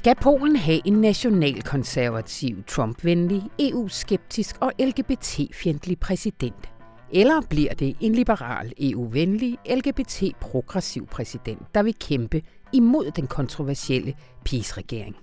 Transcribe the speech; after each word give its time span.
Skal 0.00 0.16
Polen 0.22 0.56
have 0.56 0.80
en 0.84 0.92
nationalkonservativ, 0.92 2.64
Trump-venlig, 2.66 3.42
EU-skeptisk 3.58 4.56
og 4.60 4.72
LGBT-fjendtlig 4.78 6.00
præsident? 6.00 6.70
Eller 7.12 7.40
bliver 7.50 7.74
det 7.74 7.96
en 8.00 8.14
liberal, 8.14 8.72
EU-venlig, 8.78 9.58
LGBT-progressiv 9.76 11.06
præsident, 11.06 11.74
der 11.74 11.82
vil 11.82 11.94
kæmpe 12.00 12.42
imod 12.72 13.10
den 13.10 13.26
kontroversielle 13.26 14.14
PiS-regering? 14.44 15.16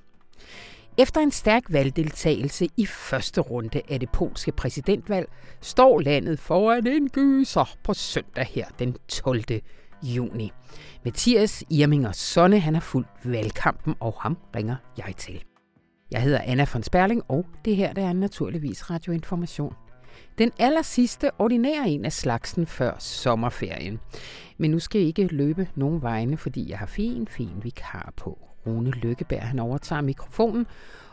Efter 0.97 1.21
en 1.21 1.31
stærk 1.31 1.63
valgdeltagelse 1.69 2.67
i 2.77 2.85
første 2.85 3.41
runde 3.41 3.81
af 3.89 3.99
det 3.99 4.09
polske 4.09 4.51
præsidentvalg, 4.51 5.29
står 5.61 5.99
landet 5.99 6.39
foran 6.39 6.87
en 6.87 7.09
gyser 7.09 7.75
på 7.83 7.93
søndag 7.93 8.45
her 8.45 8.65
den 8.79 8.95
12 9.07 9.43
juni. 10.03 10.51
Mathias 11.05 11.63
Irminger 11.69 12.11
Sonne, 12.11 12.59
han 12.59 12.73
har 12.73 12.81
fulgt 12.81 13.09
valgkampen, 13.23 13.95
og 13.99 14.13
ham 14.19 14.37
ringer 14.55 14.75
jeg 14.97 15.13
til. 15.17 15.43
Jeg 16.11 16.21
hedder 16.21 16.39
Anna 16.43 16.65
von 16.73 16.83
Sperling, 16.83 17.23
og 17.27 17.45
det 17.65 17.75
her 17.75 17.93
der 17.93 18.07
er 18.07 18.13
naturligvis 18.13 18.89
radioinformation. 18.91 19.73
Den 20.37 20.51
aller 20.59 20.81
sidste 20.81 21.31
ordinære 21.39 21.89
en 21.89 22.05
af 22.05 22.13
slagsen 22.13 22.65
før 22.65 22.95
sommerferien. 22.99 23.99
Men 24.57 24.71
nu 24.71 24.79
skal 24.79 25.01
I 25.01 25.05
ikke 25.05 25.23
løbe 25.23 25.69
nogen 25.75 26.01
vegne, 26.01 26.37
fordi 26.37 26.69
jeg 26.69 26.79
har 26.79 26.85
fin, 26.85 27.27
fin 27.27 27.63
vikar 27.63 28.13
på. 28.17 28.39
Rune 28.67 28.91
Lykkeberg 28.91 29.41
han 29.41 29.59
overtager 29.59 30.01
mikrofonen 30.01 30.67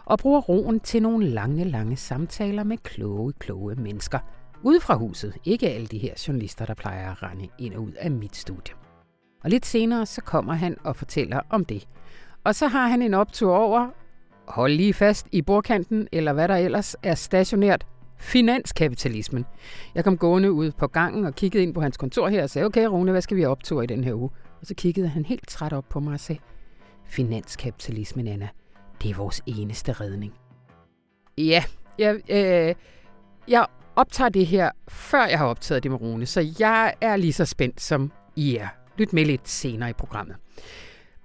og 0.04 0.18
bruger 0.18 0.40
roen 0.40 0.80
til 0.80 1.02
nogle 1.02 1.28
lange, 1.28 1.64
lange 1.64 1.96
samtaler 1.96 2.64
med 2.64 2.76
kloge, 2.76 3.32
kloge 3.32 3.74
mennesker. 3.74 4.18
Ude 4.66 4.80
fra 4.80 4.94
huset, 4.94 5.36
ikke 5.44 5.70
alle 5.70 5.86
de 5.86 5.98
her 5.98 6.24
journalister, 6.28 6.66
der 6.66 6.74
plejer 6.74 7.10
at 7.10 7.22
rende 7.22 7.48
ind 7.58 7.74
og 7.74 7.82
ud 7.82 7.92
af 7.92 8.10
mit 8.10 8.36
studie. 8.36 8.74
Og 9.42 9.50
lidt 9.50 9.66
senere, 9.66 10.06
så 10.06 10.20
kommer 10.20 10.54
han 10.54 10.76
og 10.84 10.96
fortæller 10.96 11.40
om 11.50 11.64
det. 11.64 11.88
Og 12.44 12.54
så 12.54 12.66
har 12.66 12.88
han 12.88 13.02
en 13.02 13.14
optur 13.14 13.56
over, 13.56 13.88
hold 14.48 14.72
lige 14.72 14.94
fast 14.94 15.26
i 15.32 15.42
bordkanten, 15.42 16.08
eller 16.12 16.32
hvad 16.32 16.48
der 16.48 16.56
ellers 16.56 16.96
er 17.02 17.14
stationært, 17.14 17.86
finanskapitalismen. 18.18 19.44
Jeg 19.94 20.04
kom 20.04 20.18
gående 20.18 20.52
ud 20.52 20.70
på 20.70 20.86
gangen 20.86 21.24
og 21.24 21.34
kiggede 21.34 21.62
ind 21.62 21.74
på 21.74 21.80
hans 21.80 21.96
kontor 21.96 22.28
her 22.28 22.42
og 22.42 22.50
sagde, 22.50 22.66
okay 22.66 22.86
Rune, 22.86 23.10
hvad 23.10 23.22
skal 23.22 23.36
vi 23.36 23.44
opture 23.44 23.84
i 23.84 23.86
den 23.86 24.04
her 24.04 24.14
uge? 24.14 24.30
Og 24.60 24.66
så 24.66 24.74
kiggede 24.74 25.08
han 25.08 25.24
helt 25.24 25.48
træt 25.48 25.72
op 25.72 25.88
på 25.88 26.00
mig 26.00 26.12
og 26.12 26.20
sagde, 26.20 26.40
finanskapitalismen, 27.04 28.26
Anna, 28.26 28.48
det 29.02 29.10
er 29.10 29.14
vores 29.14 29.42
eneste 29.46 29.92
redning. 29.92 30.34
Ja, 31.38 31.64
jeg, 31.98 32.14
øh, 32.30 32.74
jeg 33.48 33.66
optager 33.96 34.28
det 34.28 34.46
her, 34.46 34.70
før 34.88 35.26
jeg 35.26 35.38
har 35.38 35.46
optaget 35.46 35.82
det 35.82 35.90
med 35.90 36.00
Rune, 36.00 36.26
så 36.26 36.54
jeg 36.58 36.94
er 37.00 37.16
lige 37.16 37.32
så 37.32 37.44
spændt, 37.44 37.80
som 37.80 38.12
I 38.36 38.56
er. 38.56 38.68
Lyt 38.96 39.12
med 39.12 39.24
lidt 39.24 39.48
senere 39.48 39.90
i 39.90 39.92
programmet. 39.92 40.36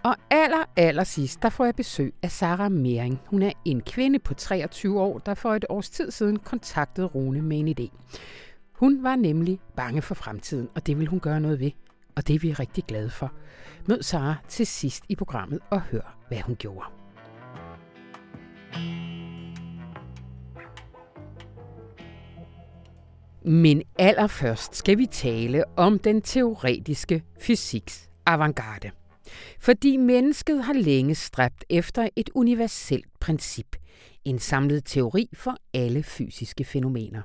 Og 0.04 0.16
aller, 0.30 0.66
aller 0.76 1.04
sidst, 1.04 1.42
der 1.42 1.50
får 1.50 1.66
jeg 1.66 1.76
besøg 1.76 2.14
af 2.24 2.32
Sara 2.32 2.70
Mering. 2.70 3.22
Hun 3.26 3.42
er 3.42 3.52
en 3.66 3.82
kvinde 3.82 4.20
på 4.20 4.34
23 4.34 5.02
år, 5.02 5.18
der 5.20 5.34
for 5.34 5.56
et 5.56 5.66
års 5.70 5.90
tid 5.90 6.12
siden 6.12 6.40
kontaktede 6.40 7.08
Rune 7.08 7.42
med 7.42 7.60
en 7.60 7.68
idé. 7.80 7.98
Hun 8.74 9.04
var 9.04 9.16
nemlig 9.16 9.60
bange 9.76 10.02
for 10.02 10.16
fremtiden, 10.16 10.70
og 10.76 10.88
det 10.88 11.00
vil 11.00 11.08
hun 11.08 11.20
gøre 11.20 11.40
noget 11.40 11.60
ved. 11.60 11.72
Og 12.16 12.28
det 12.28 12.36
er 12.36 12.40
vi 12.40 12.54
rigtig 12.54 12.84
glade 12.84 13.10
for. 13.10 13.32
Mød 13.88 14.04
Sara 14.04 14.36
til 14.48 14.68
sidst 14.68 15.04
i 15.10 15.16
programmet 15.16 15.60
og 15.70 15.82
hør, 15.82 16.18
hvad 16.28 16.40
hun 16.42 16.56
gjorde. 16.56 16.86
Men 23.46 23.84
allerførst 24.00 24.76
skal 24.76 24.98
vi 24.98 25.06
tale 25.06 25.64
om 25.78 26.00
den 26.00 26.22
teoretiske 26.22 27.24
fysiks 27.42 28.10
avantgarde. 28.26 28.92
Fordi 29.60 29.98
mennesket 29.98 30.64
har 30.64 30.74
længe 30.74 31.16
stræbt 31.16 31.66
efter 31.70 32.10
et 32.16 32.30
universelt 32.36 33.20
princip, 33.20 33.76
en 34.26 34.40
samlet 34.40 34.86
teori 34.86 35.30
for 35.34 35.56
alle 35.74 36.04
fysiske 36.04 36.64
fænomener. 36.64 37.22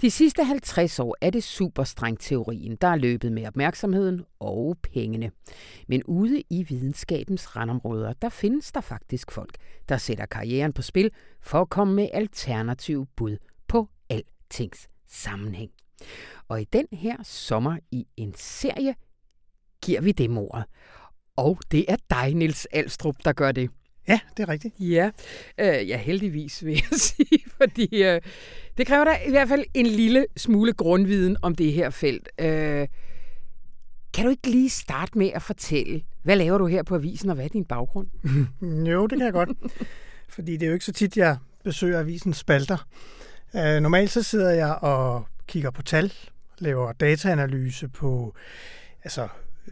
De 0.00 0.10
sidste 0.10 0.44
50 0.44 0.98
år 0.98 1.16
er 1.20 1.30
det 1.30 1.44
superstrengteorien, 1.44 2.76
der 2.76 2.88
er 2.88 2.96
løbet 2.96 3.32
med 3.32 3.46
opmærksomheden 3.46 4.24
og 4.40 4.76
pengene. 4.82 5.30
Men 5.88 6.02
ude 6.02 6.42
i 6.50 6.62
videnskabens 6.62 7.56
randområder, 7.56 8.12
der 8.12 8.28
findes 8.28 8.72
der 8.72 8.80
faktisk 8.80 9.30
folk, 9.30 9.56
der 9.88 9.96
sætter 9.96 10.26
karrieren 10.26 10.72
på 10.72 10.82
spil 10.82 11.10
for 11.42 11.60
at 11.60 11.70
komme 11.70 11.94
med 11.94 12.08
alternative 12.12 13.06
bud 13.16 13.36
på 13.68 13.88
altings 14.10 14.88
sammenhæng. 15.14 15.70
Og 16.48 16.60
i 16.60 16.64
den 16.64 16.86
her 16.92 17.16
sommer 17.22 17.78
i 17.90 18.06
en 18.16 18.34
serie 18.36 18.94
giver 19.82 20.00
vi 20.00 20.12
det 20.12 20.30
mordet. 20.30 20.64
Og 21.36 21.58
det 21.70 21.84
er 21.88 21.96
dig, 22.10 22.34
Nils 22.34 22.66
Alstrup, 22.72 23.16
der 23.24 23.32
gør 23.32 23.52
det. 23.52 23.70
Ja, 24.08 24.20
det 24.36 24.42
er 24.42 24.48
rigtigt. 24.48 24.74
Ja, 24.78 25.10
øh, 25.58 25.88
ja 25.88 25.96
heldigvis 25.96 26.64
vil 26.64 26.72
jeg 26.72 27.00
sige, 27.08 27.38
fordi 27.56 28.04
øh, 28.04 28.20
det 28.76 28.86
kræver 28.86 29.04
da 29.04 29.16
i 29.26 29.30
hvert 29.30 29.48
fald 29.48 29.64
en 29.74 29.86
lille 29.86 30.26
smule 30.36 30.72
grundviden 30.72 31.36
om 31.42 31.54
det 31.54 31.72
her 31.72 31.90
felt. 31.90 32.28
Øh, 32.40 32.88
kan 34.14 34.24
du 34.24 34.30
ikke 34.30 34.50
lige 34.50 34.70
starte 34.70 35.18
med 35.18 35.30
at 35.34 35.42
fortælle, 35.42 36.02
hvad 36.22 36.36
laver 36.36 36.58
du 36.58 36.66
her 36.66 36.82
på 36.82 36.94
avisen, 36.94 37.28
og 37.28 37.34
hvad 37.34 37.44
er 37.44 37.48
din 37.48 37.64
baggrund? 37.64 38.08
jo, 38.90 39.06
det 39.06 39.18
kan 39.18 39.24
jeg 39.24 39.32
godt. 39.32 39.48
Fordi 40.28 40.52
det 40.52 40.62
er 40.62 40.66
jo 40.66 40.72
ikke 40.72 40.84
så 40.84 40.92
tit, 40.92 41.16
jeg 41.16 41.36
besøger 41.64 42.00
avisens 42.00 42.36
spalter. 42.36 42.86
Øh, 43.56 43.80
normalt 43.80 44.10
så 44.10 44.22
sidder 44.22 44.50
jeg 44.50 44.74
og 44.74 45.26
kigger 45.46 45.70
på 45.70 45.82
tal, 45.82 46.12
laver 46.58 46.92
dataanalyse 46.92 47.88
på 47.88 48.34
altså, 49.04 49.28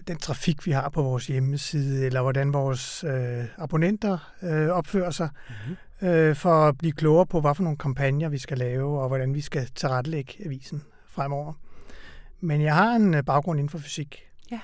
den 0.06 0.16
trafik, 0.16 0.66
vi 0.66 0.70
har 0.70 0.88
på 0.88 1.02
vores 1.02 1.26
hjemmeside, 1.26 2.06
eller 2.06 2.22
hvordan 2.22 2.52
vores 2.52 3.04
øh, 3.04 3.44
abonnenter 3.58 4.32
øh, 4.42 4.68
opfører 4.68 5.10
sig, 5.10 5.28
mm-hmm. 5.48 6.08
øh, 6.08 6.36
for 6.36 6.68
at 6.68 6.78
blive 6.78 6.92
klogere 6.92 7.26
på, 7.26 7.40
hvad 7.40 7.54
for 7.54 7.62
nogle 7.62 7.78
kampagner 7.78 8.28
vi 8.28 8.38
skal 8.38 8.58
lave, 8.58 9.00
og 9.00 9.08
hvordan 9.08 9.34
vi 9.34 9.40
skal 9.40 9.68
tilrettelægge 9.74 10.34
avisen 10.44 10.82
fremover. 11.08 11.52
Men 12.40 12.62
jeg 12.62 12.74
har 12.74 12.94
en 12.94 13.14
øh, 13.14 13.24
baggrund 13.24 13.60
inden 13.60 13.70
for 13.70 13.78
fysik, 13.78 14.22
ja. 14.50 14.60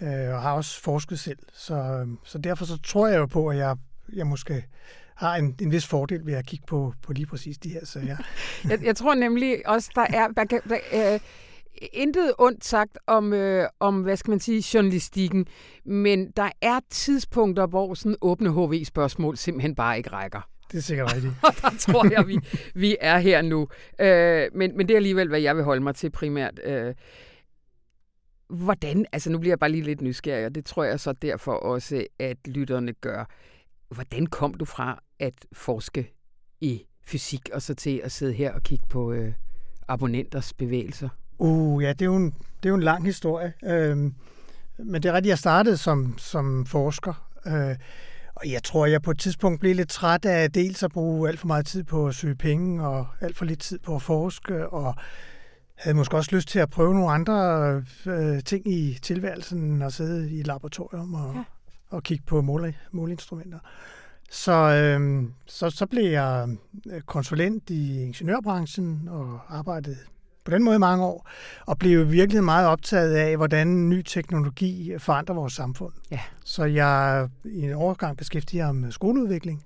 øh, 0.00 0.34
og 0.34 0.42
har 0.42 0.52
også 0.52 0.82
forsket 0.82 1.18
selv, 1.18 1.38
så, 1.52 2.06
så 2.24 2.38
derfor 2.38 2.64
så 2.64 2.78
tror 2.82 3.08
jeg 3.08 3.18
jo 3.18 3.26
på, 3.26 3.48
at 3.48 3.56
jeg, 3.56 3.76
jeg 4.12 4.26
måske 4.26 4.64
har 5.18 5.36
en, 5.36 5.54
en 5.60 5.72
vis 5.72 5.86
fordel 5.86 6.26
ved 6.26 6.34
at 6.34 6.46
kigge 6.46 6.66
på, 6.66 6.94
på 7.02 7.12
lige 7.12 7.26
præcis 7.26 7.58
de 7.58 7.68
her 7.68 7.84
sager. 7.84 8.16
jeg, 8.70 8.84
jeg 8.84 8.96
tror 8.96 9.14
nemlig 9.14 9.68
også, 9.68 9.90
der 9.94 10.06
er... 10.08 10.28
Der, 10.28 10.44
der, 10.44 10.58
der, 10.68 11.14
øh, 11.14 11.20
intet 11.92 12.32
ondt 12.38 12.64
sagt 12.64 12.98
om, 13.06 13.32
øh, 13.32 13.68
om, 13.80 14.02
hvad 14.02 14.16
skal 14.16 14.30
man 14.30 14.40
sige, 14.40 14.64
journalistikken, 14.74 15.46
men 15.84 16.30
der 16.30 16.50
er 16.62 16.80
tidspunkter, 16.90 17.66
hvor 17.66 17.94
sådan 17.94 18.16
åbne 18.20 18.50
HV-spørgsmål 18.50 19.36
simpelthen 19.36 19.74
bare 19.74 19.96
ikke 19.96 20.10
rækker. 20.10 20.48
Det 20.72 20.78
er 20.78 20.82
sikkert 20.82 21.14
rigtigt. 21.14 21.34
og 21.46 21.54
der 21.62 21.70
tror 21.78 22.12
jeg, 22.12 22.28
vi, 22.28 22.38
vi 22.74 22.96
er 23.00 23.18
her 23.18 23.42
nu. 23.42 23.68
Øh, 24.00 24.48
men, 24.54 24.76
men 24.76 24.88
det 24.88 24.94
er 24.94 24.98
alligevel, 24.98 25.28
hvad 25.28 25.40
jeg 25.40 25.56
vil 25.56 25.64
holde 25.64 25.82
mig 25.82 25.94
til 25.94 26.10
primært. 26.10 26.60
Øh, 26.64 26.94
hvordan, 28.48 29.06
altså 29.12 29.30
nu 29.30 29.38
bliver 29.38 29.52
jeg 29.52 29.58
bare 29.58 29.70
lige 29.70 29.84
lidt 29.84 30.00
nysgerrig, 30.00 30.46
og 30.46 30.54
det 30.54 30.64
tror 30.64 30.84
jeg 30.84 31.00
så 31.00 31.12
derfor 31.12 31.52
også, 31.52 32.06
at 32.18 32.36
lytterne 32.46 32.92
gør. 32.92 33.24
Hvordan 33.88 34.26
kom 34.26 34.54
du 34.54 34.64
fra 34.64 35.02
at 35.20 35.34
forske 35.52 36.14
i 36.60 36.84
fysik, 37.06 37.50
og 37.52 37.62
så 37.62 37.74
til 37.74 38.00
at 38.04 38.12
sidde 38.12 38.32
her 38.32 38.52
og 38.52 38.62
kigge 38.62 38.86
på 38.88 39.12
øh, 39.12 39.32
abonnenters 39.88 40.52
bevægelser? 40.52 41.08
Uh, 41.38 41.82
ja, 41.82 41.92
det 41.92 42.02
er 42.02 42.06
jo 42.06 42.16
en, 42.16 42.30
det 42.30 42.64
er 42.64 42.68
jo 42.68 42.74
en 42.74 42.82
lang 42.82 43.04
historie. 43.04 43.52
Øhm, 43.64 44.14
men 44.78 45.02
det 45.02 45.08
er 45.08 45.12
rigtigt, 45.12 45.30
jeg 45.30 45.38
startede 45.38 45.76
som, 45.76 46.18
som 46.18 46.66
forsker. 46.66 47.30
Øh, 47.46 47.76
og 48.34 48.50
jeg 48.50 48.62
tror, 48.62 48.86
jeg 48.86 49.02
på 49.02 49.10
et 49.10 49.18
tidspunkt 49.18 49.60
blev 49.60 49.74
lidt 49.74 49.88
træt 49.88 50.24
af 50.24 50.52
dels 50.52 50.82
at 50.82 50.90
bruge 50.90 51.28
alt 51.28 51.40
for 51.40 51.46
meget 51.46 51.66
tid 51.66 51.84
på 51.84 52.06
at 52.06 52.14
søge 52.14 52.34
penge, 52.34 52.86
og 52.86 53.06
alt 53.20 53.36
for 53.36 53.44
lidt 53.44 53.60
tid 53.60 53.78
på 53.78 53.94
at 53.94 54.02
forske, 54.02 54.68
og 54.68 54.94
havde 55.74 55.96
måske 55.96 56.16
også 56.16 56.36
lyst 56.36 56.48
til 56.48 56.58
at 56.58 56.70
prøve 56.70 56.94
nogle 56.94 57.10
andre 57.10 57.36
øh, 58.06 58.42
ting 58.42 58.72
i 58.72 58.98
tilværelsen, 59.02 59.82
og 59.82 59.92
sidde 59.92 60.30
i 60.30 60.40
et 60.40 60.46
laboratorium 60.46 61.14
og, 61.14 61.34
ja. 61.34 61.44
og 61.90 62.02
kigge 62.02 62.24
på 62.26 62.42
mål, 62.42 62.74
måleinstrumenter. 62.90 63.58
Så, 64.30 64.52
øh, 64.52 65.24
så, 65.46 65.70
så 65.70 65.86
blev 65.86 66.10
jeg 66.10 66.48
øh, 66.92 67.00
konsulent 67.00 67.70
i 67.70 68.02
ingeniørbranchen 68.02 69.08
og 69.08 69.40
arbejdede 69.48 69.96
på 70.44 70.50
den 70.50 70.64
måde 70.64 70.78
mange 70.78 71.04
år, 71.04 71.28
og 71.66 71.78
blev 71.78 72.10
virkelig 72.10 72.44
meget 72.44 72.66
optaget 72.66 73.14
af, 73.14 73.36
hvordan 73.36 73.88
ny 73.88 74.02
teknologi 74.02 74.98
forandrer 74.98 75.34
vores 75.34 75.52
samfund. 75.52 75.92
Ja. 76.10 76.20
Så 76.44 76.64
jeg 76.64 77.28
i 77.44 77.62
en 77.62 77.72
overgang 77.72 78.16
beskæftiger 78.16 78.72
mig 78.72 78.74
med 78.74 78.92
skoleudvikling, 78.92 79.64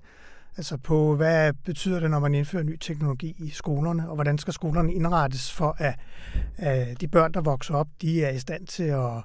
altså 0.57 0.77
på, 0.77 1.15
hvad 1.15 1.53
betyder 1.53 1.99
det, 1.99 2.11
når 2.11 2.19
man 2.19 2.35
indfører 2.35 2.63
ny 2.63 2.77
teknologi 2.79 3.35
i 3.39 3.49
skolerne, 3.49 4.09
og 4.09 4.15
hvordan 4.15 4.37
skal 4.37 4.53
skolerne 4.53 4.93
indrettes 4.93 5.53
for, 5.53 5.75
at, 5.77 5.99
at 6.57 7.01
de 7.01 7.07
børn, 7.07 7.33
der 7.33 7.41
vokser 7.41 7.75
op, 7.75 7.87
de 8.01 8.23
er 8.23 8.29
i 8.29 8.39
stand 8.39 8.67
til 8.67 8.83
at, 8.83 9.17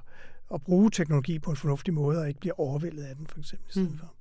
at 0.54 0.62
bruge 0.62 0.90
teknologi 0.90 1.38
på 1.38 1.50
en 1.50 1.56
fornuftig 1.56 1.94
måde, 1.94 2.20
og 2.20 2.28
ikke 2.28 2.40
bliver 2.40 2.60
overvældet 2.60 3.04
af 3.04 3.16
den, 3.16 3.26
for 3.26 3.38
eksempel. 3.38 3.82
Mm. 3.82 3.98
For. 3.98 4.12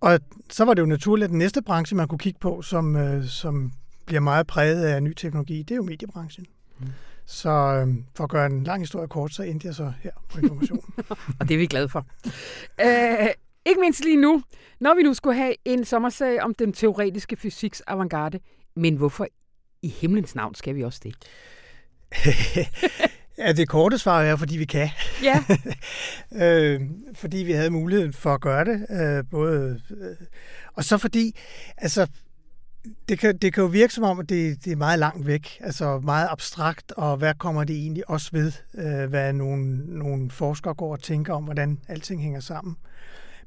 Og 0.00 0.20
så 0.50 0.64
var 0.64 0.74
det 0.74 0.82
jo 0.82 0.86
naturligt, 0.86 1.24
at 1.24 1.30
den 1.30 1.38
næste 1.38 1.62
branche, 1.62 1.96
man 1.96 2.08
kunne 2.08 2.18
kigge 2.18 2.38
på, 2.40 2.62
som, 2.62 2.96
øh, 2.96 3.24
som 3.24 3.72
bliver 4.06 4.20
meget 4.20 4.46
præget 4.46 4.84
af 4.84 5.02
ny 5.02 5.14
teknologi, 5.14 5.62
det 5.62 5.70
er 5.70 5.76
jo 5.76 5.82
mediebranchen. 5.82 6.46
Mm. 6.78 6.86
Så 7.26 7.50
øh, 7.50 7.94
for 8.14 8.24
at 8.24 8.30
gøre 8.30 8.46
en 8.46 8.64
lang 8.64 8.82
historie 8.82 9.08
kort, 9.08 9.34
så 9.34 9.42
endte 9.42 9.66
jeg 9.66 9.74
så 9.74 9.92
her 10.00 10.10
på 10.28 10.38
information. 10.38 10.94
og 11.40 11.48
det 11.48 11.54
er 11.54 11.58
vi 11.58 11.66
glade 11.66 11.88
for. 11.88 12.06
Æh, 12.80 13.28
Ikke 13.66 13.80
mindst 13.80 14.04
lige 14.04 14.16
nu, 14.16 14.42
når 14.80 14.94
vi 14.94 15.02
nu 15.02 15.14
skulle 15.14 15.36
have 15.36 15.54
en 15.64 15.84
sommerserie 15.84 16.42
om 16.42 16.54
den 16.54 16.72
teoretiske 16.72 17.36
fysiks 17.36 17.80
avantgarde. 17.80 18.40
Men 18.76 18.96
hvorfor 18.96 19.26
i 19.82 19.88
himlens 19.88 20.34
navn 20.34 20.54
skal 20.54 20.74
vi 20.74 20.82
også 20.84 21.00
det? 21.02 21.14
ja, 23.40 23.52
det 23.52 23.68
korte 23.68 23.98
svar 23.98 24.22
er, 24.22 24.36
fordi 24.36 24.56
vi 24.56 24.64
kan. 24.64 24.88
Ja. 25.22 25.44
øh, 26.46 26.80
fordi 27.14 27.36
vi 27.36 27.52
havde 27.52 27.70
muligheden 27.70 28.12
for 28.12 28.34
at 28.34 28.40
gøre 28.40 28.64
det. 28.64 28.86
Øh, 28.90 29.24
både, 29.30 29.80
øh, 29.90 30.26
og 30.74 30.84
så 30.84 30.98
fordi, 30.98 31.36
altså, 31.76 32.06
det 33.08 33.18
kan, 33.18 33.38
det 33.38 33.52
kan 33.54 33.62
jo 33.62 33.68
virke 33.68 33.94
som 33.94 34.04
om, 34.04 34.20
at 34.20 34.28
det, 34.28 34.64
det 34.64 34.72
er 34.72 34.76
meget 34.76 34.98
langt 34.98 35.26
væk, 35.26 35.58
altså 35.60 35.98
meget 35.98 36.28
abstrakt, 36.30 36.92
og 36.92 37.16
hvad 37.16 37.34
kommer 37.34 37.64
det 37.64 37.76
egentlig 37.76 38.10
også 38.10 38.30
ved, 38.32 38.52
øh, 38.74 39.10
hvad 39.10 39.32
nogle, 39.32 39.76
nogle 39.98 40.30
forskere 40.30 40.74
går 40.74 40.92
og 40.92 41.02
tænker 41.02 41.34
om, 41.34 41.44
hvordan 41.44 41.80
alting 41.88 42.22
hænger 42.22 42.40
sammen. 42.40 42.76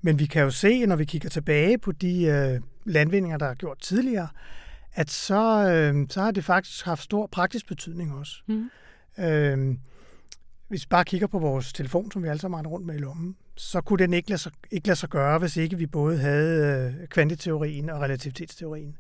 Men 0.02 0.20
vi 0.20 0.26
kan 0.26 0.44
jo 0.44 0.50
se, 0.50 0.86
når 0.86 0.96
vi 0.96 1.06
kigger 1.06 1.30
tilbage 1.30 1.78
på 1.78 1.92
de 1.92 2.24
øh, 2.24 2.62
landvindinger, 2.86 3.38
der 3.38 3.46
er 3.46 3.54
gjort 3.54 3.80
tidligere, 3.80 4.28
at 4.94 5.12
så, 5.12 5.70
øh, 5.70 6.06
så 6.10 6.22
har 6.22 6.32
det 6.32 6.44
faktisk 6.44 6.86
haft 6.86 7.04
stor 7.04 7.28
praktisk 7.28 7.68
betydning 7.68 8.14
også. 8.14 8.34
Mm. 8.48 8.70
Øh, 9.18 9.78
hvis 10.68 10.84
vi 10.84 10.88
bare 10.90 11.06
kigger 11.06 11.28
på 11.28 11.40
vores 11.40 11.74
telefon, 11.74 12.12
som 12.12 12.24
vi 12.24 12.28
alle 12.28 12.40
sammen 12.40 12.66
har 12.66 12.72
rundt 12.72 12.86
med 12.86 12.96
i 12.96 12.98
lommen, 12.98 13.36
så 13.56 13.82
kunne 13.82 14.00
den 14.04 14.14
ikke 14.14 14.30
lade 14.30 14.42
sig, 14.42 14.52
ikke 14.72 14.88
lade 14.88 15.00
sig 15.00 15.10
gøre, 15.10 15.40
hvis 15.40 15.58
ikke 15.58 15.78
vi 15.78 15.86
både 15.86 16.18
havde 16.18 16.94
øh, 17.02 17.08
kvantiteorien 17.08 17.90
og 17.90 18.02
relativitetsteorien. 18.02 18.98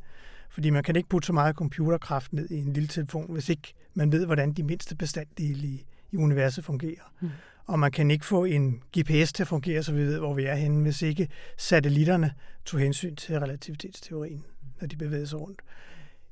Fordi 0.49 0.69
man 0.69 0.83
kan 0.83 0.95
ikke 0.95 1.09
putte 1.09 1.25
så 1.25 1.33
meget 1.33 1.55
computerkraft 1.55 2.33
ned 2.33 2.49
i 2.49 2.57
en 2.57 2.73
lille 2.73 2.87
telefon, 2.87 3.33
hvis 3.33 3.49
ikke 3.49 3.73
man 3.93 4.11
ved, 4.11 4.25
hvordan 4.25 4.53
de 4.53 4.63
mindste 4.63 4.95
bestanddele 4.95 5.67
i, 5.67 5.85
i 6.11 6.17
universet 6.17 6.65
fungerer. 6.65 7.13
Mm. 7.21 7.29
Og 7.65 7.79
man 7.79 7.91
kan 7.91 8.11
ikke 8.11 8.25
få 8.25 8.43
en 8.45 8.81
GPS 8.97 9.33
til 9.33 9.43
at 9.43 9.47
fungere, 9.47 9.83
så 9.83 9.91
vi 9.93 10.01
ved, 10.01 10.19
hvor 10.19 10.33
vi 10.33 10.43
er 10.43 10.55
henne, 10.55 10.81
hvis 10.81 11.01
ikke 11.01 11.29
satellitterne 11.57 12.33
tog 12.65 12.79
hensyn 12.79 13.15
til 13.15 13.39
relativitetsteorien, 13.39 14.45
når 14.81 14.87
de 14.87 14.95
bevæger 14.95 15.25
sig 15.25 15.41
rundt. 15.41 15.61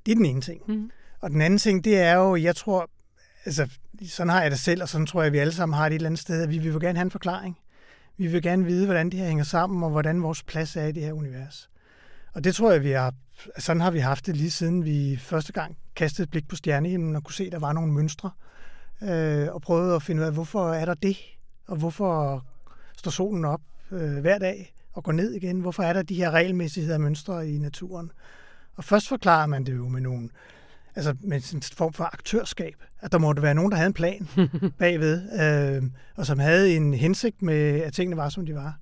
Det 0.05 0.11
er 0.11 0.15
den 0.15 0.25
ene 0.25 0.41
ting. 0.41 0.61
Mm. 0.67 0.91
Og 1.19 1.29
den 1.29 1.41
anden 1.41 1.59
ting, 1.59 1.83
det 1.83 1.99
er 1.99 2.13
jo, 2.13 2.35
jeg 2.35 2.55
tror, 2.55 2.89
altså, 3.45 3.69
sådan 4.07 4.29
har 4.29 4.41
jeg 4.41 4.51
det 4.51 4.59
selv, 4.59 4.81
og 4.81 4.89
sådan 4.89 5.07
tror 5.07 5.21
jeg, 5.21 5.27
at 5.27 5.33
vi 5.33 5.37
alle 5.37 5.53
sammen 5.53 5.77
har 5.77 5.89
det 5.89 5.95
et 5.95 5.99
eller 5.99 6.09
andet 6.09 6.21
sted, 6.21 6.47
vi 6.47 6.57
vil 6.57 6.79
gerne 6.79 6.97
have 6.97 7.05
en 7.05 7.11
forklaring. 7.11 7.57
Vi 8.17 8.27
vil 8.27 8.41
gerne 8.41 8.65
vide, 8.65 8.85
hvordan 8.85 9.09
det 9.09 9.19
her 9.19 9.27
hænger 9.27 9.43
sammen, 9.43 9.83
og 9.83 9.89
hvordan 9.89 10.23
vores 10.23 10.43
plads 10.43 10.75
er 10.75 10.85
i 10.85 10.91
det 10.91 11.03
her 11.03 11.13
univers. 11.13 11.69
Og 12.33 12.43
det 12.43 12.55
tror 12.55 12.71
jeg, 12.71 12.83
vi 12.83 12.91
har, 12.91 13.13
sådan 13.57 13.81
har 13.81 13.91
vi 13.91 13.99
haft 13.99 14.25
det 14.25 14.37
lige 14.37 14.51
siden 14.51 14.85
vi 14.85 15.17
første 15.17 15.53
gang 15.53 15.77
kastede 15.95 16.23
et 16.23 16.29
blik 16.29 16.47
på 16.47 16.55
stjernehimlen 16.55 17.15
og 17.15 17.23
kunne 17.23 17.33
se, 17.33 17.43
at 17.43 17.51
der 17.51 17.59
var 17.59 17.73
nogle 17.73 17.93
mønstre. 17.93 18.31
Øh, 19.03 19.47
og 19.51 19.61
prøvede 19.61 19.95
at 19.95 20.03
finde 20.03 20.21
ud 20.21 20.27
af, 20.27 20.33
hvorfor 20.33 20.73
er 20.73 20.85
der 20.85 20.93
det? 20.93 21.17
Og 21.67 21.77
hvorfor 21.77 22.45
står 22.97 23.11
solen 23.11 23.45
op 23.45 23.61
øh, 23.91 24.17
hver 24.17 24.37
dag 24.37 24.73
og 24.93 25.03
går 25.03 25.11
ned 25.11 25.33
igen? 25.33 25.59
Hvorfor 25.59 25.83
er 25.83 25.93
der 25.93 26.01
de 26.01 26.15
her 26.15 26.31
regelmæssigheder 26.31 26.95
og 26.95 27.01
mønstre 27.01 27.49
i 27.49 27.57
naturen? 27.57 28.11
Og 28.75 28.83
først 28.83 29.07
forklarer 29.07 29.47
man 29.47 29.65
det 29.65 29.75
jo 29.75 29.87
med 29.87 30.01
nogle 30.01 30.29
altså 30.95 31.15
med 31.21 31.53
en 31.53 31.61
form 31.61 31.93
for 31.93 32.03
aktørskab. 32.03 32.75
At 32.99 33.11
der 33.11 33.17
måtte 33.17 33.41
være 33.41 33.55
nogen, 33.55 33.71
der 33.71 33.77
havde 33.77 33.87
en 33.87 33.93
plan 33.93 34.27
bagved, 34.79 35.41
øh, 35.41 35.83
og 36.15 36.25
som 36.25 36.39
havde 36.39 36.75
en 36.75 36.93
hensigt 36.93 37.41
med, 37.41 37.81
at 37.81 37.93
tingene 37.93 38.17
var, 38.17 38.29
som 38.29 38.45
de 38.45 38.55
var. 38.55 38.79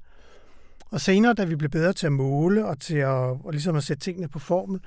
Og 0.92 1.02
senere, 1.02 1.34
da 1.34 1.44
vi 1.44 1.56
blev 1.56 1.70
bedre 1.70 1.94
til 1.94 2.06
at 2.06 2.12
måle 2.12 2.66
og 2.66 2.80
til 2.80 2.98
at, 2.98 3.08
og 3.16 3.52
ligesom 3.52 3.76
at 3.76 3.84
sætte 3.84 4.04
tingene 4.04 4.28
på 4.28 4.40
formel, 4.40 4.80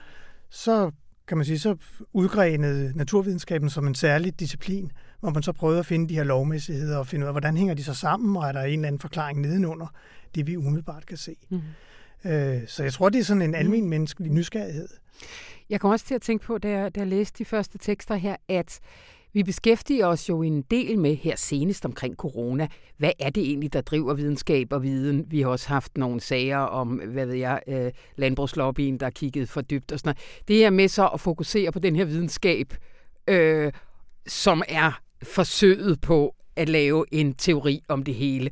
så 0.51 0.91
kan 1.29 1.37
man 1.37 1.47
sige, 1.47 1.59
så 1.59 1.77
udgrenede 2.13 2.93
naturvidenskaben 2.95 3.71
som 3.71 3.87
en 3.87 3.95
særlig 3.95 4.41
disciplin, 4.41 4.93
hvor 5.21 5.31
man 5.31 5.43
så 5.43 5.53
prøvede 5.53 5.79
at 5.79 5.87
finde 5.87 6.09
de 6.09 6.15
her 6.15 6.25
lovmæssigheder 6.25 6.97
og 6.97 7.07
finde 7.07 7.25
ud 7.25 7.29
af, 7.29 7.33
hvordan 7.33 7.57
hænger 7.57 7.75
de 7.75 7.85
så 7.85 7.95
sammen, 7.95 8.37
og 8.37 8.49
er 8.49 8.53
der 8.53 8.63
en 8.63 8.73
eller 8.73 8.87
anden 8.87 9.01
forklaring 9.01 9.41
nedenunder 9.41 9.87
det, 10.35 10.47
vi 10.47 10.57
umiddelbart 10.57 11.07
kan 11.07 11.17
se. 11.17 11.37
Mm. 11.51 11.61
Øh, 12.25 12.61
så 12.67 12.83
jeg 12.83 12.93
tror, 12.93 13.09
det 13.09 13.19
er 13.19 13.25
sådan 13.25 13.43
en 13.43 13.55
almen 13.55 13.89
menneskelig 13.89 14.33
nysgerrighed. 14.33 14.89
Jeg 15.73 15.81
kom 15.81 15.91
også 15.91 16.07
til 16.07 16.15
at 16.15 16.23
tænke 16.23 16.45
på, 16.45 16.59
da 16.59 16.69
jeg, 16.69 16.95
da 16.95 17.01
jeg 17.01 17.09
læste 17.09 17.39
de 17.39 17.45
første 17.45 17.79
tekster 17.79 18.15
her, 18.15 18.37
at 18.49 18.81
vi 19.33 19.43
beskæftiger 19.43 20.07
os 20.07 20.29
jo 20.29 20.43
en 20.43 20.63
del 20.63 20.99
med 20.99 21.17
her 21.17 21.37
senest 21.37 21.85
omkring 21.85 22.17
corona. 22.17 22.69
Hvad 22.97 23.11
er 23.19 23.31
det 23.31 23.43
egentlig, 23.43 23.73
der 23.73 23.81
driver 23.81 24.15
videnskab 24.15 24.73
og 24.73 24.83
viden? 24.83 25.25
Vi 25.29 25.41
har 25.41 25.49
også 25.49 25.69
haft 25.69 25.99
nogle 25.99 26.21
sager 26.21 26.59
om, 26.59 26.89
hvad 26.89 27.27
ved 27.27 27.35
jeg, 27.35 27.61
øh, 27.69 27.93
landbrugslobbyen, 28.17 29.01
der 29.01 29.11
kiggede 29.11 29.47
for 29.47 29.61
dybt 29.61 29.93
og 29.93 29.99
sådan 29.99 30.09
noget. 30.09 30.49
Det 30.49 30.57
her 30.57 30.71
med 30.71 30.89
så 30.89 31.09
at 31.09 31.21
fokusere 31.21 31.73
på 31.73 31.79
den 31.79 31.97
her 31.97 32.05
videnskab, 32.05 32.75
øh, 33.29 33.73
som 34.27 34.63
er 34.69 35.01
forsøget 35.23 36.01
på 36.01 36.35
at 36.57 36.69
lave 36.69 37.05
en 37.13 37.35
teori 37.35 37.81
om 37.89 38.03
det 38.03 38.15
hele. 38.15 38.51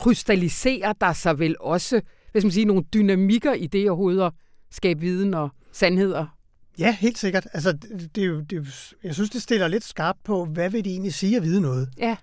Krystalliserer 0.00 0.92
der 0.92 1.12
sig 1.12 1.38
vel 1.38 1.56
også, 1.60 2.00
hvis 2.32 2.44
man 2.44 2.50
siger, 2.50 2.66
nogle 2.66 2.84
dynamikker 2.94 3.52
i 3.52 3.66
det 3.66 3.90
overhovedet 3.90 4.22
at 4.22 4.32
skabe 4.70 5.00
viden 5.00 5.34
og 5.34 5.48
sandheder 5.72 6.33
Ja, 6.78 6.96
helt 7.00 7.18
sikkert. 7.18 7.46
Altså, 7.52 7.72
det, 7.72 8.10
det, 8.16 8.50
det, 8.50 8.94
jeg 9.04 9.14
synes, 9.14 9.30
det 9.30 9.42
stiller 9.42 9.68
lidt 9.68 9.84
skarpt 9.84 10.24
på, 10.24 10.44
hvad 10.44 10.70
vil 10.70 10.84
det 10.84 10.92
egentlig 10.92 11.14
sige 11.14 11.36
at 11.36 11.42
vide 11.42 11.60
noget? 11.60 11.88
Ja. 11.98 12.16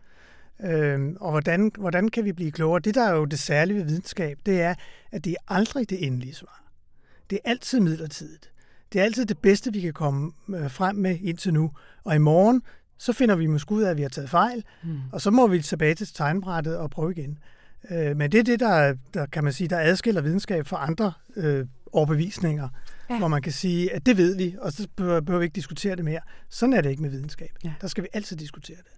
Øhm, 0.64 1.18
og 1.20 1.32
hvordan, 1.32 1.72
hvordan 1.78 2.10
kan 2.10 2.26
vi 2.26 2.32
blive 2.32 2.52
klogere? 2.52 2.80
Det, 2.80 2.96
der 2.96 3.04
er 3.04 3.16
jo 3.16 3.26
det 3.26 3.40
særlige 3.40 3.78
ved 3.78 3.84
videnskab, 3.86 4.38
det 4.46 4.62
er, 4.62 4.76
at 5.12 5.26
det 5.26 5.32
er 5.32 5.54
aldrig 5.54 5.90
det 5.90 6.08
endelige 6.08 6.34
svar. 6.34 6.64
Det 7.30 7.40
er 7.46 7.50
altid 7.50 7.80
midlertidigt. 7.80 8.52
Det 8.94 9.02
er 9.02 9.06
altid 9.06 9.26
det 9.26 9.38
bedste, 9.38 9.74
vi 9.74 9.82
kan 9.82 9.94
komme 9.94 10.32
øh, 10.56 10.72
frem 10.72 10.96
med 10.96 11.18
indtil 11.22 11.54
nu. 11.54 11.72
Og 12.04 12.16
i 12.16 12.18
morgen, 12.18 12.62
så 12.98 13.14
finder 13.14 13.36
vi 13.36 13.48
måske 13.48 13.72
ud 13.72 13.82
af, 13.82 13.90
at 13.90 13.98
vi 13.98 14.02
har 14.02 14.10
taget 14.10 14.30
fejl, 14.30 14.64
mm. 14.84 15.00
og 15.12 15.22
så 15.22 15.32
må 15.32 15.48
vi 15.48 15.62
tilbage 15.62 15.96
til 15.96 16.08
tegnbrættet 16.08 16.78
og 16.78 16.90
prøve 16.90 17.12
igen. 17.12 17.38
Øh, 17.92 18.18
men 18.18 18.32
det 18.32 18.40
er 18.40 18.44
det, 18.44 18.60
der, 18.60 18.96
der 19.14 19.26
kan 19.26 19.44
man 19.44 19.54
sige, 19.54 19.68
der 19.68 19.80
adskiller 19.80 20.22
videnskab 20.22 20.68
fra 20.68 20.88
andre 20.88 21.14
øh, 21.36 21.66
overbevisninger 21.94 22.70
ja. 23.12 23.20
hvor 23.20 23.28
man 23.28 23.42
kan 23.42 23.52
sige, 23.52 23.94
at 23.94 24.06
det 24.06 24.18
ved 24.18 24.38
vi, 24.38 24.56
og 24.62 24.72
så 24.72 24.88
behøver 24.96 25.38
vi 25.38 25.44
ikke 25.44 25.56
diskutere 25.56 25.96
det 25.96 26.06
mere. 26.06 26.20
Sådan 26.50 26.74
er 26.74 26.82
det 26.82 26.90
ikke 26.90 27.02
med 27.02 27.10
videnskab. 27.10 27.50
Ja. 27.64 27.74
Der 27.82 27.88
skal 27.88 28.04
vi 28.04 28.08
altid 28.14 28.38
diskutere 28.38 28.78
det. 28.78 28.92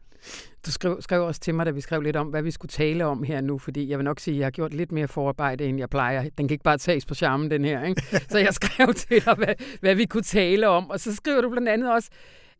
Du 0.65 0.71
skrev, 0.71 1.01
skrev 1.01 1.23
også 1.23 1.41
til 1.41 1.55
mig, 1.55 1.65
da 1.65 1.71
vi 1.71 1.81
skrev 1.81 2.01
lidt 2.01 2.15
om, 2.15 2.27
hvad 2.27 2.41
vi 2.41 2.51
skulle 2.51 2.69
tale 2.69 3.05
om 3.05 3.23
her 3.23 3.41
nu, 3.41 3.57
fordi 3.57 3.89
jeg 3.89 3.97
vil 3.97 4.03
nok 4.03 4.19
sige, 4.19 4.35
at 4.35 4.39
jeg 4.39 4.45
har 4.45 4.51
gjort 4.51 4.73
lidt 4.73 4.91
mere 4.91 5.07
forarbejde, 5.07 5.65
end 5.65 5.79
jeg 5.79 5.89
plejer. 5.89 6.21
Den 6.21 6.47
kan 6.47 6.55
ikke 6.55 6.63
bare 6.63 6.77
tages 6.77 7.05
på 7.05 7.15
charmen, 7.15 7.51
den 7.51 7.65
her. 7.65 7.83
Ikke? 7.83 8.01
Så 8.31 8.37
jeg 8.37 8.53
skrev 8.53 8.93
til 8.93 9.25
dig, 9.25 9.33
hvad, 9.33 9.55
hvad 9.79 9.95
vi 9.95 10.05
kunne 10.05 10.23
tale 10.23 10.67
om. 10.67 10.89
Og 10.89 10.99
så 10.99 11.15
skriver 11.15 11.41
du 11.41 11.49
blandt 11.49 11.69
andet 11.69 11.91
også, 11.91 12.09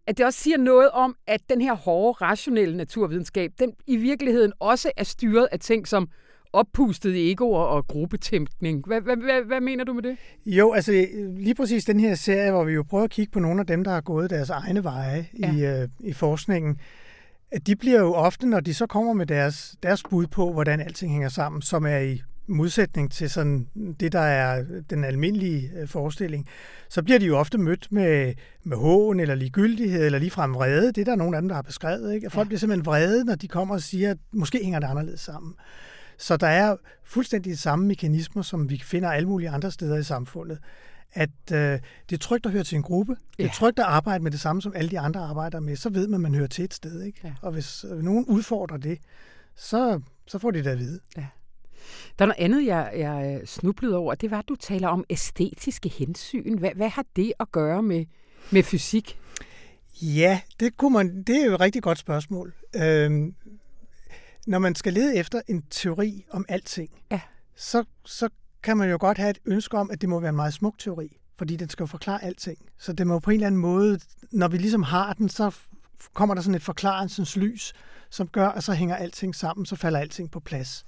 at 0.08 0.18
det 0.18 0.26
også 0.26 0.40
siger 0.40 0.58
noget 0.58 0.90
om, 0.90 1.16
at 1.28 1.42
den 1.50 1.62
her 1.62 1.74
hårde, 1.74 2.26
rationelle 2.26 2.78
naturvidenskab, 2.78 3.52
den 3.60 3.74
i 3.88 3.96
virkeligheden 3.96 4.54
også 4.60 4.92
er 4.98 5.04
styret 5.04 5.48
af 5.52 5.60
ting 5.60 5.88
som 5.88 6.08
oppustede 6.54 7.32
egoer 7.32 7.64
og 7.64 7.88
gruppetæmpning. 7.88 8.88
Hvad, 8.88 9.02
hvad, 9.02 9.16
hvad, 9.16 9.46
hvad 9.46 9.62
mener 9.62 9.84
du 9.84 9.94
med 9.94 10.04
det? 10.04 10.18
Jo, 10.46 10.74
altså 10.74 11.08
lige 11.38 11.56
præcis 11.56 11.86
den 11.86 12.00
her 12.00 12.16
serie, 12.16 12.52
hvor 12.52 12.64
vi 12.64 12.74
jo 12.74 12.84
prøver 12.84 13.04
at 13.04 13.10
kigge 13.10 13.32
på 13.32 13.40
nogle 13.40 13.60
af 13.60 13.68
dem, 13.68 13.84
der 13.84 13.92
har 13.92 14.02
gået 14.02 14.30
deres 14.30 14.50
egne 14.50 14.84
veje 14.84 15.28
ja. 15.40 15.54
i, 15.54 15.82
øh, 15.82 15.90
i 16.00 16.14
forskningen, 16.14 16.78
at 17.52 17.68
de 17.68 17.76
bliver 17.76 18.00
jo 18.00 18.14
ofte, 18.14 18.48
når 18.48 18.60
de 18.60 18.74
så 18.74 18.86
kommer 18.86 19.14
med 19.14 19.26
deres, 19.26 19.76
deres 19.84 20.04
bud 20.10 20.28
på, 20.28 20.54
hvordan 20.54 20.80
alting 20.80 21.12
hænger 21.12 21.30
sammen, 21.30 21.62
som 21.62 21.86
er 21.86 21.98
i 21.98 22.22
modsætning 22.48 23.12
til 23.12 23.30
sådan 23.30 23.68
det, 24.00 24.12
der 24.12 24.20
er 24.20 24.64
den 24.90 25.04
almindelige 25.04 25.72
øh, 25.78 25.88
forestilling, 25.88 26.48
så 26.90 27.04
bliver 27.04 27.20
de 27.20 27.26
jo 27.26 27.38
ofte 27.38 27.58
mødt 27.58 27.88
med, 27.92 28.34
med 28.64 28.78
hån 28.78 29.20
eller 29.20 29.36
ligegyldighed 29.36 30.06
eller 30.06 30.20
ligefrem 30.20 30.54
vrede. 30.54 30.88
Det 30.88 30.98
er 30.98 31.06
der 31.06 31.16
nogle 31.16 31.38
af 31.38 31.42
dem, 31.42 31.50
der 31.50 31.56
har 31.56 31.62
beskrevet. 31.62 32.14
Ikke? 32.14 32.26
At 32.26 32.32
folk 32.32 32.46
ja. 32.46 32.48
bliver 32.48 32.60
simpelthen 32.60 32.86
vrede, 32.86 33.26
når 33.26 33.36
de 33.36 33.48
kommer 33.48 33.76
og 33.76 33.82
siger, 33.82 34.12
at 34.12 34.18
måske 34.34 34.60
hænger 34.64 34.80
det 34.80 34.88
anderledes 34.88 35.20
sammen. 35.20 35.54
Så 36.24 36.38
der 36.38 36.48
er 36.48 36.76
fuldstændig 37.04 37.52
de 37.52 37.58
samme 37.58 37.88
mekanismer, 37.88 38.42
som 38.42 38.70
vi 38.70 38.82
finder 38.86 39.12
alle 39.12 39.30
mulige 39.30 39.50
andre 39.50 39.72
steder 39.72 39.98
i 39.98 40.04
samfundet. 40.04 40.60
At 41.14 41.30
øh, 41.52 41.80
det 42.10 42.16
er 42.16 42.18
trygt 42.18 42.46
at 42.46 42.52
høre 42.52 42.64
til 42.64 42.76
en 42.76 42.82
gruppe. 42.82 43.16
Ja. 43.40 43.44
Det 43.44 43.50
er 43.50 43.54
trygt 43.54 43.80
at 43.80 43.86
arbejde 43.86 44.24
med 44.24 44.32
det 44.32 44.40
samme, 44.40 44.62
som 44.62 44.74
alle 44.76 44.90
de 44.90 45.00
andre 45.00 45.22
arbejder 45.22 45.60
med. 45.60 45.76
Så 45.76 45.90
ved 45.90 46.08
man, 46.08 46.14
at 46.14 46.22
man 46.22 46.36
hører 46.36 46.48
til 46.48 46.66
et 46.66 46.74
sted. 46.74 47.02
Ikke? 47.02 47.20
Ja. 47.24 47.34
Og 47.42 47.52
hvis 47.52 47.86
øh, 47.92 48.04
nogen 48.04 48.26
udfordrer 48.26 48.78
det, 48.78 49.00
så, 49.56 50.02
så 50.28 50.40
får 50.40 50.52
de 50.52 50.64
det 50.64 50.70
at 50.70 50.80
vide. 50.80 51.00
Ja. 51.18 51.26
Der 52.20 52.26
er 52.26 52.28
noget 52.28 52.40
andet, 52.40 52.66
jeg, 52.66 52.92
jeg 52.96 53.42
snublede 53.46 53.96
over. 53.96 54.16
Det 54.16 54.32
var, 54.32 54.40
at 54.40 54.50
du 54.50 54.56
taler 54.56 54.88
om 54.88 55.04
æstetiske 55.10 55.90
hensyn. 55.90 56.58
Hvad, 56.58 56.72
hvad 56.76 56.90
har 56.90 57.06
det 57.16 57.34
at 57.40 57.52
gøre 57.52 57.84
med, 57.84 58.06
med 58.52 58.64
fysik? 58.64 59.20
Ja, 60.02 60.42
det, 60.60 60.78
kunne 60.78 60.94
man, 60.94 61.24
det 61.24 61.42
er 61.42 61.46
jo 61.46 61.54
et 61.54 61.60
rigtig 61.60 61.84
godt 61.84 61.98
spørgsmål. 61.98 62.54
Øhm, 62.76 63.36
når 64.48 64.60
man 64.60 64.76
skal 64.76 64.94
lede 64.94 65.16
efter 65.16 65.42
en 65.48 65.64
teori 65.70 66.26
om 66.32 66.46
alting, 66.50 66.90
ja. 67.12 67.22
så, 67.56 67.84
så 68.06 68.30
kan 68.64 68.78
man 68.78 68.90
jo 68.90 68.98
godt 69.00 69.18
have 69.18 69.30
et 69.30 69.40
ønske 69.46 69.78
om, 69.78 69.92
at 69.92 70.02
det 70.02 70.10
må 70.10 70.20
være 70.20 70.30
en 70.30 70.36
meget 70.36 70.54
smuk 70.54 70.80
teori, 70.80 71.18
fordi 71.38 71.56
den 71.56 71.70
skal 71.70 71.84
jo 71.84 71.88
forklare 71.88 72.24
alting. 72.24 72.58
Så 72.78 72.94
det 72.94 73.08
må 73.08 73.20
på 73.20 73.32
en 73.32 73.34
eller 73.34 73.48
anden 73.48 73.62
måde, 73.62 74.00
når 74.32 74.48
vi 74.48 74.58
ligesom 74.58 74.84
har 74.84 75.14
den, 75.14 75.30
så 75.30 75.56
kommer 76.14 76.36
der 76.36 76.42
sådan 76.42 76.56
et 76.56 76.62
forklarelsens 76.62 77.38
lys, 77.38 77.74
som 78.10 78.28
gør, 78.28 78.50
at 78.50 78.64
så 78.64 78.74
hænger 78.74 78.96
alting 78.96 79.36
sammen, 79.36 79.66
så 79.66 79.76
falder 79.76 80.00
alting 80.00 80.32
på 80.32 80.40
plads. 80.40 80.86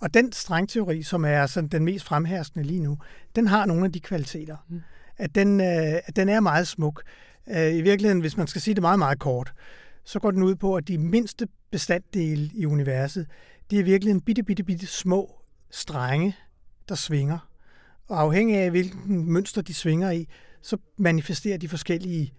Og 0.00 0.14
den 0.14 0.32
strengteori, 0.32 1.02
som 1.02 1.24
er 1.24 1.46
sådan 1.46 1.68
den 1.68 1.84
mest 1.84 2.04
fremherskende 2.04 2.66
lige 2.66 2.80
nu, 2.80 2.98
den 3.36 3.46
har 3.46 3.66
nogle 3.66 3.84
af 3.84 3.92
de 3.92 4.00
kvaliteter. 4.00 4.56
Mm. 4.68 4.82
At, 5.16 5.34
den, 5.34 5.60
øh, 5.60 6.00
at 6.04 6.16
den 6.16 6.28
er 6.28 6.40
meget 6.40 6.68
smuk. 6.68 7.02
Øh, 7.48 7.74
I 7.74 7.80
virkeligheden, 7.80 8.20
hvis 8.20 8.36
man 8.36 8.46
skal 8.46 8.60
sige 8.60 8.74
det 8.74 8.82
meget, 8.82 8.98
meget 8.98 9.18
kort, 9.18 9.52
så 10.04 10.18
går 10.18 10.30
den 10.30 10.42
ud 10.42 10.54
på, 10.54 10.76
at 10.76 10.88
de 10.88 10.98
mindste 10.98 11.48
bestanddele 11.70 12.50
i 12.54 12.66
universet, 12.66 13.26
det 13.70 13.80
er 13.80 13.84
virkelig 13.84 14.10
en 14.10 14.20
bitte, 14.20 14.42
bitte, 14.42 14.62
bitte 14.62 14.86
små 14.86 15.34
strenge, 15.70 16.36
der 16.88 16.94
svinger. 16.94 17.48
Og 18.08 18.20
afhængig 18.20 18.56
af, 18.56 18.70
hvilken 18.70 19.32
mønster 19.32 19.62
de 19.62 19.74
svinger 19.74 20.10
i, 20.10 20.28
så 20.62 20.76
manifesterer 20.98 21.58
de 21.58 21.68
forskellige 21.68 22.32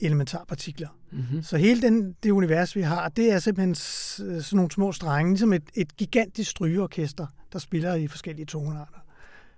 elementarpartikler. 0.00 0.88
Mm-hmm. 1.12 1.42
Så 1.42 1.56
hele 1.56 1.82
den, 1.82 2.16
det 2.22 2.30
univers, 2.30 2.76
vi 2.76 2.80
har, 2.80 3.08
det 3.08 3.32
er 3.32 3.38
simpelthen 3.38 3.74
sådan 3.74 4.42
nogle 4.52 4.70
små 4.70 4.92
strenge, 4.92 5.30
ligesom 5.30 5.52
et, 5.52 5.62
et 5.74 5.96
gigantisk 5.96 6.50
strygeorkester, 6.50 7.26
der 7.52 7.58
spiller 7.58 7.94
i 7.94 8.06
forskellige 8.06 8.46
tonarter. 8.46 8.98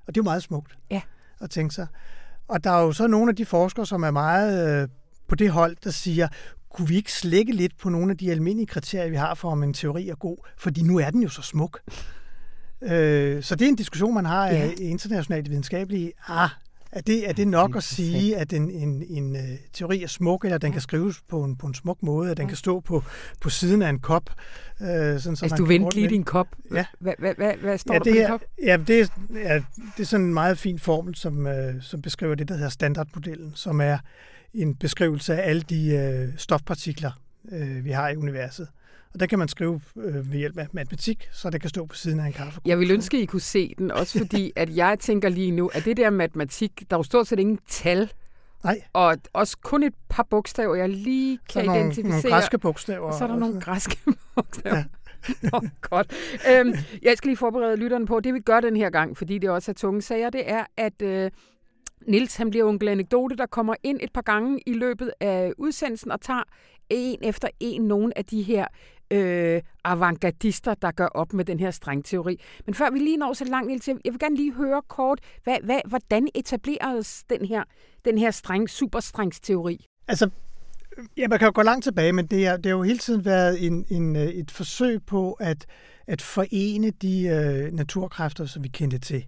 Og 0.07 0.15
det 0.15 0.17
er 0.17 0.23
jo 0.23 0.31
meget 0.31 0.43
smukt 0.43 0.79
ja. 0.91 1.03
at 1.41 1.51
tænke 1.51 1.75
sig. 1.75 1.87
Og 2.49 2.65
der 2.65 2.71
er 2.71 2.83
jo 2.83 2.93
så 2.93 3.07
nogle 3.07 3.31
af 3.31 3.37
de 3.37 3.45
forskere, 3.45 3.87
som 3.87 4.03
er 4.03 4.11
meget 4.11 4.83
øh, 4.83 4.89
på 5.29 5.35
det 5.35 5.51
hold, 5.51 5.77
der 5.85 5.91
siger, 5.91 6.29
kunne 6.79 6.89
vi 6.89 6.97
ikke 6.97 7.13
slække 7.13 7.53
lidt 7.53 7.79
på 7.79 7.89
nogle 7.89 8.11
af 8.11 8.17
de 8.19 8.31
almindelige 8.31 8.67
kriterier, 8.67 9.11
vi 9.11 9.17
har 9.17 9.35
for, 9.35 9.51
om 9.51 9.63
en 9.63 9.75
teori 9.75 10.09
er 10.09 10.15
god? 10.15 10.37
Fordi 10.59 10.83
nu 10.83 10.99
er 10.99 11.11
den 11.11 11.23
jo 11.23 11.29
så 11.29 11.43
smuk. 11.43 11.81
Øh, 12.83 13.43
så 13.43 13.55
det 13.55 13.65
er 13.65 13.69
en 13.69 13.77
diskussion, 13.77 14.15
man 14.15 14.25
har 14.25 14.47
ja. 14.47 14.71
internationalt 14.81 15.51
videnskabelige. 15.51 16.13
Ah, 16.29 16.49
er 16.93 17.01
det, 17.01 17.29
er 17.29 17.33
det 17.33 17.49
nok 17.49 17.77
at 17.77 17.83
sige, 17.83 18.37
at 18.37 18.53
en, 18.53 18.71
en, 18.71 19.03
en 19.09 19.37
uh, 19.37 19.41
teori 19.73 20.03
er 20.03 20.07
smuk, 20.07 20.45
eller 20.45 20.59
den 20.59 20.73
kan 20.73 20.81
skrives 20.81 21.21
på 21.29 21.45
en, 21.45 21.57
på 21.57 21.67
en 21.67 21.75
smuk 21.75 22.03
måde, 22.03 22.31
at 22.31 22.37
den 22.37 22.49
kan 22.49 22.57
stå 22.57 22.81
på, 22.81 23.05
på 23.41 23.51
siden 23.51 23.83
af 23.83 23.89
en 23.89 23.99
kop? 23.99 24.31
Uh, 24.81 24.87
sådan, 24.87 25.21
så 25.21 25.45
altså, 25.45 25.57
du 25.57 25.65
vendte 25.65 25.97
lige 25.97 26.09
din 26.09 26.25
kop. 26.25 26.49
Ja. 26.75 26.85
Hvad, 26.99 27.15
hvad, 27.19 27.35
hvad, 27.37 27.53
hvad 27.55 27.79
står 27.79 27.95
ja, 27.95 27.99
der 27.99 28.05
det 28.05 28.13
på 28.13 28.19
din 28.19 28.27
kop? 28.27 28.41
Ja, 28.63 28.77
det 28.77 29.01
er, 29.01 29.07
ja, 29.35 29.63
det 29.97 30.03
er 30.03 30.07
sådan 30.07 30.27
en 30.27 30.35
meget 30.35 30.59
fin 30.59 30.79
formel, 30.79 31.15
som, 31.15 31.47
uh, 31.47 31.53
som 31.81 32.03
beskriver 32.03 32.35
det, 32.35 32.49
der 32.49 32.55
hedder 32.55 32.71
standardmodellen, 32.71 33.53
som 33.55 33.81
er 33.81 33.99
en 34.55 34.75
beskrivelse 34.75 35.35
af 35.35 35.49
alle 35.49 35.63
de 35.63 36.27
uh, 36.29 36.39
stofpartikler, 36.39 37.11
uh, 37.45 37.85
vi 37.85 37.91
har 37.91 38.09
i 38.09 38.17
universet. 38.17 38.69
Og 39.15 39.21
der 39.21 39.27
kan 39.27 39.39
man 39.39 39.49
skrive 39.49 39.81
øh, 39.97 40.33
ved 40.33 40.39
hjælp 40.39 40.59
af 40.59 40.67
matematik, 40.73 41.29
så 41.33 41.51
det 41.51 41.61
kan 41.61 41.71
stå 41.71 41.87
på 41.87 41.95
siden 41.95 42.21
af 42.21 42.27
en 42.27 42.33
kaffe. 42.33 42.61
Jeg 42.65 42.79
vil 42.79 42.91
ønske, 42.91 43.17
at 43.17 43.23
I 43.23 43.27
kunne 43.27 43.41
se 43.41 43.75
den, 43.79 43.91
også 43.91 44.19
fordi 44.23 44.53
at 44.57 44.77
jeg 44.77 44.99
tænker 44.99 45.29
lige 45.29 45.51
nu, 45.51 45.71
at 45.75 45.85
det 45.85 45.97
der 45.97 46.11
matematik, 46.11 46.91
der 46.91 46.97
er 46.97 46.99
jo 46.99 47.03
stort 47.03 47.27
set 47.27 47.39
ingen 47.39 47.59
tal, 47.69 48.11
Nej. 48.65 48.81
Og 48.93 49.17
også 49.33 49.57
kun 49.63 49.83
et 49.83 49.95
par 50.09 50.23
bogstaver, 50.31 50.75
jeg 50.75 50.89
lige 50.89 51.39
kan 51.39 51.63
så 51.63 51.67
nogle, 51.67 51.81
identificere. 51.81 52.11
nogle 52.11 52.31
græske 52.31 52.59
bogstaver. 52.59 53.07
Og 53.07 53.15
så 53.19 53.25
er 53.25 53.29
der 53.29 53.37
nogle 53.37 53.61
græske 53.61 53.97
bogstaver. 54.35 54.77
Ja. 54.77 54.85
Nå, 55.43 55.61
godt. 55.81 56.13
Øhm, 56.51 56.75
jeg 57.03 57.17
skal 57.17 57.29
lige 57.29 57.37
forberede 57.37 57.77
lytterne 57.77 58.07
på, 58.07 58.21
det 58.21 58.35
vi 58.35 58.41
gør 58.41 58.61
den 58.61 58.77
her 58.77 58.91
gang, 58.91 59.17
fordi 59.17 59.39
det 59.39 59.51
også 59.51 59.71
er 59.71 59.75
tunge 59.75 60.03
sager, 60.03 60.31
det 60.31 60.51
er, 60.51 60.65
at 60.77 61.03
øh, 61.03 61.31
Nils 62.07 62.37
han 62.37 62.51
bliver 62.51 62.65
onkel 62.65 62.89
anekdote, 62.89 63.37
der 63.37 63.47
kommer 63.47 63.75
ind 63.83 63.99
et 64.03 64.13
par 64.13 64.23
gange 64.23 64.61
i 64.67 64.73
løbet 64.73 65.13
af 65.21 65.53
udsendelsen 65.59 66.11
og 66.11 66.21
tager 66.21 66.43
en 66.91 67.19
efter 67.23 67.49
en 67.61 67.83
nogle 67.83 68.19
af 68.19 68.25
de 68.25 68.43
her 68.43 68.67
øh, 69.11 69.63
avantgardister, 69.85 70.75
der 70.75 70.91
gør 70.91 71.07
op 71.07 71.33
med 71.33 71.45
den 71.45 71.61
her 71.61 71.71
strengteori. 71.71 72.41
Men 72.67 72.75
før 72.75 72.91
vi 72.91 72.99
lige 72.99 73.17
når 73.17 73.33
så 73.33 73.45
langt, 73.45 73.69
Niels, 73.69 73.89
jeg 73.89 73.97
vil 74.05 74.19
gerne 74.19 74.37
lige 74.37 74.53
høre 74.53 74.83
kort, 74.89 75.21
hvad, 75.45 75.57
hvad, 75.63 75.81
hvordan 75.89 76.29
etableredes 76.35 77.25
den 77.31 77.45
her, 77.45 77.65
den 78.05 78.19
her 78.19 78.31
streng, 78.31 78.71
superstrengsteori? 78.71 79.87
Altså, 80.09 80.31
ja, 81.17 81.29
man 81.29 81.39
kan 81.39 81.47
jo 81.47 81.53
gå 81.55 81.63
langt 81.63 81.85
tilbage, 81.85 82.13
men 82.13 82.27
det, 82.27 82.47
er, 82.47 82.57
det 82.57 82.67
har 82.67 82.73
jo 82.73 82.83
hele 82.83 82.99
tiden 82.99 83.25
været 83.25 83.67
en, 83.67 83.87
en, 83.91 84.17
øh, 84.17 84.23
et 84.23 84.51
forsøg 84.51 85.03
på 85.03 85.33
at, 85.33 85.67
at 86.07 86.23
forene 86.23 86.91
de 86.91 87.27
øh, 87.27 87.73
naturkræfter, 87.73 88.47
som 88.47 88.65
vi 88.65 88.69
kendte 88.69 88.99
til. 88.99 89.25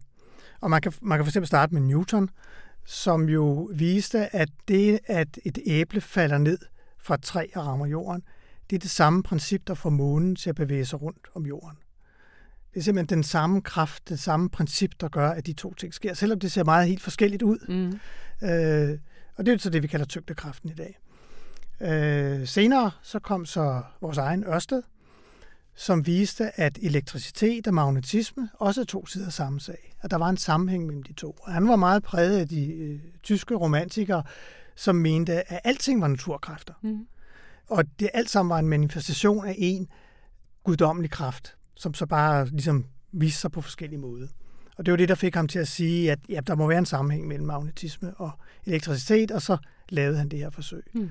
Og 0.61 0.71
man 0.71 0.81
kan, 0.81 0.93
man 1.03 1.19
kan 1.19 1.25
for 1.25 1.31
eksempel 1.31 1.47
starte 1.47 1.75
med 1.75 1.83
Newton, 1.83 2.31
som 2.85 3.29
jo 3.29 3.71
viste, 3.75 4.37
at 4.37 4.49
det, 4.69 5.01
at 5.07 5.39
et 5.45 5.59
æble 5.67 6.01
falder 6.01 6.39
ned 6.39 6.59
fra 6.99 7.15
et 7.15 7.23
træ 7.23 7.47
og 7.55 7.67
rammer 7.67 7.87
jorden, 7.87 8.23
det 8.71 8.77
er 8.77 8.81
det 8.81 8.91
samme 8.91 9.23
princip, 9.23 9.67
der 9.67 9.75
får 9.75 9.91
månen 9.91 10.37
til 10.37 10.51
at 10.51 10.57
bevæge 10.57 10.85
sig 10.85 11.03
rundt 11.03 11.29
om 11.35 11.47
jorden. 11.47 11.79
Det 12.75 12.81
er 12.81 12.85
simpelthen 12.85 13.17
den 13.17 13.23
samme 13.23 13.63
kraft, 13.63 14.09
det 14.09 14.21
samme 14.21 14.51
princip, 14.51 14.91
der 15.01 15.09
gør, 15.09 15.31
at 15.31 15.47
de 15.47 15.53
to 15.53 15.75
ting 15.75 15.95
sker, 15.95 16.15
selvom 16.15 16.41
det 16.41 16.53
ser 16.53 16.65
meget 16.65 16.89
helt 16.89 17.03
forskelligt 17.03 17.43
ud. 17.43 17.59
Mm. 17.69 18.01
Øh, 18.49 18.99
og 19.37 19.47
det 19.47 19.55
er 19.55 19.59
så 19.59 19.71
det, 19.71 19.83
vi 19.83 19.89
kalder 19.89 20.07
tyngdekraften 20.07 20.71
i 20.71 20.75
dag. 20.75 20.99
Øh, 21.81 22.47
senere 22.47 22.91
så 23.03 23.19
kom 23.19 23.47
så 23.47 23.83
vores 24.01 24.19
egen 24.19 24.45
Ørsted, 24.45 24.83
som 25.75 26.07
viste, 26.07 26.61
at 26.61 26.79
elektricitet 26.83 27.67
og 27.67 27.75
magnetisme 27.75 28.49
også 28.55 28.81
er 28.81 28.85
to 28.85 29.07
sider 29.07 29.27
af 29.27 29.33
samme 29.33 29.61
sag. 29.61 29.95
At 30.01 30.11
der 30.11 30.17
var 30.17 30.29
en 30.29 30.37
sammenhæng 30.37 30.87
mellem 30.87 31.03
de 31.03 31.13
to. 31.13 31.37
Og 31.43 31.53
han 31.53 31.69
var 31.69 31.77
meget 31.77 32.03
præget 32.03 32.39
af 32.39 32.49
de 32.49 32.73
øh, 32.73 33.01
tyske 33.23 33.55
romantikere, 33.55 34.23
som 34.77 34.97
mente, 34.97 35.53
at 35.53 35.61
alting 35.65 36.01
var 36.01 36.09
naturkræfter. 36.09 36.75
Mm. 36.83 37.07
Og 37.69 37.85
det 38.01 38.11
alt 38.15 38.31
sammen 38.31 38.51
var 38.51 38.59
en 38.59 38.69
manifestation 38.69 39.47
af 39.47 39.55
en 39.59 39.89
guddommelig 40.65 41.11
kraft, 41.11 41.57
som 41.75 41.95
så 41.95 42.07
bare 42.07 42.47
ligesom 42.47 42.87
viste 43.13 43.41
sig 43.41 43.53
på 43.53 43.61
forskellige 43.61 43.99
måder. 43.99 44.27
Og 44.77 44.87
det 44.87 44.93
var 44.93 44.97
det, 44.97 45.09
der 45.09 45.15
fik 45.15 45.35
ham 45.35 45.49
til 45.49 45.59
at 45.59 45.69
sige, 45.69 46.13
at 46.13 46.19
ja, 46.29 46.41
der 46.47 46.55
må 46.55 46.67
være 46.67 46.79
en 46.79 46.87
sammenhæng 46.87 47.27
mellem 47.27 47.47
magnetisme 47.47 48.15
og 48.15 48.31
elektricitet, 48.67 49.31
og 49.31 49.43
så 49.43 49.57
lavede 49.89 50.19
han 50.19 50.29
det 50.29 50.39
her 50.39 50.51
forsøg. 50.51 50.83
Mm. 50.95 51.11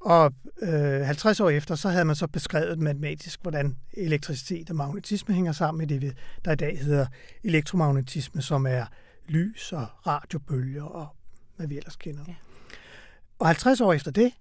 Og 0.00 0.32
øh, 0.62 1.00
50 1.06 1.40
år 1.40 1.50
efter, 1.50 1.74
så 1.74 1.88
havde 1.88 2.04
man 2.04 2.16
så 2.16 2.26
beskrevet 2.26 2.78
matematisk, 2.78 3.42
hvordan 3.42 3.76
elektricitet 3.92 4.70
og 4.70 4.76
magnetisme 4.76 5.34
hænger 5.34 5.52
sammen 5.52 5.78
med 5.78 6.00
det, 6.00 6.16
der 6.44 6.52
i 6.52 6.56
dag 6.56 6.78
hedder 6.78 7.06
elektromagnetisme, 7.44 8.42
som 8.42 8.66
er 8.66 8.84
lys 9.28 9.72
og 9.72 9.86
radiobølger 10.06 10.82
og 10.82 11.08
hvad 11.56 11.66
vi 11.66 11.76
ellers 11.76 11.96
kender. 11.96 12.24
Ja. 12.28 12.34
Og 13.38 13.46
50 13.46 13.80
år 13.80 13.92
efter 13.92 14.10
det, 14.10 14.32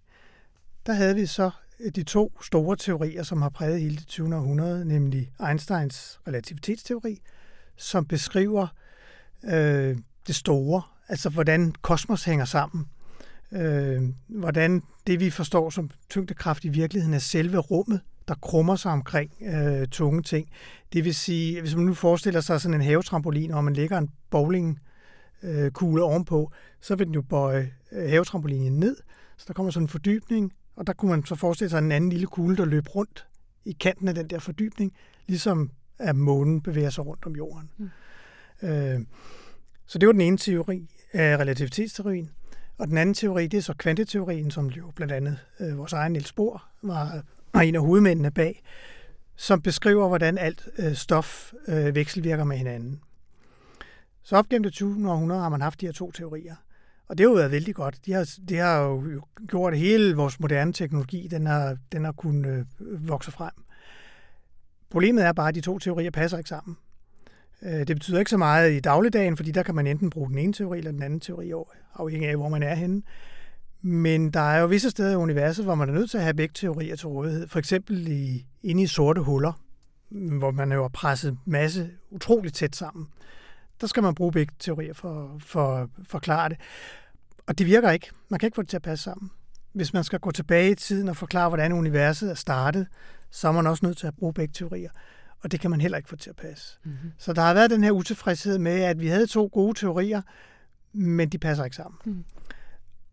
der 0.85 0.93
havde 0.93 1.15
vi 1.15 1.25
så 1.25 1.51
de 1.95 2.03
to 2.03 2.41
store 2.41 2.75
teorier, 2.75 3.23
som 3.23 3.41
har 3.41 3.49
præget 3.49 3.81
hele 3.81 3.95
det 3.95 4.07
20. 4.07 4.35
århundrede, 4.35 4.85
nemlig 4.85 5.31
Einsteins 5.49 6.19
relativitetsteori, 6.27 7.21
som 7.75 8.05
beskriver 8.05 8.67
øh, 9.43 9.97
det 10.27 10.35
store, 10.35 10.81
altså 11.07 11.29
hvordan 11.29 11.71
kosmos 11.81 12.23
hænger 12.23 12.45
sammen. 12.45 12.85
Øh, 13.51 14.01
hvordan 14.27 14.83
det, 15.07 15.19
vi 15.19 15.29
forstår 15.29 15.69
som 15.69 15.89
tyngdekraft 16.09 16.65
i 16.65 16.69
virkeligheden, 16.69 17.13
er 17.13 17.19
selve 17.19 17.57
rummet, 17.57 18.01
der 18.27 18.35
krummer 18.35 18.75
sig 18.75 18.91
omkring 18.91 19.31
øh, 19.41 19.87
tunge 19.87 20.21
ting. 20.21 20.49
Det 20.93 21.05
vil 21.05 21.15
sige, 21.15 21.61
hvis 21.61 21.75
man 21.75 21.85
nu 21.85 21.93
forestiller 21.93 22.41
sig 22.41 22.61
sådan 22.61 22.75
en 22.75 22.81
havetrampolin, 22.81 23.51
og 23.51 23.63
man 23.63 23.73
lægger 23.73 23.97
en 23.97 24.09
bowlingkugle 24.29 26.01
øh, 26.01 26.09
ovenpå, 26.09 26.51
så 26.81 26.95
vil 26.95 27.05
den 27.07 27.13
jo 27.13 27.21
bøje 27.21 27.73
øh, 27.91 28.09
havetrampolinen 28.09 28.79
ned, 28.79 28.97
så 29.37 29.45
der 29.47 29.53
kommer 29.53 29.71
sådan 29.71 29.83
en 29.83 29.89
fordybning, 29.89 30.53
og 30.75 30.87
der 30.87 30.93
kunne 30.93 31.11
man 31.11 31.25
så 31.25 31.35
forestille 31.35 31.69
sig 31.69 31.77
en 31.79 31.91
anden 31.91 32.09
lille 32.09 32.27
kugle, 32.27 32.57
der 32.57 32.65
løb 32.65 32.95
rundt 32.95 33.27
i 33.65 33.71
kanten 33.71 34.07
af 34.07 34.15
den 34.15 34.27
der 34.27 34.39
fordybning, 34.39 34.93
ligesom 35.27 35.71
at 35.99 36.15
månen 36.15 36.61
bevæger 36.61 36.89
sig 36.89 37.05
rundt 37.05 37.25
om 37.25 37.35
jorden. 37.35 37.69
Mm. 37.77 37.89
Øh, 38.67 38.99
så 39.85 39.99
det 39.99 40.07
var 40.07 40.11
den 40.11 40.21
ene 40.21 40.37
teori 40.37 40.87
af 41.13 41.37
relativitetsteorien. 41.37 42.29
Og 42.77 42.87
den 42.87 42.97
anden 42.97 43.13
teori, 43.13 43.47
det 43.47 43.57
er 43.57 43.61
så 43.61 43.73
kvanteteorien, 43.73 44.51
som 44.51 44.67
jo 44.67 44.91
blandt 44.95 45.13
andet 45.13 45.39
øh, 45.59 45.77
vores 45.77 45.93
egen 45.93 46.11
Niels 46.11 46.33
Bohr 46.33 46.67
var, 46.81 47.21
var 47.53 47.61
en 47.61 47.75
af 47.75 47.81
hovedmændene 47.81 48.31
bag, 48.31 48.63
som 49.35 49.61
beskriver, 49.61 50.07
hvordan 50.07 50.37
alt 50.37 50.67
øh, 50.77 50.93
stof 50.93 51.53
øh, 51.67 51.95
vekselvirker 51.95 52.43
med 52.43 52.57
hinanden. 52.57 53.01
Så 54.23 54.35
op 54.35 54.49
gennem 54.49 54.63
det 54.63 54.73
20. 54.73 55.11
århundrede 55.11 55.41
har 55.41 55.49
man 55.49 55.61
haft 55.61 55.81
de 55.81 55.85
her 55.85 55.93
to 55.93 56.11
teorier. 56.11 56.55
Og 57.07 57.17
det 57.17 57.23
har 57.23 57.29
jo 57.29 57.35
været 57.35 57.51
vældig 57.51 57.75
godt. 57.75 58.05
De 58.05 58.13
har, 58.13 58.29
de 58.49 58.55
har 58.57 58.81
jo 58.81 59.21
gjort, 59.47 59.77
hele 59.77 60.15
vores 60.15 60.39
moderne 60.39 60.73
teknologi, 60.73 61.27
den 61.27 61.45
har, 61.45 61.77
den 61.91 62.05
har 62.05 62.11
kunnet 62.11 62.65
øh, 62.81 63.09
vokse 63.09 63.31
frem. 63.31 63.51
Problemet 64.89 65.25
er 65.25 65.33
bare, 65.33 65.49
at 65.49 65.55
de 65.55 65.61
to 65.61 65.79
teorier 65.79 66.11
passer 66.11 66.37
ikke 66.37 66.49
sammen. 66.49 66.77
Øh, 67.61 67.87
det 67.87 67.95
betyder 67.95 68.19
ikke 68.19 68.31
så 68.31 68.37
meget 68.37 68.73
i 68.73 68.79
dagligdagen, 68.79 69.37
fordi 69.37 69.51
der 69.51 69.63
kan 69.63 69.75
man 69.75 69.87
enten 69.87 70.09
bruge 70.09 70.29
den 70.29 70.37
ene 70.37 70.53
teori 70.53 70.77
eller 70.77 70.91
den 70.91 71.03
anden 71.03 71.19
teori, 71.19 71.51
afhængig 71.95 72.29
af, 72.29 72.35
hvor 72.35 72.49
man 72.49 72.63
er 72.63 72.75
henne. 72.75 73.01
Men 73.81 74.29
der 74.29 74.39
er 74.39 74.59
jo 74.59 74.67
visse 74.67 74.89
steder 74.89 75.11
i 75.11 75.15
universet, 75.15 75.65
hvor 75.65 75.75
man 75.75 75.89
er 75.89 75.93
nødt 75.93 76.09
til 76.11 76.17
at 76.17 76.23
have 76.23 76.33
begge 76.33 76.53
teorier 76.53 76.95
til 76.95 77.07
rådighed. 77.07 77.47
For 77.47 77.59
eksempel 77.59 78.07
i, 78.07 78.45
inde 78.63 78.83
i 78.83 78.87
sorte 78.87 79.21
huller, 79.21 79.61
hvor 80.09 80.51
man 80.51 80.71
jo 80.71 80.81
har 80.81 80.89
presset 80.89 81.37
masse 81.45 81.89
utroligt 82.11 82.55
tæt 82.55 82.75
sammen 82.75 83.07
der 83.81 83.87
skal 83.87 84.03
man 84.03 84.15
bruge 84.15 84.31
begge 84.31 84.53
teorier 84.59 84.93
for, 84.93 85.35
for 85.39 85.75
at 85.75 85.89
forklare 86.03 86.49
det. 86.49 86.57
Og 87.47 87.57
det 87.57 87.65
virker 87.65 87.91
ikke. 87.91 88.09
Man 88.29 88.39
kan 88.39 88.47
ikke 88.47 88.55
få 88.55 88.61
det 88.61 88.69
til 88.69 88.77
at 88.77 88.81
passe 88.81 89.03
sammen. 89.03 89.31
Hvis 89.73 89.93
man 89.93 90.03
skal 90.03 90.19
gå 90.19 90.31
tilbage 90.31 90.71
i 90.71 90.75
tiden 90.75 91.09
og 91.09 91.17
forklare, 91.17 91.49
hvordan 91.49 91.71
universet 91.71 92.31
er 92.31 92.33
startet, 92.33 92.87
så 93.31 93.47
er 93.47 93.51
man 93.51 93.67
også 93.67 93.85
nødt 93.85 93.97
til 93.97 94.07
at 94.07 94.15
bruge 94.15 94.33
begge 94.33 94.53
teorier. 94.53 94.89
Og 95.43 95.51
det 95.51 95.59
kan 95.59 95.71
man 95.71 95.81
heller 95.81 95.97
ikke 95.97 96.09
få 96.09 96.15
til 96.15 96.29
at 96.29 96.35
passe. 96.35 96.77
Mm-hmm. 96.83 97.11
Så 97.17 97.33
der 97.33 97.41
har 97.41 97.53
været 97.53 97.69
den 97.69 97.83
her 97.83 97.91
utilfredshed 97.91 98.57
med, 98.57 98.81
at 98.81 98.99
vi 98.99 99.07
havde 99.07 99.27
to 99.27 99.49
gode 99.53 99.79
teorier, 99.79 100.21
men 100.93 101.29
de 101.29 101.37
passer 101.37 101.63
ikke 101.63 101.75
sammen. 101.75 101.99
Mm. 102.05 102.25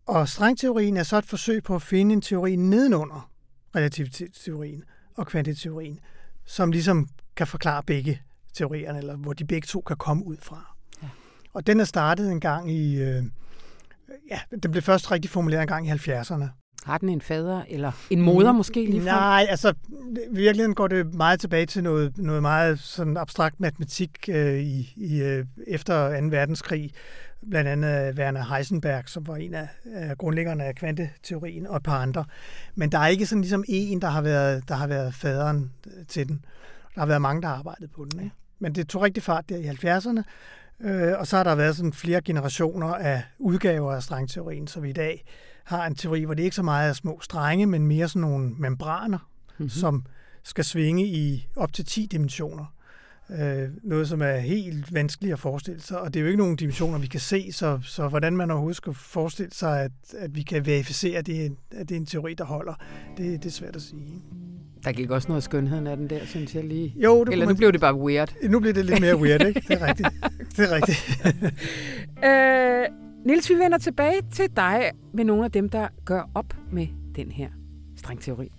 Og 0.05 0.29
strengteorien 0.29 0.97
er 0.97 1.03
så 1.03 1.17
et 1.17 1.25
forsøg 1.25 1.63
på 1.63 1.75
at 1.75 1.81
finde 1.81 2.13
en 2.13 2.21
teori 2.21 2.55
nedenunder 2.55 3.31
relativitetsteorien 3.75 4.83
og 5.15 5.27
kvantiteorien, 5.27 5.99
som 6.45 6.71
ligesom 6.71 7.09
kan 7.35 7.47
forklare 7.47 7.83
begge 7.83 8.21
teorierne, 8.53 8.97
eller 8.97 9.15
hvor 9.15 9.33
de 9.33 9.45
begge 9.45 9.65
to 9.65 9.81
kan 9.81 9.97
komme 9.97 10.25
ud 10.25 10.37
fra. 10.41 10.75
Ja. 11.03 11.07
Og 11.53 11.67
den 11.67 11.79
er 11.79 11.83
startet 11.83 12.31
en 12.31 12.39
gang 12.39 12.71
i... 12.71 13.01
Øh, 13.01 13.23
ja, 14.29 14.39
den 14.63 14.71
blev 14.71 14.83
først 14.83 15.11
rigtig 15.11 15.31
formuleret 15.31 15.61
en 15.61 15.67
gang 15.67 15.87
i 15.87 15.91
70'erne. 15.91 16.64
Har 16.83 16.97
den 16.97 17.09
en 17.09 17.21
fader 17.21 17.61
eller 17.69 17.91
en 18.09 18.21
moder 18.21 18.51
måske 18.51 18.85
lige 18.85 19.03
Nej, 19.03 19.45
altså 19.49 19.73
virkelig 20.31 20.75
går 20.75 20.87
det 20.87 21.13
meget 21.13 21.39
tilbage 21.39 21.65
til 21.65 21.83
noget, 21.83 22.17
noget 22.17 22.41
meget 22.41 22.79
sådan 22.79 23.17
abstrakt 23.17 23.59
matematik 23.59 24.29
øh, 24.29 24.59
i, 24.59 24.93
i, 24.95 25.21
øh, 25.21 25.45
efter 25.67 26.21
2. 26.21 26.27
verdenskrig. 26.27 26.91
Blandt 27.49 27.69
andet 27.69 28.15
Werner 28.17 28.55
Heisenberg, 28.55 29.03
som 29.09 29.27
var 29.27 29.35
en 29.35 29.53
af, 29.53 29.67
grundlæggerne 30.17 30.63
af 30.63 30.75
kvanteteorien, 30.75 31.67
og 31.67 31.77
et 31.77 31.83
par 31.83 31.99
andre. 31.99 32.25
Men 32.75 32.91
der 32.91 32.99
er 32.99 33.07
ikke 33.07 33.25
sådan 33.25 33.41
ligesom 33.41 33.63
en, 33.67 34.01
der 34.01 34.07
har 34.07 34.21
været, 34.21 34.69
der 34.69 34.75
har 34.75 34.87
været 34.87 35.13
faderen 35.13 35.71
øh, 35.87 36.05
til 36.07 36.27
den. 36.27 36.45
Der 36.95 37.01
har 37.01 37.07
været 37.07 37.21
mange, 37.21 37.41
der 37.41 37.47
har 37.47 37.55
arbejdet 37.55 37.91
på 37.91 38.07
den. 38.11 38.19
Ikke? 38.19 38.35
Men 38.59 38.75
det 38.75 38.87
tog 38.87 39.01
rigtig 39.01 39.23
fart 39.23 39.49
der 39.49 39.57
i 39.57 39.67
70'erne, 39.67 40.23
øh, 40.87 41.19
og 41.19 41.27
så 41.27 41.37
har 41.37 41.43
der 41.43 41.55
været 41.55 41.75
sådan 41.75 41.93
flere 41.93 42.21
generationer 42.21 42.87
af 42.87 43.23
udgaver 43.39 43.93
af 43.93 44.03
strengteorien, 44.03 44.67
så 44.67 44.79
vi 44.79 44.89
i 44.89 44.93
dag 44.93 45.25
har 45.65 45.87
en 45.87 45.95
teori, 45.95 46.23
hvor 46.23 46.33
det 46.33 46.43
ikke 46.43 46.55
så 46.55 46.63
meget 46.63 46.89
er 46.89 46.93
små 46.93 47.19
strenge, 47.21 47.65
men 47.65 47.87
mere 47.87 48.07
sådan 48.07 48.21
nogle 48.21 48.51
membraner, 48.59 49.17
mm-hmm. 49.17 49.69
som 49.69 50.05
skal 50.43 50.63
svinge 50.63 51.05
i 51.05 51.47
op 51.55 51.73
til 51.73 51.85
10 51.85 52.05
dimensioner. 52.05 52.65
Øh, 53.29 53.69
noget, 53.83 54.09
som 54.09 54.21
er 54.21 54.37
helt 54.37 54.93
vanskeligt 54.93 55.33
at 55.33 55.39
forestille 55.39 55.81
sig, 55.81 55.99
og 56.01 56.13
det 56.13 56.19
er 56.19 56.21
jo 56.21 56.27
ikke 56.27 56.37
nogen 56.37 56.55
dimensioner, 56.55 56.99
vi 56.99 57.07
kan 57.07 57.19
se, 57.19 57.51
så, 57.51 57.79
så 57.83 58.07
hvordan 58.07 58.37
man 58.37 58.51
overhovedet 58.51 58.77
skal 58.77 58.93
forestille 58.93 59.51
sig, 59.53 59.81
at, 59.81 59.91
at 60.17 60.35
vi 60.35 60.41
kan 60.41 60.65
verificere, 60.65 61.17
at 61.17 61.25
det, 61.25 61.45
er, 61.45 61.49
at 61.71 61.89
det 61.89 61.95
er 61.95 61.99
en 61.99 62.05
teori, 62.05 62.33
der 62.33 62.43
holder, 62.43 62.73
det, 63.17 63.43
det 63.43 63.49
er 63.49 63.53
svært 63.53 63.75
at 63.75 63.81
sige. 63.81 64.21
Der 64.83 64.91
gik 64.91 65.09
også 65.09 65.27
noget 65.27 65.39
af 65.39 65.43
skønheden 65.43 65.87
af 65.87 65.97
den 65.97 66.09
der, 66.09 66.25
synes 66.25 66.55
jeg 66.55 66.63
lige. 66.63 66.93
Jo, 67.03 67.23
det 67.23 67.31
Eller 67.31 67.45
nu 67.45 67.49
man... 67.49 67.57
blev 67.57 67.71
det 67.71 67.81
bare 67.81 67.95
weird. 67.95 68.33
Nu 68.49 68.59
bliver 68.59 68.73
det 68.73 68.85
lidt 68.85 69.01
mere 69.01 69.17
weird, 69.17 69.45
ikke? 69.47 69.61
Det 69.67 69.81
er 69.81 69.87
rigtigt. 69.87 70.09
Det 70.57 70.71
er 70.71 70.75
rigtigt. 70.75 71.19
øh, 72.27 73.05
Nils, 73.25 73.49
vi 73.49 73.55
vender 73.55 73.77
tilbage 73.77 74.21
til 74.31 74.55
dig 74.55 74.91
med 75.13 75.23
nogle 75.23 75.45
af 75.45 75.51
dem, 75.51 75.69
der 75.69 75.87
gør 76.05 76.29
op 76.35 76.53
med 76.71 76.87
den 77.15 77.31
her 77.31 77.49
strengteori. 77.97 78.51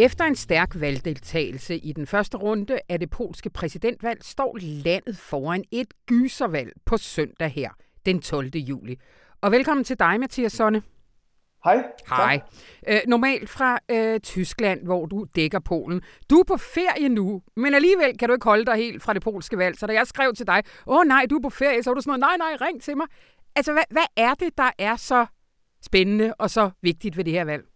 Efter 0.00 0.24
en 0.24 0.36
stærk 0.36 0.80
valgdeltagelse 0.80 1.76
i 1.76 1.92
den 1.92 2.06
første 2.06 2.36
runde 2.36 2.78
af 2.88 3.00
det 3.00 3.10
polske 3.10 3.50
præsidentvalg 3.50 4.24
står 4.24 4.58
landet 4.60 5.18
foran 5.18 5.64
et 5.70 5.94
gyservalg 6.06 6.72
på 6.84 6.96
søndag 6.96 7.48
her, 7.50 7.70
den 8.06 8.20
12. 8.20 8.46
juli. 8.54 8.96
Og 9.40 9.52
velkommen 9.52 9.84
til 9.84 9.98
dig, 9.98 10.20
Mathias 10.20 10.52
Sonne. 10.52 10.82
Hej. 11.64 11.84
Hej. 12.08 12.40
Øh, 12.88 13.00
normalt 13.06 13.50
fra 13.50 13.78
øh, 13.90 14.20
Tyskland, 14.20 14.84
hvor 14.84 15.06
du 15.06 15.26
dækker 15.36 15.58
Polen. 15.58 16.02
Du 16.30 16.38
er 16.38 16.44
på 16.44 16.56
ferie 16.56 17.08
nu, 17.08 17.42
men 17.56 17.74
alligevel 17.74 18.18
kan 18.18 18.28
du 18.28 18.34
ikke 18.34 18.44
holde 18.44 18.66
dig 18.66 18.76
helt 18.76 19.02
fra 19.02 19.14
det 19.14 19.22
polske 19.22 19.58
valg. 19.58 19.78
Så 19.78 19.86
da 19.86 19.92
jeg 19.92 20.06
skrev 20.06 20.34
til 20.34 20.46
dig, 20.46 20.62
åh 20.86 21.04
nej, 21.06 21.26
du 21.30 21.36
er 21.36 21.42
på 21.42 21.50
ferie, 21.50 21.82
så 21.82 21.90
var 21.90 21.94
du 21.94 22.00
sådan 22.00 22.20
noget, 22.20 22.38
nej, 22.38 22.56
nej, 22.56 22.68
ring 22.68 22.82
til 22.82 22.96
mig. 22.96 23.06
Altså, 23.56 23.72
hvad, 23.72 23.84
hvad 23.90 24.06
er 24.16 24.34
det, 24.34 24.58
der 24.58 24.70
er 24.78 24.96
så 24.96 25.26
spændende 25.82 26.34
og 26.38 26.50
så 26.50 26.70
vigtigt 26.82 27.16
ved 27.16 27.24
det 27.24 27.32
her 27.32 27.44
valg? 27.44 27.69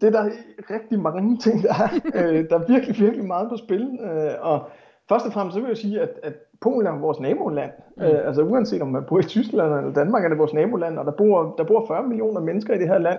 Det 0.00 0.06
er 0.06 0.10
der 0.10 0.30
rigtig 0.70 1.00
mange 1.00 1.36
ting, 1.36 1.62
der 1.62 1.68
er. 1.68 1.88
øh, 2.18 2.48
der 2.50 2.58
er 2.58 2.66
virkelig, 2.68 2.96
virkelig 2.98 3.26
meget 3.26 3.48
på 3.48 3.56
spil. 3.56 3.98
Øh, 4.02 4.30
og 4.40 4.68
først 5.08 5.26
og 5.26 5.32
fremmest 5.32 5.54
så 5.54 5.60
vil 5.60 5.68
jeg 5.68 5.76
sige, 5.76 6.00
at, 6.00 6.10
at 6.22 6.34
Polen 6.60 6.86
er 6.86 6.98
vores 7.00 7.20
naboland. 7.20 7.70
Mm. 7.96 8.02
Øh, 8.02 8.26
altså 8.26 8.42
uanset 8.42 8.82
om 8.82 8.88
man 8.88 9.04
bor 9.08 9.18
i 9.18 9.22
Tyskland 9.22 9.74
eller 9.74 9.92
Danmark, 9.92 10.24
er 10.24 10.28
det 10.28 10.38
vores 10.38 10.52
naboland, 10.52 10.98
og 10.98 11.04
der 11.04 11.12
bor, 11.12 11.54
der 11.58 11.64
bor 11.64 11.86
40 11.86 12.02
millioner 12.02 12.40
mennesker 12.40 12.74
i 12.74 12.78
det 12.78 12.88
her 12.88 12.98
land. 12.98 13.18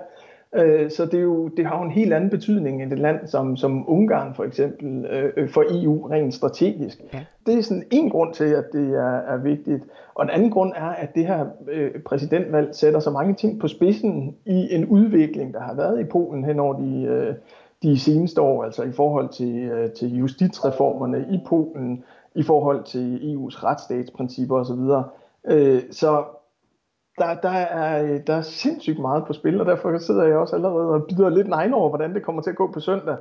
Øh, 0.56 0.92
så 0.92 1.06
det, 1.06 1.14
er 1.14 1.24
jo, 1.24 1.48
det 1.48 1.66
har 1.66 1.78
jo 1.78 1.84
en 1.84 1.92
helt 1.92 2.14
anden 2.14 2.30
betydning 2.30 2.84
end 2.84 2.94
et 2.94 3.00
land 3.00 3.28
som, 3.28 3.58
som 3.58 3.90
Ungarn 3.90 4.36
for 4.36 4.44
eksempel 4.44 5.06
øh, 5.06 5.34
øh 5.38 5.50
for 5.50 5.64
EU 5.70 6.08
rent 6.08 6.34
strategisk. 6.34 7.02
Ja. 7.14 7.20
Det 7.46 7.58
er 7.58 7.62
sådan 7.62 7.84
en 7.92 8.10
grund 8.10 8.34
til, 8.34 8.44
at 8.44 8.66
det 8.74 8.90
er, 8.96 9.18
er 9.18 9.38
vigtigt. 9.38 9.84
Og 10.16 10.24
en 10.24 10.30
anden 10.30 10.52
grund 10.52 10.74
er, 10.76 10.90
at 10.90 11.16
det 11.16 11.26
her 11.26 11.46
øh, 11.72 11.92
præsidentvalg 12.06 12.76
sætter 12.76 13.00
så 13.00 13.12
mange 13.12 13.34
ting 13.34 13.60
på 13.60 13.68
spidsen 13.68 14.36
i 14.46 14.68
en 14.72 14.86
udvikling, 14.86 15.54
der 15.54 15.60
har 15.60 15.74
været 15.74 16.00
i 16.00 16.04
Polen 16.04 16.44
hen 16.44 16.60
over 16.60 16.80
de, 16.80 17.04
øh, 17.04 17.36
de 17.84 18.00
seneste 18.00 18.42
år, 18.42 18.64
altså 18.64 18.84
i 18.84 18.92
forhold 18.92 19.30
til, 19.30 19.58
øh, 19.58 19.92
til 19.92 20.18
justitsreformerne 20.18 21.26
i 21.32 21.40
Polen, 21.48 22.04
i 22.36 22.44
forhold 22.44 22.84
til 22.84 23.18
EU's 23.18 23.64
retsstatsprincipper 23.64 24.56
osv. 24.56 24.80
Øh, 25.46 25.82
så 25.92 26.24
der, 27.18 27.34
der, 27.34 27.50
er, 27.50 28.18
der 28.18 28.34
er 28.34 28.42
sindssygt 28.42 29.00
meget 29.00 29.26
på 29.26 29.34
spil, 29.34 29.60
og 29.62 29.66
derfor 29.66 29.98
sidder 29.98 30.24
jeg 30.24 30.38
også 30.38 30.56
allerede 30.56 30.90
og 30.90 31.06
bider 31.10 31.30
lidt 31.30 31.48
nejen 31.48 31.74
over, 31.74 31.90
hvordan 31.90 32.14
det 32.14 32.24
kommer 32.24 32.42
til 32.42 32.50
at 32.50 32.56
gå 32.56 32.72
på 32.72 32.80
søndag. 32.80 33.16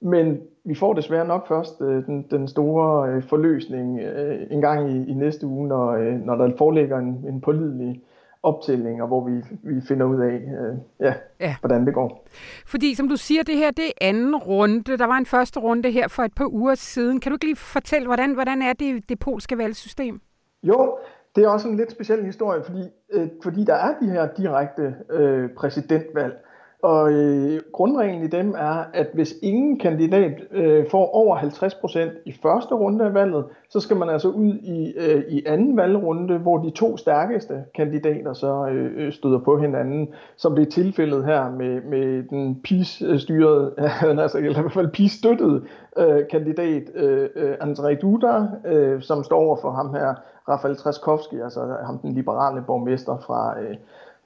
Men 0.00 0.40
vi 0.64 0.74
får 0.74 0.92
desværre 0.94 1.26
nok 1.26 1.48
først 1.48 1.80
øh, 1.80 2.06
den, 2.06 2.26
den 2.30 2.48
store 2.48 3.10
øh, 3.10 3.22
forløsning 3.22 4.00
øh, 4.00 4.46
en 4.50 4.60
gang 4.60 4.90
i, 4.90 5.10
i 5.10 5.14
næste 5.14 5.46
uge, 5.46 5.68
når, 5.68 5.90
øh, 5.90 6.12
når 6.12 6.34
der 6.34 6.56
foreligger 6.58 6.98
en, 6.98 7.24
en 7.28 7.40
pålidelig 7.40 8.02
optælling, 8.42 9.02
og 9.02 9.08
hvor 9.08 9.28
vi, 9.28 9.32
vi 9.62 9.80
finder 9.88 10.06
ud 10.06 10.20
af, 10.20 10.34
øh, 10.34 10.76
ja, 11.00 11.14
ja, 11.40 11.56
hvordan 11.60 11.86
det 11.86 11.94
går. 11.94 12.26
Fordi 12.66 12.94
som 12.94 13.08
du 13.08 13.16
siger, 13.16 13.42
det 13.42 13.56
her 13.56 13.70
det 13.70 13.84
er 13.84 14.08
anden 14.08 14.36
runde. 14.36 14.96
Der 14.96 15.06
var 15.06 15.16
en 15.16 15.26
første 15.26 15.60
runde 15.60 15.90
her 15.90 16.08
for 16.08 16.22
et 16.22 16.34
par 16.36 16.46
uger 16.52 16.74
siden. 16.74 17.20
Kan 17.20 17.30
du 17.30 17.34
ikke 17.34 17.44
lige 17.44 17.56
fortælle, 17.56 18.06
hvordan, 18.06 18.34
hvordan 18.34 18.62
er 18.62 18.72
det, 18.72 19.08
det 19.08 19.18
polske 19.18 19.58
valgsystem? 19.58 20.20
Jo, 20.62 20.98
det 21.38 21.44
er 21.44 21.48
også 21.48 21.68
en 21.68 21.76
lidt 21.76 21.90
speciel 21.90 22.24
historie, 22.24 22.62
fordi, 22.64 22.82
øh, 23.12 23.28
fordi 23.42 23.64
der 23.64 23.74
er 23.74 23.94
de 24.00 24.10
her 24.10 24.28
direkte 24.36 24.94
øh, 25.10 25.50
præsidentvalg. 25.56 26.34
Og 26.82 27.12
øh, 27.12 27.60
grundreglen 27.72 28.22
i 28.22 28.26
dem 28.26 28.54
er, 28.58 28.84
at 28.94 29.06
hvis 29.14 29.34
ingen 29.42 29.78
kandidat 29.78 30.32
øh, 30.52 30.90
får 30.90 31.10
over 31.14 31.36
50% 31.36 32.22
i 32.26 32.34
første 32.42 32.74
runde 32.74 33.04
af 33.04 33.14
valget, 33.14 33.44
så 33.70 33.80
skal 33.80 33.96
man 33.96 34.08
altså 34.08 34.28
ud 34.28 34.54
i, 34.54 34.94
øh, 34.96 35.22
i 35.28 35.42
anden 35.46 35.76
valgrunde, 35.76 36.38
hvor 36.38 36.58
de 36.58 36.70
to 36.70 36.96
stærkeste 36.96 37.64
kandidater 37.74 38.32
så 38.32 38.68
øh, 38.72 38.92
øh 38.96 39.12
støder 39.12 39.38
på 39.38 39.58
hinanden, 39.60 40.08
som 40.36 40.56
det 40.56 40.66
er 40.66 40.70
tilfældet 40.70 41.24
her 41.24 41.50
med, 41.50 41.80
med 41.82 42.22
den 42.22 42.60
PiS-styrede, 42.62 43.74
altså, 44.22 44.38
eller 44.38 44.58
i 44.58 44.62
hvert 44.62 44.72
fald 44.72 44.88
PiS-støttede 44.92 45.62
øh, 45.98 46.28
kandidat 46.30 46.82
øh, 46.94 47.28
øh 47.34 47.54
André 47.62 47.94
Duda, 48.00 48.46
øh, 48.66 49.02
som 49.02 49.24
står 49.24 49.38
over 49.38 49.56
for 49.56 49.70
ham 49.70 49.94
her, 49.94 50.14
Rafael 50.48 50.76
Trzaskowski, 50.76 51.40
altså 51.40 51.76
ham 51.86 51.98
den 51.98 52.12
liberale 52.12 52.62
borgmester 52.66 53.18
fra, 53.18 53.60
øh, 53.60 53.76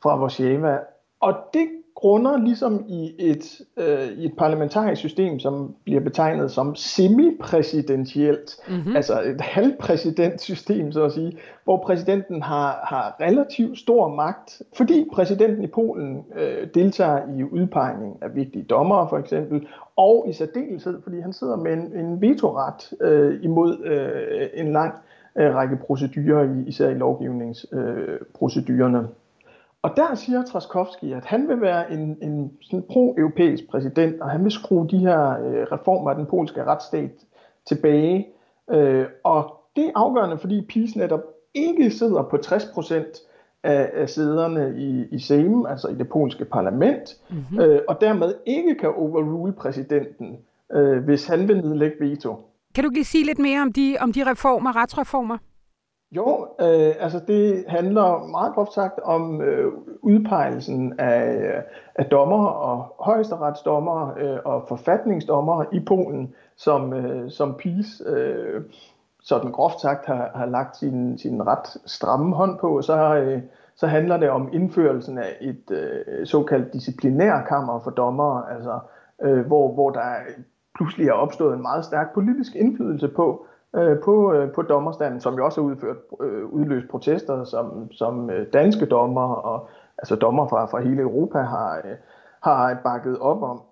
fra 0.02 0.20
Warszawa. 0.20 0.78
Og 1.20 1.34
det 1.54 1.68
grunder 1.94 2.38
ligesom 2.38 2.84
i 2.88 3.14
et, 3.18 3.60
øh, 3.76 4.08
i 4.18 4.24
et 4.24 4.36
parlamentarisk 4.38 5.00
system, 5.00 5.38
som 5.38 5.74
bliver 5.84 6.00
betegnet 6.00 6.50
som 6.50 6.74
semipræsidentielt, 6.74 8.56
mm-hmm. 8.68 8.96
altså 8.96 9.22
et 9.22 9.40
halvpræsidentsystem, 9.40 10.92
så 10.92 11.04
at 11.04 11.12
sige, 11.12 11.38
hvor 11.64 11.82
præsidenten 11.86 12.42
har, 12.42 12.84
har 12.84 13.16
relativt 13.20 13.78
stor 13.78 14.08
magt, 14.08 14.62
fordi 14.76 15.08
præsidenten 15.12 15.64
i 15.64 15.66
Polen 15.66 16.24
øh, 16.36 16.68
deltager 16.74 17.18
i 17.38 17.44
udpegning 17.44 18.18
af 18.22 18.34
vigtige 18.34 18.64
dommere 18.64 19.08
for 19.08 19.18
eksempel, 19.18 19.66
og 19.96 20.26
i 20.28 20.32
særdeleshed, 20.32 21.02
fordi 21.02 21.20
han 21.20 21.32
sidder 21.32 21.56
med 21.56 21.72
en, 21.72 21.92
en 21.96 22.20
vetoret 22.20 22.92
øh, 23.00 23.44
imod 23.44 23.78
øh, 23.84 24.48
en 24.54 24.72
lang 24.72 24.94
øh, 25.36 25.54
række 25.54 25.76
procedurer, 25.76 26.64
især 26.66 26.88
i 26.88 26.94
lovgivningsprocedurerne. 26.94 28.98
Øh, 28.98 29.04
og 29.82 29.90
der 29.96 30.14
siger 30.14 30.42
Traskowski, 30.42 31.12
at 31.12 31.24
han 31.24 31.48
vil 31.48 31.60
være 31.60 31.92
en, 31.92 32.18
en 32.20 32.52
sådan 32.60 32.84
pro-europæisk 32.90 33.70
præsident, 33.70 34.20
og 34.20 34.30
han 34.30 34.44
vil 34.44 34.52
skrue 34.52 34.88
de 34.88 34.98
her 34.98 35.30
øh, 35.30 35.66
reformer 35.72 36.10
af 36.10 36.16
den 36.16 36.26
polske 36.26 36.64
retsstat 36.64 37.10
tilbage. 37.66 38.28
Øh, 38.70 39.06
og 39.24 39.54
det 39.76 39.84
er 39.84 39.90
afgørende, 39.94 40.38
fordi 40.38 40.60
PiS 40.60 40.96
netop 40.96 41.20
ikke 41.54 41.90
sidder 41.90 42.22
på 42.22 42.36
60 42.36 42.64
procent 42.74 43.18
af, 43.62 43.90
af 43.94 44.08
sæderne 44.08 44.74
i, 44.76 45.04
i 45.10 45.18
Sejm, 45.18 45.66
altså 45.66 45.88
i 45.88 45.94
det 45.94 46.08
polske 46.08 46.44
parlament, 46.44 47.16
mm-hmm. 47.30 47.60
øh, 47.60 47.80
og 47.88 48.00
dermed 48.00 48.34
ikke 48.46 48.74
kan 48.74 48.88
overrule 48.88 49.52
præsidenten, 49.52 50.38
øh, 50.72 51.04
hvis 51.04 51.26
han 51.26 51.48
vil 51.48 51.56
nedlægge 51.56 51.96
veto. 52.00 52.36
Kan 52.74 52.84
du 52.84 52.90
lige 52.90 53.04
sige 53.04 53.26
lidt 53.26 53.38
mere 53.38 53.62
om 53.62 53.72
de, 53.72 53.96
om 54.00 54.12
de 54.12 54.30
reformer, 54.30 54.76
retsreformer? 54.76 55.38
Jo, 56.16 56.46
øh, 56.60 56.94
altså 57.00 57.20
det 57.26 57.64
handler 57.68 58.26
meget 58.26 58.54
groft 58.54 58.72
sagt 58.72 59.00
om 59.00 59.42
øh, 59.42 59.72
udpegelsen 60.02 61.00
af, 61.00 61.62
af 61.94 62.04
dommer 62.04 62.46
og 62.46 62.94
højesteretsdommer 63.00 64.14
øh, 64.18 64.38
og 64.44 64.64
forfatningsdommer 64.68 65.64
i 65.72 65.80
Polen, 65.86 66.34
som, 66.56 66.92
øh, 66.92 67.30
som 67.30 67.54
PiS 67.54 68.02
øh, 68.06 68.62
sådan 69.22 69.52
groft 69.52 69.80
sagt 69.80 70.06
har, 70.06 70.30
har 70.34 70.46
lagt 70.46 70.76
sin, 70.76 71.18
sin 71.18 71.46
ret 71.46 71.76
stramme 71.86 72.34
hånd 72.34 72.58
på. 72.58 72.82
Så, 72.82 73.14
øh, 73.16 73.42
så 73.76 73.86
handler 73.86 74.16
det 74.16 74.30
om 74.30 74.48
indførelsen 74.52 75.18
af 75.18 75.36
et 75.40 75.70
øh, 75.70 76.26
såkaldt 76.26 76.72
disciplinærkammer 76.72 77.80
for 77.80 77.90
dommer, 77.90 78.42
altså 78.42 78.78
øh, 79.22 79.46
hvor, 79.46 79.72
hvor 79.72 79.90
der 79.90 80.14
pludselig 80.74 81.08
er 81.08 81.12
opstået 81.12 81.54
en 81.54 81.62
meget 81.62 81.84
stærk 81.84 82.14
politisk 82.14 82.54
indflydelse 82.54 83.08
på, 83.08 83.46
øh, 83.76 84.00
på, 84.04 84.32
øh, 84.32 84.52
på 84.52 84.62
dommerstanden, 84.62 85.20
som 85.20 85.34
jo 85.34 85.44
også 85.44 85.60
har 85.60 85.68
udført, 85.68 85.96
øh, 86.20 86.44
udløst 86.46 86.88
protester, 86.88 87.44
som, 87.44 87.92
som 87.92 88.30
øh, 88.30 88.46
danske 88.52 88.86
dommer 88.86 89.34
og 89.34 89.68
altså 89.98 90.16
dommer 90.16 90.48
fra, 90.48 90.64
fra 90.66 90.80
hele 90.80 91.02
Europa 91.02 91.38
har, 91.38 91.76
øh, 91.84 91.96
har 92.42 92.80
bakket 92.84 93.18
op 93.18 93.42
om. 93.42 93.62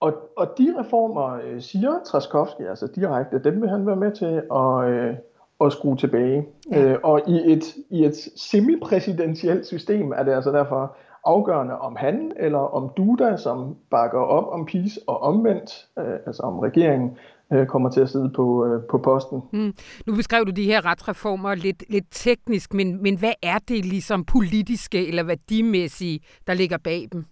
Og, 0.00 0.12
og 0.36 0.46
de 0.58 0.74
reformer, 0.78 1.38
øh, 1.44 1.60
siger 1.60 1.92
Traskowski, 2.06 2.62
altså 2.62 2.86
direkte, 2.86 3.38
dem 3.38 3.60
vil 3.60 3.70
han 3.70 3.86
være 3.86 3.96
med 3.96 4.12
til 4.12 4.42
at, 4.54 4.90
øh, 4.90 5.16
at 5.60 5.72
skrue 5.72 5.96
tilbage. 5.96 6.46
Ja. 6.70 6.92
Øh, 6.92 6.98
og 7.02 7.20
i 7.26 7.52
et, 7.52 7.64
i 7.90 8.04
et 8.04 8.16
semipræsidentielt 8.36 9.66
system 9.66 10.12
er 10.12 10.22
det 10.22 10.32
altså 10.32 10.52
derfor 10.52 10.96
afgørende, 11.26 11.78
om 11.78 11.96
han 11.96 12.32
eller 12.36 12.58
om 12.58 12.90
Duda, 12.96 13.36
som 13.36 13.76
bakker 13.90 14.18
op 14.18 14.52
om 14.52 14.66
PiS 14.66 14.98
og 15.06 15.22
omvendt, 15.22 15.86
øh, 15.98 16.18
altså 16.26 16.42
om 16.42 16.58
regeringen, 16.58 17.16
øh, 17.52 17.66
kommer 17.66 17.90
til 17.90 18.00
at 18.00 18.08
sidde 18.08 18.30
på, 18.36 18.66
øh, 18.66 18.82
på 18.90 18.98
posten. 18.98 19.42
Mm. 19.52 19.74
Nu 20.06 20.14
beskrev 20.14 20.44
du 20.46 20.50
de 20.50 20.64
her 20.64 20.86
retsreformer 20.86 21.54
lidt, 21.54 21.84
lidt 21.90 22.06
teknisk, 22.10 22.74
men, 22.74 23.02
men 23.02 23.18
hvad 23.18 23.32
er 23.42 23.58
det 23.68 23.84
ligesom 23.84 24.24
politiske 24.24 25.08
eller 25.08 25.22
værdimæssige, 25.22 26.20
der 26.46 26.54
ligger 26.54 26.78
bag 26.78 27.08
dem? 27.12 27.24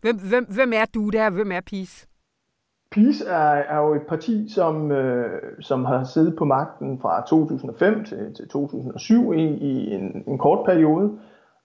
Hvem, 0.00 0.18
hvem, 0.28 0.46
hvem 0.54 0.72
er 0.72 0.84
Duda, 0.94 1.26
og 1.26 1.32
hvem 1.32 1.52
er 1.52 1.60
PiS? 1.66 2.06
PiS 2.90 3.20
er, 3.20 3.54
er 3.74 3.78
jo 3.78 3.94
et 3.94 4.06
parti, 4.08 4.48
som, 4.48 4.92
øh, 4.92 5.42
som 5.60 5.84
har 5.84 6.04
siddet 6.04 6.36
på 6.36 6.44
magten 6.44 6.98
fra 7.00 7.24
2005 7.28 8.04
til, 8.04 8.34
til 8.36 8.48
2007 8.48 9.32
i, 9.32 9.42
i 9.42 9.94
en, 9.94 10.24
en 10.26 10.38
kort 10.38 10.66
periode, 10.66 11.18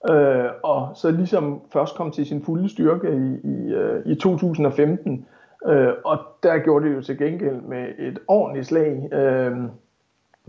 øh, 0.09 0.45
og 0.63 0.89
så 0.95 1.11
ligesom 1.11 1.61
først 1.73 1.95
kom 1.95 2.11
til 2.11 2.25
sin 2.25 2.43
fulde 2.43 2.69
styrke 2.69 3.07
i, 3.07 3.47
i, 3.47 3.73
øh, 3.73 4.05
i 4.05 4.15
2015. 4.15 5.25
Øh, 5.67 5.93
og 6.05 6.17
der 6.43 6.57
gjorde 6.57 6.89
det 6.89 6.95
jo 6.95 7.01
til 7.01 7.17
gengæld 7.17 7.61
med 7.61 7.87
et 7.99 8.19
ordentligt 8.27 8.67
slag, 8.67 9.13
øh, 9.13 9.57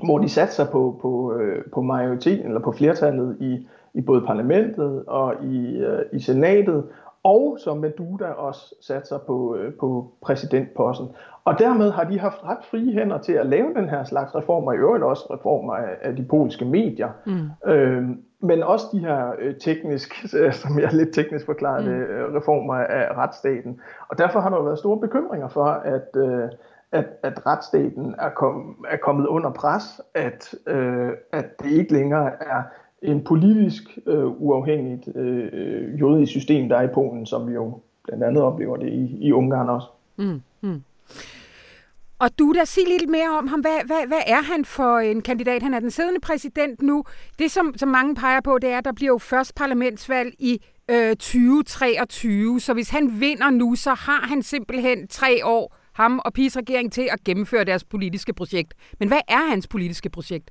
hvor 0.05 0.19
de 0.19 0.29
satte 0.29 0.55
sig 0.55 0.69
på, 0.73 0.99
på, 1.03 1.35
øh, 1.35 1.65
på 1.73 1.83
majoriteten, 1.83 2.47
eller 2.47 2.61
på 2.61 2.73
flertallet 2.73 3.37
i, 3.41 3.69
i 3.95 4.01
både 4.01 4.21
parlamentet 4.21 5.05
og 5.07 5.35
i, 5.45 5.77
øh, 5.77 6.03
i 6.13 6.21
senatet, 6.21 6.85
og 7.25 7.59
som 7.65 7.79
med 7.79 7.91
Duda 7.91 8.25
også 8.25 8.75
sat 8.81 9.09
sig 9.09 9.19
på, 9.27 9.57
øh, 9.57 9.75
på 9.81 10.13
præsidentposten. 10.23 11.09
Og 11.45 11.59
dermed 11.59 11.91
har 11.91 12.05
de 12.05 12.19
haft 12.19 12.45
ret 12.45 12.65
frie 12.71 12.93
hænder 12.93 13.19
til 13.19 13.33
at 13.33 13.47
lave 13.47 13.75
den 13.75 13.89
her 13.89 14.05
slags 14.05 14.35
reformer, 14.35 14.73
i 14.73 14.77
øvrigt 14.77 15.05
også 15.05 15.27
reformer 15.31 15.75
af, 15.75 15.97
af 16.03 16.17
de 16.17 16.25
polske 16.25 16.65
medier. 16.65 17.09
Mm. 17.27 17.71
Øh, 17.71 18.09
men 18.41 18.63
også 18.63 18.87
de 18.93 18.99
her 18.99 19.33
øh, 19.39 19.55
teknisk, 19.55 20.15
som 20.63 20.79
jeg 20.79 20.93
lidt 20.93 21.15
teknisk 21.15 21.47
forklarede, 21.47 21.91
mm. 21.91 22.03
øh, 22.03 22.35
reformer 22.35 22.75
af 22.75 23.17
retsstaten. 23.17 23.81
Og 24.09 24.19
derfor 24.19 24.41
har 24.41 24.51
der 24.51 24.63
været 24.63 24.79
store 24.79 25.01
bekymringer 25.01 25.49
for, 25.49 25.65
at, 25.65 26.17
øh, 26.17 26.49
at, 26.93 27.07
at 27.23 27.47
retsstaten 27.47 28.15
er, 28.19 28.31
kom, 28.31 28.85
er 28.89 28.97
kommet 28.97 29.27
under 29.27 29.51
pres, 29.51 30.01
at, 30.15 30.55
øh, 30.67 31.11
at 31.33 31.63
det 31.63 31.71
ikke 31.71 31.93
længere 31.93 32.31
er 32.41 32.63
en 33.03 33.25
politisk 33.25 33.99
øh, 34.07 34.27
uafhængigt 34.27 35.17
øh, 35.17 36.01
jødisk 36.01 36.31
system, 36.31 36.69
der 36.69 36.77
er 36.77 36.83
i 36.83 36.93
Polen, 36.95 37.27
som 37.27 37.49
vi 37.49 37.53
jo 37.53 37.81
blandt 38.05 38.25
andet 38.25 38.43
oplever 38.43 38.77
det 38.77 38.93
i, 38.93 39.19
i 39.21 39.33
Ungarn 39.33 39.69
også. 39.69 39.89
Mm, 40.17 40.43
mm. 40.61 40.83
Og 42.19 42.39
du 42.39 42.53
der, 42.53 42.65
sig 42.65 42.83
lidt 42.89 43.11
mere 43.11 43.39
om 43.39 43.47
ham. 43.47 43.61
Hvad, 43.61 43.87
hvad, 43.87 44.07
hvad 44.07 44.23
er 44.27 44.43
han 44.43 44.65
for 44.65 44.99
en 44.99 45.23
kandidat? 45.23 45.63
Han 45.63 45.75
er 45.75 45.81
den 45.81 45.91
siddende 45.91 46.21
præsident 46.21 46.83
nu. 46.83 47.05
Det, 47.39 47.51
som, 47.51 47.75
som 47.77 47.89
mange 47.89 48.15
peger 48.15 48.41
på, 48.41 48.59
det 48.59 48.71
er, 48.71 48.79
at 48.79 48.85
der 48.85 48.93
bliver 48.93 49.13
jo 49.13 49.19
først 49.19 49.55
parlamentsvalg 49.55 50.35
i 50.39 50.61
øh, 50.91 51.17
2023. 51.17 52.61
Så 52.61 52.75
hvis 52.75 52.91
han 52.91 53.21
vinder 53.21 53.51
nu, 53.51 53.75
så 53.75 53.95
har 53.95 54.27
han 54.27 54.43
simpelthen 54.43 55.09
tre 55.09 55.47
år, 55.47 55.77
ham 55.93 56.21
og 56.25 56.33
PiS 56.33 56.57
regering, 56.57 56.93
til 56.93 57.09
at 57.13 57.25
gennemføre 57.25 57.65
deres 57.65 57.85
politiske 57.85 58.33
projekt. 58.33 58.75
Men 58.99 59.09
hvad 59.09 59.21
er 59.29 59.51
hans 59.51 59.69
politiske 59.69 60.11
projekt? 60.11 60.51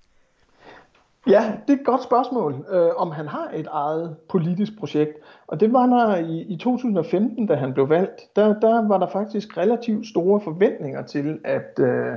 Ja, 1.29 1.53
det 1.67 1.73
er 1.73 1.79
et 1.79 1.85
godt 1.85 2.03
spørgsmål, 2.03 2.65
øh, 2.71 2.89
om 2.97 3.11
han 3.11 3.27
har 3.27 3.51
et 3.55 3.67
eget 3.71 4.15
politisk 4.29 4.71
projekt. 4.79 5.17
Og 5.47 5.59
det 5.59 5.73
var 5.73 5.85
der 5.85 6.17
i, 6.17 6.41
i 6.41 6.57
2015, 6.57 7.47
da 7.47 7.55
han 7.55 7.73
blev 7.73 7.89
valgt. 7.89 8.21
Der, 8.35 8.59
der 8.59 8.87
var 8.87 8.97
der 8.97 9.07
faktisk 9.07 9.57
relativt 9.57 10.07
store 10.07 10.41
forventninger 10.41 11.05
til, 11.05 11.39
at 11.43 11.79
øh, 11.79 12.13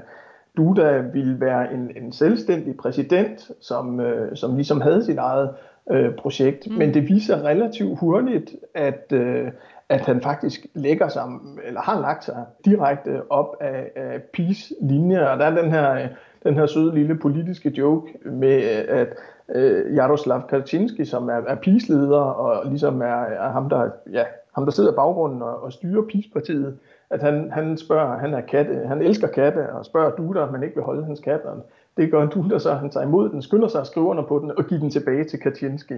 Duda 0.57 0.99
ville 1.13 1.41
være 1.41 1.73
en, 1.73 1.91
en 1.97 2.13
selvstændig 2.13 2.77
præsident, 2.77 3.51
som, 3.61 4.01
øh, 4.01 4.37
som 4.37 4.55
ligesom 4.55 4.81
havde 4.81 5.05
sit 5.05 5.19
eget 5.19 5.51
øh, 5.91 6.15
projekt. 6.15 6.71
Mm. 6.71 6.77
Men 6.77 6.95
det 6.95 7.09
viser 7.09 7.45
relativt 7.45 7.99
hurtigt, 7.99 8.57
at, 8.75 9.13
øh, 9.13 9.53
at 9.89 10.01
han 10.01 10.21
faktisk 10.21 10.67
lægger 10.75 11.09
sig, 11.09 11.25
eller 11.65 11.81
har 11.81 12.01
lagt 12.01 12.25
sig 12.25 12.45
direkte 12.65 13.31
op 13.31 13.57
af, 13.61 13.91
af 13.97 14.23
Peace 14.35 14.75
linje. 14.81 15.31
Og 15.31 15.39
der 15.39 15.45
er 15.45 15.63
den 15.63 15.71
her... 15.71 15.93
Øh, 15.93 16.09
den 16.45 16.55
her 16.55 16.67
søde 16.67 16.95
lille 16.95 17.19
politiske 17.19 17.75
joke 17.79 18.19
med, 18.25 18.63
at 18.89 19.09
øh, 19.55 19.95
Jaroslav 19.95 20.43
Kaczynski, 20.49 21.05
som 21.05 21.29
er, 21.29 21.41
er 21.47 21.55
PiS-leder 21.55 22.21
og 22.21 22.67
ligesom 22.67 23.03
er, 23.03 23.23
er 23.23 23.51
ham, 23.51 23.69
der, 23.69 23.91
ja, 24.13 24.25
ham, 24.55 24.65
der 24.65 24.73
sidder 24.73 24.93
i 24.93 24.97
baggrunden 24.97 25.43
og, 25.43 25.63
og 25.63 25.73
styrer 25.73 26.03
PiS-partiet, 26.03 26.79
at 27.11 27.23
han, 27.23 27.51
han 27.53 27.77
spørger, 27.77 28.19
han 28.19 28.35
er 28.35 28.41
katte, 28.41 28.75
han 28.87 29.03
elsker 29.03 29.29
katte, 29.29 29.73
og 29.73 29.85
spørger 29.85 30.17
Duda, 30.17 30.41
om 30.41 30.53
man 30.53 30.63
ikke 30.63 30.75
vil 30.75 30.85
holde 30.85 31.05
hans 31.05 31.21
kat, 31.21 31.41
og 31.41 31.57
det 31.97 32.11
gør 32.11 32.27
Duda 32.27 32.59
så, 32.59 32.75
han 32.75 32.91
tager 32.91 33.07
imod 33.07 33.29
den, 33.29 33.43
skynder 33.43 33.69
sig 33.69 33.81
at 33.81 33.87
skrive 33.87 34.07
under 34.07 34.23
på 34.23 34.39
den, 34.39 34.53
og 34.59 34.65
giver 34.67 34.81
den 34.81 34.91
tilbage 34.91 35.25
til 35.25 35.39
Kaczynski. 35.39 35.95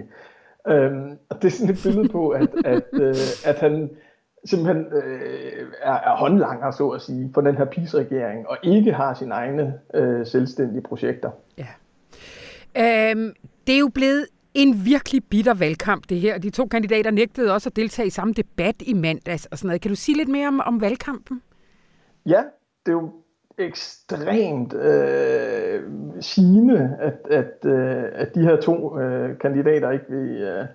Øhm, 0.67 1.17
og 1.29 1.41
det 1.41 1.47
er 1.47 1.51
sådan 1.51 1.73
et 1.73 1.81
billede 1.83 2.09
på, 2.09 2.29
at, 2.29 2.49
at, 2.65 2.83
øh, 2.93 3.15
at 3.45 3.59
han, 3.59 3.89
simpelthen 4.45 4.85
øh, 4.93 5.67
er, 5.81 5.93
er 5.93 6.15
håndlanger, 6.15 6.71
så 6.71 6.89
at 6.89 7.01
sige, 7.01 7.31
for 7.33 7.41
den 7.41 7.57
her 7.57 7.65
PiS-regering, 7.65 8.47
og 8.47 8.57
ikke 8.63 8.93
har 8.93 9.13
sine 9.13 9.33
egne 9.33 9.73
øh, 9.93 10.25
selvstændige 10.25 10.81
projekter. 10.81 11.31
Ja. 11.57 11.67
Øhm, 12.77 13.33
det 13.67 13.75
er 13.75 13.79
jo 13.79 13.91
blevet 13.93 14.25
en 14.53 14.85
virkelig 14.85 15.23
bitter 15.29 15.53
valgkamp, 15.53 16.09
det 16.09 16.19
her. 16.19 16.37
De 16.37 16.49
to 16.49 16.65
kandidater 16.65 17.11
nægtede 17.11 17.53
også 17.53 17.69
at 17.69 17.75
deltage 17.75 18.07
i 18.07 18.09
samme 18.09 18.33
debat 18.33 18.75
i 18.79 18.93
mandags 18.93 19.45
og 19.45 19.57
sådan 19.57 19.67
noget. 19.67 19.81
Kan 19.81 19.89
du 19.89 19.95
sige 19.95 20.17
lidt 20.17 20.29
mere 20.29 20.47
om, 20.47 20.59
om 20.65 20.81
valgkampen? 20.81 21.41
Ja, 22.25 22.43
det 22.85 22.91
er 22.91 22.95
jo 22.95 23.11
ekstremt 23.57 24.73
øh, 24.73 25.83
sigende, 26.19 26.97
at, 26.99 27.27
at, 27.31 27.65
øh, 27.65 28.03
at 28.13 28.35
de 28.35 28.41
her 28.41 28.61
to 28.61 28.99
øh, 28.99 29.37
kandidater 29.39 29.91
ikke 29.91 30.05
vil, 30.09 30.41
øh, 30.41 30.65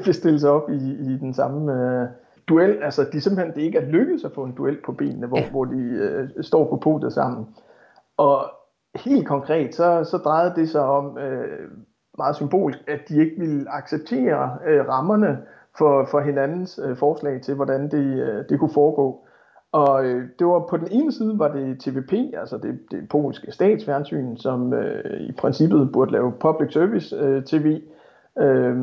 vil 0.04 0.14
stille 0.14 0.40
sig 0.40 0.50
op 0.50 0.70
i, 0.70 0.92
i 0.92 1.18
den 1.18 1.34
samme 1.34 1.72
øh, 1.72 2.08
duel, 2.48 2.82
altså 2.82 3.06
de 3.12 3.20
simpelthen 3.20 3.54
det 3.54 3.60
ikke 3.62 3.78
er 3.78 3.90
lykkedes 3.90 4.24
at 4.24 4.32
få 4.32 4.44
en 4.44 4.52
duel 4.52 4.78
på 4.84 4.92
benene, 4.92 5.26
hvor, 5.26 5.38
ja. 5.38 5.50
hvor 5.50 5.64
de 5.64 5.80
øh, 5.80 6.44
står 6.44 6.70
på 6.70 6.76
podiet 6.76 7.12
sammen. 7.12 7.46
Og 8.16 8.44
helt 8.94 9.26
konkret, 9.26 9.74
så, 9.74 10.04
så 10.04 10.16
drejede 10.16 10.54
det 10.56 10.68
sig 10.68 10.82
om 10.82 11.18
øh, 11.18 11.68
meget 12.18 12.36
symbolisk, 12.36 12.78
at 12.88 13.00
de 13.08 13.20
ikke 13.20 13.36
ville 13.38 13.70
acceptere 13.70 14.58
øh, 14.66 14.88
rammerne 14.88 15.38
for, 15.78 16.04
for 16.10 16.20
hinandens 16.20 16.80
øh, 16.84 16.96
forslag 16.96 17.42
til, 17.42 17.54
hvordan 17.54 17.90
det, 17.90 18.22
øh, 18.22 18.44
det 18.48 18.58
kunne 18.58 18.74
foregå. 18.74 19.26
Og 19.72 20.04
øh, 20.04 20.28
det 20.38 20.46
var 20.46 20.66
på 20.70 20.76
den 20.76 20.88
ene 20.90 21.12
side 21.12 21.38
var 21.38 21.52
det 21.52 21.80
TVP, 21.80 22.12
altså 22.12 22.58
det, 22.58 22.78
det 22.90 23.08
polske 23.08 23.52
statsfjernsyn, 23.52 24.36
som 24.36 24.72
øh, 24.72 25.20
i 25.20 25.32
princippet 25.32 25.92
burde 25.92 26.12
lave 26.12 26.32
public 26.40 26.72
service 26.72 27.16
øh, 27.16 27.44
tv, 27.44 27.82
øh, 28.38 28.76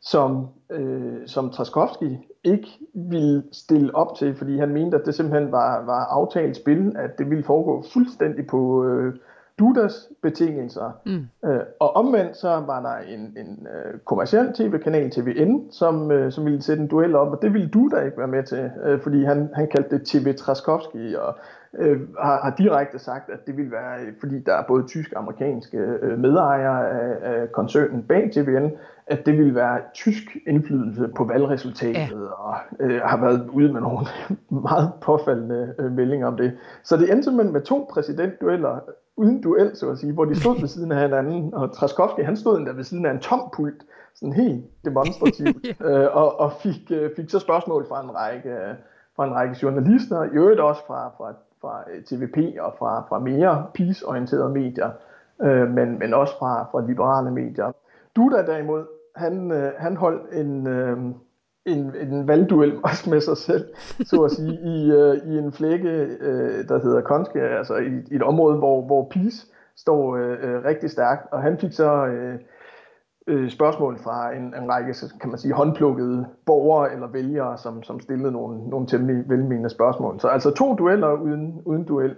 som, 0.00 0.48
øh, 0.70 1.26
som 1.26 1.50
Traskowski 1.50 2.18
ikke 2.44 2.68
ville 2.94 3.42
stille 3.52 3.94
op 3.94 4.16
til, 4.16 4.34
fordi 4.34 4.58
han 4.58 4.72
mente, 4.72 4.96
at 4.96 5.06
det 5.06 5.14
simpelthen 5.14 5.52
var, 5.52 5.84
var 5.84 6.04
aftalt 6.04 6.56
spil, 6.56 6.92
at 6.96 7.18
det 7.18 7.30
ville 7.30 7.44
foregå 7.44 7.84
fuldstændig 7.92 8.46
på 8.46 8.84
øh, 8.84 9.14
Dudas 9.58 10.08
betingelser. 10.22 11.00
Mm. 11.06 11.48
Øh, 11.48 11.60
og 11.80 11.96
omvendt 11.96 12.36
så 12.36 12.48
var 12.48 12.82
der 12.82 13.14
en, 13.14 13.20
en 13.20 13.66
øh, 13.74 13.98
kommersiel 14.04 14.52
tv-kanal, 14.52 15.10
TVN, 15.10 15.70
som, 15.70 16.10
øh, 16.10 16.32
som 16.32 16.44
ville 16.44 16.62
sætte 16.62 16.82
en 16.82 16.88
duel 16.88 17.14
op, 17.14 17.32
og 17.32 17.42
det 17.42 17.52
ville 17.52 17.68
Duda 17.68 18.00
ikke 18.00 18.18
være 18.18 18.28
med 18.28 18.42
til, 18.42 18.70
øh, 18.84 19.00
fordi 19.00 19.24
han, 19.24 19.48
han 19.54 19.68
kaldte 19.68 19.98
det 19.98 20.06
TV 20.06 20.34
Traskowski, 20.34 21.14
og 21.14 21.38
øh, 21.78 22.00
har, 22.18 22.40
har 22.42 22.54
direkte 22.58 22.98
sagt, 22.98 23.30
at 23.30 23.46
det 23.46 23.56
vil 23.56 23.70
være, 23.70 23.98
fordi 24.20 24.38
der 24.38 24.54
er 24.54 24.62
både 24.68 24.86
tyske 24.86 25.16
og 25.16 25.22
amerikanske 25.22 25.78
øh, 25.78 26.18
medejere 26.18 26.90
af, 26.90 27.32
af 27.32 27.52
koncernen 27.52 28.02
bag 28.02 28.30
TVN, 28.32 28.70
at 29.06 29.26
det 29.26 29.38
vil 29.38 29.54
være 29.54 29.80
tysk 29.94 30.36
indflydelse 30.46 31.08
på 31.16 31.24
valgresultatet, 31.24 32.10
ja. 32.10 32.26
og 32.38 32.56
øh, 32.80 33.00
har 33.04 33.20
været 33.20 33.48
ude 33.48 33.72
med 33.72 33.80
nogle 33.80 34.06
meget 34.70 34.92
påfaldende 35.02 35.74
øh, 35.78 35.92
meldinger 35.92 36.26
om 36.26 36.36
det. 36.36 36.58
Så 36.82 36.96
det 36.96 37.12
endte 37.12 37.24
simpelthen 37.24 37.52
med 37.52 37.62
to 37.62 37.88
præsidentdueller 37.92 38.78
uden 39.16 39.42
duel, 39.42 39.76
så 39.76 39.90
at 39.90 39.98
sige, 39.98 40.12
hvor 40.12 40.24
de 40.24 40.40
stod 40.40 40.60
ved 40.60 40.68
siden 40.68 40.92
af 40.92 41.02
hinanden, 41.02 41.54
og 41.54 41.72
Traskowski, 41.72 42.22
han 42.22 42.36
stod 42.36 42.58
endda 42.58 42.72
ved 42.72 42.84
siden 42.84 43.06
af 43.06 43.10
en 43.10 43.20
tom 43.20 43.40
pult, 43.56 43.82
sådan 44.14 44.32
helt 44.32 44.64
demonstrativt, 44.84 45.66
øh, 45.86 46.16
og, 46.16 46.40
og 46.40 46.52
fik, 46.52 46.90
øh, 46.90 47.10
fik 47.16 47.30
så 47.30 47.38
spørgsmål 47.38 47.86
fra 47.88 48.02
en 48.02 48.14
række, 48.14 48.56
fra 49.16 49.26
en 49.26 49.34
række 49.34 49.56
journalister, 49.62 50.22
i 50.22 50.28
øvrigt 50.28 50.60
også 50.60 50.86
fra, 50.86 51.08
fra 51.16 51.34
fra 51.60 51.84
øh, 51.90 52.02
TVP 52.04 52.38
og 52.60 52.74
fra, 52.78 53.04
fra 53.08 53.18
mere 53.18 53.66
peace-orienterede 53.74 54.48
medier, 54.48 54.90
øh, 55.42 55.70
men, 55.70 55.98
men 55.98 56.14
også 56.14 56.38
fra, 56.38 56.66
fra 56.70 56.86
liberale 56.86 57.30
medier. 57.30 57.72
Duda 58.16 58.46
derimod, 58.46 58.84
han, 59.16 59.52
øh, 59.52 59.72
han 59.78 59.96
holdt 59.96 60.34
en, 60.34 60.66
øh, 60.66 60.98
en, 61.66 61.94
en 61.96 62.28
valgduel 62.28 62.78
også 62.84 63.10
med 63.10 63.20
sig 63.20 63.36
selv, 63.36 63.64
så 64.04 64.22
at 64.22 64.30
sige, 64.30 64.52
i, 64.52 64.90
øh, 64.90 65.34
i 65.34 65.38
en 65.38 65.52
flække, 65.52 65.90
øh, 66.20 66.68
der 66.68 66.82
hedder 66.82 67.00
Konske, 67.00 67.40
altså 67.40 67.76
i, 67.76 68.12
i 68.12 68.14
et 68.14 68.22
område, 68.22 68.58
hvor, 68.58 68.86
hvor 68.86 69.08
Peace 69.10 69.46
står 69.76 70.16
øh, 70.16 70.36
øh, 70.42 70.64
rigtig 70.64 70.90
stærkt, 70.90 71.32
og 71.32 71.42
han 71.42 71.58
fik 71.58 71.72
så 71.72 72.06
øh, 72.06 72.38
øh, 73.26 73.50
spørgsmål 73.50 73.98
fra 73.98 74.32
en, 74.32 74.42
en 74.42 74.70
række, 74.70 74.94
kan 75.20 75.30
man 75.30 75.38
sige, 75.38 75.54
håndplukkede 75.54 76.26
borgere 76.46 76.92
eller 76.92 77.06
vælgere, 77.06 77.58
som, 77.58 77.82
som 77.82 78.00
stillede 78.00 78.32
nogle, 78.32 78.68
nogle 78.68 78.86
temmelig 78.86 79.28
velmenende 79.28 79.70
spørgsmål. 79.70 80.20
Så 80.20 80.28
altså 80.28 80.50
to 80.50 80.74
dueller 80.74 81.12
uden, 81.12 81.62
uden 81.64 81.84
duel. 81.84 82.16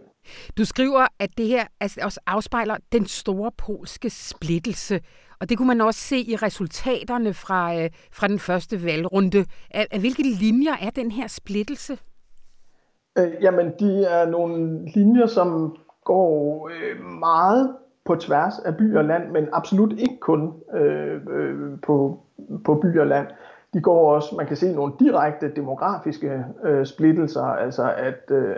Du 0.59 0.65
skriver, 0.65 1.07
at 1.19 1.31
det 1.39 1.47
her 1.47 1.65
altså, 1.81 2.01
også 2.05 2.21
afspejler 2.27 2.77
den 2.93 3.07
store 3.07 3.51
polske 3.59 4.11
splittelse, 4.11 5.01
og 5.41 5.49
det 5.49 5.59
kunne 5.59 5.69
man 5.69 5.81
også 5.81 6.01
se 6.01 6.19
i 6.19 6.37
resultaterne 6.37 7.35
fra, 7.35 7.75
øh, 7.77 7.91
fra 8.13 8.29
den 8.29 8.39
første 8.39 8.85
valgrunde. 8.85 9.45
Af, 9.71 9.87
af 9.91 10.01
hvilke 10.01 10.23
linjer 10.23 10.73
er 10.83 10.91
den 10.91 11.11
her 11.11 11.27
splittelse? 11.27 11.99
Øh, 13.19 13.33
jamen, 13.43 13.73
de 13.81 14.05
er 14.05 14.27
nogle 14.31 14.85
linjer, 14.95 15.27
som 15.27 15.77
går 16.05 16.69
øh, 16.69 17.05
meget 17.05 17.77
på 18.05 18.15
tværs 18.17 18.59
af 18.59 18.77
by 18.77 18.97
og 18.97 19.05
land, 19.05 19.31
men 19.31 19.49
absolut 19.53 19.93
ikke 19.93 20.19
kun 20.21 20.53
øh, 20.75 21.21
øh, 21.31 21.81
på, 21.83 22.21
på 22.65 22.75
by 22.75 22.99
og 22.99 23.07
land. 23.07 23.27
De 23.75 23.81
går 23.81 24.15
også, 24.15 24.35
man 24.37 24.47
kan 24.47 24.57
se 24.57 24.75
nogle 24.75 24.93
direkte 25.01 25.55
demografiske 25.57 26.45
øh, 26.65 26.87
splittelser, 26.87 27.43
altså 27.43 27.93
at 27.97 28.31
øh, 28.31 28.57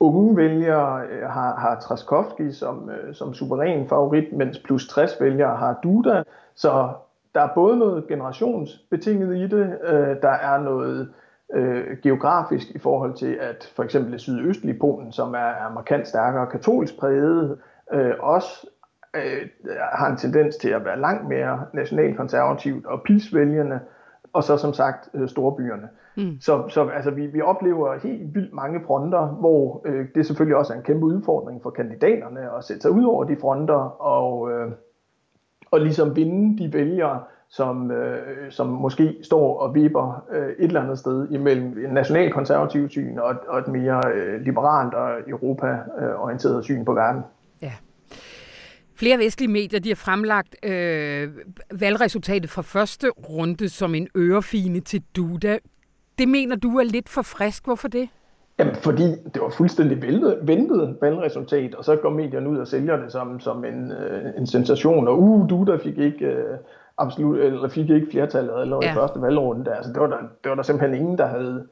unge 0.00 0.36
vælgere 0.36 1.06
øh, 1.06 1.28
har, 1.28 1.56
har 1.56 1.80
Traskowski 1.80 2.52
som, 2.52 2.90
øh, 2.90 3.14
som 3.14 3.34
suveræn 3.34 3.88
favorit, 3.88 4.32
mens 4.32 4.58
plus 4.58 4.88
60 4.88 5.20
vælgere 5.20 5.56
har 5.56 5.80
Duda. 5.82 6.22
Så 6.54 6.88
der 7.34 7.40
er 7.40 7.54
både 7.54 7.78
noget 7.78 8.08
generationsbetinget 8.08 9.36
i 9.36 9.42
det, 9.42 9.78
øh, 9.82 10.16
der 10.22 10.30
er 10.30 10.58
noget 10.62 11.12
øh, 11.54 11.96
geografisk 12.02 12.70
i 12.70 12.78
forhold 12.78 13.14
til, 13.14 13.38
at 13.40 13.72
for 13.76 13.82
eksempel 13.82 14.12
det 14.12 14.20
sydøstlige 14.20 14.78
Polen, 14.78 15.12
som 15.12 15.34
er, 15.34 15.38
er 15.38 15.72
markant 15.74 16.08
stærkere 16.08 16.46
katolsk 16.46 16.98
præget, 16.98 17.58
øh, 17.92 18.14
også 18.20 18.66
øh, 19.16 19.48
har 19.92 20.10
en 20.10 20.16
tendens 20.16 20.56
til 20.56 20.68
at 20.68 20.84
være 20.84 21.00
langt 21.00 21.28
mere 21.28 21.64
nationalkonservativt 21.74 22.86
og 22.86 23.02
pisvælgerne, 23.02 23.80
og 24.32 24.44
så 24.44 24.56
som 24.56 24.72
sagt 24.72 25.08
øh, 25.14 25.28
storbyerne. 25.28 25.88
Mm. 26.16 26.40
Så, 26.40 26.68
så 26.68 26.88
altså, 26.88 27.10
vi, 27.10 27.26
vi 27.26 27.40
oplever 27.40 27.98
helt 27.98 28.34
vildt 28.34 28.52
mange 28.52 28.80
fronter, 28.86 29.26
hvor 29.26 29.82
øh, 29.84 30.06
det 30.14 30.26
selvfølgelig 30.26 30.56
også 30.56 30.72
er 30.72 30.76
en 30.76 30.82
kæmpe 30.82 31.06
udfordring 31.06 31.62
for 31.62 31.70
kandidaterne 31.70 32.40
at 32.58 32.64
sætte 32.64 32.82
sig 32.82 32.90
ud 32.90 33.04
over 33.04 33.24
de 33.24 33.36
fronter 33.40 34.02
og, 34.02 34.50
øh, 34.50 34.70
og 35.70 35.80
ligesom 35.80 36.16
vinde 36.16 36.64
de 36.64 36.72
vælgere, 36.72 37.20
som, 37.48 37.90
øh, 37.90 38.50
som 38.50 38.66
måske 38.66 39.16
står 39.22 39.58
og 39.58 39.74
vipper 39.74 40.24
øh, 40.30 40.48
et 40.48 40.54
eller 40.58 40.82
andet 40.82 40.98
sted 40.98 41.28
imellem 41.30 41.78
en 41.86 41.90
nationalkonservativ 41.90 42.88
syn 42.88 43.18
og, 43.18 43.34
og 43.48 43.58
et 43.58 43.68
mere 43.68 44.02
øh, 44.14 44.40
liberalt 44.40 44.94
og 44.94 45.10
Europa-orienteret 45.26 46.64
syn 46.64 46.84
på 46.84 46.92
verden. 46.92 47.22
Flere 48.98 49.18
vestlige 49.18 49.50
medier 49.50 49.80
de 49.80 49.88
har 49.88 49.96
fremlagt 49.96 50.56
øh, 50.62 51.28
valgresultatet 51.70 52.50
fra 52.50 52.62
første 52.62 53.08
runde 53.08 53.68
som 53.68 53.94
en 53.94 54.08
ørefine 54.16 54.80
til 54.80 55.02
Duda. 55.16 55.58
Det 56.18 56.28
mener 56.28 56.56
du 56.56 56.78
er 56.78 56.84
lidt 56.84 57.08
for 57.08 57.22
frisk. 57.22 57.64
Hvorfor 57.64 57.88
det? 57.88 58.08
Jamen, 58.58 58.74
fordi 58.74 59.02
det 59.34 59.42
var 59.42 59.50
fuldstændig 59.50 60.02
ventet, 60.02 60.38
ventet 60.42 60.96
valgresultat, 61.00 61.74
og 61.74 61.84
så 61.84 61.96
går 61.96 62.10
medierne 62.10 62.48
ud 62.48 62.58
og 62.58 62.68
sælger 62.68 62.96
det 62.96 63.12
som, 63.12 63.40
som 63.40 63.64
en, 63.64 63.92
øh, 63.92 64.22
en 64.38 64.46
sensation, 64.46 65.08
og 65.08 65.22
uh, 65.22 65.50
Duda 65.50 65.76
fik 65.76 65.98
ikke 65.98 66.26
øh, 66.26 66.58
absolut, 66.98 67.38
eller 67.38 67.68
fik 67.68 67.90
ikke 67.90 68.06
flertallet 68.10 68.60
allerede 68.60 68.86
ja. 68.86 68.92
i 68.92 68.94
første 68.94 69.20
valgrunde. 69.20 69.74
Altså, 69.74 69.92
det, 69.92 70.00
var 70.00 70.06
der, 70.06 70.18
det 70.44 70.48
var 70.48 70.54
der 70.54 70.62
simpelthen 70.62 71.00
ingen, 71.00 71.18
der 71.18 71.26
havde, 71.26 71.66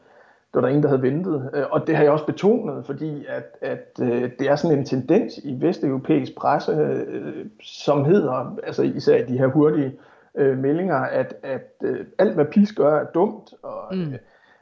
det 0.47 0.55
var 0.55 0.61
der 0.61 0.69
ingen, 0.69 0.83
der 0.83 0.89
havde 0.89 1.03
ventet. 1.03 1.51
Øh, 1.55 1.65
og 1.71 1.87
det 1.87 1.97
har 1.97 2.03
jeg 2.03 2.13
også 2.13 2.27
betonet, 2.27 2.87
fordi 2.87 3.25
at, 3.29 3.45
at 3.61 4.01
øh, 4.03 4.31
det 4.39 4.51
er 4.51 4.57
sådan 4.57 4.79
en 4.79 4.85
tendens 4.85 5.39
i 5.39 5.57
vesteuropæisk 5.61 6.37
presse, 6.37 6.73
øh, 6.73 7.47
som 7.63 8.05
hedder, 8.05 8.57
altså 8.63 8.83
især 8.83 9.27
de 9.27 9.39
her 9.39 9.47
hurtige 9.47 9.93
øh, 10.35 10.59
meldinger, 10.59 10.97
at, 10.97 11.35
at 11.43 11.73
øh, 11.83 12.07
alt 12.19 12.35
hvad 12.35 12.45
PIS 12.45 12.73
gør 12.73 13.01
er 13.01 13.05
dumt, 13.05 13.55
og 13.63 13.97
mm. 13.97 14.03
øh, 14.03 14.19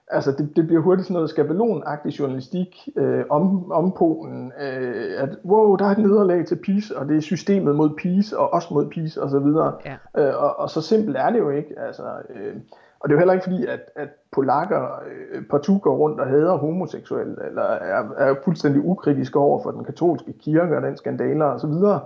altså 0.09 0.33
det, 0.33 0.57
det 0.57 0.67
bliver 0.67 0.83
hurtigt 0.83 1.07
sådan 1.07 1.15
noget 1.15 1.31
skabelonagtig 1.31 2.19
journalistik 2.19 2.89
øh, 2.97 3.25
om, 3.31 3.73
om 3.73 3.93
Polen, 3.93 4.53
øh, 4.61 5.23
at 5.23 5.29
wow, 5.45 5.77
der 5.77 5.85
er 5.85 5.91
et 5.91 5.99
nederlag 5.99 6.47
til 6.47 6.57
PIS, 6.57 6.91
og 6.91 7.09
det 7.09 7.17
er 7.17 7.21
systemet 7.21 7.77
mod 7.77 7.91
PIS, 7.97 8.33
og 8.33 8.53
også 8.53 8.75
mod 8.75 8.87
PIS, 8.91 9.17
og 9.17 9.31
så 9.31 9.39
videre. 9.39 9.75
Ja. 9.85 9.97
Øh, 10.29 10.43
og, 10.43 10.59
og 10.59 10.71
så 10.71 10.81
simpelt 10.81 11.17
er 11.17 11.31
det 11.31 11.39
jo 11.39 11.51
ikke. 11.51 11.75
Altså, 11.79 12.03
øh, 12.31 12.55
og 13.01 13.09
det 13.09 13.15
er 13.15 13.17
jo 13.17 13.19
heller 13.19 13.35
ikke 13.35 13.45
fordi, 13.45 13.67
at, 13.67 13.81
at 13.97 14.09
polakker 14.33 15.03
øh, 15.33 15.43
partout 15.51 15.83
går 15.83 15.97
rundt 15.97 16.21
og 16.21 16.27
hader 16.27 16.57
homoseksuelle, 16.57 17.37
eller 17.47 17.63
er, 17.63 18.11
er 18.17 18.35
fuldstændig 18.45 18.85
ukritiske 18.85 19.39
over 19.39 19.63
for 19.63 19.71
den 19.71 19.85
katolske 19.85 20.33
kirke 20.33 20.77
og 20.77 20.83
den 20.83 20.97
skandaler 20.97 21.45
og 21.45 21.61
så 21.61 21.67
videre. 21.67 22.01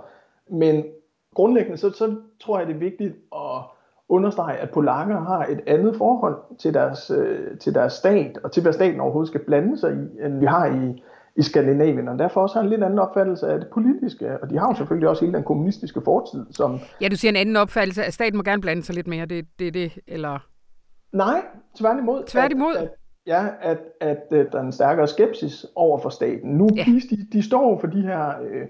Men 0.49 0.83
grundlæggende, 1.35 1.77
så, 1.77 1.89
så 1.91 2.15
tror 2.39 2.59
jeg, 2.59 2.67
det 2.67 2.75
er 2.75 2.79
vigtigt 2.79 3.15
at 3.35 3.61
understrege, 4.09 4.57
at 4.57 4.69
polakker 4.69 5.19
har 5.19 5.45
et 5.45 5.61
andet 5.67 5.95
forhold 5.95 6.35
til 6.59 6.73
deres, 6.73 7.11
øh, 7.11 7.57
til 7.57 7.73
deres 7.73 7.93
stat, 7.93 8.39
og 8.43 8.51
til 8.51 8.63
hvad 8.63 8.73
staten 8.73 8.99
overhovedet 8.99 9.27
skal 9.27 9.45
blande 9.45 9.77
sig 9.77 9.91
i, 9.93 10.25
end 10.25 10.39
vi 10.39 10.45
har 10.45 10.65
i, 10.65 11.03
i 11.35 11.41
Skandinavien, 11.41 12.07
og 12.07 12.19
derfor 12.19 12.41
også 12.41 12.55
har 12.55 12.63
en 12.63 12.69
lidt 12.69 12.83
anden 12.83 12.99
opfattelse 12.99 13.47
af 13.47 13.59
det 13.59 13.67
politiske, 13.67 14.41
og 14.41 14.49
de 14.49 14.57
har 14.57 14.67
jo 14.67 14.75
selvfølgelig 14.75 15.09
også 15.09 15.25
hele 15.25 15.37
den 15.37 15.43
kommunistiske 15.43 16.01
fortid, 16.05 16.45
som... 16.51 16.79
Ja, 17.01 17.07
du 17.07 17.15
siger 17.15 17.31
en 17.31 17.35
anden 17.35 17.55
opfattelse, 17.55 18.03
at 18.03 18.13
staten 18.13 18.37
må 18.37 18.43
gerne 18.43 18.61
blande 18.61 18.83
sig 18.83 18.95
lidt 18.95 19.07
mere, 19.07 19.25
det 19.25 19.39
er 19.39 19.43
det, 19.59 19.73
det, 19.73 19.97
eller... 20.07 20.48
Nej, 21.11 21.41
tværtimod. 21.75 22.23
Tværtimod? 22.23 22.75
At, 22.75 22.83
at, 22.83 22.89
ja, 23.25 23.45
at, 23.61 23.77
at, 24.01 24.17
at 24.31 24.51
der 24.51 24.59
er 24.59 24.63
en 24.63 24.71
stærkere 24.71 25.07
skepsis 25.07 25.65
over 25.75 25.99
for 25.99 26.09
staten. 26.09 26.51
Nu, 26.51 26.69
ja. 26.75 26.85
de, 26.85 27.17
de 27.33 27.43
står 27.43 27.79
for 27.79 27.87
de 27.87 28.01
her... 28.01 28.33
Øh, 28.41 28.67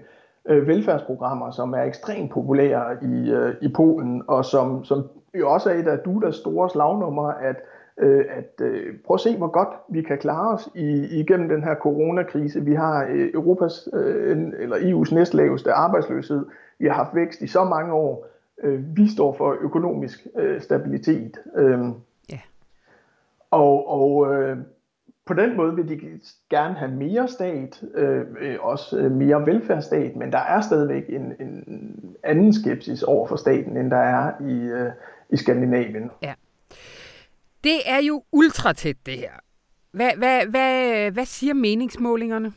øh, 0.48 0.66
velfærdsprogrammer, 0.66 1.50
som 1.50 1.72
er 1.72 1.82
ekstremt 1.82 2.30
populære 2.30 2.96
i, 3.02 3.30
øh, 3.30 3.54
i 3.62 3.68
Polen, 3.68 4.22
og 4.28 4.44
som, 4.44 4.84
som 4.84 5.08
jo 5.38 5.52
også 5.52 5.70
er 5.70 5.74
et 5.74 5.88
af 5.88 5.98
Dudas 5.98 6.34
store 6.34 6.70
slagnumre, 6.70 7.42
at, 7.42 7.56
øh, 7.98 8.24
at 8.30 8.66
øh, 8.66 8.94
prøv 9.06 9.14
at 9.14 9.20
se, 9.20 9.36
hvor 9.36 9.46
godt 9.50 9.68
vi 9.90 10.02
kan 10.02 10.18
klare 10.18 10.54
os 10.54 10.68
i, 10.74 11.20
igennem 11.20 11.48
den 11.48 11.64
her 11.64 11.74
coronakrise. 11.74 12.64
Vi 12.64 12.74
har 12.74 13.06
øh, 13.10 13.30
Europas 13.34 13.88
øh, 13.92 14.38
eller 14.58 14.76
EU's 14.76 15.14
næstlaveste 15.14 15.72
arbejdsløshed. 15.72 16.46
Vi 16.78 16.86
har 16.86 16.94
haft 16.94 17.14
vækst 17.14 17.42
i 17.42 17.46
så 17.46 17.64
mange 17.64 17.92
år. 17.92 18.26
Øh, 18.62 18.96
vi 18.96 19.08
står 19.08 19.32
for 19.32 19.56
økonomisk 19.60 20.26
øh, 20.38 20.60
stabilitet. 20.60 21.38
Øh. 21.56 21.78
Og, 23.50 23.88
og 23.88 24.34
øh, 24.34 24.56
på 25.26 25.34
den 25.34 25.56
måde 25.56 25.74
vil 25.74 25.88
de 25.88 26.20
gerne 26.50 26.74
have 26.74 26.90
mere 26.90 27.28
stat, 27.28 27.82
øh, 27.94 28.26
øh, 28.40 28.56
også 28.60 28.98
øh, 28.98 29.10
mere 29.10 29.46
velfærdsstat, 29.46 30.16
men 30.16 30.32
der 30.32 30.38
er 30.38 30.60
stadigvæk 30.60 31.04
en, 31.08 31.34
en 31.40 32.16
anden 32.24 32.52
skepsis 32.52 33.02
over 33.02 33.26
for 33.26 33.36
staten, 33.36 33.76
end 33.76 33.90
der 33.90 33.96
er 33.96 34.32
i, 34.40 34.54
øh, 34.54 34.90
i 35.30 35.36
Skandinavien. 35.36 36.10
Ja. 36.22 36.34
Det 37.64 37.80
er 37.86 37.98
jo 38.08 38.22
ultratæt, 38.32 38.96
det 39.06 39.18
her. 39.18 39.32
Hvad, 39.92 40.10
hvad, 40.16 40.46
hvad, 40.46 41.10
hvad 41.10 41.24
siger 41.24 41.54
meningsmålingerne? 41.54 42.52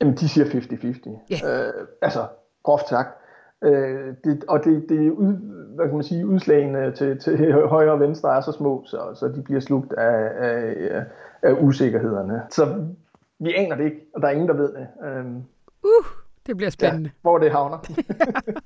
Jamen, 0.00 0.16
de 0.16 0.28
siger 0.28 0.46
50-50. 0.46 1.18
Ja. 1.30 1.66
Øh, 1.66 1.86
altså, 2.02 2.26
groft 2.62 2.88
sagt. 2.88 3.19
Øh, 3.64 4.14
det, 4.24 4.44
og 4.48 4.64
det, 4.64 4.88
det 4.88 5.06
er 5.06 5.10
ud, 5.10 5.34
hvad 5.74 5.86
kan 5.86 5.94
man 5.94 6.04
sige, 6.04 6.26
udslagene 6.26 6.92
til, 6.92 7.18
til 7.18 7.52
højre 7.74 7.92
og 7.92 8.00
venstre 8.00 8.36
er 8.36 8.40
så 8.40 8.52
små, 8.52 8.82
så, 8.86 8.98
så 9.14 9.28
de 9.28 9.42
bliver 9.42 9.60
slugt 9.60 9.92
af, 9.92 10.30
af, 10.38 11.04
af 11.42 11.52
usikkerhederne. 11.60 12.42
Så 12.50 12.84
vi 13.38 13.54
aner 13.54 13.76
det 13.76 13.84
ikke, 13.84 14.00
og 14.14 14.22
der 14.22 14.28
er 14.28 14.32
ingen, 14.32 14.48
der 14.48 14.54
ved 14.54 14.72
det. 14.72 14.86
Um, 15.20 15.36
uh, 15.82 16.06
det 16.46 16.56
bliver 16.56 16.70
spændende. 16.70 17.08
Ja, 17.08 17.20
hvor 17.22 17.38
det 17.38 17.50
havner. 17.50 17.78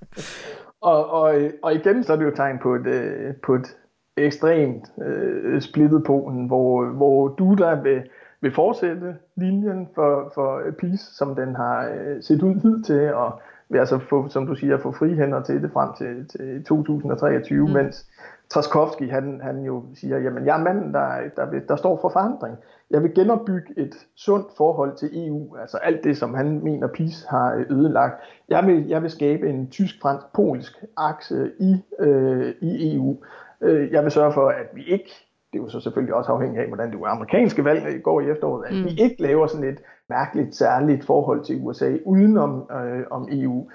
og, 0.90 1.11
og, 1.11 1.35
og 1.62 1.74
igen 1.74 2.04
så 2.04 2.12
er 2.12 2.16
det 2.16 2.24
jo 2.24 2.35
tegn 2.37 2.59
på 2.59 2.74
et, 2.74 2.87
øh, 2.87 3.35
på 3.42 3.54
et 3.54 3.76
ekstremt 4.16 4.85
uh, 4.96 5.61
splittet 5.61 6.04
Polen, 6.04 6.46
hvor, 6.46 6.85
hvor 6.85 7.28
Duda 7.28 7.74
vil, 7.74 8.02
vil 8.40 8.54
fortsætte 8.54 9.16
linjen 9.37 9.88
for, 9.94 10.33
for 10.35 10.62
PiS, 10.78 11.00
som 11.00 11.35
den 11.35 11.54
har 11.54 11.88
uh, 11.88 12.20
set 12.20 12.42
ud 12.42 12.54
hidtil, 12.54 13.14
og 13.14 13.40
vil 13.68 13.79
altså 13.79 13.98
få, 13.98 14.29
som 14.29 14.46
du 14.46 14.55
siger, 14.55 14.79
få 14.79 14.92
frihænder 14.92 15.42
til 15.42 15.62
det 15.62 15.70
frem 15.72 15.88
til, 15.98 16.29
til 16.29 16.64
2023, 16.64 17.66
mm. 17.66 17.72
mens 17.72 18.07
Traskowski, 18.50 19.07
han, 19.07 19.40
han 19.42 19.62
jo 19.62 19.85
siger, 19.94 20.18
jamen 20.18 20.46
jeg 20.46 20.59
er 20.59 20.62
manden, 20.62 20.94
der, 20.94 21.20
der, 21.37 21.50
vil, 21.50 21.62
der 21.68 21.77
står 21.77 21.98
for 22.00 22.09
forandring. 22.09 22.57
Jeg 22.90 23.03
vil 23.03 23.14
genopbygge 23.14 23.74
et 23.77 23.94
sundt 24.16 24.46
forhold 24.57 24.96
til 24.96 25.27
EU, 25.29 25.57
altså 25.57 25.77
alt 25.77 26.05
det, 26.05 26.16
som 26.16 26.35
han 26.35 26.61
mener, 26.64 26.88
PIS 26.88 27.27
har 27.29 27.64
ødelagt. 27.70 28.14
Jeg 28.48 28.66
vil, 28.66 28.87
jeg 28.88 29.03
vil 29.03 29.11
skabe 29.11 29.48
en 29.48 29.70
tysk-fransk-polsk 29.70 30.85
akse 30.96 31.50
i, 31.61 31.77
øh, 31.98 32.55
i 32.61 32.96
EU. 32.96 33.16
Øh, 33.61 33.92
jeg 33.92 34.03
vil 34.03 34.11
sørge 34.11 34.33
for, 34.33 34.48
at 34.48 34.66
vi 34.74 34.85
ikke, 34.85 35.11
det 35.53 35.59
er 35.59 35.62
jo 35.62 35.68
så 35.68 35.81
selvfølgelig 35.81 36.14
også 36.14 36.33
afhængigt 36.33 36.62
af, 36.62 36.68
hvordan 36.68 36.92
det 36.92 36.98
amerikanske 37.05 37.64
valg 37.64 38.03
går 38.03 38.20
i 38.20 38.31
efteråret, 38.31 38.66
at 38.66 38.74
mm. 38.74 38.85
vi 38.85 38.90
ikke 39.03 39.22
laver 39.22 39.46
sådan 39.46 39.68
et 39.68 39.81
mærkeligt, 40.09 40.57
særligt 40.57 41.05
forhold 41.05 41.45
til 41.45 41.57
USA 41.61 41.97
udenom 42.05 42.71
øh, 42.71 43.05
om 43.11 43.29
EU. 43.31 43.71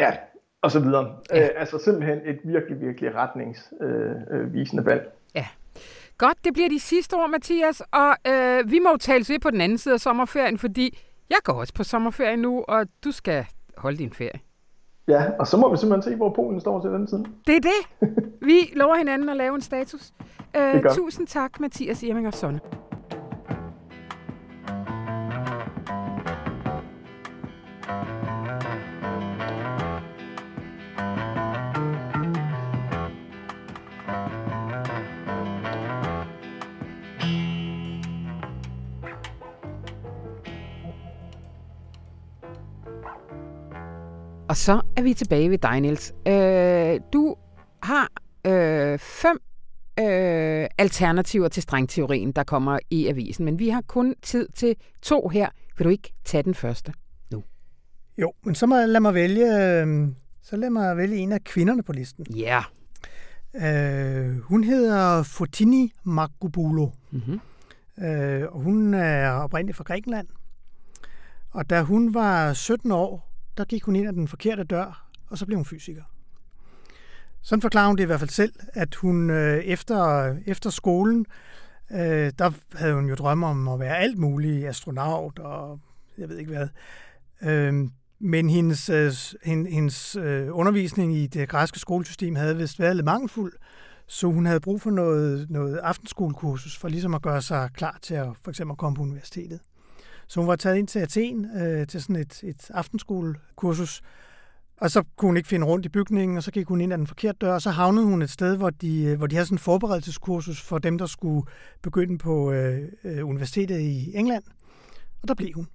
Ja, 0.00 0.12
og 0.62 0.70
så 0.70 0.80
videre. 0.80 1.16
Ja. 1.30 1.44
Øh, 1.44 1.50
altså 1.56 1.78
simpelthen 1.78 2.18
et 2.24 2.38
virkelig, 2.44 2.80
virkelig 2.80 3.14
retningsvisende 3.14 4.82
øh, 4.82 4.86
valg. 4.86 5.12
Ja. 5.34 5.46
Godt, 6.18 6.44
det 6.44 6.52
bliver 6.52 6.68
de 6.68 6.80
sidste 6.80 7.14
ord, 7.14 7.30
Mathias. 7.30 7.82
Og 7.92 8.16
øh, 8.26 8.70
vi 8.70 8.78
må 8.78 8.90
jo 8.90 8.96
tale 8.96 9.24
ved 9.28 9.38
på 9.38 9.50
den 9.50 9.60
anden 9.60 9.78
side 9.78 9.94
af 9.94 10.00
sommerferien, 10.00 10.58
fordi 10.58 10.98
jeg 11.30 11.38
går 11.44 11.52
også 11.52 11.74
på 11.74 11.84
sommerferie 11.84 12.36
nu, 12.36 12.64
og 12.68 12.86
du 13.04 13.12
skal 13.12 13.46
holde 13.76 13.98
din 13.98 14.12
ferie. 14.12 14.40
Ja, 15.08 15.30
og 15.38 15.46
så 15.46 15.56
må 15.56 15.70
vi 15.70 15.76
simpelthen 15.76 16.12
se, 16.12 16.16
hvor 16.16 16.30
Polen 16.30 16.60
står 16.60 16.80
til 16.80 16.90
den 16.90 17.06
tid. 17.06 17.24
Det 17.46 17.56
er 17.56 17.60
det. 17.60 18.08
Vi 18.48 18.72
lover 18.76 18.96
hinanden 18.96 19.28
at 19.28 19.36
lave 19.36 19.54
en 19.54 19.60
status. 19.60 20.12
Øh, 20.56 20.84
tusind 20.94 21.26
tak, 21.26 21.60
Mathias 21.60 22.02
Irmingersson. 22.02 22.54
Og 22.54 22.89
så 44.56 44.80
er 44.96 45.02
vi 45.02 45.14
tilbage 45.14 45.50
ved 45.50 45.58
dig, 45.58 45.80
Niels. 45.80 46.12
Øh, 46.28 47.00
du 47.12 47.36
har 47.82 48.08
øh, 48.46 48.98
fem 48.98 49.38
øh, 50.00 50.66
alternativer 50.78 51.48
til 51.48 51.62
strengteorien, 51.62 52.32
der 52.32 52.44
kommer 52.44 52.78
i 52.90 53.06
avisen, 53.06 53.44
men 53.44 53.58
vi 53.58 53.68
har 53.68 53.82
kun 53.86 54.14
tid 54.22 54.48
til 54.54 54.76
to 55.02 55.28
her. 55.28 55.48
Vil 55.78 55.84
du 55.84 55.90
ikke 55.90 56.12
tage 56.24 56.42
den 56.42 56.54
første 56.54 56.92
nu? 57.32 57.42
Jo, 58.18 58.32
men 58.44 58.54
så 58.54 58.66
må, 58.66 58.76
lad 58.76 59.00
mig 59.00 59.14
vælge, 59.14 59.44
øh, 59.44 60.08
så 60.42 60.56
lad 60.56 60.70
mig 60.70 60.96
vælge 60.96 61.16
en 61.16 61.32
af 61.32 61.44
kvinderne 61.44 61.82
på 61.82 61.92
listen. 61.92 62.26
Ja. 62.36 62.62
Yeah. 63.56 64.28
Øh, 64.28 64.40
hun 64.40 64.64
hedder 64.64 65.22
Fotini 65.22 65.92
Makubulo. 66.04 66.88
Mm-hmm. 67.10 67.40
Øh, 68.04 68.42
og 68.52 68.60
hun 68.60 68.94
er 68.94 69.30
oprindeligt 69.30 69.76
fra 69.76 69.84
Grækenland. 69.84 70.26
Og 71.50 71.70
da 71.70 71.82
hun 71.82 72.14
var 72.14 72.52
17 72.52 72.90
år, 72.90 73.29
der 73.60 73.66
gik 73.66 73.84
hun 73.84 73.96
ind 73.96 74.08
ad 74.08 74.12
den 74.12 74.28
forkerte 74.28 74.64
dør, 74.64 75.06
og 75.26 75.38
så 75.38 75.46
blev 75.46 75.56
hun 75.56 75.64
fysiker. 75.64 76.02
Sådan 77.42 77.62
forklarer 77.62 77.86
hun 77.86 77.96
det 77.96 78.02
i 78.02 78.06
hvert 78.06 78.20
fald 78.20 78.30
selv, 78.30 78.52
at 78.72 78.94
hun 78.94 79.30
øh, 79.30 79.58
efter, 79.58 80.34
efter 80.46 80.70
skolen, 80.70 81.26
øh, 81.90 82.32
der 82.38 82.50
havde 82.74 82.94
hun 82.94 83.08
jo 83.08 83.14
drømme 83.14 83.46
om 83.46 83.68
at 83.68 83.80
være 83.80 83.98
alt 83.98 84.18
muligt, 84.18 84.66
astronaut 84.66 85.38
og 85.38 85.80
jeg 86.18 86.28
ved 86.28 86.38
ikke 86.38 86.50
hvad. 86.50 86.68
Øh, 87.42 87.88
men 88.18 88.50
hendes, 88.50 88.88
øh, 88.90 89.12
hendes 89.46 90.16
øh, 90.16 90.48
undervisning 90.50 91.16
i 91.16 91.26
det 91.26 91.48
græske 91.48 91.78
skolesystem 91.78 92.34
havde 92.36 92.56
vist 92.56 92.80
været 92.80 92.96
lidt 92.96 93.04
mangelfuld, 93.04 93.52
så 94.06 94.26
hun 94.26 94.46
havde 94.46 94.60
brug 94.60 94.80
for 94.80 94.90
noget, 94.90 95.50
noget 95.50 95.76
aftenskolekursus 95.76 96.76
for 96.76 96.88
ligesom 96.88 97.14
at 97.14 97.22
gøre 97.22 97.42
sig 97.42 97.70
klar 97.74 97.98
til 98.02 98.14
at 98.14 98.28
for 98.42 98.50
eksempel 98.50 98.72
at 98.72 98.78
komme 98.78 98.96
på 98.96 99.02
universitetet. 99.02 99.60
Så 100.30 100.40
hun 100.40 100.48
var 100.48 100.56
taget 100.56 100.76
ind 100.76 100.88
til 100.88 100.98
Athen 100.98 101.46
øh, 101.60 101.86
til 101.86 102.02
sådan 102.02 102.16
et, 102.16 102.42
et 102.42 102.70
aftenskolekursus, 102.70 104.02
og 104.76 104.90
så 104.90 105.02
kunne 105.16 105.28
hun 105.28 105.36
ikke 105.36 105.48
finde 105.48 105.66
rundt 105.66 105.86
i 105.86 105.88
bygningen, 105.88 106.36
og 106.36 106.42
så 106.42 106.50
gik 106.50 106.66
hun 106.66 106.80
ind 106.80 106.92
ad 106.92 106.98
den 106.98 107.06
forkerte 107.06 107.38
dør, 107.40 107.54
og 107.54 107.62
så 107.62 107.70
havnede 107.70 108.06
hun 108.06 108.22
et 108.22 108.30
sted, 108.30 108.56
hvor 108.56 108.70
de, 108.70 109.02
øh, 109.02 109.18
hvor 109.18 109.26
de 109.26 109.34
havde 109.36 109.46
sådan 109.46 109.54
en 109.54 109.58
forberedelseskursus 109.58 110.62
for 110.62 110.78
dem, 110.78 110.98
der 110.98 111.06
skulle 111.06 111.46
begynde 111.82 112.18
på 112.18 112.52
øh, 112.52 112.88
øh, 113.04 113.28
universitetet 113.28 113.80
i 113.80 114.16
England. 114.16 114.42
Og 115.22 115.28
der 115.28 115.34
blev 115.34 115.52
hun. 115.54 115.68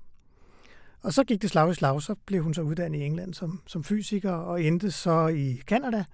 Og 1.02 1.13
så 1.13 1.24
gik 1.24 1.41
det 1.41 1.50
slag 1.50 1.72
i 1.72 1.74
slag, 1.74 2.02
så 2.02 2.15
blev 2.26 2.44
hun 2.44 2.54
så 2.54 2.62
uddannet 2.62 3.00
i 3.00 3.04
England 3.04 3.34
som, 3.34 3.62
som 3.68 3.84
fysiker, 3.84 4.32
og 4.32 4.63
endte 4.63 4.91
så 4.91 5.28
i 5.28 5.62
Kanada, 5.68 6.06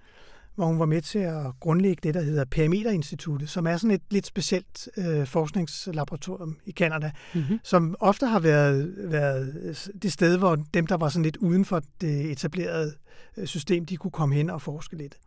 hvor 0.54 0.66
hun 0.66 0.78
var 0.78 0.86
med 0.86 1.02
til 1.02 1.18
at 1.18 1.46
grundlægge 1.60 2.00
det, 2.02 2.14
der 2.14 2.22
hedder 2.22 2.44
Perimeterinstituttet, 2.44 3.48
som 3.48 3.66
er 3.66 3.76
sådan 3.76 3.90
et 3.90 4.02
lidt 4.10 4.26
specielt 4.26 4.88
øh, 4.96 5.26
forskningslaboratorium 5.26 6.56
i 6.66 6.70
Kanada, 6.70 7.10
mm-hmm. 7.34 7.58
som 7.64 7.96
ofte 8.00 8.26
har 8.26 8.40
været, 8.40 8.94
været 8.96 9.90
det 10.02 10.12
sted, 10.12 10.38
hvor 10.38 10.56
dem, 10.74 10.86
der 10.86 10.96
var 10.96 11.08
sådan 11.08 11.22
lidt 11.22 11.36
uden 11.36 11.64
for 11.64 11.82
det 12.00 12.30
etablerede 12.30 12.94
øh, 13.36 13.46
system, 13.46 13.86
de 13.86 13.96
kunne 13.96 14.10
komme 14.10 14.34
hen 14.34 14.50
og 14.50 14.62
forske 14.62 14.96
lidt. 14.96 15.18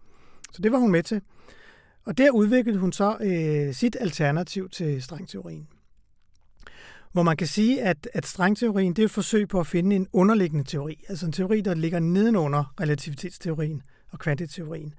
Så 0.52 0.62
det 0.62 0.72
var 0.72 0.78
hun 0.78 0.92
med 0.92 1.04
til. 1.04 1.22
Og 2.06 2.18
der 2.18 2.32
udviklede 2.32 2.80
hun 2.80 2.92
så 2.92 3.18
øh, 3.22 3.74
sit 3.74 3.98
alternativ 4.00 4.70
til 4.70 5.04
strengteorien. 5.04 5.68
Hvor 7.12 7.24
man 7.24 7.38
kan 7.38 7.48
sige, 7.48 7.82
at, 7.82 8.10
at 8.14 8.26
strengteorien 8.26 8.94
det 8.94 9.02
er 9.02 9.06
et 9.06 9.12
forsøg 9.12 9.48
på 9.48 9.60
at 9.60 9.68
finde 9.68 9.96
en 9.96 10.08
underliggende 10.14 10.64
teori, 10.64 11.04
altså 11.10 11.26
en 11.26 11.32
teori, 11.32 11.62
der 11.62 11.74
ligger 11.74 12.00
nedenunder 12.00 12.74
relativitetsteorien 12.80 13.82
og 14.16 14.20
kvantiteorien, 14.20 14.94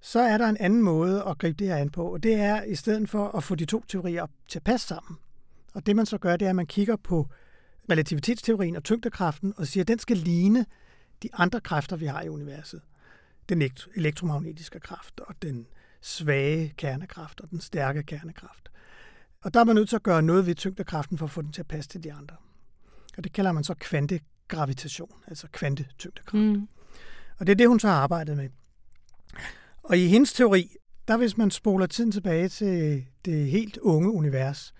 så 0.00 0.20
er 0.20 0.38
der 0.38 0.48
en 0.48 0.56
anden 0.56 0.82
måde 0.82 1.24
at 1.28 1.38
gribe 1.38 1.56
det 1.58 1.66
her 1.66 1.76
an 1.76 1.90
på, 1.90 2.12
og 2.12 2.22
det 2.22 2.34
er 2.34 2.62
i 2.62 2.74
stedet 2.74 3.08
for 3.08 3.28
at 3.36 3.44
få 3.44 3.54
de 3.54 3.64
to 3.64 3.84
teorier 3.88 4.26
til 4.48 4.58
at 4.58 4.64
passe 4.64 4.86
sammen. 4.86 5.18
Og 5.74 5.86
det 5.86 5.96
man 5.96 6.06
så 6.06 6.18
gør, 6.18 6.36
det 6.36 6.46
er, 6.46 6.50
at 6.50 6.56
man 6.56 6.66
kigger 6.66 6.96
på 6.96 7.28
relativitetsteorien 7.90 8.76
og 8.76 8.84
tyngdekraften 8.84 9.54
og 9.56 9.66
siger, 9.66 9.84
at 9.84 9.88
den 9.88 9.98
skal 9.98 10.16
ligne 10.16 10.66
de 11.22 11.28
andre 11.32 11.60
kræfter, 11.60 11.96
vi 11.96 12.06
har 12.06 12.22
i 12.22 12.28
universet. 12.28 12.80
Den 13.48 13.70
elektromagnetiske 13.94 14.80
kraft 14.80 15.20
og 15.20 15.34
den 15.42 15.66
svage 16.00 16.74
kernekraft 16.76 17.40
og 17.40 17.50
den 17.50 17.60
stærke 17.60 18.02
kernekraft. 18.02 18.70
Og 19.42 19.54
der 19.54 19.60
er 19.60 19.64
man 19.64 19.74
nødt 19.74 19.88
til 19.88 19.96
at 19.96 20.02
gøre 20.02 20.22
noget 20.22 20.46
ved 20.46 20.54
tyngdekraften 20.54 21.18
for 21.18 21.26
at 21.26 21.30
få 21.30 21.42
den 21.42 21.52
til 21.52 21.60
at 21.60 21.68
passe 21.68 21.90
til 21.90 22.04
de 22.04 22.12
andre. 22.12 22.36
Og 23.16 23.24
det 23.24 23.32
kalder 23.32 23.52
man 23.52 23.64
så 23.64 23.74
kvantegravitation, 23.74 25.12
altså 25.26 25.46
kvantetyngdekraft. 25.52 26.44
Mm. 26.44 26.68
Og 27.38 27.46
det 27.46 27.52
er 27.52 27.56
det, 27.56 27.68
hun 27.68 27.80
så 27.80 27.88
har 27.88 27.94
arbejdet 27.94 28.36
med. 28.36 28.48
Og 29.82 29.98
i 29.98 30.06
hendes 30.06 30.32
teori, 30.32 30.76
der 31.08 31.16
hvis 31.16 31.36
man 31.36 31.50
spoler 31.50 31.86
tiden 31.86 32.12
tilbage 32.12 32.48
til 32.48 33.06
det 33.24 33.50
helt 33.50 33.76
unge 33.76 34.10
univers, 34.10 34.74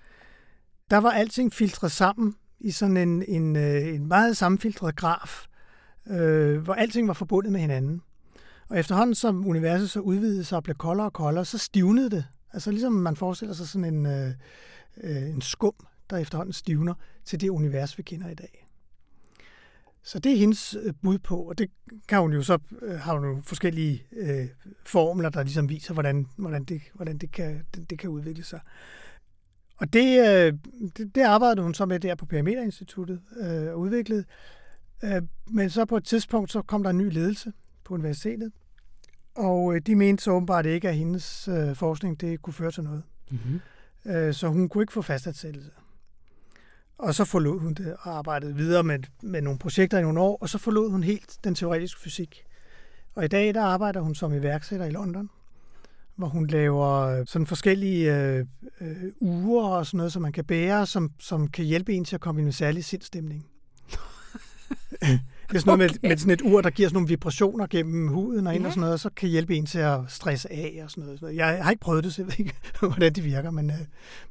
der 0.90 0.96
var 0.96 1.10
alting 1.10 1.52
filtreret 1.52 1.92
sammen 1.92 2.34
i 2.60 2.70
sådan 2.70 2.96
en, 2.96 3.22
en, 3.28 3.56
øh, 3.56 3.94
en 3.94 4.06
meget 4.06 4.36
sammenfiltret 4.36 4.96
graf, 4.96 5.46
øh, 6.06 6.58
hvor 6.58 6.74
alting 6.74 7.08
var 7.08 7.14
forbundet 7.14 7.52
med 7.52 7.60
hinanden. 7.60 8.02
Og 8.68 8.78
efterhånden 8.78 9.14
som 9.14 9.46
universet 9.46 9.90
så 9.90 10.00
udvidede 10.00 10.44
sig 10.44 10.56
og 10.56 10.62
blev 10.62 10.76
koldere 10.76 11.06
og 11.06 11.12
koldere, 11.12 11.44
så 11.44 11.58
stivnede 11.58 12.10
det. 12.10 12.24
Altså 12.52 12.70
ligesom 12.70 12.92
man 12.92 13.16
forestiller 13.16 13.54
sig 13.54 13.68
sådan 13.68 13.94
en, 13.94 14.06
øh, 14.06 14.32
øh 15.02 15.30
en 15.30 15.42
skum, 15.42 15.74
der 16.10 16.16
efterhånden 16.16 16.52
stivner 16.52 16.94
til 17.24 17.40
det 17.40 17.48
univers, 17.48 17.98
vi 17.98 18.02
kender 18.02 18.28
i 18.28 18.34
dag. 18.34 18.65
Så 20.06 20.18
det 20.18 20.32
er 20.32 20.36
hendes 20.36 20.76
øh, 20.82 20.92
bud 21.02 21.18
på, 21.18 21.36
og 21.42 21.58
det 21.58 21.70
kan 22.08 22.20
hun 22.20 22.32
jo 22.32 22.42
så 22.42 22.58
øh, 22.82 22.98
har 22.98 23.18
hun 23.18 23.24
jo 23.24 23.40
forskellige 23.40 24.06
øh, 24.12 24.48
formler, 24.84 25.28
der 25.28 25.42
ligesom 25.42 25.68
viser, 25.68 25.94
hvordan, 25.94 26.26
hvordan, 26.36 26.64
det, 26.64 26.82
hvordan 26.94 27.18
det, 27.18 27.32
kan, 27.32 27.66
det, 27.74 27.90
det 27.90 27.98
kan 27.98 28.10
udvikle 28.10 28.44
sig. 28.44 28.60
Og 29.76 29.92
det, 29.92 30.28
øh, 30.28 30.52
det, 30.96 31.14
det 31.14 31.22
arbejdede 31.22 31.62
hun 31.62 31.74
så 31.74 31.86
med 31.86 32.00
der 32.00 32.14
på 32.14 32.26
Perimeterinstituttet 32.26 33.20
øh, 33.40 33.72
og 33.72 33.78
udviklede. 33.78 34.24
Øh, 35.04 35.22
men 35.46 35.70
så 35.70 35.84
på 35.84 35.96
et 35.96 36.04
tidspunkt, 36.04 36.52
så 36.52 36.62
kom 36.62 36.82
der 36.82 36.90
en 36.90 36.98
ny 36.98 37.12
ledelse 37.12 37.52
på 37.84 37.94
universitetet, 37.94 38.52
og 39.34 39.74
øh, 39.74 39.80
de 39.80 39.96
mente 39.96 40.24
så 40.24 40.30
åbenbart 40.30 40.66
ikke, 40.66 40.88
at 40.88 40.96
hendes 40.96 41.48
øh, 41.48 41.74
forskning 41.74 42.20
det 42.20 42.42
kunne 42.42 42.54
føre 42.54 42.70
til 42.70 42.82
noget. 42.84 43.02
Mm-hmm. 43.30 43.60
Øh, 44.12 44.34
så 44.34 44.48
hun 44.48 44.68
kunne 44.68 44.82
ikke 44.82 44.92
få 44.92 45.02
fastansættelse. 45.02 45.70
Og 46.98 47.14
så 47.14 47.24
forlod 47.24 47.60
hun 47.60 47.74
det 47.74 47.96
og 48.02 48.18
arbejdede 48.18 48.54
videre 48.54 48.82
med, 48.82 48.98
med 49.22 49.42
nogle 49.42 49.58
projekter 49.58 49.98
i 49.98 50.02
nogle 50.02 50.20
år, 50.20 50.38
og 50.40 50.48
så 50.48 50.58
forlod 50.58 50.90
hun 50.90 51.02
helt 51.02 51.38
den 51.44 51.54
teoretiske 51.54 52.00
fysik. 52.00 52.44
Og 53.14 53.24
i 53.24 53.28
dag 53.28 53.54
der 53.54 53.62
arbejder 53.62 54.00
hun 54.00 54.14
som 54.14 54.32
iværksætter 54.32 54.86
i 54.86 54.90
London, 54.90 55.30
hvor 56.16 56.26
hun 56.26 56.46
laver 56.46 57.24
sådan 57.24 57.46
forskellige 57.46 58.16
øh, 58.16 58.46
øh, 58.80 59.12
uger 59.20 59.68
og 59.68 59.86
sådan 59.86 59.96
noget, 59.96 60.12
som 60.12 60.22
man 60.22 60.32
kan 60.32 60.44
bære, 60.44 60.86
som, 60.86 61.10
som 61.18 61.48
kan 61.48 61.64
hjælpe 61.64 61.92
en 61.92 62.04
til 62.04 62.14
at 62.14 62.20
komme 62.20 62.40
i 62.40 62.44
en 62.44 62.52
særlig 62.52 62.84
sindstemning. 62.84 63.46
Det 65.50 65.56
er 65.56 65.58
sådan 65.58 65.78
noget 65.78 65.90
okay. 65.90 65.98
med, 66.02 66.10
med 66.10 66.18
sådan 66.18 66.32
et 66.32 66.42
ur, 66.42 66.60
der 66.60 66.70
giver 66.70 66.88
sådan 66.88 66.96
nogle 66.96 67.08
vibrationer 67.08 67.66
gennem 67.66 68.08
huden 68.08 68.46
og 68.46 68.54
ind 68.54 68.62
ja. 68.62 68.66
og 68.66 68.72
sådan 68.72 68.80
noget, 68.80 68.92
og 68.92 69.00
så 69.00 69.10
kan 69.16 69.28
hjælpe 69.28 69.56
en 69.56 69.66
til 69.66 69.78
at 69.78 70.00
stresse 70.08 70.52
af 70.52 70.80
og 70.84 70.90
sådan 70.90 71.16
noget. 71.20 71.36
Jeg 71.36 71.64
har 71.64 71.70
ikke 71.70 71.80
prøvet 71.80 72.04
det, 72.04 72.14
så 72.14 72.22
jeg 72.22 72.26
ved 72.26 72.38
ikke, 72.38 72.54
hvordan 72.80 73.12
det 73.12 73.24
virker, 73.24 73.50
men, 73.50 73.70
øh, 73.70 73.76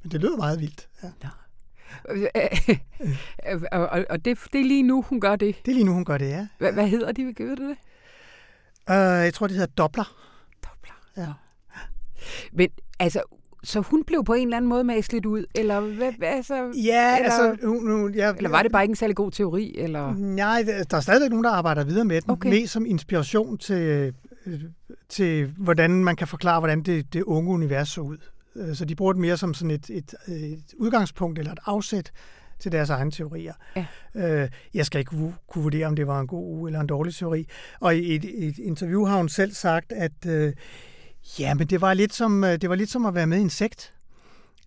men 0.03 0.11
det 0.11 0.21
lyder 0.21 0.37
meget 0.37 0.59
vildt. 0.59 0.87
Ja. 1.03 1.09
ja. 1.23 1.29
og, 3.71 3.87
og, 3.87 4.05
og 4.09 4.25
det, 4.25 4.37
det 4.53 4.61
er 4.61 4.65
lige 4.65 4.83
nu, 4.83 5.01
hun 5.01 5.19
gør 5.19 5.35
det? 5.35 5.55
Det 5.65 5.71
er 5.71 5.75
lige 5.75 5.85
nu, 5.85 5.93
hun 5.93 6.05
gør 6.05 6.17
det, 6.17 6.29
ja. 6.29 6.47
Hvad, 6.57 6.71
hvad 6.71 6.87
hedder 6.87 7.11
de? 7.11 7.25
Ved 7.25 7.33
det 7.33 7.57
det? 7.57 7.77
Uh, 8.89 9.23
jeg 9.23 9.33
tror, 9.33 9.47
det 9.47 9.55
hedder 9.55 9.73
Doppler. 9.77 10.15
Doppler, 10.65 10.93
ja. 11.17 11.33
Men 12.53 12.69
altså, 12.99 13.21
så 13.63 13.79
hun 13.79 14.03
blev 14.03 14.23
på 14.23 14.33
en 14.33 14.47
eller 14.47 14.57
anden 14.57 14.69
måde 14.69 14.83
maslet 14.83 15.25
ud, 15.25 15.45
eller 15.55 15.79
hvad, 15.79 16.13
altså, 16.21 16.55
Ja, 16.55 17.17
eller, 17.17 17.31
altså... 17.31 17.67
Hun, 17.67 17.91
hun, 17.91 18.13
ja, 18.13 18.33
eller 18.33 18.49
var 18.49 18.63
det 18.63 18.71
bare 18.71 18.83
ikke 18.83 18.91
en 18.91 18.95
særlig 18.95 19.15
god 19.15 19.31
teori? 19.31 19.75
Eller? 19.77 20.13
Nej, 20.13 20.63
der 20.89 20.97
er 20.97 21.01
stadigvæk 21.01 21.29
nogen, 21.29 21.43
der 21.43 21.51
arbejder 21.51 21.83
videre 21.83 22.05
med 22.05 22.21
den, 22.21 22.31
okay. 22.31 22.49
mest 22.49 22.73
som 22.73 22.85
inspiration 22.85 23.57
til, 23.57 24.13
øh, 24.47 24.61
til, 25.09 25.53
hvordan 25.57 26.03
man 26.03 26.15
kan 26.15 26.27
forklare, 26.27 26.59
hvordan 26.59 26.83
det, 26.83 27.13
det 27.13 27.23
unge 27.23 27.51
univers 27.51 27.89
så 27.89 28.01
ud. 28.01 28.17
Øh, 28.55 28.75
så 28.75 28.85
de 28.85 28.95
bruger 28.95 29.13
det 29.13 29.21
mere 29.21 29.37
som 29.37 29.53
sådan 29.53 29.71
et, 29.71 29.89
et, 29.89 30.15
et 30.27 30.63
udgangspunkt 30.77 31.39
eller 31.39 31.51
et 31.51 31.59
afsæt 31.65 32.11
til 32.59 32.71
deres 32.71 32.89
egne 32.89 33.11
teorier. 33.11 33.53
Ja. 33.75 33.85
Øh, 34.15 34.49
jeg 34.73 34.85
skal 34.85 34.99
ikke 34.99 35.11
kunne 35.47 35.63
vurdere, 35.63 35.87
om 35.87 35.95
det 35.95 36.07
var 36.07 36.19
en 36.19 36.27
god 36.27 36.67
eller 36.67 36.79
en 36.79 36.87
dårlig 36.87 37.15
teori. 37.15 37.47
Og 37.79 37.95
i 37.95 38.15
et, 38.15 38.47
et 38.47 38.57
interview 38.57 39.05
har 39.05 39.17
hun 39.17 39.29
selv 39.29 39.53
sagt, 39.53 39.91
at 39.91 40.25
øh, 40.27 40.53
ja, 41.39 41.53
men 41.53 41.67
det 41.67 41.81
var 41.81 41.93
lidt 41.93 42.13
som, 42.13 42.41
det 42.41 42.69
var 42.69 42.75
lidt 42.75 42.91
som 42.91 43.05
at 43.05 43.15
være 43.15 43.27
med 43.27 43.37
i 43.37 43.41
en 43.41 43.49
sekt. 43.49 43.93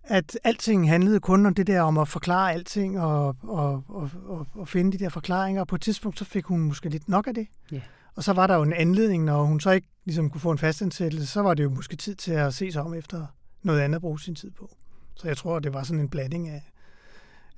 at 0.08 0.38
alting 0.44 0.88
handlede 0.88 1.20
kun 1.20 1.46
om 1.46 1.54
det 1.54 1.66
der 1.66 1.80
om 1.80 1.98
at 1.98 2.08
forklare 2.08 2.52
alting 2.52 3.00
og, 3.00 3.36
og, 3.42 3.84
og, 3.88 4.10
og, 4.26 4.46
og 4.54 4.68
finde 4.68 4.92
de 4.98 5.04
der 5.04 5.08
forklaringer. 5.08 5.60
Og 5.60 5.68
på 5.68 5.74
et 5.74 5.80
tidspunkt, 5.80 6.18
så 6.18 6.24
fik 6.24 6.44
hun 6.44 6.60
måske 6.60 6.88
lidt 6.88 7.08
nok 7.08 7.26
af 7.26 7.34
det. 7.34 7.46
Ja. 7.72 7.80
Og 8.14 8.24
så 8.24 8.32
var 8.32 8.46
der 8.46 8.54
jo 8.56 8.62
en 8.62 8.72
anledning, 8.72 9.24
når 9.24 9.44
hun 9.44 9.60
så 9.60 9.70
ikke 9.70 9.88
ligesom 10.04 10.30
kunne 10.30 10.40
få 10.40 10.50
en 10.50 10.58
fastansættelse, 10.58 11.26
så 11.26 11.42
var 11.42 11.54
det 11.54 11.62
jo 11.62 11.70
måske 11.70 11.96
tid 11.96 12.14
til 12.14 12.32
at 12.32 12.54
se 12.54 12.72
sig 12.72 12.82
om 12.82 12.94
efter 12.94 13.26
noget 13.62 13.80
andet 13.80 13.96
at 13.96 14.00
bruge 14.02 14.20
sin 14.20 14.34
tid 14.34 14.50
på. 14.50 14.76
Så 15.14 15.28
jeg 15.28 15.36
tror, 15.36 15.58
det 15.58 15.74
var 15.74 15.82
sådan 15.82 16.00
en 16.00 16.08
blanding 16.08 16.48
af, 16.48 16.62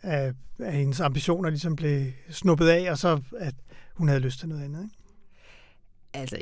af, 0.03 0.33
af 0.59 0.73
hendes 0.73 1.01
ambitioner 1.01 1.51
ligesom 1.51 1.77
blev 1.77 2.07
snuppet 2.31 2.69
af, 2.69 2.91
og 2.91 2.99
så 2.99 3.21
at 3.39 3.55
hun 3.95 4.09
havde 4.09 4.21
lyst 4.21 4.39
til 4.39 4.49
noget 4.49 4.65
andet. 4.65 4.83
Ikke? 4.85 4.95
Altså, 6.15 6.37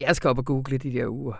jeg- 0.00 0.16
skal 0.16 0.30
op 0.30 0.38
og 0.38 0.44
google 0.44 0.78
de 0.78 0.92
der 0.92 1.06
uger. 1.08 1.34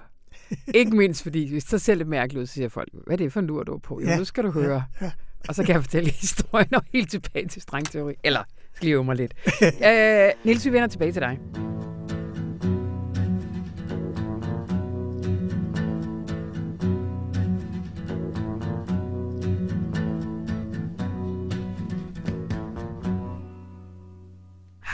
ikke 0.75 0.97
mindst 0.97 1.23
fordi, 1.23 1.51
hvis 1.51 1.65
så 1.65 1.79
ser 1.79 1.95
det 1.95 2.07
mærkeligt 2.07 2.41
ud, 2.43 2.47
så 2.47 2.53
siger 2.53 2.69
folk, 2.69 2.89
hvad 2.93 3.13
er 3.13 3.17
det 3.17 3.33
for 3.33 3.41
en 3.41 3.51
ur, 3.51 3.63
du 3.63 3.75
er 3.75 3.79
på? 3.79 4.01
Jo, 4.01 4.07
Ja, 4.09 4.19
nu 4.19 4.25
skal 4.25 4.45
du 4.45 4.51
høre. 4.51 4.85
ja. 5.01 5.13
Og 5.49 5.55
så 5.55 5.65
kan 5.65 5.75
jeg 5.75 5.83
fortælle 5.83 6.11
historien 6.11 6.75
og 6.75 6.83
helt 6.93 7.11
tilbage 7.11 7.49
til 7.49 7.63
strengteori. 7.63 8.15
Eller, 8.25 8.43
skal 8.75 8.85
lige 8.87 8.95
øve 8.95 9.05
mig 9.05 9.17
lidt. 9.17 9.35
øh, 9.63 10.31
Niels, 10.45 10.65
vi 10.67 10.73
vender 10.73 10.87
tilbage 10.89 11.13
til 11.13 11.23
dig. 11.23 11.39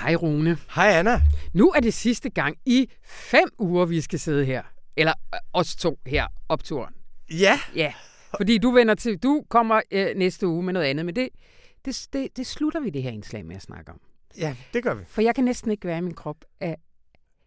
Hej 0.03 0.15
Rune. 0.15 0.59
Hej 0.75 0.89
Anna. 0.89 1.23
Nu 1.53 1.71
er 1.71 1.81
det 1.81 1.95
sidste 1.95 2.31
gang 2.31 2.57
i 2.67 2.91
fem 3.05 3.49
uger, 3.59 3.87
vi 3.87 4.01
skal 4.01 4.19
sidde 4.19 4.45
her. 4.45 4.63
Eller 4.97 5.13
øh, 5.35 5.41
os 5.53 5.77
to 5.77 5.99
her, 6.07 6.27
opturen. 6.49 6.95
Ja, 7.31 7.61
Ja, 7.75 7.93
fordi 8.37 8.59
du 8.59 8.71
vender 8.71 8.95
til, 8.95 9.19
du 9.19 9.43
kommer 9.49 9.81
øh, 9.91 10.17
næste 10.17 10.47
uge 10.47 10.63
med 10.63 10.73
noget 10.73 10.87
andet, 10.87 11.07
men 11.07 11.17
det, 11.17 11.29
det, 11.85 12.09
det, 12.13 12.29
det 12.37 12.47
slutter 12.47 12.81
vi 12.81 12.91
det 12.91 13.03
her 13.03 13.11
indslag 13.11 13.47
med 13.47 13.57
at 13.57 13.63
snakke 13.63 13.93
om. 13.93 14.01
ja, 14.39 14.57
det 14.75 14.83
gør 14.83 14.95
vi. 14.95 15.05
For 15.07 15.23
jeg 15.23 15.35
kan 15.35 15.45
næsten 15.45 15.71
ikke 15.71 15.89
være 15.89 15.99
i 15.99 16.01
min 16.01 16.15
krop 16.15 16.45
af 16.61 16.77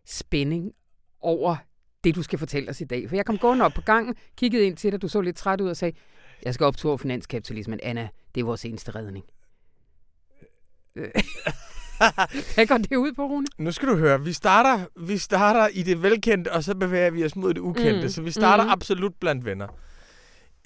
spænding 0.06 0.72
over 1.20 1.56
det, 2.04 2.16
du 2.16 2.24
skal 2.24 2.40
fortælle 2.40 2.70
os 2.70 2.82
i 2.82 2.86
dag. 2.86 3.10
For 3.10 3.16
jeg 3.16 3.26
kom 3.26 3.38
gående 3.38 3.66
op 3.66 3.72
på 3.74 3.82
gangen, 3.82 4.16
kiggede 4.38 4.66
ind 4.66 4.78
til 4.78 4.92
dig, 4.92 5.02
du 5.02 5.08
så 5.08 5.22
lidt 5.22 5.36
træt 5.36 5.62
ud 5.62 5.70
og 5.70 5.78
sagde, 5.78 5.98
jeg 6.44 6.54
skal 6.54 6.66
opture 6.66 7.00
finanskapitalismen. 7.00 7.80
Anna, 7.84 8.10
det 8.36 8.42
er 8.42 8.46
vores 8.46 8.66
eneste 8.66 8.92
redning. 8.92 9.26
Hvad 12.56 12.68
går 12.68 12.78
det 12.78 12.96
ud 12.96 13.14
på, 13.14 13.26
Rune? 13.26 13.48
Nu 13.58 13.72
skal 13.72 13.88
du 13.88 13.96
høre, 13.96 14.22
vi 14.22 14.34
starter, 14.34 14.86
vi 15.00 15.18
starter 15.18 15.68
i 15.68 15.84
det 15.84 16.04
velkendte, 16.04 16.52
og 16.52 16.64
så 16.64 16.76
bevæger 16.76 17.10
vi 17.12 17.26
os 17.26 17.36
mod 17.36 17.54
det 17.54 17.62
ukendte. 17.62 18.02
Mm. 18.02 18.10
Så 18.10 18.22
vi 18.22 18.32
starter 18.32 18.64
mm. 18.64 18.68
mm. 18.68 18.72
absolut 18.72 19.14
blandt 19.20 19.46
venner. 19.46 19.68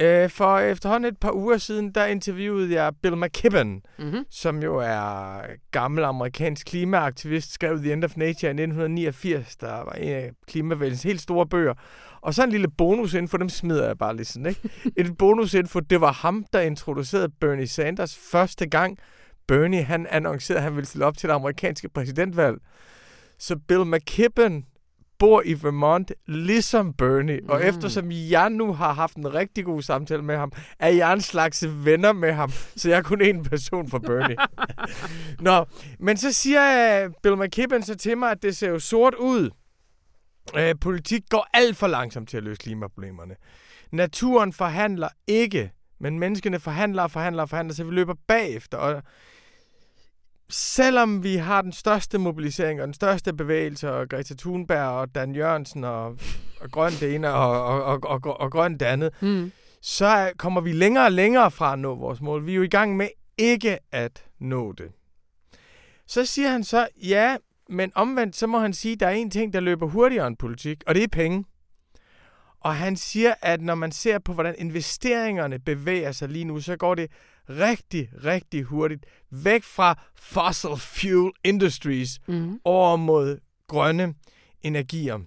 Øh, 0.01 0.29
for 0.29 0.59
efterhånden 0.59 1.13
et 1.13 1.17
par 1.17 1.31
uger 1.31 1.57
siden, 1.57 1.91
der 1.91 2.05
interviewede 2.05 2.73
jeg 2.73 2.93
Bill 3.01 3.17
McKibben, 3.17 3.81
Mm-hmm. 3.97 4.25
som 4.29 4.63
jo 4.63 4.77
er 4.77 5.41
gammel 5.71 6.03
amerikansk 6.03 6.67
klimaaktivist, 6.67 7.53
skrev 7.53 7.79
The 7.79 7.93
End 7.93 8.03
of 8.03 8.17
Nature 8.17 8.49
i 8.49 8.61
1989, 8.61 9.55
der 9.55 9.71
var 9.71 9.91
en 9.91 10.09
af 10.09 10.31
klimavældens 10.47 11.03
helt 11.03 11.21
store 11.21 11.47
bøger. 11.47 11.73
Og 12.21 12.33
så 12.33 12.43
en 12.43 12.49
lille 12.49 12.67
bonusinfo, 12.77 13.37
dem 13.37 13.49
smider 13.49 13.87
jeg 13.87 13.97
bare 13.97 14.15
lige 14.15 14.25
sådan, 14.25 14.45
ikke? 14.45 14.69
En 15.01 15.15
bonusinfo, 15.15 15.79
det 15.79 16.01
var 16.01 16.11
ham, 16.11 16.45
der 16.53 16.61
introducerede 16.61 17.29
Bernie 17.29 17.67
Sanders 17.67 18.17
første 18.31 18.69
gang. 18.69 18.97
Bernie, 19.47 19.83
han 19.83 20.07
annoncerede, 20.09 20.57
at 20.59 20.63
han 20.63 20.75
ville 20.75 20.87
stille 20.87 21.05
op 21.05 21.17
til 21.17 21.29
det 21.29 21.35
amerikanske 21.35 21.89
præsidentvalg. 21.89 22.57
Så 23.39 23.59
Bill 23.67 23.85
McKibben 23.85 24.65
bor 25.19 25.41
i 25.45 25.53
Vermont, 25.63 26.11
ligesom 26.25 26.93
Bernie. 26.93 27.39
Og 27.49 27.59
Mm. 27.59 27.67
eftersom 27.67 28.11
jeg 28.11 28.49
nu 28.49 28.73
har 28.73 28.93
haft 28.93 29.15
en 29.15 29.33
rigtig 29.33 29.65
god 29.65 29.81
samtale 29.81 30.21
med 30.21 30.37
ham, 30.37 30.51
er 30.79 30.89
jeg 30.89 31.13
en 31.13 31.21
slags 31.21 31.65
venner 31.85 32.13
med 32.13 32.31
ham. 32.33 32.51
Så 32.75 32.89
jeg 32.89 32.97
er 32.97 33.01
kun 33.01 33.21
én 33.21 33.43
person 33.49 33.89
for 33.89 33.99
Bernie. 33.99 34.35
Nå, 35.39 35.65
men 35.99 36.17
så 36.17 36.33
siger 36.33 37.03
øh, 37.05 37.11
Bill 37.23 37.37
McKibben 37.37 37.83
så 37.83 37.95
til 37.95 38.17
mig, 38.17 38.31
at 38.31 38.43
det 38.43 38.57
ser 38.57 38.69
jo 38.69 38.79
sort 38.79 39.13
ud. 39.15 39.49
Øh, 40.57 40.75
politik 40.81 41.21
går 41.29 41.47
alt 41.53 41.77
for 41.77 41.87
langsomt 41.87 42.29
til 42.29 42.37
at 42.37 42.43
løse 42.43 42.59
klimaproblemerne. 42.59 43.35
Naturen 43.91 44.53
forhandler 44.53 45.09
ikke, 45.27 45.71
men 45.99 46.19
menneskene 46.19 46.59
forhandler 46.59 47.03
og 47.03 47.11
forhandler 47.11 47.43
og 47.43 47.49
forhandler, 47.49 47.73
så 47.75 47.83
vi 47.83 47.91
løber 47.91 48.13
bagefter. 48.27 48.77
Og 48.77 49.03
selvom 50.49 51.23
vi 51.23 51.35
har 51.35 51.61
den 51.61 51.71
største 51.71 52.17
mobilisering 52.17 52.81
og 52.81 52.87
den 52.87 52.93
største 52.93 53.33
bevægelse, 53.33 53.91
og 53.91 54.09
Greta 54.09 54.33
Thunberg 54.39 54.87
og 54.89 55.15
Dan 55.15 55.35
Jørgensen 55.35 55.83
og, 55.83 56.17
og 56.61 56.71
grøn 56.71 56.91
det 56.91 57.15
ene 57.15 57.33
og, 57.33 57.63
og, 57.65 57.83
og, 57.83 57.99
og, 58.03 58.19
og, 58.23 58.39
og 58.39 58.51
grøn 58.51 58.73
det 58.73 58.85
andet, 58.85 59.11
Mm. 59.21 59.51
så 59.81 60.05
er- 60.05 60.31
kommer 60.37 60.61
vi 60.61 60.71
længere 60.71 61.05
og 61.05 61.11
længere 61.11 61.51
fra 61.51 61.73
at 61.73 61.79
nå 61.79 61.95
vores 61.95 62.21
mål. 62.21 62.45
Vi 62.45 62.51
er 62.51 62.55
jo 62.55 62.61
i 62.61 62.67
gang 62.67 62.97
med 62.97 63.07
ikke 63.37 63.77
at 63.91 64.23
nå 64.39 64.71
det. 64.71 64.91
Så 66.07 66.25
siger 66.25 66.49
han 66.49 66.63
så, 66.63 66.87
ja, 67.03 67.37
men 67.69 67.91
omvendt, 67.95 68.35
så 68.35 68.47
må 68.47 68.59
han 68.59 68.73
sige, 68.73 68.93
at 68.93 68.99
der 68.99 69.07
er 69.07 69.11
en 69.11 69.29
ting, 69.31 69.53
der 69.53 69.59
løber 69.59 69.87
hurtigere 69.87 70.27
end 70.27 70.37
politik, 70.37 70.83
og 70.87 70.95
det 70.95 71.03
er 71.03 71.07
penge. 71.07 71.45
Og 72.59 72.75
han 72.75 72.95
siger, 72.95 73.33
at 73.41 73.61
når 73.61 73.75
man 73.75 73.91
ser 73.91 74.19
på, 74.19 74.33
hvordan 74.33 74.55
investeringerne 74.57 75.59
bevæger 75.59 76.11
sig 76.11 76.29
lige 76.29 76.45
nu, 76.45 76.59
så 76.59 76.75
går 76.77 76.95
det 76.95 77.11
rigtig, 77.49 78.09
rigtig 78.23 78.63
hurtigt 78.63 79.05
væk 79.31 79.63
fra 79.63 79.99
fossil 80.15 80.69
fuel 80.77 81.31
industries 81.43 82.19
Mm. 82.27 82.59
over 82.63 82.95
mod 82.95 83.39
grønne 83.67 84.13
energier. 84.61 85.19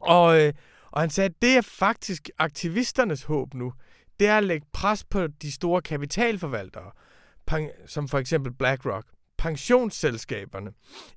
Og, 0.00 0.40
øh, 0.42 0.52
og 0.90 1.00
han 1.00 1.10
sagde, 1.10 1.26
at 1.28 1.42
det 1.42 1.56
er 1.56 1.60
faktisk 1.62 2.30
aktivisternes 2.38 3.22
håb 3.22 3.54
nu. 3.54 3.72
Det 4.20 4.28
er 4.28 4.36
at 4.38 4.44
lægge 4.44 4.66
pres 4.72 5.04
på 5.04 5.26
de 5.26 5.52
store 5.52 5.82
kapitalforvaltere, 5.82 6.90
som 7.86 8.08
for 8.08 8.18
eksempel 8.18 8.52
BlackRock, 8.52 9.06
pensionsselskaberne, 9.46 10.70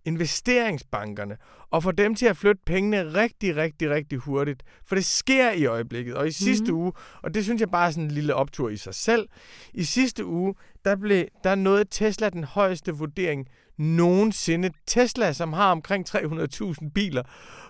investeringsbankerne, 0.05 1.37
og 1.71 1.83
få 1.83 1.91
dem 1.91 2.15
til 2.15 2.25
at 2.25 2.37
flytte 2.37 2.61
pengene 2.65 3.13
rigtig, 3.13 3.55
rigtig, 3.55 3.89
rigtig 3.89 4.17
hurtigt. 4.17 4.63
For 4.85 4.95
det 4.95 5.05
sker 5.05 5.51
i 5.51 5.65
øjeblikket. 5.65 6.15
Og 6.15 6.27
i 6.27 6.31
sidste 6.31 6.73
uge, 6.73 6.93
og 7.23 7.33
det 7.33 7.43
synes 7.43 7.61
jeg 7.61 7.69
bare 7.69 7.87
er 7.87 7.91
sådan 7.91 8.03
en 8.03 8.11
lille 8.11 8.35
optur 8.35 8.69
i 8.69 8.77
sig 8.77 8.95
selv, 8.95 9.27
i 9.73 9.83
sidste 9.83 10.25
uge, 10.25 10.55
der, 10.85 10.95
blev, 10.95 11.25
der 11.43 11.55
nåede 11.55 11.85
Tesla 11.91 12.29
den 12.29 12.43
højeste 12.43 12.91
vurdering 12.91 13.47
nogensinde. 13.77 14.71
Tesla, 14.87 15.33
som 15.33 15.53
har 15.53 15.71
omkring 15.71 16.09
300.000 16.09 16.89
biler 16.95 17.23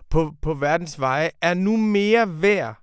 på, 0.09 0.33
på 0.41 0.53
verdens 0.53 0.99
veje, 0.99 1.29
er 1.41 1.53
nu 1.53 1.77
mere 1.77 2.41
værd 2.41 2.75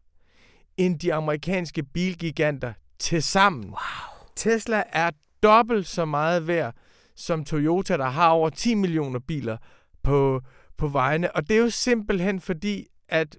end 0.77 0.99
de 0.99 1.15
amerikanske 1.15 1.83
bilgiganter 1.83 2.73
til 2.99 3.23
sammen. 3.23 3.65
Wow. 3.65 3.77
Tesla 4.37 4.83
er 4.93 5.11
dobbelt 5.43 5.87
så 5.87 6.05
meget 6.05 6.47
værd 6.47 6.75
som 7.17 7.45
Toyota, 7.45 7.97
der 7.97 8.05
har 8.09 8.29
over 8.31 8.51
10 8.51 8.75
millioner 8.75 9.19
biler 9.19 9.57
på, 10.03 10.41
på 10.77 10.89
vejene. 10.89 11.37
Og 11.37 11.49
det 11.49 11.57
er 11.57 11.61
jo 11.61 11.71
simpelthen 11.71 12.41
fordi, 12.41 12.87
at 13.09 13.39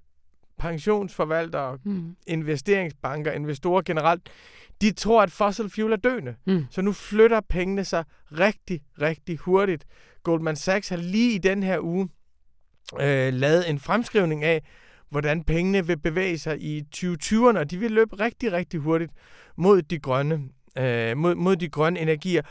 pensionsforvaltere, 0.59 1.77
Mm. 1.83 2.15
investeringsbanker, 2.27 3.31
investorer 3.31 3.81
generelt, 3.81 4.29
de 4.81 4.91
tror, 4.91 5.21
at 5.23 5.31
fossil 5.31 5.69
fuel 5.69 5.91
er 5.91 5.95
døende. 5.97 6.35
Mm. 6.47 6.65
Så 6.69 6.81
nu 6.81 6.91
flytter 6.91 7.41
pengene 7.49 7.85
sig 7.85 8.03
rigtig, 8.31 8.81
rigtig 9.01 9.37
hurtigt. 9.37 9.85
Goldman 10.23 10.55
Sachs 10.55 10.89
har 10.89 10.97
lige 10.97 11.35
i 11.35 11.37
den 11.37 11.63
her 11.63 11.79
uge 11.79 12.09
øh, 13.01 13.33
lavet 13.33 13.69
en 13.69 13.79
fremskrivning 13.79 14.43
af, 14.43 14.61
hvordan 15.09 15.43
pengene 15.43 15.87
vil 15.87 15.99
bevæge 15.99 16.37
sig 16.37 16.61
i 16.61 16.83
2020'erne, 16.95 17.57
og 17.59 17.71
de 17.71 17.77
vil 17.77 17.91
løbe 17.91 18.15
rigtig, 18.19 18.51
rigtig 18.51 18.79
hurtigt 18.79 19.11
mod 19.57 19.81
de 19.81 19.99
grønne, 19.99 20.41
øh, 20.77 21.17
mod, 21.17 21.35
mod 21.35 21.55
de 21.55 21.69
grønne 21.69 21.99
energier. 21.99 22.41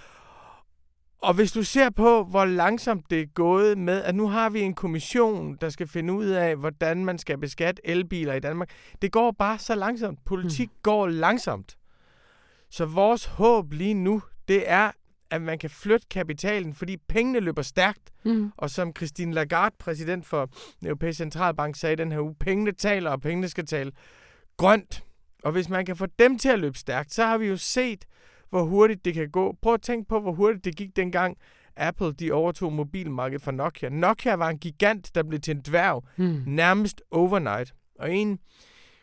Og 1.19 1.35
hvis 1.35 1.53
du 1.53 1.63
ser 1.63 1.91
på, 1.91 2.25
hvor 2.25 2.45
langsomt 2.45 3.11
det 3.11 3.21
er 3.21 3.27
gået 3.27 3.79
med, 3.79 4.03
at 4.03 4.15
nu 4.15 4.29
har 4.29 4.51
vi 4.51 4.61
en 4.61 4.75
kommission, 4.75 5.57
der 5.61 5.69
skal 5.69 5.87
finde 5.87 6.13
ud 6.13 6.27
af, 6.27 6.57
hvordan 6.57 7.05
man 7.05 7.19
skal 7.19 7.39
beskatte 7.39 7.87
elbiler 7.87 8.35
i 8.35 8.41
Danmark. 8.41 8.71
Det 9.03 9.13
går 9.13 9.31
bare 9.31 9.59
så 9.59 9.75
langsomt. 9.75 10.19
Politik 10.25 10.69
mm. 10.69 10.77
går 10.83 11.07
langsomt. 11.07 11.77
Så 12.71 12.85
vores 12.85 13.25
håb 13.25 13.73
lige 13.73 13.95
nu, 13.95 14.23
det 14.49 14.71
er, 14.71 14.91
at 15.31 15.43
man 15.43 15.59
kan 15.59 15.71
flytte 15.71 16.07
kapitalen, 16.11 16.75
fordi 16.75 16.97
pengene 17.09 17.41
løber 17.41 17.63
stærkt. 17.63 18.13
Mm. 18.25 18.53
Og 18.57 18.71
som 18.71 18.93
Christine 18.97 19.33
Lagarde, 19.33 19.77
præsident 19.79 20.27
for 20.27 20.51
den 20.81 20.87
europæiske 20.89 21.19
centralbank, 21.19 21.77
sagde 21.77 21.97
den 21.97 22.13
her 22.13 22.21
uge, 22.21 22.35
pengene 22.35 22.73
taler, 22.73 23.11
og 23.11 23.21
pengene 23.21 23.49
skal 23.49 23.67
tale 23.67 23.93
grønt. 24.57 25.05
Og 25.45 25.53
hvis 25.53 25.69
man 25.69 25.87
kan 25.87 25.97
få 25.97 26.07
dem 26.19 26.39
til 26.39 26.49
at 26.49 26.59
løbe 26.59 26.79
stærkt, 26.79 27.13
så 27.13 27.25
har 27.25 27.39
vi 27.39 27.47
jo 27.47 27.57
set, 27.57 28.05
hvor 28.51 28.63
hurtigt 28.63 29.05
det 29.05 29.15
kan 29.15 29.31
gå. 29.31 29.57
Prøv 29.63 29.75
at 29.75 29.83
tænke 29.83 30.09
på, 30.09 30.21
hvor 30.21 30.33
hurtigt 30.33 30.65
det 30.65 30.77
gik 30.77 30.97
dengang 30.97 31.37
Apple 31.77 32.13
de 32.13 32.33
overtog 32.33 32.73
mobilmarkedet 32.73 33.43
fra 33.43 33.53
Nokia. 33.53 33.89
Nokia 33.89 34.35
var 34.35 34.49
en 34.49 34.59
gigant, 34.59 35.15
der 35.15 35.23
blev 35.23 35.41
til 35.41 35.57
en 35.57 35.63
dværg 35.63 36.05
Mm. 36.17 36.43
nærmest 36.47 37.03
overnight. 37.11 37.75
Og 37.99 38.15
en 38.15 38.39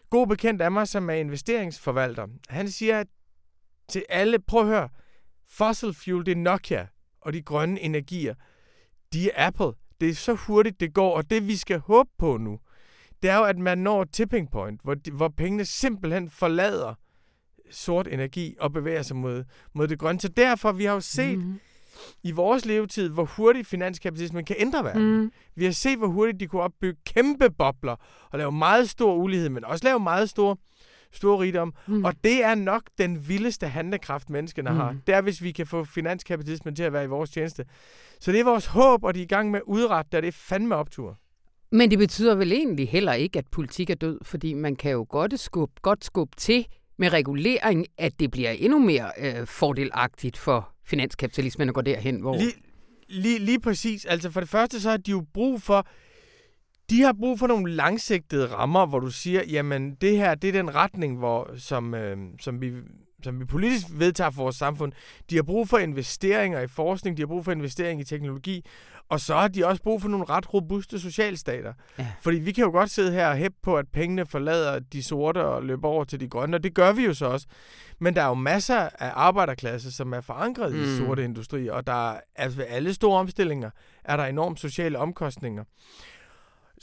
god 0.09 0.27
bekendt 0.27 0.61
af 0.61 0.71
mig, 0.71 0.87
som 0.87 1.09
er 1.09 1.13
investeringsforvalter, 1.13 2.27
han 2.49 2.69
siger 2.69 3.03
til 3.89 4.05
alle, 4.09 4.39
prøv 4.39 4.61
at 4.61 4.67
høre, 4.67 4.89
fossil 5.47 5.93
fuel, 5.93 6.25
det 6.25 6.31
er 6.31 6.35
Nokia, 6.35 6.87
og 7.21 7.33
de 7.33 7.41
grønne 7.41 7.79
energier, 7.81 8.33
de 9.13 9.31
er 9.31 9.47
Apple. 9.47 9.71
Det 10.01 10.09
er 10.09 10.13
så 10.13 10.33
hurtigt, 10.33 10.79
det 10.79 10.93
går, 10.93 11.15
og 11.15 11.29
det 11.29 11.47
vi 11.47 11.55
skal 11.55 11.79
håbe 11.79 12.09
på 12.17 12.37
nu, 12.37 12.59
det 13.23 13.29
er 13.31 13.37
jo, 13.37 13.43
at 13.43 13.57
man 13.57 13.77
når 13.77 14.03
tipping 14.03 14.51
point, 14.51 14.81
hvor, 14.83 14.93
de, 14.93 15.11
hvor 15.11 15.27
pengene 15.27 15.65
simpelthen 15.65 16.29
forlader 16.29 16.93
sort 17.71 18.07
energi 18.07 18.55
og 18.59 18.73
bevæger 18.73 19.01
sig 19.01 19.15
mod, 19.15 19.43
mod 19.73 19.87
det 19.87 19.99
grønne. 19.99 20.21
Så 20.21 20.27
derfor, 20.27 20.71
vi 20.71 20.85
har 20.85 20.93
jo 20.93 20.99
set 20.99 21.37
mm. 21.37 21.59
i 22.23 22.31
vores 22.31 22.65
levetid, 22.65 23.09
hvor 23.09 23.25
hurtigt 23.25 23.67
finanskapitalismen 23.67 24.45
kan 24.45 24.55
ændre 24.59 24.83
verden. 24.83 25.17
Mm. 25.17 25.31
Vi 25.55 25.65
har 25.65 25.71
set, 25.71 25.97
hvor 25.97 26.07
hurtigt 26.07 26.39
de 26.39 26.47
kunne 26.47 26.61
opbygge 26.61 27.01
kæmpe 27.05 27.49
bobler 27.49 27.95
og 28.31 28.39
lave 28.39 28.51
meget 28.51 28.89
stor 28.89 29.15
ulighed, 29.15 29.49
men 29.49 29.65
også 29.65 29.85
lave 29.85 29.99
meget 29.99 30.29
store 30.29 30.55
stor 31.11 31.41
rigdom. 31.41 31.73
Mm. 31.87 32.05
Og 32.05 32.13
det 32.23 32.43
er 32.43 32.55
nok 32.55 32.83
den 32.97 33.27
vildeste 33.27 33.67
handlekraft, 33.67 34.29
menneskene 34.29 34.69
mm. 34.69 34.75
har. 34.75 34.95
Det 35.07 35.15
er, 35.15 35.21
hvis 35.21 35.43
vi 35.43 35.51
kan 35.51 35.67
få 35.67 35.83
finanskapitalismen 35.83 36.75
til 36.75 36.83
at 36.83 36.93
være 36.93 37.03
i 37.03 37.07
vores 37.07 37.29
tjeneste. 37.29 37.65
Så 38.19 38.31
det 38.31 38.39
er 38.39 38.43
vores 38.43 38.65
håb, 38.65 39.03
og 39.03 39.13
de 39.13 39.19
er 39.19 39.23
i 39.23 39.27
gang 39.27 39.51
med 39.51 39.59
at 39.59 39.63
udrette 39.65 40.09
det, 40.11 40.23
det 40.23 40.27
er 40.27 40.31
fandme 40.31 40.75
optur. 40.75 41.17
Men 41.71 41.91
det 41.91 41.99
betyder 41.99 42.35
vel 42.35 42.51
egentlig 42.51 42.89
heller 42.89 43.13
ikke, 43.13 43.39
at 43.39 43.47
politik 43.47 43.89
er 43.89 43.95
død, 43.95 44.19
fordi 44.23 44.53
man 44.53 44.75
kan 44.75 44.91
jo 44.91 45.05
godt 45.09 45.39
skubbe, 45.39 45.73
godt 45.81 46.05
skubbe 46.05 46.35
til 46.37 46.67
med 46.97 47.13
regulering, 47.13 47.85
at 47.97 48.19
det 48.19 48.31
bliver 48.31 48.49
endnu 48.51 48.79
mere 48.79 49.11
øh, 49.17 49.47
fordelagtigt 49.47 50.37
for 50.37 50.69
finanskapitalismen 50.85 51.69
at 51.69 51.75
gå 51.75 51.81
derhen, 51.81 52.19
hvor... 52.19 52.37
Lige, 52.37 52.53
lige, 53.09 53.39
lige 53.39 53.59
præcis. 53.59 54.05
Altså 54.05 54.31
for 54.31 54.39
det 54.39 54.49
første, 54.49 54.81
så 54.81 54.89
har 54.89 54.97
de 54.97 55.11
jo 55.11 55.25
brug 55.33 55.61
for 55.61 55.87
de 56.89 57.01
har 57.01 57.13
brug 57.13 57.39
for 57.39 57.47
nogle 57.47 57.71
langsigtede 57.71 58.45
rammer, 58.45 58.85
hvor 58.85 58.99
du 58.99 59.11
siger, 59.11 59.43
jamen 59.43 59.95
det 60.01 60.17
her, 60.17 60.35
det 60.35 60.47
er 60.47 60.51
den 60.51 60.75
retning, 60.75 61.17
hvor, 61.17 61.51
som, 61.57 61.93
øh, 61.93 62.17
som, 62.39 62.61
vi, 62.61 62.71
som 63.23 63.39
vi 63.39 63.45
politisk 63.45 63.87
vedtager 63.91 64.29
for 64.29 64.43
vores 64.43 64.55
samfund. 64.55 64.91
De 65.29 65.35
har 65.35 65.43
brug 65.43 65.69
for 65.69 65.77
investeringer 65.77 66.59
i 66.59 66.67
forskning, 66.67 67.17
de 67.17 67.21
har 67.21 67.27
brug 67.27 67.45
for 67.45 67.51
investeringer 67.51 68.01
i 68.01 68.05
teknologi, 68.05 68.65
og 69.09 69.19
så 69.19 69.35
har 69.35 69.47
de 69.47 69.67
også 69.67 69.83
brug 69.83 70.01
for 70.01 70.09
nogle 70.09 70.25
ret 70.25 70.53
robuste 70.53 70.99
socialstater. 70.99 71.73
Ja. 71.99 72.07
Fordi 72.21 72.37
vi 72.37 72.51
kan 72.51 72.63
jo 72.63 72.71
godt 72.71 72.89
sidde 72.89 73.11
her 73.11 73.27
og 73.27 73.35
hæppe 73.35 73.57
på, 73.63 73.77
at 73.77 73.85
pengene 73.93 74.25
forlader 74.25 74.79
de 74.79 75.03
sorte 75.03 75.45
og 75.45 75.63
løber 75.63 75.87
over 75.87 76.03
til 76.03 76.19
de 76.19 76.27
grønne, 76.27 76.57
og 76.57 76.63
det 76.63 76.73
gør 76.73 76.91
vi 76.91 77.05
jo 77.05 77.13
så 77.13 77.25
også. 77.25 77.47
Men 77.99 78.15
der 78.15 78.21
er 78.21 78.27
jo 78.27 78.33
masser 78.33 78.75
af 78.75 79.11
arbejderklasse, 79.13 79.91
som 79.91 80.13
er 80.13 80.21
forankret 80.21 80.73
mm. 80.73 80.83
i 80.83 80.97
sorte 80.97 81.23
industri, 81.23 81.67
og 81.67 81.87
der 81.87 82.11
er, 82.11 82.19
altså 82.35 82.57
ved 82.57 82.65
alle 82.69 82.93
store 82.93 83.19
omstillinger 83.19 83.69
er 84.03 84.17
der 84.17 84.25
enormt 84.25 84.59
sociale 84.59 84.99
omkostninger. 84.99 85.63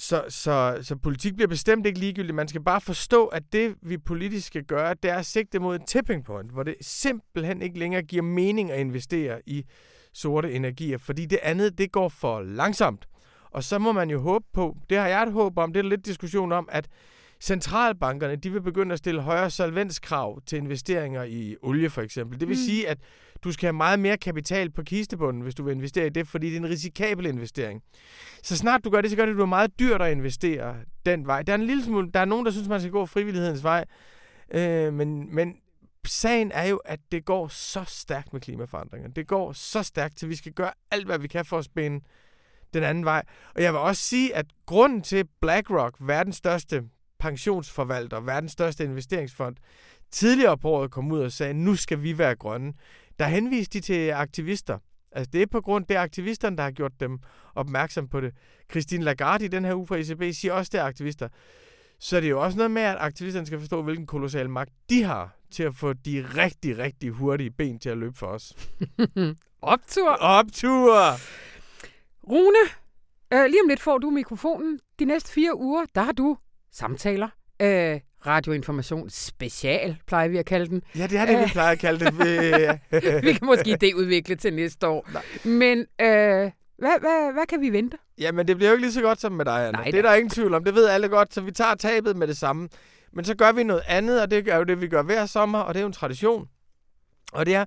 Så, 0.01 0.25
så, 0.29 0.79
så 0.83 0.97
politik 0.97 1.35
bliver 1.35 1.49
bestemt 1.49 1.87
ikke 1.87 1.99
ligegyldigt. 1.99 2.35
Man 2.35 2.49
skal 2.49 2.61
bare 2.61 2.81
forstå, 2.81 3.27
at 3.27 3.43
det, 3.53 3.75
vi 3.83 3.99
politisk 3.99 4.47
skal 4.47 4.65
gøre, 4.65 4.95
det 5.03 5.11
er 5.11 5.15
at 5.15 5.27
sigte 5.27 5.59
mod 5.59 5.77
en 5.77 5.87
tipping 5.87 6.25
point, 6.25 6.51
hvor 6.51 6.63
det 6.63 6.75
simpelthen 6.81 7.63
ikke 7.63 7.79
længere 7.79 8.03
giver 8.03 8.23
mening 8.23 8.71
at 8.71 8.81
investere 8.81 9.41
i 9.47 9.65
sorte 10.13 10.53
energier, 10.53 10.99
fordi 10.99 11.27
det 11.27 11.39
andet, 11.43 11.79
det 11.79 11.93
går 11.93 12.09
for 12.09 12.41
langsomt. 12.41 13.09
Og 13.51 13.65
så 13.65 13.79
må 13.79 13.93
man 13.93 14.11
jo 14.11 14.21
håbe 14.21 14.45
på, 14.53 14.77
det 14.91 14.99
har 14.99 15.09
jeg 15.09 15.23
et 15.23 15.33
håb 15.33 15.59
om, 15.59 15.73
det 15.73 15.81
er 15.81 15.89
lidt 15.89 16.07
diskussion 16.07 16.53
om, 16.53 16.69
at 16.73 16.89
centralbankerne, 17.41 18.37
de 18.37 18.53
vil 18.53 18.63
begynde 18.63 18.93
at 18.93 18.99
stille 18.99 19.21
højere 19.21 19.51
solvenskrav 19.51 20.41
til 20.47 20.59
investeringer 20.59 21.23
i 21.23 21.57
olie 21.63 21.91
for 21.91 22.03
eksempel. 22.03 22.41
Det 22.41 22.49
vil 22.49 22.57
mm. 22.57 22.65
sige, 22.65 22.89
at 22.89 22.99
du 23.45 23.53
skal 23.53 23.67
have 23.67 23.73
meget 23.73 24.01
mere 24.01 24.17
kapital 24.17 24.71
på 24.71 24.83
kistebunden, 24.83 25.43
hvis 25.43 25.55
du 25.55 25.63
vil 25.63 25.75
investere 25.75 26.07
i 26.07 26.11
det, 26.11 26.29
fordi 26.29 26.47
det 26.47 26.55
er 26.55 26.61
en 26.61 26.69
risikabel 26.69 27.27
investering. 27.27 27.83
Så 28.43 28.57
snart 28.57 28.85
du 28.85 28.91
gør 28.91 29.01
det, 29.01 29.11
så 29.11 29.17
gør 29.17 29.25
det, 29.25 29.33
at 29.33 29.37
du 29.37 29.43
er 29.43 29.47
meget 29.47 29.79
dyrt 29.79 30.03
at 30.03 30.13
investere 30.13 30.77
den 31.07 31.27
vej. 31.27 31.43
Der 31.43 31.53
er 31.53 31.59
en 31.59 31.67
lille 31.67 31.85
smule, 31.85 32.11
der 32.15 32.21
er 32.21 32.25
nogen, 32.25 32.47
der 32.47 32.53
synes, 32.53 32.69
man 32.69 32.81
skal 32.81 32.93
gå 32.93 33.07
frivillighedens 33.07 33.65
vej, 33.65 33.85
øh, 34.55 34.93
men, 34.95 35.35
men 35.35 35.57
sagen 36.07 36.53
er 36.55 36.65
jo, 36.65 36.77
at 36.77 37.01
det 37.13 37.25
går 37.25 37.49
så 37.49 37.85
stærkt 37.87 38.33
med 38.33 38.41
klimaforandringerne. 38.41 39.15
Det 39.15 39.27
går 39.27 39.53
så 39.53 39.83
stærkt, 39.83 40.17
til 40.17 40.29
vi 40.29 40.37
skal 40.37 40.53
gøre 40.53 40.73
alt, 40.91 41.07
hvad 41.07 41.19
vi 41.19 41.29
kan 41.29 41.45
for 41.45 41.59
at 41.59 41.65
spænde 41.65 42.05
den 42.75 42.83
anden 42.83 43.05
vej. 43.05 43.23
Og 43.55 43.63
jeg 43.63 43.73
vil 43.73 43.81
også 43.81 44.03
sige, 44.03 44.37
at 44.37 44.47
grunden 44.67 45.03
til 45.03 45.25
BlackRock, 45.41 45.97
verdens 46.01 46.37
største 46.37 46.83
pensionsforvalter, 47.19 48.21
verdens 48.21 48.53
største 48.53 48.85
investeringsfond, 48.85 49.57
tidligere 50.11 50.59
på 50.59 50.71
året 50.71 50.91
kom 50.91 51.13
ud 51.13 51.21
og 51.21 51.33
sagde, 51.33 51.55
nu 51.55 51.77
skal 51.77 52.03
vi 52.03 52.19
være 52.19 52.37
grønne. 52.37 52.73
Der 53.21 53.27
henviste 53.27 53.79
de 53.79 53.85
til 53.85 54.11
aktivister. 54.11 54.79
Altså 55.13 55.31
det 55.33 55.43
er 55.43 55.47
på 55.47 55.61
grund, 55.61 55.85
det 55.87 55.97
er 55.97 56.01
aktivisterne, 56.01 56.57
der 56.57 56.63
har 56.63 56.71
gjort 56.71 57.01
dem 57.01 57.19
opmærksom 57.55 58.09
på 58.09 58.21
det. 58.21 58.35
Christine 58.71 59.05
Lagarde 59.05 59.45
i 59.45 59.49
den 59.49 59.65
her 59.65 59.75
uge 59.75 59.87
fra 59.87 59.97
ECB 59.97 60.37
siger 60.37 60.53
også, 60.53 60.71
det 60.73 60.81
er 60.81 60.85
aktivister. 60.85 61.29
Så 61.99 62.17
det 62.17 62.25
er 62.25 62.31
jo 62.31 62.43
også 62.43 62.57
noget 62.57 62.71
med, 62.71 62.83
at 62.83 62.97
aktivisterne 63.01 63.47
skal 63.47 63.59
forstå, 63.59 63.83
hvilken 63.83 64.07
kolossal 64.07 64.51
magt 64.51 64.73
de 64.91 65.03
har 65.03 65.37
til 65.51 65.63
at 65.63 65.75
få 65.75 65.93
de 65.93 66.27
rigtig, 66.37 66.79
rigtig 66.79 67.11
hurtige 67.11 67.51
ben 67.51 67.79
til 67.79 67.89
at 67.89 67.99
løbe 67.99 68.19
for 68.19 68.27
os. 68.27 68.57
Optur! 69.63 70.11
Optur! 70.11 70.97
Rune, 72.29 72.65
øh, 73.33 73.51
lige 73.51 73.63
om 73.63 73.69
lidt 73.69 73.81
får 73.81 73.99
du 73.99 74.11
mikrofonen. 74.11 74.81
De 74.99 75.05
næste 75.05 75.33
fire 75.33 75.57
uger, 75.57 75.85
der 75.95 76.03
har 76.03 76.13
du 76.13 76.37
samtaler. 76.73 77.29
Øh, 77.63 78.01
radioinformation 78.27 79.11
special, 79.11 79.97
plejer 80.07 80.29
vi 80.29 80.37
at 80.39 80.47
kalde 80.47 80.67
den. 80.67 80.83
Ja, 80.97 81.07
det 81.07 81.19
er 81.19 81.27
det, 81.27 81.39
vi 81.39 81.43
øh, 81.43 81.53
plejer 81.53 81.73
at 81.73 81.79
kalde 81.79 82.05
det. 82.05 82.19
vi 83.25 83.33
kan 83.39 83.47
måske 83.47 83.77
det 83.81 83.95
udvikle 83.95 84.37
til 84.37 84.55
næste 84.55 84.89
år. 84.89 85.09
Nej. 85.13 85.23
Men 85.45 85.79
øh, 85.79 86.51
hvad, 86.81 87.01
hvad, 87.01 87.33
hvad 87.33 87.47
kan 87.49 87.61
vi 87.61 87.71
vente? 87.71 87.97
Jamen, 88.19 88.49
det 88.49 88.57
bliver 88.57 88.71
jo 88.71 88.75
ikke 88.75 88.85
lige 88.85 88.93
så 88.93 89.01
godt 89.01 89.21
som 89.21 89.33
med 89.33 89.45
dig, 89.45 89.67
Anna. 89.67 89.79
Nej, 89.79 89.85
det 89.85 89.95
er 89.95 90.03
der 90.03 90.15
ingen 90.15 90.31
tvivl 90.31 90.55
om. 90.55 90.65
Det 90.65 90.75
ved 90.75 90.89
alle 90.89 91.09
godt, 91.09 91.35
så 91.35 91.41
vi 91.41 91.53
tager 91.53 91.75
tabet 91.75 92.17
med 92.17 92.29
det 92.29 92.37
samme. 92.37 92.69
Men 93.13 93.25
så 93.25 93.35
gør 93.35 93.53
vi 93.53 93.63
noget 93.63 93.83
andet, 93.89 94.23
og 94.23 94.31
det 94.31 94.49
er 94.49 94.57
jo 94.57 94.65
det, 94.65 94.81
vi 94.81 94.89
gør 94.89 95.03
hver 95.03 95.27
sommer, 95.27 95.59
og 95.59 95.75
det 95.75 95.81
er 95.81 95.83
jo 95.83 95.87
en 95.87 95.93
tradition. 95.93 96.49
Og 97.33 97.47
det 97.47 97.55
er, 97.55 97.65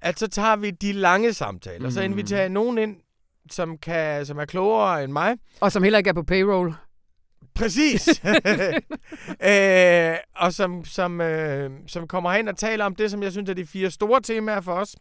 at 0.00 0.18
så 0.18 0.28
tager 0.28 0.56
vi 0.56 0.70
de 0.70 0.92
lange 0.92 1.32
samtaler, 1.32 1.84
mm. 1.84 1.90
så 1.90 2.00
inviterer 2.02 2.48
nogen 2.48 2.78
ind, 2.78 2.96
som, 3.50 3.78
kan, 3.78 4.26
som 4.26 4.38
er 4.38 4.44
klogere 4.44 5.04
end 5.04 5.12
mig. 5.12 5.36
Og 5.60 5.72
som 5.72 5.82
heller 5.82 5.98
ikke 5.98 6.10
er 6.10 6.14
på 6.14 6.22
payroll. 6.22 6.74
Præcis. 7.54 8.08
øh, 9.50 10.16
og 10.36 10.52
som, 10.52 10.84
som, 10.84 11.20
øh, 11.20 11.70
som 11.86 12.08
kommer 12.08 12.32
hen 12.32 12.48
og 12.48 12.56
taler 12.56 12.84
om 12.84 12.94
det, 12.94 13.10
som 13.10 13.22
jeg 13.22 13.32
synes 13.32 13.50
er 13.50 13.54
de 13.54 13.66
fire 13.66 13.90
store 13.90 14.20
temaer 14.20 14.60
for 14.60 14.72
os. 14.72 14.96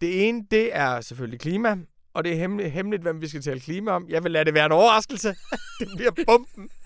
Det 0.00 0.28
ene, 0.28 0.42
det 0.50 0.76
er 0.76 1.00
selvfølgelig 1.00 1.40
klima, 1.40 1.76
og 2.14 2.24
det 2.24 2.32
er 2.32 2.36
hemmeligt, 2.36 2.72
hemmeligt 2.72 3.02
hvem 3.02 3.20
vi 3.20 3.28
skal 3.28 3.42
tale 3.42 3.60
klima 3.60 3.90
om. 3.90 4.06
Jeg 4.08 4.24
vil 4.24 4.32
lade 4.32 4.44
det 4.44 4.54
være 4.54 4.66
en 4.66 4.72
overraskelse. 4.72 5.28
det 5.80 5.88
bliver 5.96 6.12
bomben. 6.26 6.70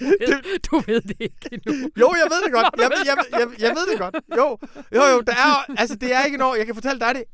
Du 0.00 0.04
ved, 0.04 0.58
du 0.70 0.78
ved 0.86 1.00
det 1.00 1.16
ikke 1.20 1.48
endnu. 1.52 1.90
Jo, 2.00 2.14
jeg 2.22 2.28
ved 2.30 2.44
det 2.44 2.52
godt. 2.52 2.66
Jeg, 2.76 2.90
jeg, 2.90 3.06
jeg, 3.06 3.40
jeg, 3.40 3.60
jeg 3.60 3.70
ved 3.70 3.92
det 3.92 3.98
godt. 3.98 4.16
Jo, 4.36 4.58
jo, 4.94 5.02
jo, 5.12 5.20
der 5.20 5.32
er, 5.32 5.80
altså, 5.80 5.96
det 5.96 6.14
er 6.14 6.24
ikke 6.24 6.36
noget. 6.36 6.58
Jeg 6.58 6.66
kan 6.66 6.74
fortælle 6.74 7.00
dig 7.00 7.14
det. 7.14 7.24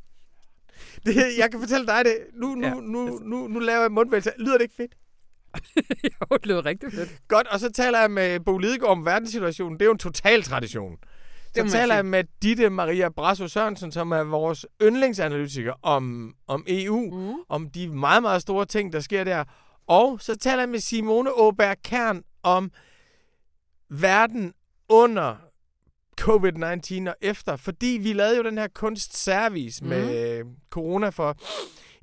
det 1.07 1.17
jeg 1.39 1.51
kan 1.51 1.61
fortælle 1.61 1.87
dig 1.87 2.05
det. 2.05 2.17
Nu, 2.35 2.55
nu, 2.55 2.67
ja. 2.67 2.75
nu, 2.75 3.19
nu, 3.23 3.49
nu 3.49 3.59
laver 3.59 3.81
jeg 3.81 3.93
mundvægelse. 3.93 4.31
Lyder 4.39 4.53
det 4.53 4.63
ikke 4.63 4.75
fedt? 4.75 4.93
jo, 6.05 6.37
det 6.37 6.47
lyder 6.47 6.67
rigtig 6.67 6.93
fedt. 6.93 7.11
Godt, 7.29 7.47
og 7.47 7.61
så 7.61 7.73
taler 7.73 8.01
jeg 8.01 8.11
med 8.11 8.41
Bo 8.41 8.59
Lidegaard 8.59 8.91
om 8.91 9.07
verdenssituationen. 9.07 9.79
Det 9.79 9.83
er 9.83 9.87
jo 9.87 9.93
en 9.93 9.99
total 9.99 10.43
tradition. 10.43 10.97
Så 11.55 11.69
taler 11.71 11.95
jeg 11.95 12.07
med 12.07 12.25
Ditte 12.43 12.71
Maria 12.71 13.09
Brasso 13.09 13.49
Sørensen, 13.49 13.93
som 13.93 14.13
er 14.13 14.23
vores 14.23 14.67
yndlingsanalytiker 14.83 15.73
om, 15.83 16.35
om 16.47 16.65
EU, 16.69 17.11
mm. 17.11 17.35
om 17.49 17.71
de 17.71 17.89
meget, 17.89 18.23
meget 18.23 18.43
store 18.43 18.67
ting, 18.67 18.93
der 18.93 19.01
sker 19.01 19.25
der. 19.25 19.45
Og 19.87 20.21
så 20.21 20.37
taler 20.37 20.63
jeg 20.63 20.69
med 20.69 20.79
Simone 20.79 21.33
Åberg 21.33 21.77
Kern 21.85 22.23
om 22.43 22.71
verden 23.89 24.53
under 24.89 25.37
covid-19 26.21 27.09
og 27.09 27.17
efter, 27.21 27.57
fordi 27.57 27.99
vi 28.03 28.13
lavede 28.13 28.37
jo 28.37 28.43
den 28.43 28.59
her 28.59 28.69
kunstservice 28.75 29.85
mm. 29.85 29.91
med 29.91 30.43
corona 30.71 31.09
for 31.09 31.37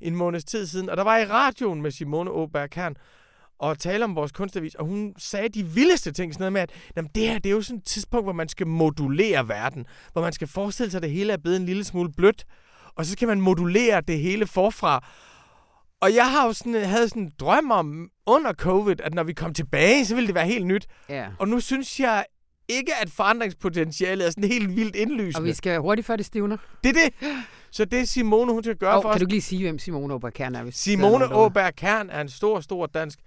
en 0.00 0.16
måneds 0.16 0.44
tid 0.44 0.66
siden, 0.66 0.90
og 0.90 0.96
der 0.96 1.02
var 1.02 1.18
i 1.18 1.26
radioen 1.26 1.82
med 1.82 1.90
Simone 1.90 2.30
Åberg 2.30 2.70
Kern, 2.70 2.96
og 3.60 3.78
tale 3.78 4.04
om 4.04 4.16
vores 4.16 4.32
kunstavis, 4.32 4.74
og 4.74 4.86
hun 4.86 5.14
sagde 5.18 5.48
de 5.48 5.64
vildeste 5.64 6.12
ting, 6.12 6.34
sådan 6.34 6.42
noget 6.42 6.52
med, 6.52 6.60
at 6.60 6.70
jamen, 6.96 7.10
det 7.14 7.22
her 7.22 7.38
det 7.38 7.46
er 7.46 7.54
jo 7.54 7.62
sådan 7.62 7.78
et 7.78 7.84
tidspunkt, 7.84 8.26
hvor 8.26 8.32
man 8.32 8.48
skal 8.48 8.66
modulere 8.66 9.48
verden, 9.48 9.86
hvor 10.12 10.22
man 10.22 10.32
skal 10.32 10.48
forestille 10.48 10.90
sig, 10.90 10.98
at 10.98 11.02
det 11.02 11.10
hele 11.10 11.32
er 11.32 11.36
blevet 11.36 11.56
en 11.56 11.66
lille 11.66 11.84
smule 11.84 12.12
blødt, 12.16 12.44
og 12.96 13.06
så 13.06 13.12
skal 13.12 13.28
man 13.28 13.40
modulere 13.40 14.00
det 14.00 14.18
hele 14.18 14.46
forfra. 14.46 15.04
Og 16.00 16.14
jeg 16.14 16.30
har 16.30 16.46
jo 16.46 16.52
sådan, 16.52 16.84
havde 16.84 17.08
sådan 17.08 17.22
en 17.22 17.32
drøm 17.40 17.70
om 17.70 18.08
under 18.26 18.52
covid, 18.52 19.00
at 19.00 19.14
når 19.14 19.22
vi 19.22 19.32
kom 19.32 19.54
tilbage, 19.54 20.06
så 20.06 20.14
ville 20.14 20.26
det 20.26 20.34
være 20.34 20.46
helt 20.46 20.66
nyt. 20.66 20.86
Ja. 21.08 21.26
Og 21.38 21.48
nu 21.48 21.60
synes 21.60 22.00
jeg 22.00 22.24
ikke, 22.68 22.92
at 23.02 23.10
forandringspotentialet 23.10 24.26
er 24.26 24.30
sådan 24.30 24.44
helt 24.44 24.76
vildt 24.76 24.96
indlysende. 24.96 25.38
Og 25.38 25.44
vi 25.44 25.52
skal 25.52 25.78
hurtigt 25.78 26.06
før 26.06 26.16
det 26.16 26.26
stivner. 26.26 26.56
Det 26.84 26.96
er 26.96 27.10
det. 27.20 27.34
Så 27.70 27.84
det 27.84 28.08
Simone, 28.08 28.52
hun 28.52 28.62
skal 28.62 28.76
gøre 28.76 28.96
oh, 28.96 29.02
for 29.02 29.08
os... 29.08 29.16
Kan 29.16 29.26
du 29.26 29.30
lige 29.30 29.42
sige, 29.42 29.62
hvem 29.62 29.78
Simone 29.78 30.14
Åberg 30.14 30.32
Kern 30.32 30.54
er? 30.54 30.62
Hvis 30.62 30.74
Simone 30.74 31.34
Åberg 31.34 31.74
Kern 31.76 32.10
er 32.10 32.20
en 32.20 32.28
stor, 32.28 32.60
stor 32.60 32.86
dansk 32.86 33.18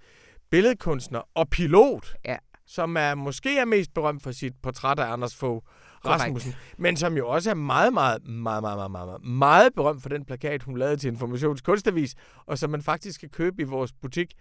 billedkunstner 0.50 1.22
og 1.34 1.48
pilot, 1.48 2.16
ja. 2.24 2.36
som 2.66 2.96
er 2.96 3.14
måske 3.14 3.58
er 3.58 3.64
mest 3.64 3.94
berømt 3.94 4.22
for 4.22 4.32
sit 4.32 4.52
portræt 4.62 4.98
af 4.98 5.12
Anders 5.12 5.36
Fogh 5.36 5.62
Rasmussen, 6.06 6.52
Correct. 6.52 6.78
men 6.78 6.96
som 6.96 7.16
jo 7.16 7.28
også 7.28 7.50
er 7.50 7.54
meget, 7.54 7.92
meget, 7.92 8.28
meget, 8.28 8.62
meget, 8.62 8.76
meget, 8.76 8.90
meget, 8.90 9.24
meget, 9.24 9.74
berømt 9.74 10.02
for 10.02 10.08
den 10.08 10.24
plakat, 10.24 10.62
hun 10.62 10.78
lavede 10.78 10.96
til 10.96 11.08
Informationskunstavis, 11.08 12.14
og 12.46 12.58
som 12.58 12.70
man 12.70 12.82
faktisk 12.82 13.20
kan 13.20 13.28
købe 13.28 13.62
i 13.62 13.64
vores 13.64 13.92
butik. 13.92 14.34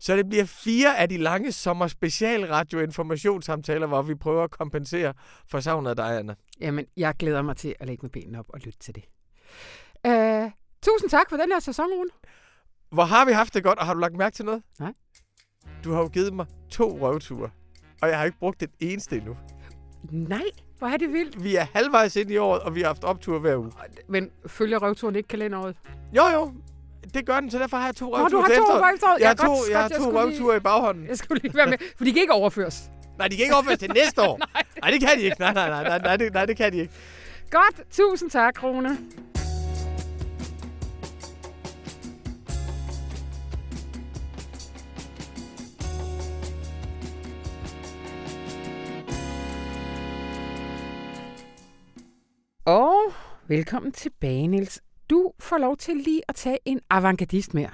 Så 0.00 0.16
det 0.16 0.28
bliver 0.28 0.44
fire 0.44 0.98
af 0.98 1.08
de 1.08 1.16
lange 1.16 1.52
sommer 1.52 1.86
special 1.86 2.46
radioinformationssamtaler, 2.46 3.86
hvor 3.86 4.02
vi 4.02 4.14
prøver 4.14 4.44
at 4.44 4.50
kompensere 4.50 5.14
for 5.48 5.60
savnet 5.60 5.90
af 5.90 5.96
dig, 5.96 6.18
Anna. 6.18 6.34
Jamen, 6.60 6.86
jeg 6.96 7.14
glæder 7.18 7.42
mig 7.42 7.56
til 7.56 7.74
at 7.80 7.86
lægge 7.86 8.02
med 8.02 8.10
benene 8.10 8.38
op 8.38 8.46
og 8.48 8.60
lytte 8.60 8.78
til 8.78 8.94
det. 8.94 9.04
Uh, 10.08 10.50
tusind 10.82 11.10
tak 11.10 11.30
for 11.30 11.36
den 11.36 11.52
her 11.52 11.60
sæson, 11.60 11.86
Rune. 11.86 12.10
Hvor 12.90 13.04
har 13.04 13.24
vi 13.24 13.32
haft 13.32 13.54
det 13.54 13.62
godt, 13.62 13.78
og 13.78 13.86
har 13.86 13.94
du 13.94 14.00
lagt 14.00 14.16
mærke 14.16 14.34
til 14.34 14.44
noget? 14.44 14.62
Nej. 14.78 14.92
Du 15.86 15.92
har 15.92 16.00
jo 16.00 16.08
givet 16.08 16.34
mig 16.34 16.46
to 16.70 16.98
røvture, 17.00 17.50
og 18.02 18.08
jeg 18.08 18.18
har 18.18 18.24
ikke 18.24 18.38
brugt 18.38 18.60
det 18.60 18.70
eneste 18.80 19.16
endnu. 19.16 19.36
Nej, 20.10 20.42
hvor 20.78 20.88
er 20.88 20.96
det 20.96 21.12
vildt. 21.12 21.44
Vi 21.44 21.56
er 21.56 21.66
halvvejs 21.74 22.16
ind 22.16 22.30
i 22.30 22.36
året, 22.36 22.62
og 22.62 22.74
vi 22.74 22.80
har 22.80 22.86
haft 22.86 23.04
optur 23.04 23.38
hver 23.38 23.56
uge. 23.56 23.72
Men 24.08 24.30
følger 24.46 24.78
røvturen 24.78 25.16
ikke 25.16 25.28
kalenderet? 25.28 25.76
Jo, 26.16 26.22
jo. 26.34 26.52
Det 27.14 27.26
gør 27.26 27.40
den, 27.40 27.50
så 27.50 27.58
derfor 27.58 27.76
har 27.76 27.86
jeg 27.86 27.96
to 27.96 28.04
Nå, 28.10 28.16
røvture 28.16 28.30
du 28.30 28.36
har 28.40 28.48
to 28.48 28.62
røvture. 28.62 29.16
Jeg 29.20 29.28
har 29.28 29.34
Ja, 29.42 29.46
to, 29.46 29.52
godt, 29.52 29.70
jeg 29.70 29.78
har 29.82 29.88
jeg 29.88 29.98
to 29.98 30.18
røvture 30.20 30.56
i 30.56 30.60
baghonden. 30.60 31.06
Jeg 31.06 31.16
skulle 31.18 31.42
lige 31.42 31.54
være 31.56 31.66
med, 31.66 31.78
for 31.96 32.04
de 32.04 32.12
kan 32.12 32.22
ikke 32.22 32.32
overføres. 32.32 32.82
Nej, 33.18 33.28
de 33.28 33.36
kan 33.36 33.42
ikke 33.42 33.54
overføres 33.54 33.78
til 33.78 33.90
næste 33.94 34.22
år. 34.22 34.38
Nej, 34.82 34.90
det 34.90 35.00
kan 35.00 35.18
de 35.18 35.22
ikke. 35.22 35.36
Nej, 35.40 35.52
nej, 35.54 35.68
nej, 35.68 35.82
nej, 35.88 35.98
nej, 35.98 36.16
det, 36.16 36.32
nej, 36.32 36.46
det 36.46 36.56
kan 36.56 36.72
de 36.72 36.78
ikke. 36.78 36.92
Godt, 37.50 37.80
tusind 37.90 38.30
tak, 38.30 38.62
Rune. 38.62 38.98
Og 52.66 53.12
velkommen 53.48 53.92
tilbage, 53.92 54.46
Niels. 54.46 54.80
Du 55.10 55.32
får 55.38 55.58
lov 55.58 55.76
til 55.76 55.96
lige 55.96 56.22
at 56.28 56.34
tage 56.34 56.58
en 56.64 56.80
avantgardist 56.90 57.54
mere. 57.54 57.70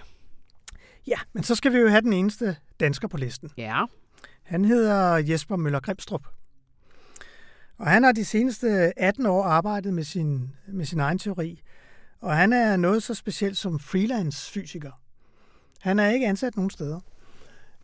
Ja, 1.07 1.19
men 1.33 1.43
så 1.43 1.55
skal 1.55 1.73
vi 1.73 1.79
jo 1.79 1.89
have 1.89 2.01
den 2.01 2.13
eneste 2.13 2.57
dansker 2.81 3.09
på 3.09 3.17
listen. 3.17 3.51
Ja. 3.57 3.85
Han 4.43 4.65
hedder 4.65 5.17
Jesper 5.17 5.57
Møller 5.57 5.81
Grimstrup. 5.81 6.27
Og 7.79 7.87
han 7.87 8.03
har 8.03 8.13
de 8.13 8.25
seneste 8.25 8.99
18 8.99 9.27
år 9.27 9.45
arbejdet 9.45 9.95
med 9.95 10.05
sin, 10.05 10.51
med 10.67 10.85
sin 10.85 11.01
egen 11.01 11.19
teori. 11.19 11.61
Og 12.21 12.37
han 12.37 12.53
er 12.53 12.77
noget 12.77 13.03
så 13.03 13.15
specielt 13.15 13.57
som 13.57 13.79
freelance 13.79 14.53
fysiker. 14.53 14.93
Han 15.81 15.99
er 15.99 16.11
ikke 16.11 16.27
ansat 16.27 16.57
nogen 16.57 16.71
steder. 16.71 17.01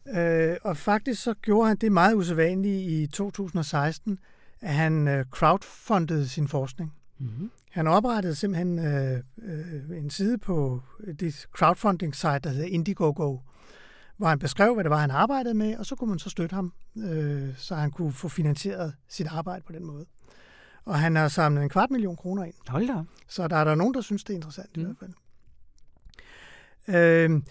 Øh, 0.09 0.57
og 0.63 0.77
faktisk 0.77 1.23
så 1.23 1.35
gjorde 1.35 1.69
han 1.69 1.77
det 1.77 1.93
meget 1.93 2.15
usædvanligt 2.15 2.91
i 2.91 3.07
2016, 3.07 4.19
at 4.61 4.75
han 4.75 5.09
øh, 5.09 5.25
crowdfundede 5.25 6.29
sin 6.29 6.49
forskning. 6.49 6.93
Mm-hmm. 7.19 7.51
Han 7.71 7.87
oprettede 7.87 8.35
simpelthen 8.35 8.79
øh, 8.79 9.23
øh, 9.43 9.99
en 9.99 10.11
side 10.11 10.39
på 10.39 10.81
det 11.21 11.47
crowdfunding-site, 11.53 12.39
der 12.39 12.51
hedder 12.51 12.69
Indiegogo, 12.69 13.39
hvor 14.17 14.27
han 14.27 14.39
beskrev, 14.39 14.75
hvad 14.75 14.85
det 14.85 14.91
var, 14.91 14.97
han 14.99 15.11
arbejdede 15.11 15.55
med, 15.55 15.77
og 15.77 15.87
så 15.87 15.97
kunne 15.97 16.11
man 16.11 16.19
så 16.19 16.31
støtte 16.31 16.55
ham, 16.55 16.73
øh, 16.97 17.49
så 17.57 17.75
han 17.75 17.91
kunne 17.91 18.13
få 18.13 18.29
finansieret 18.29 18.95
sit 19.09 19.27
arbejde 19.27 19.63
på 19.67 19.73
den 19.73 19.85
måde. 19.85 20.07
Og 20.85 20.99
han 20.99 21.17
har 21.17 21.29
samlet 21.29 21.63
en 21.63 21.69
kvart 21.69 21.91
million 21.91 22.17
kroner 22.17 22.45
ind. 22.45 22.55
Hold 22.69 22.87
da. 22.87 23.03
Så 23.29 23.49
der 23.49 23.57
er 23.57 23.65
der 23.65 23.75
nogen, 23.75 23.95
der 23.95 24.01
synes, 24.01 24.25
det 24.25 24.33
er 24.33 24.37
interessant 24.37 24.77
mm. 24.77 24.83
i 24.83 24.85
hvert 24.85 24.97
fald. 24.99 25.13
Øh, 26.97 27.43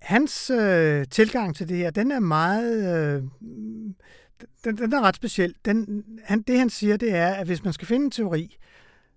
hans 0.00 0.50
øh, 0.50 1.06
tilgang 1.10 1.56
til 1.56 1.68
det 1.68 1.76
her, 1.76 1.90
den 1.90 2.10
er 2.10 2.20
meget... 2.20 2.96
Øh, 2.96 3.22
den, 4.64 4.76
den 4.76 4.92
er 4.92 5.00
ret 5.00 5.16
speciel. 5.16 5.54
Den, 5.64 6.04
han, 6.24 6.42
det 6.42 6.58
han 6.58 6.70
siger, 6.70 6.96
det 6.96 7.14
er, 7.14 7.28
at 7.28 7.46
hvis 7.46 7.64
man 7.64 7.72
skal 7.72 7.86
finde 7.88 8.04
en 8.04 8.10
teori, 8.10 8.56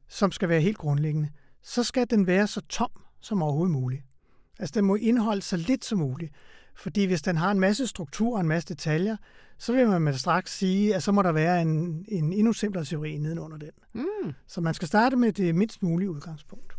som 0.08 0.32
skal 0.32 0.50
være 0.50 0.62
helt 0.62 0.78
grundlæggende, 0.78 1.30
så 1.62 1.84
skal 1.84 2.10
den 2.10 2.28
være 2.28 2.48
så 2.48 2.62
tom 2.62 2.92
som 3.22 3.42
overhovedet 3.42 3.72
muligt. 3.72 4.04
Altså 4.60 4.74
den 4.76 4.86
må 4.86 4.96
indeholde 4.96 5.42
så 5.42 5.58
lidt 5.58 5.86
som 5.86 6.00
muligt. 6.00 6.34
Fordi 6.76 7.06
hvis 7.06 7.22
den 7.22 7.38
har 7.38 7.52
en 7.52 7.60
masse 7.60 7.88
struktur 7.88 8.36
og 8.36 8.42
en 8.42 8.48
masse 8.48 8.70
detaljer, 8.70 9.18
så 9.58 9.74
vil 9.74 10.02
man 10.02 10.14
straks 10.14 10.58
sige, 10.58 10.96
at 10.96 11.04
så 11.04 11.12
må 11.12 11.22
der 11.22 11.32
være 11.32 11.62
en, 11.62 12.06
en 12.08 12.34
endnu 12.34 12.54
simplere 12.54 12.86
teori 12.86 13.18
nedenunder 13.18 13.58
den. 13.58 13.72
Mm. 13.94 14.34
Så 14.48 14.62
man 14.62 14.74
skal 14.74 14.88
starte 14.88 15.16
med 15.16 15.32
det 15.32 15.56
mindst 15.56 15.84
mulige 15.84 16.10
udgangspunkt. 16.10 16.74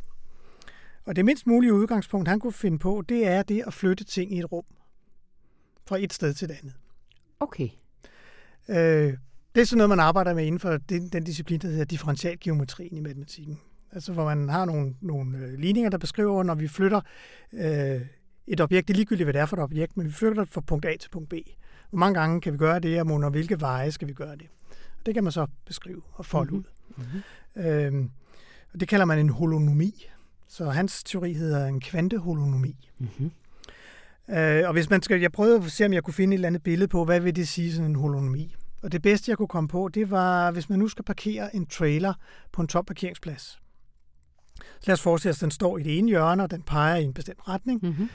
Og 1.04 1.16
det 1.16 1.24
mindst 1.24 1.46
mulige 1.46 1.74
udgangspunkt, 1.74 2.28
han 2.28 2.40
kunne 2.40 2.52
finde 2.52 2.78
på, 2.78 3.04
det 3.08 3.26
er 3.26 3.42
det 3.42 3.62
at 3.66 3.74
flytte 3.74 4.04
ting 4.04 4.32
i 4.32 4.38
et 4.38 4.52
rum. 4.52 4.64
Fra 5.86 5.98
et 5.98 6.12
sted 6.12 6.34
til 6.34 6.48
det 6.48 6.56
andet. 6.62 6.74
Okay. 7.40 7.68
Øh, 8.68 9.14
det 9.54 9.60
er 9.60 9.64
sådan 9.64 9.78
noget, 9.78 9.88
man 9.88 10.00
arbejder 10.00 10.34
med 10.34 10.44
inden 10.46 10.58
for 10.60 10.76
den, 10.76 11.08
den 11.08 11.24
disciplin, 11.24 11.60
der 11.60 11.68
hedder 11.68 11.84
differentialgeometrien 11.84 12.96
i 12.96 13.00
matematikken. 13.00 13.58
Altså 13.92 14.12
hvor 14.12 14.24
man 14.24 14.48
har 14.48 14.64
nogle, 14.64 14.94
nogle 15.00 15.38
øh, 15.38 15.58
ligninger, 15.58 15.90
der 15.90 15.98
beskriver, 15.98 16.42
når 16.42 16.54
vi 16.54 16.68
flytter 16.68 17.00
øh, 17.52 18.00
et 18.46 18.60
objekt, 18.60 18.88
det 18.88 18.94
er 18.94 18.96
ligegyldigt, 18.96 19.24
hvad 19.26 19.32
det 19.32 19.40
er 19.40 19.46
for 19.46 19.56
et 19.56 19.62
objekt, 19.62 19.96
men 19.96 20.06
vi 20.06 20.12
flytter 20.12 20.44
det 20.44 20.52
fra 20.52 20.60
punkt 20.60 20.84
A 20.86 20.96
til 21.00 21.08
punkt 21.10 21.28
B. 21.28 21.34
Hvor 21.90 21.98
mange 21.98 22.20
gange 22.20 22.40
kan 22.40 22.52
vi 22.52 22.58
gøre 22.58 22.78
det, 22.80 23.00
og 23.00 23.06
under 23.06 23.30
hvilke 23.30 23.60
veje 23.60 23.90
skal 23.92 24.08
vi 24.08 24.12
gøre 24.12 24.36
det? 24.36 24.46
Det 25.06 25.14
kan 25.14 25.22
man 25.24 25.32
så 25.32 25.46
beskrive 25.66 26.02
og 26.12 26.26
folde 26.26 26.50
Mhm. 26.54 26.58
ud. 26.58 26.64
Mm-hmm. 26.96 27.62
Øh, 27.62 28.08
og 28.72 28.80
det 28.80 28.88
kalder 28.88 29.04
man 29.04 29.18
en 29.18 29.28
holonomi. 29.28 30.06
Så 30.48 30.70
hans 30.70 31.04
teori 31.04 31.32
hedder 31.32 31.66
en 31.66 31.80
kvanteholonomi. 31.80 32.88
Mm-hmm. 32.98 33.30
Øh, 34.36 34.66
og 34.66 34.72
hvis 34.72 34.90
man 34.90 35.02
skal, 35.02 35.20
jeg 35.20 35.32
prøvede 35.32 35.56
at 35.56 35.70
se, 35.72 35.86
om 35.86 35.92
jeg 35.92 36.02
kunne 36.02 36.14
finde 36.14 36.34
et 36.34 36.38
eller 36.38 36.46
andet 36.48 36.62
billede 36.62 36.88
på, 36.88 37.04
hvad 37.04 37.20
vil 37.20 37.36
det 37.36 37.48
sige, 37.48 37.72
sådan 37.72 37.90
en 37.90 37.96
holonomi. 37.96 38.54
Og 38.82 38.92
det 38.92 39.02
bedste, 39.02 39.30
jeg 39.30 39.36
kunne 39.38 39.48
komme 39.48 39.68
på, 39.68 39.88
det 39.94 40.10
var, 40.10 40.50
hvis 40.50 40.68
man 40.68 40.78
nu 40.78 40.88
skal 40.88 41.04
parkere 41.04 41.56
en 41.56 41.66
trailer 41.66 42.14
på 42.52 42.62
en 42.62 42.68
tom 42.68 42.84
parkeringsplads. 42.84 43.42
Så 44.56 44.84
lad 44.86 44.92
os 44.92 45.02
forestille 45.02 45.30
os, 45.30 45.36
at 45.36 45.40
den 45.40 45.50
står 45.50 45.78
i 45.78 45.82
det 45.82 45.98
ene 45.98 46.08
hjørne, 46.08 46.42
og 46.42 46.50
den 46.50 46.62
peger 46.62 46.96
i 46.96 47.04
en 47.04 47.14
bestemt 47.14 47.48
retning. 47.48 47.82
Mm-hmm. 47.82 48.08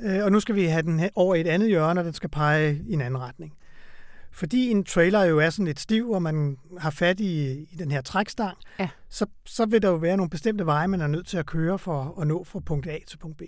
Øh, 0.00 0.24
og 0.24 0.32
nu 0.32 0.40
skal 0.40 0.54
vi 0.54 0.64
have 0.64 0.82
den 0.82 1.10
over 1.14 1.34
i 1.34 1.40
et 1.40 1.46
andet 1.46 1.68
hjørne, 1.68 2.00
og 2.00 2.04
den 2.04 2.12
skal 2.12 2.28
pege 2.30 2.82
i 2.86 2.92
en 2.92 3.00
anden 3.00 3.20
retning. 3.20 3.54
Fordi 4.32 4.70
en 4.70 4.84
trailer 4.84 5.22
jo 5.22 5.38
er 5.38 5.50
sådan 5.50 5.64
lidt 5.64 5.80
stiv, 5.80 6.10
og 6.10 6.22
man 6.22 6.56
har 6.78 6.90
fat 6.90 7.20
i, 7.20 7.50
i 7.52 7.76
den 7.78 7.90
her 7.90 8.00
trækstang, 8.00 8.58
Ja. 8.78 8.88
så, 9.08 9.26
så 9.46 9.66
vil 9.66 9.82
der 9.82 9.88
jo 9.88 9.96
være 9.96 10.16
nogle 10.16 10.30
bestemte 10.30 10.66
veje, 10.66 10.88
man 10.88 11.00
er 11.00 11.06
nødt 11.06 11.26
til 11.26 11.38
at 11.38 11.46
køre 11.46 11.78
for 11.78 12.20
at 12.20 12.26
nå 12.26 12.44
fra 12.44 12.60
punkt 12.60 12.86
A 12.86 12.98
til 13.06 13.16
punkt 13.18 13.36
B. 13.38 13.42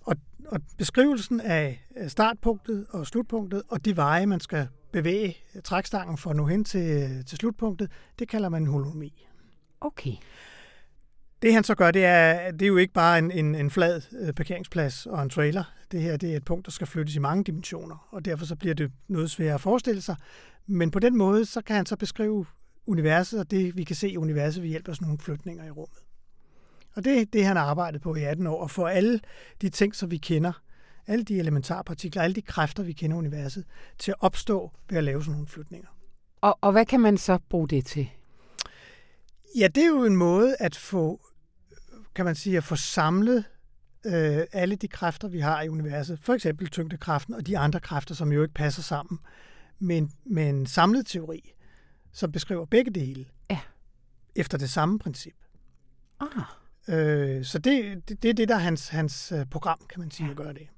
Og, 0.00 0.16
og 0.46 0.60
beskrivelsen 0.78 1.40
af 1.40 1.86
startpunktet 2.08 2.86
og 2.90 3.06
slutpunktet, 3.06 3.62
og 3.68 3.84
de 3.84 3.96
veje, 3.96 4.26
man 4.26 4.40
skal 4.40 4.68
bevæge 4.92 5.36
trækstangen 5.64 6.16
for 6.18 6.32
nå 6.32 6.46
hen 6.46 6.64
til, 6.64 7.08
til 7.24 7.38
slutpunktet, 7.38 7.90
det 8.18 8.28
kalder 8.28 8.48
man 8.48 8.66
holonomi. 8.66 9.26
Okay. 9.80 10.12
Det 11.42 11.54
han 11.54 11.64
så 11.64 11.74
gør, 11.74 11.90
det 11.90 12.04
er, 12.04 12.50
det 12.50 12.62
er 12.62 12.66
jo 12.66 12.76
ikke 12.76 12.92
bare 12.92 13.18
en, 13.18 13.30
en, 13.30 13.54
en 13.54 13.70
flad 13.70 14.02
øh, 14.20 14.32
parkeringsplads 14.32 15.06
og 15.06 15.22
en 15.22 15.30
trailer. 15.30 15.64
Det 15.92 16.02
her 16.02 16.16
det 16.16 16.32
er 16.32 16.36
et 16.36 16.44
punkt, 16.44 16.66
der 16.66 16.72
skal 16.72 16.86
flyttes 16.86 17.16
i 17.16 17.18
mange 17.18 17.44
dimensioner, 17.44 18.08
og 18.10 18.24
derfor 18.24 18.46
så 18.46 18.56
bliver 18.56 18.74
det 18.74 18.92
noget 19.08 19.30
sværere 19.30 19.54
at 19.54 19.60
forestille 19.60 20.02
sig. 20.02 20.16
Men 20.66 20.90
på 20.90 20.98
den 20.98 21.16
måde, 21.16 21.44
så 21.44 21.62
kan 21.62 21.76
han 21.76 21.86
så 21.86 21.96
beskrive 21.96 22.46
universet, 22.86 23.40
og 23.40 23.50
det 23.50 23.76
vi 23.76 23.84
kan 23.84 23.96
se 23.96 24.10
i 24.10 24.16
universet 24.16 24.62
ved 24.62 24.70
hjælp 24.70 24.88
af 24.88 24.94
sådan 24.94 25.06
nogle 25.06 25.18
flytninger 25.18 25.66
i 25.66 25.70
rummet. 25.70 25.98
Og 26.94 27.04
det 27.04 27.20
er 27.20 27.24
det, 27.32 27.44
han 27.44 27.56
har 27.56 27.64
arbejdet 27.64 28.02
på 28.02 28.14
i 28.14 28.22
18 28.22 28.46
år, 28.46 28.64
at 28.64 28.70
få 28.70 28.84
alle 28.84 29.20
de 29.62 29.68
ting, 29.68 29.94
som 29.94 30.10
vi 30.10 30.16
kender, 30.16 30.52
alle 31.10 31.24
de 31.24 31.38
elementarpartikler, 31.38 32.22
alle 32.22 32.34
de 32.34 32.42
kræfter, 32.42 32.82
vi 32.82 32.92
kender 32.92 33.16
i 33.16 33.18
universet, 33.18 33.64
til 33.98 34.10
at 34.10 34.16
opstå 34.20 34.72
ved 34.90 34.98
at 34.98 35.04
lave 35.04 35.22
sådan 35.22 35.32
nogle 35.32 35.46
flytninger. 35.46 35.88
Og, 36.40 36.58
og 36.60 36.72
hvad 36.72 36.86
kan 36.86 37.00
man 37.00 37.18
så 37.18 37.38
bruge 37.48 37.68
det 37.68 37.86
til? 37.86 38.10
Ja, 39.58 39.68
det 39.74 39.82
er 39.82 39.88
jo 39.88 40.04
en 40.04 40.16
måde 40.16 40.56
at 40.60 40.76
få, 40.76 41.20
kan 42.14 42.24
man 42.24 42.34
sige, 42.34 42.56
at 42.56 42.64
få 42.64 42.76
samlet 42.76 43.44
øh, 44.06 44.40
alle 44.52 44.76
de 44.76 44.88
kræfter, 44.88 45.28
vi 45.28 45.40
har 45.40 45.62
i 45.62 45.68
universet. 45.68 46.18
For 46.18 46.34
eksempel 46.34 46.68
tyngdekraften 46.68 47.34
og 47.34 47.46
de 47.46 47.58
andre 47.58 47.80
kræfter, 47.80 48.14
som 48.14 48.32
jo 48.32 48.42
ikke 48.42 48.54
passer 48.54 48.82
sammen. 48.82 49.18
Men 49.78 50.12
med 50.24 50.48
en 50.48 50.66
samlet 50.66 51.06
teori, 51.06 51.52
som 52.12 52.32
beskriver 52.32 52.64
begge 52.64 52.90
dele. 52.90 53.26
Ja. 53.50 53.60
Efter 54.34 54.58
det 54.58 54.70
samme 54.70 54.98
princip. 54.98 55.34
Ah. 56.20 56.28
Øh, 56.88 57.44
så 57.44 57.58
det, 57.58 58.08
det, 58.08 58.22
det 58.22 58.28
er 58.28 58.34
det, 58.34 58.48
der 58.48 58.54
er 58.54 58.58
hans, 58.58 58.88
hans 58.88 59.32
øh, 59.32 59.46
program, 59.46 59.78
kan 59.90 60.00
man 60.00 60.10
sige, 60.10 60.26
Ja. 60.26 60.30
at 60.30 60.36
gøre 60.36 60.52
det. 60.52 60.68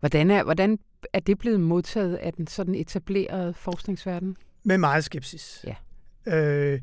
Hvordan 0.00 0.30
er, 0.30 0.44
hvordan 0.44 0.78
er 1.12 1.20
det 1.20 1.38
blevet 1.38 1.60
modtaget 1.60 2.16
af 2.16 2.32
den 2.32 2.46
sådan 2.46 2.74
etablerede 2.74 3.54
forskningsverden? 3.54 4.36
Med 4.64 4.78
meget 4.78 5.04
skepsis. 5.04 5.64
Ja. 5.66 5.74
Øh, 6.36 6.80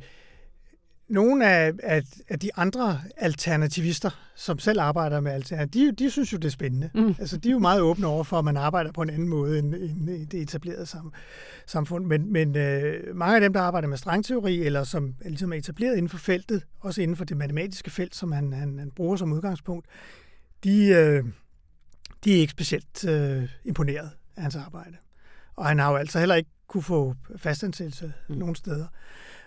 nogle 1.07 1.49
af, 1.49 1.73
af, 1.83 2.03
af 2.29 2.39
de 2.39 2.49
andre 2.55 3.01
alternativister, 3.17 4.09
som 4.35 4.59
selv 4.59 4.79
arbejder 4.79 5.19
med 5.19 5.31
alternativer, 5.31 5.91
de, 5.91 6.03
de 6.03 6.11
synes 6.11 6.33
jo, 6.33 6.37
det 6.37 6.45
er 6.45 6.49
spændende. 6.49 6.89
Mm. 6.93 7.15
Altså, 7.19 7.37
de 7.37 7.49
er 7.49 7.51
jo 7.51 7.59
meget 7.59 7.81
åbne 7.81 8.07
over 8.07 8.23
for, 8.23 8.39
at 8.39 8.45
man 8.45 8.57
arbejder 8.57 8.91
på 8.91 9.01
en 9.01 9.09
anden 9.09 9.27
måde 9.27 9.59
end, 9.59 9.75
end 9.75 10.27
det 10.27 10.41
etablerede 10.41 10.85
sam, 10.85 11.13
samfund. 11.65 12.05
Men, 12.05 12.33
men 12.33 12.57
øh, 12.57 13.15
mange 13.15 13.35
af 13.35 13.41
dem, 13.41 13.53
der 13.53 13.61
arbejder 13.61 13.87
med 13.87 13.97
strengteori, 13.97 14.59
eller 14.59 14.83
som 14.83 15.15
ligesom 15.25 15.53
er 15.53 15.57
etableret 15.57 15.95
inden 15.95 16.09
for 16.09 16.17
feltet, 16.17 16.63
også 16.79 17.01
inden 17.01 17.17
for 17.17 17.25
det 17.25 17.37
matematiske 17.37 17.91
felt, 17.91 18.15
som 18.15 18.31
han, 18.31 18.53
han, 18.53 18.79
han 18.79 18.91
bruger 18.91 19.15
som 19.15 19.33
udgangspunkt, 19.33 19.85
de, 20.63 20.87
øh, 20.87 21.23
de 22.23 22.35
er 22.35 22.39
ikke 22.39 22.51
specielt 22.51 23.05
øh, 23.05 23.49
imponeret 23.63 24.11
af 24.35 24.41
hans 24.41 24.55
arbejde. 24.55 24.97
Og 25.55 25.65
han 25.65 25.79
har 25.79 25.91
jo 25.91 25.97
altså 25.97 26.19
heller 26.19 26.35
ikke 26.35 26.49
kunne 26.67 26.83
få 26.83 27.15
fastansættelse 27.37 28.13
mm. 28.29 28.35
nogen 28.35 28.55
steder. 28.55 28.87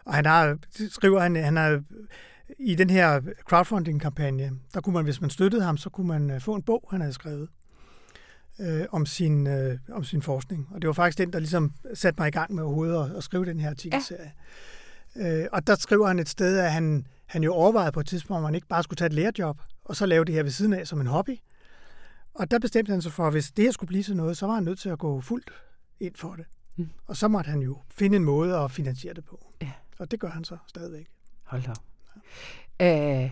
Og 0.05 0.15
han 0.15 0.27
har, 0.27 0.59
skriver 0.91 1.21
han, 1.21 1.37
han 1.37 1.57
har 1.57 1.83
i 2.59 2.75
den 2.75 2.91
her 2.91 3.21
crowdfunding-kampagne, 3.49 4.53
der 4.75 4.81
kunne 4.81 4.93
man, 4.93 5.05
hvis 5.05 5.21
man 5.21 5.31
støttede 5.31 5.63
ham, 5.63 5.77
så 5.77 5.91
kunne 5.91 6.09
man 6.09 6.31
øh, 6.31 6.41
få 6.41 6.55
en 6.55 6.63
bog, 6.63 6.89
han 6.91 7.01
havde 7.01 7.13
skrevet 7.13 7.49
øh, 8.61 8.85
om, 8.93 9.07
sin, 9.07 9.47
øh, 9.47 9.79
om 9.93 10.05
sin 10.05 10.23
forskning. 10.23 10.69
Og 10.71 10.83
det 10.83 10.89
var 10.89 10.95
faktisk 10.95 11.19
den, 11.19 11.33
der 11.33 11.39
ligesom 11.39 11.73
satte 11.95 12.21
mig 12.21 12.29
i 12.29 12.31
gang 12.31 12.55
med 12.55 12.63
overhovedet 12.63 13.05
at, 13.05 13.17
at 13.17 13.25
skrive 13.25 13.45
den 13.45 13.61
her 13.61 13.71
artikelserie. 13.71 14.33
Ja. 15.17 15.43
Øh, 15.43 15.49
og 15.53 15.67
der 15.67 15.75
skriver 15.75 16.07
han 16.07 16.19
et 16.19 16.29
sted, 16.29 16.59
at 16.59 16.73
han, 16.73 17.07
han 17.27 17.43
jo 17.43 17.53
overvejede 17.55 17.93
på 17.93 18.01
et 18.01 18.07
tidspunkt, 18.07 18.39
om 18.39 18.45
han 18.45 18.55
ikke 18.55 18.67
bare 18.67 18.83
skulle 18.83 18.99
tage 18.99 19.07
et 19.07 19.13
lærerjob, 19.13 19.61
og 19.85 19.97
så 19.97 20.07
lave 20.07 20.25
det 20.25 20.35
her 20.35 20.43
ved 20.43 20.51
siden 20.51 20.73
af 20.73 20.87
som 20.87 21.01
en 21.01 21.07
hobby. 21.07 21.39
Og 22.39 22.51
der 22.51 22.59
bestemte 22.59 22.91
han 22.91 23.03
sig 23.03 23.13
for, 23.13 23.27
at 23.27 23.33
hvis 23.33 23.53
det 23.53 23.65
her 23.65 23.73
skulle 23.73 23.89
blive 23.89 24.03
til 24.03 24.17
noget, 24.17 24.37
så 24.37 24.47
var 24.47 24.55
han 24.55 24.63
nødt 24.63 24.79
til 24.79 24.89
at 24.89 24.99
gå 24.99 25.21
fuldt 25.21 25.51
ind 26.01 26.15
for 26.15 26.35
det. 26.35 26.45
Mm. 26.77 26.89
Og 27.07 27.17
så 27.17 27.29
måtte 27.29 27.51
han 27.51 27.61
jo 27.61 27.79
finde 27.91 28.17
en 28.17 28.25
måde 28.25 28.57
at 28.57 28.71
finansiere 28.71 29.15
det 29.15 29.25
på. 29.25 29.53
Ja. 29.63 29.73
Og 29.99 30.11
det 30.11 30.21
gør 30.21 30.29
han 30.29 30.45
så 30.45 30.57
stadigvæk. 30.67 31.07
Hold 31.43 31.63
da. 31.63 31.73
Ja. 32.81 33.25
Øh, 33.25 33.31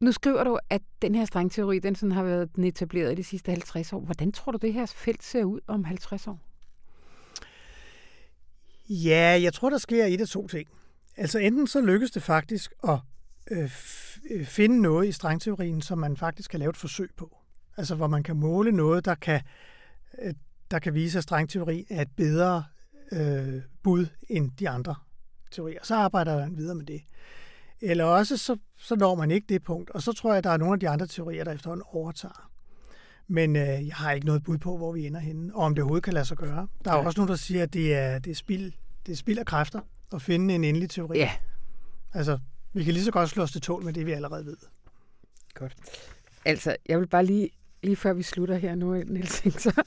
nu 0.00 0.12
skriver 0.12 0.44
du, 0.44 0.58
at 0.70 0.82
den 1.02 1.14
her 1.14 1.24
strengteori, 1.24 1.78
den 1.78 1.94
sådan 1.94 2.12
har 2.12 2.22
været 2.22 2.56
den 2.56 2.64
etableret 2.64 3.12
i 3.12 3.14
de 3.14 3.24
sidste 3.24 3.50
50 3.50 3.92
år. 3.92 4.00
Hvordan 4.00 4.32
tror 4.32 4.52
du, 4.52 4.58
det 4.58 4.72
her 4.72 4.86
felt 4.86 5.22
ser 5.22 5.44
ud 5.44 5.60
om 5.66 5.84
50 5.84 6.26
år? 6.26 6.40
Ja, 8.88 9.38
jeg 9.42 9.52
tror, 9.52 9.70
der 9.70 9.78
sker 9.78 10.04
et 10.04 10.20
af 10.20 10.28
to 10.28 10.46
ting. 10.46 10.68
Altså 11.16 11.38
enten 11.38 11.66
så 11.66 11.80
lykkes 11.80 12.10
det 12.10 12.22
faktisk 12.22 12.72
at 12.82 12.98
øh, 13.50 13.70
finde 14.44 14.82
noget 14.82 15.08
i 15.08 15.12
strengteorien, 15.12 15.82
som 15.82 15.98
man 15.98 16.16
faktisk 16.16 16.50
kan 16.50 16.60
lave 16.60 16.70
et 16.70 16.76
forsøg 16.76 17.10
på. 17.16 17.38
Altså 17.76 17.94
hvor 17.94 18.06
man 18.06 18.22
kan 18.22 18.36
måle 18.36 18.72
noget, 18.72 19.04
der 19.04 19.14
kan, 19.14 19.40
øh, 20.22 20.34
der 20.70 20.78
kan 20.78 20.94
vise, 20.94 21.18
at 21.18 21.24
strengteori 21.24 21.86
er 21.90 22.02
et 22.02 22.10
bedre 22.16 22.64
øh, 23.12 23.62
bud 23.82 24.06
end 24.28 24.50
de 24.58 24.68
andre 24.68 24.94
teorier. 25.50 25.80
Så 25.82 25.94
arbejder 25.94 26.38
man 26.38 26.56
videre 26.56 26.74
med 26.74 26.86
det. 26.86 27.02
Eller 27.80 28.04
også 28.04 28.36
så, 28.36 28.56
så 28.76 28.96
når 28.96 29.14
man 29.14 29.30
ikke 29.30 29.46
det 29.48 29.62
punkt, 29.62 29.90
og 29.90 30.02
så 30.02 30.12
tror 30.12 30.30
jeg, 30.30 30.38
at 30.38 30.44
der 30.44 30.50
er 30.50 30.56
nogle 30.56 30.72
af 30.72 30.80
de 30.80 30.88
andre 30.88 31.06
teorier, 31.06 31.44
der 31.44 31.52
efterhånden 31.52 31.84
overtager. 31.92 32.50
Men 33.28 33.56
øh, 33.56 33.86
jeg 33.86 33.94
har 33.94 34.12
ikke 34.12 34.26
noget 34.26 34.42
bud 34.42 34.58
på, 34.58 34.76
hvor 34.76 34.92
vi 34.92 35.06
ender 35.06 35.20
henne, 35.20 35.54
og 35.54 35.62
om 35.62 35.74
det 35.74 35.82
overhovedet 35.82 36.04
kan 36.04 36.12
lade 36.12 36.24
sig 36.24 36.36
gøre. 36.36 36.68
Der 36.84 36.92
er 36.92 36.96
ja. 36.96 37.06
også 37.06 37.20
nogen, 37.20 37.28
der 37.28 37.36
siger, 37.36 37.62
at 37.62 37.72
det 37.72 37.94
er, 37.94 38.18
det 38.18 38.30
er, 38.30 38.34
spild, 38.34 38.72
det 39.06 39.12
er 39.12 39.16
spild 39.16 39.38
af 39.38 39.46
kræfter 39.46 39.80
at 40.12 40.22
finde 40.22 40.54
en 40.54 40.64
endelig 40.64 40.90
teori. 40.90 41.18
Ja. 41.18 41.30
Altså, 42.14 42.38
vi 42.72 42.84
kan 42.84 42.92
lige 42.92 43.04
så 43.04 43.10
godt 43.10 43.30
slå 43.30 43.42
os 43.42 43.52
til 43.52 43.60
tål 43.60 43.84
med 43.84 43.92
det, 43.92 44.06
vi 44.06 44.12
allerede 44.12 44.46
ved. 44.46 44.56
Godt. 45.54 45.76
Altså, 46.44 46.76
jeg 46.88 46.98
vil 47.00 47.06
bare 47.06 47.26
lige, 47.26 47.50
lige 47.82 47.96
før 47.96 48.12
vi 48.12 48.22
slutter 48.22 48.56
her 48.56 48.74
nu, 48.74 48.94
Niels, 48.94 49.62
så, 49.62 49.82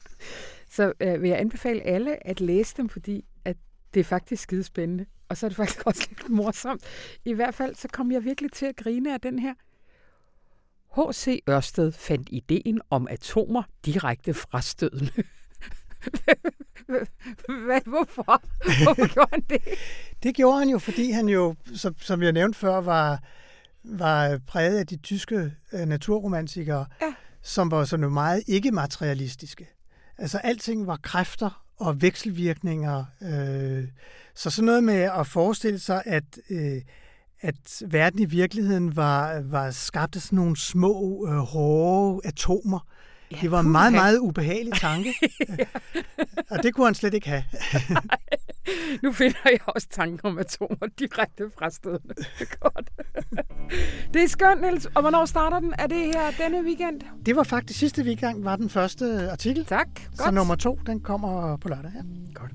så 0.69 0.93
øh, 0.99 1.21
vil 1.21 1.29
jeg 1.29 1.39
anbefale 1.39 1.81
alle 1.81 2.27
at 2.27 2.41
læse 2.41 2.77
dem, 2.77 2.89
fordi 2.89 3.25
at 3.45 3.57
det 3.93 3.99
er 3.99 4.03
faktisk 4.03 4.43
skide 4.43 4.63
spændende. 4.63 5.05
Og 5.29 5.37
så 5.37 5.45
er 5.45 5.49
det 5.49 5.57
faktisk 5.57 5.85
også 5.85 6.07
lidt 6.09 6.29
morsomt. 6.29 6.83
I 7.25 7.33
hvert 7.33 7.53
fald, 7.53 7.75
så 7.75 7.87
kom 7.87 8.11
jeg 8.11 8.23
virkelig 8.23 8.51
til 8.51 8.65
at 8.65 8.75
grine 8.75 9.13
af 9.13 9.21
den 9.21 9.39
her. 9.39 9.53
H.C. 10.95 11.43
Ørsted 11.49 11.91
fandt 11.91 12.29
ideen 12.31 12.81
om 12.89 13.07
atomer 13.09 13.63
direkte 13.85 14.33
fra 14.33 14.61
stødende. 14.61 15.11
Hvad, 17.65 17.81
hvorfor? 17.85 18.41
Hvorfor 18.83 19.07
gjorde 19.13 19.29
han 19.31 19.41
det? 19.49 19.61
Det 20.23 20.35
gjorde 20.35 20.59
han 20.59 20.69
jo, 20.69 20.79
fordi 20.79 21.11
han 21.11 21.29
jo, 21.29 21.55
som, 21.75 21.95
som 21.97 22.23
jeg 22.23 22.31
nævnte 22.31 22.59
før, 22.59 22.81
var, 22.81 23.23
var 23.83 24.39
præget 24.47 24.79
af 24.79 24.87
de 24.87 24.97
tyske 24.97 25.53
uh, 25.73 25.79
naturromantikere, 25.79 26.85
ja 27.01 27.13
som 27.41 27.71
var 27.71 27.85
sådan 27.85 28.13
meget 28.13 28.43
ikke-materialistiske. 28.47 29.67
Altså 30.17 30.37
alting 30.37 30.87
var 30.87 30.99
kræfter 31.03 31.63
og 31.77 32.01
vekselvirkninger. 32.01 33.05
Øh, 33.21 33.87
så 34.35 34.49
sådan 34.49 34.65
noget 34.65 34.83
med 34.83 35.09
at 35.19 35.27
forestille 35.27 35.79
sig, 35.79 36.03
at, 36.05 36.39
øh, 36.49 36.81
at 37.41 37.83
verden 37.87 38.19
i 38.19 38.25
virkeligheden 38.25 38.95
var, 38.95 39.41
var 39.41 39.71
skabt 39.71 40.15
af 40.15 40.21
sådan 40.21 40.35
nogle 40.37 40.57
små, 40.57 41.27
øh, 41.27 41.37
hårde 41.37 42.27
atomer. 42.27 42.87
Ja, 43.31 43.37
det 43.41 43.51
var 43.51 43.59
en 43.59 43.69
meget, 43.69 43.93
meget 43.93 44.17
ubehagelig 44.17 44.73
tanke. 44.73 45.13
Og 46.51 46.63
det 46.63 46.73
kunne 46.75 46.85
han 46.85 46.95
slet 46.95 47.13
ikke 47.13 47.27
have. 47.27 47.43
nu 49.03 49.11
finder 49.11 49.37
jeg 49.45 49.59
også 49.65 49.87
tanker 49.91 50.29
om 50.29 50.37
atomer 50.37 50.87
direkte 50.99 51.43
fra 51.57 51.69
stederne. 51.69 52.13
Godt. 52.59 52.89
det 54.13 54.23
er 54.23 54.27
skønt, 54.27 54.61
Niels. 54.61 54.85
Og 54.85 55.01
hvornår 55.01 55.25
starter 55.25 55.59
den? 55.59 55.73
Er 55.79 55.87
det 55.87 56.05
her 56.05 56.31
denne 56.43 56.63
weekend? 56.63 57.01
Det 57.25 57.35
var 57.35 57.43
faktisk 57.43 57.79
sidste 57.79 58.03
weekend, 58.03 58.43
var 58.43 58.55
den 58.55 58.69
første 58.69 59.31
artikel. 59.31 59.65
Tak. 59.65 59.87
Godt. 59.93 60.17
Så 60.17 60.31
nummer 60.31 60.55
to, 60.55 60.79
den 60.85 60.99
kommer 60.99 61.57
på 61.57 61.69
lørdag. 61.69 61.91
Ja. 61.95 62.01
Godt. 62.33 62.51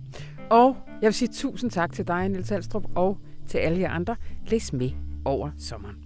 Og 0.51 0.77
jeg 1.03 1.07
vil 1.07 1.15
sige 1.15 1.29
tusind 1.33 1.71
tak 1.71 1.93
til 1.93 2.07
dig, 2.07 2.29
Niels 2.29 2.53
Alstrup, 2.53 2.85
og 2.95 3.19
til 3.49 3.59
alle 3.59 3.81
jer 3.81 3.91
andre. 3.91 4.17
Læs 4.47 4.73
med 4.73 4.91
over 5.25 5.51
sommeren. 5.59 5.97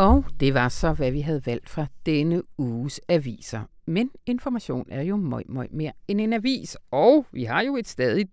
Og 0.00 0.24
det 0.40 0.54
var 0.54 0.68
så, 0.68 0.92
hvad 0.92 1.10
vi 1.10 1.20
havde 1.20 1.46
valgt 1.46 1.68
fra 1.68 1.86
denne 2.06 2.42
uges 2.58 3.00
aviser. 3.08 3.62
Men 3.86 4.10
information 4.26 4.86
er 4.90 5.02
jo 5.02 5.16
møj, 5.16 5.42
møj 5.48 5.68
mere 5.70 5.92
end 6.08 6.20
en 6.20 6.32
avis. 6.32 6.76
Og 6.90 7.26
vi 7.32 7.44
har 7.44 7.62
jo 7.62 7.76
et 7.76 7.88
stadig 7.88 8.28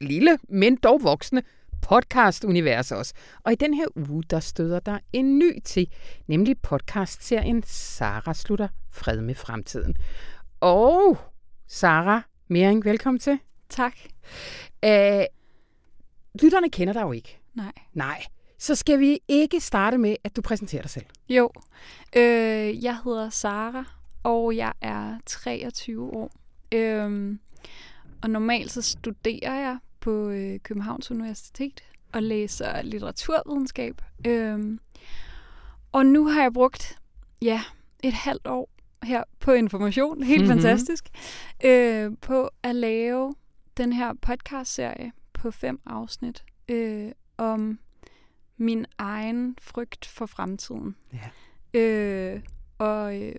lille, 0.00 0.38
men 0.48 0.76
dog 0.76 1.02
voksende 1.02 1.42
podcast-univers 1.82 2.92
også. 2.92 3.14
Og 3.42 3.52
i 3.52 3.54
den 3.54 3.74
her 3.74 3.86
uge, 4.10 4.22
der 4.30 4.40
støder 4.40 4.80
der 4.80 4.98
en 5.12 5.38
ny 5.38 5.60
til, 5.64 5.90
nemlig 6.26 6.58
podcast-serien 6.62 7.62
Sara 7.66 8.34
slutter 8.34 8.68
fred 8.90 9.20
med 9.20 9.34
fremtiden. 9.34 9.94
Og 10.60 11.18
Sara 11.66 12.22
Mering, 12.48 12.84
velkommen 12.84 13.18
til. 13.18 13.38
Tak. 13.68 13.98
Æh, 14.82 15.24
lytterne 16.42 16.70
kender 16.70 16.92
dig 16.92 17.02
jo 17.02 17.12
ikke. 17.12 17.40
Nej. 17.54 17.72
Nej. 17.92 18.24
Så 18.58 18.74
skal 18.74 19.00
vi 19.00 19.18
ikke 19.28 19.60
starte 19.60 19.98
med, 19.98 20.16
at 20.24 20.36
du 20.36 20.42
præsenterer 20.42 20.82
dig 20.82 20.90
selv. 20.90 21.06
Jo. 21.28 21.50
Øh, 22.16 22.84
jeg 22.84 22.98
hedder 23.04 23.30
Sara, 23.30 23.84
og 24.22 24.56
jeg 24.56 24.72
er 24.80 25.18
23 25.26 26.02
år. 26.02 26.32
Øh, 26.72 27.38
og 28.22 28.30
normalt 28.30 28.70
så 28.70 28.82
studerer 28.82 29.54
jeg 29.54 29.78
på 30.00 30.28
øh, 30.28 30.58
Københavns 30.60 31.10
Universitet 31.10 31.80
og 32.12 32.22
læser 32.22 32.82
litteraturvidenskab. 32.82 34.02
Øh, 34.26 34.78
og 35.92 36.06
nu 36.06 36.26
har 36.26 36.42
jeg 36.42 36.52
brugt 36.52 36.98
ja, 37.42 37.62
et 38.02 38.12
halvt 38.12 38.46
år 38.46 38.70
her 39.02 39.24
på 39.40 39.52
information, 39.52 40.22
helt 40.22 40.42
mm-hmm. 40.42 40.60
fantastisk, 40.60 41.08
øh, 41.64 42.12
på 42.20 42.50
at 42.62 42.74
lave 42.74 43.34
den 43.76 43.92
her 43.92 44.12
podcast-serie 44.22 45.12
på 45.32 45.50
fem 45.50 45.80
afsnit 45.86 46.44
øh, 46.68 47.12
om 47.38 47.78
min 48.56 48.86
egen 48.98 49.56
frygt 49.60 50.06
for 50.06 50.26
fremtiden. 50.26 50.96
Ja. 51.12 51.80
Øh, 51.80 52.42
og, 52.78 53.22
øh, 53.22 53.34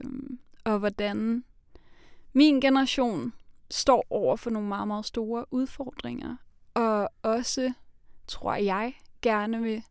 og 0.63 0.79
hvordan 0.79 1.43
min 2.33 2.61
generation 2.61 3.33
står 3.71 4.05
over 4.09 4.35
for 4.35 4.49
nogle 4.49 4.67
meget, 4.67 4.87
meget 4.87 5.05
store 5.05 5.45
udfordringer. 5.53 6.35
Og 6.73 7.09
også, 7.21 7.73
tror 8.27 8.55
jeg, 8.55 8.93
gerne 9.21 9.61
vil 9.61 9.83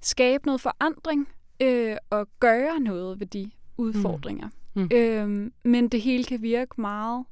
skabe 0.00 0.46
noget 0.46 0.60
forandring 0.60 1.28
øh, 1.60 1.96
og 2.10 2.28
gøre 2.40 2.80
noget 2.80 3.20
ved 3.20 3.26
de 3.26 3.50
udfordringer. 3.76 4.48
Mm. 4.74 4.82
Mm. 4.82 4.88
Øh, 4.92 5.50
men 5.64 5.88
det 5.88 6.02
hele 6.02 6.24
kan 6.24 6.42
virke 6.42 6.80
meget 6.80 7.24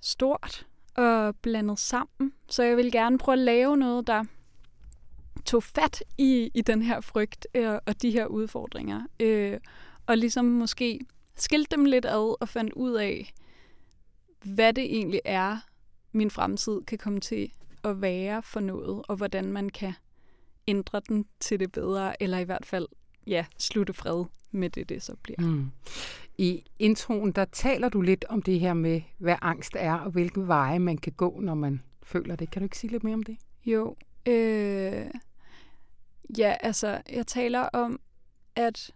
stort 0.00 0.66
og 0.94 1.36
blandet 1.36 1.78
sammen. 1.78 2.32
Så 2.48 2.62
jeg 2.62 2.76
vil 2.76 2.92
gerne 2.92 3.18
prøve 3.18 3.32
at 3.32 3.38
lave 3.38 3.76
noget, 3.76 4.06
der 4.06 4.24
tog 5.46 5.62
fat 5.62 6.02
i, 6.18 6.50
i 6.54 6.62
den 6.62 6.82
her 6.82 7.00
frygt 7.00 7.46
øh, 7.54 7.78
og 7.86 8.02
de 8.02 8.10
her 8.10 8.26
udfordringer. 8.26 9.02
Øh, 9.20 9.58
og 10.06 10.18
ligesom 10.18 10.44
måske 10.44 11.00
skilte 11.36 11.76
dem 11.76 11.84
lidt 11.84 12.04
ad 12.04 12.40
og 12.40 12.48
fandt 12.48 12.72
ud 12.72 12.92
af, 12.92 13.32
hvad 14.44 14.72
det 14.72 14.84
egentlig 14.84 15.20
er, 15.24 15.56
min 16.12 16.30
fremtid 16.30 16.82
kan 16.82 16.98
komme 16.98 17.20
til 17.20 17.52
at 17.84 18.00
være 18.00 18.42
for 18.42 18.60
noget, 18.60 19.02
og 19.08 19.16
hvordan 19.16 19.52
man 19.52 19.68
kan 19.68 19.92
ændre 20.68 21.00
den 21.08 21.26
til 21.40 21.60
det 21.60 21.72
bedre, 21.72 22.22
eller 22.22 22.38
i 22.38 22.44
hvert 22.44 22.66
fald, 22.66 22.86
ja, 23.26 23.44
slutte 23.58 23.92
fred 23.92 24.24
med 24.50 24.70
det, 24.70 24.88
det 24.88 25.02
så 25.02 25.16
bliver. 25.22 25.40
Mm. 25.40 25.70
I 26.38 26.62
introen, 26.78 27.32
der 27.32 27.44
taler 27.44 27.88
du 27.88 28.00
lidt 28.00 28.24
om 28.28 28.42
det 28.42 28.60
her 28.60 28.74
med, 28.74 29.00
hvad 29.18 29.36
angst 29.42 29.76
er, 29.76 29.94
og 29.94 30.10
hvilke 30.10 30.46
veje 30.46 30.78
man 30.78 30.98
kan 30.98 31.12
gå, 31.12 31.40
når 31.40 31.54
man 31.54 31.82
føler 32.02 32.36
det. 32.36 32.50
Kan 32.50 32.62
du 32.62 32.64
ikke 32.64 32.78
sige 32.78 32.90
lidt 32.90 33.04
mere 33.04 33.14
om 33.14 33.22
det? 33.22 33.36
Jo, 33.66 33.96
øh, 34.26 35.06
Ja, 36.38 36.54
altså, 36.60 37.02
jeg 37.12 37.26
taler 37.26 37.60
om, 37.60 38.00
at 38.56 38.90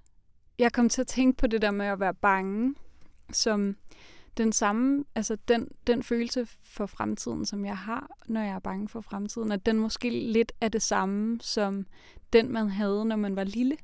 jeg 0.59 0.72
kom 0.72 0.88
til 0.88 1.01
at 1.01 1.07
tænke 1.07 1.36
på 1.36 1.47
det 1.47 1.62
der 1.62 1.70
med 1.70 1.86
at 1.86 2.01
være 2.01 2.14
bange, 2.14 2.74
som 3.32 3.76
den 4.36 4.53
samme, 4.53 5.05
altså 5.14 5.36
den, 5.49 5.68
den 5.86 6.03
følelse 6.03 6.47
for 6.62 6.86
fremtiden, 6.86 7.47
som 7.47 7.64
jeg 7.64 7.76
har, 7.76 8.11
når 8.26 8.41
jeg 8.41 8.55
er 8.55 8.59
bange 8.59 8.88
for 8.88 9.01
fremtiden, 9.01 9.53
at 9.53 9.66
den 9.66 9.78
måske 9.78 10.11
lidt 10.11 10.53
er 10.61 10.68
det 10.68 10.82
samme 10.82 11.38
som 11.41 11.86
den, 12.32 12.53
man 12.53 12.70
havde, 12.70 13.05
når 13.05 13.16
man 13.16 13.36
var 13.36 13.45
lille, 13.45 13.76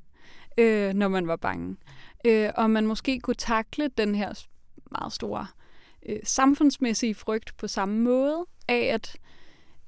øh, 0.57 0.93
når 0.93 1.07
man 1.07 1.27
var 1.27 1.35
bange. 1.35 1.77
Øh, 2.25 2.49
og 2.55 2.69
man 2.69 2.87
måske 2.87 3.19
kunne 3.19 3.35
takle 3.35 3.87
den 3.87 4.15
her 4.15 4.43
meget 4.91 5.13
store 5.13 5.47
øh, 6.05 6.19
samfundsmæssige 6.23 7.15
frygt 7.15 7.57
på 7.57 7.67
samme 7.67 7.99
måde, 7.99 8.45
af 8.67 8.85
at 8.93 9.17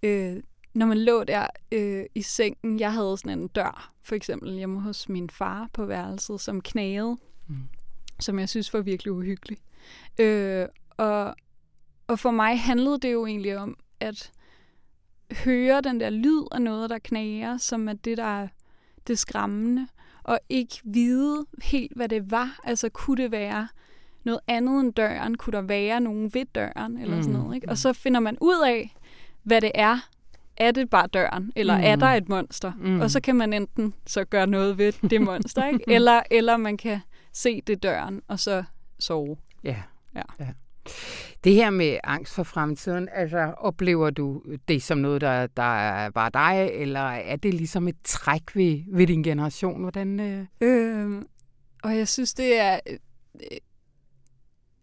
øh, 0.04 0.44
når 0.74 0.86
man 0.86 0.98
lå 0.98 1.24
der 1.24 1.48
øh, 1.72 2.06
i 2.16 2.22
sengen, 2.22 2.80
jeg 2.80 2.94
havde 2.94 3.18
sådan 3.18 3.40
en 3.40 3.48
dør, 3.48 3.94
for 4.02 4.16
eksempel 4.16 4.54
hjemme 4.54 4.82
hos 4.82 5.10
min 5.10 5.30
far 5.30 5.70
på 5.74 5.86
værelset, 5.86 6.42
som 6.42 6.62
knagede. 6.62 7.18
Mm. 7.48 7.56
som 8.20 8.40
jeg 8.40 8.50
synes 8.50 8.74
var 8.74 8.82
virkelig 8.82 9.14
uhyggelig. 9.14 9.58
Øh, 10.20 10.68
og, 10.98 11.36
og 12.08 12.20
for 12.20 12.32
mig 12.32 12.60
handlede 12.60 13.00
det 13.00 13.14
jo 13.14 13.26
egentlig 13.26 13.58
om 13.58 13.78
at 14.00 14.32
høre 15.46 15.82
den 15.82 16.00
der 16.00 16.10
lyd 16.10 16.44
af 16.52 16.62
noget, 16.62 16.90
der 16.90 16.98
knager, 17.00 17.58
som 17.58 17.90
er 17.90 17.94
det, 17.94 18.18
der 18.18 18.42
er 18.42 18.48
det 19.08 19.20
skræmmende, 19.20 19.88
og 20.24 20.40
ikke 20.50 20.82
vide 20.84 21.46
helt, 21.62 21.96
hvad 21.96 22.10
det 22.10 22.32
var. 22.32 22.60
Altså, 22.64 22.90
kunne 22.90 23.24
det 23.24 23.32
være 23.32 23.68
noget 24.24 24.40
andet 24.48 24.80
end 24.80 24.94
døren? 24.94 25.38
Kunne 25.38 25.54
der 25.54 25.62
være 25.62 26.02
nogen 26.02 26.34
ved 26.34 26.46
døren? 26.46 26.98
Eller 26.98 27.16
mm. 27.16 27.24
sådan 27.24 27.40
noget, 27.40 27.56
ikke? 27.56 27.70
Og 27.70 27.78
så 27.78 27.94
finder 27.94 28.20
man 28.20 28.38
ud 28.42 28.64
af, 28.68 28.96
hvad 29.44 29.62
det 29.62 29.72
er. 29.76 30.10
Er 30.60 30.72
det 30.72 30.90
bare 30.90 31.08
døren? 31.08 31.52
Eller 31.56 31.78
mm. 31.78 31.84
er 31.84 31.96
der 31.96 32.08
et 32.08 32.30
monster? 32.30 32.72
Mm. 32.78 33.02
Og 33.02 33.12
så 33.12 33.22
kan 33.22 33.36
man 33.36 33.54
enten 33.54 33.94
så 34.08 34.24
gøre 34.24 34.48
noget 34.48 34.78
ved 34.78 35.10
det 35.10 35.22
monster, 35.22 35.68
ikke? 35.68 35.84
Eller, 35.96 36.22
eller 36.32 36.58
man 36.58 36.78
kan 36.78 37.00
se 37.34 37.62
det 37.62 37.84
døren, 37.84 38.22
og 38.28 38.40
så 38.40 38.64
sove. 39.00 39.38
Ja. 39.64 39.76
Ja. 40.16 40.22
ja. 40.40 40.48
Det 41.44 41.54
her 41.54 41.70
med 41.70 41.98
angst 42.04 42.34
for 42.34 42.44
fremtiden, 42.44 43.10
altså 43.14 43.54
oplever 43.58 44.10
du 44.10 44.42
det 44.68 44.84
som 44.84 44.98
noget, 44.98 45.22
der, 45.22 45.48
der 45.48 45.78
er 45.78 46.10
bare 46.10 46.30
dig, 46.34 46.70
eller 46.74 47.00
er 47.00 47.36
det 47.36 47.54
ligesom 47.54 47.88
et 47.88 47.96
træk 48.04 48.56
ved, 48.56 48.82
ved 48.88 49.08
din 49.08 49.24
generation? 49.24 49.82
Hvordan, 49.82 50.20
øh... 50.20 50.46
Øh, 50.62 51.22
og 51.84 51.98
jeg 51.98 52.08
synes, 52.08 52.34
det 52.34 52.60
er... 52.60 52.80
Øh, 52.86 53.58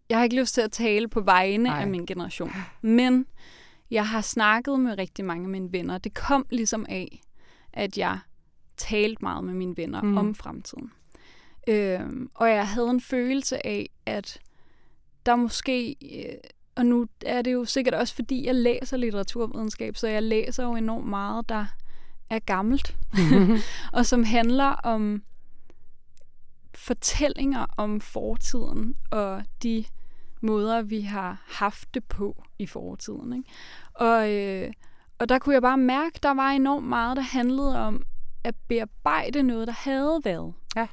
jeg 0.09 0.17
har 0.17 0.23
ikke 0.23 0.39
lyst 0.39 0.53
til 0.53 0.61
at 0.61 0.71
tale 0.71 1.07
på 1.07 1.21
vegne 1.21 1.69
Ej. 1.69 1.81
af 1.81 1.87
min 1.87 2.05
generation, 2.05 2.51
men 2.81 3.25
jeg 3.91 4.07
har 4.07 4.21
snakket 4.21 4.79
med 4.79 4.97
rigtig 4.97 5.25
mange 5.25 5.43
af 5.43 5.49
mine 5.49 5.71
venner. 5.71 5.97
Det 5.97 6.13
kom 6.13 6.45
ligesom 6.49 6.85
af, 6.89 7.21
at 7.73 7.97
jeg 7.97 8.19
talte 8.77 9.21
meget 9.21 9.43
med 9.43 9.53
mine 9.53 9.77
venner 9.77 10.01
mm. 10.01 10.17
om 10.17 10.35
fremtiden. 10.35 10.91
Øh, 11.67 11.99
og 12.33 12.49
jeg 12.49 12.67
havde 12.67 12.89
en 12.89 13.01
følelse 13.01 13.67
af, 13.67 13.89
at 14.05 14.39
der 15.25 15.35
måske, 15.35 15.95
øh, 16.01 16.37
og 16.75 16.85
nu 16.85 17.07
er 17.25 17.41
det 17.41 17.53
jo 17.53 17.65
sikkert 17.65 17.93
også 17.93 18.15
fordi, 18.15 18.45
jeg 18.45 18.55
læser 18.55 18.97
litteraturvidenskab, 18.97 19.97
så 19.97 20.07
jeg 20.07 20.23
læser 20.23 20.63
jo 20.63 20.75
enormt 20.75 21.07
meget, 21.07 21.49
der 21.49 21.65
er 22.29 22.39
gammelt, 22.39 22.97
og 23.93 24.05
som 24.05 24.23
handler 24.23 24.65
om 24.65 25.23
fortællinger 26.75 27.65
om 27.77 28.01
fortiden 28.01 28.95
og 29.11 29.43
de 29.63 29.85
måder, 30.47 30.81
vi 30.81 31.01
har 31.01 31.43
haft 31.45 31.93
det 31.93 32.03
på 32.03 32.43
i 32.59 32.67
fortiden. 32.67 33.33
Ikke? 33.33 33.49
Og, 33.93 34.33
øh, 34.33 34.71
og 35.19 35.29
der 35.29 35.39
kunne 35.39 35.53
jeg 35.53 35.61
bare 35.61 35.77
mærke, 35.77 36.19
der 36.23 36.33
var 36.33 36.49
enormt 36.49 36.87
meget, 36.87 37.17
der 37.17 37.23
handlede 37.23 37.79
om 37.79 38.03
at 38.43 38.55
bearbejde 38.67 39.43
noget, 39.43 39.67
der 39.67 39.73
havde 39.73 40.21
været. 40.23 40.53
Ja. 40.75 40.87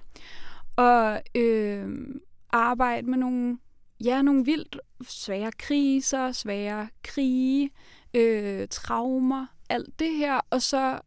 Og 0.76 1.22
øh, 1.34 1.88
arbejde 2.52 3.10
med 3.10 3.18
nogle 3.18 3.58
ja, 4.04 4.22
nogle 4.22 4.44
vildt 4.44 4.80
svære 5.02 5.52
kriser, 5.58 6.32
svære 6.32 6.88
krige, 7.04 7.70
øh, 8.14 8.68
traumer, 8.70 9.46
alt 9.68 9.98
det 9.98 10.16
her. 10.16 10.40
Og 10.50 10.62
så 10.62 11.00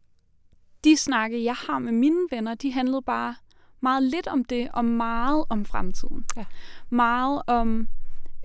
de 0.84 0.96
snakke, 0.96 1.44
jeg 1.44 1.54
har 1.54 1.78
med 1.78 1.92
mine 1.92 2.26
venner, 2.30 2.54
de 2.54 2.72
handlede 2.72 3.02
bare 3.02 3.34
meget 3.80 4.02
lidt 4.02 4.26
om 4.26 4.44
det, 4.44 4.68
og 4.72 4.84
meget 4.84 5.44
om 5.50 5.64
fremtiden. 5.64 6.24
Ja. 6.36 6.44
Meget 6.90 7.42
om 7.46 7.88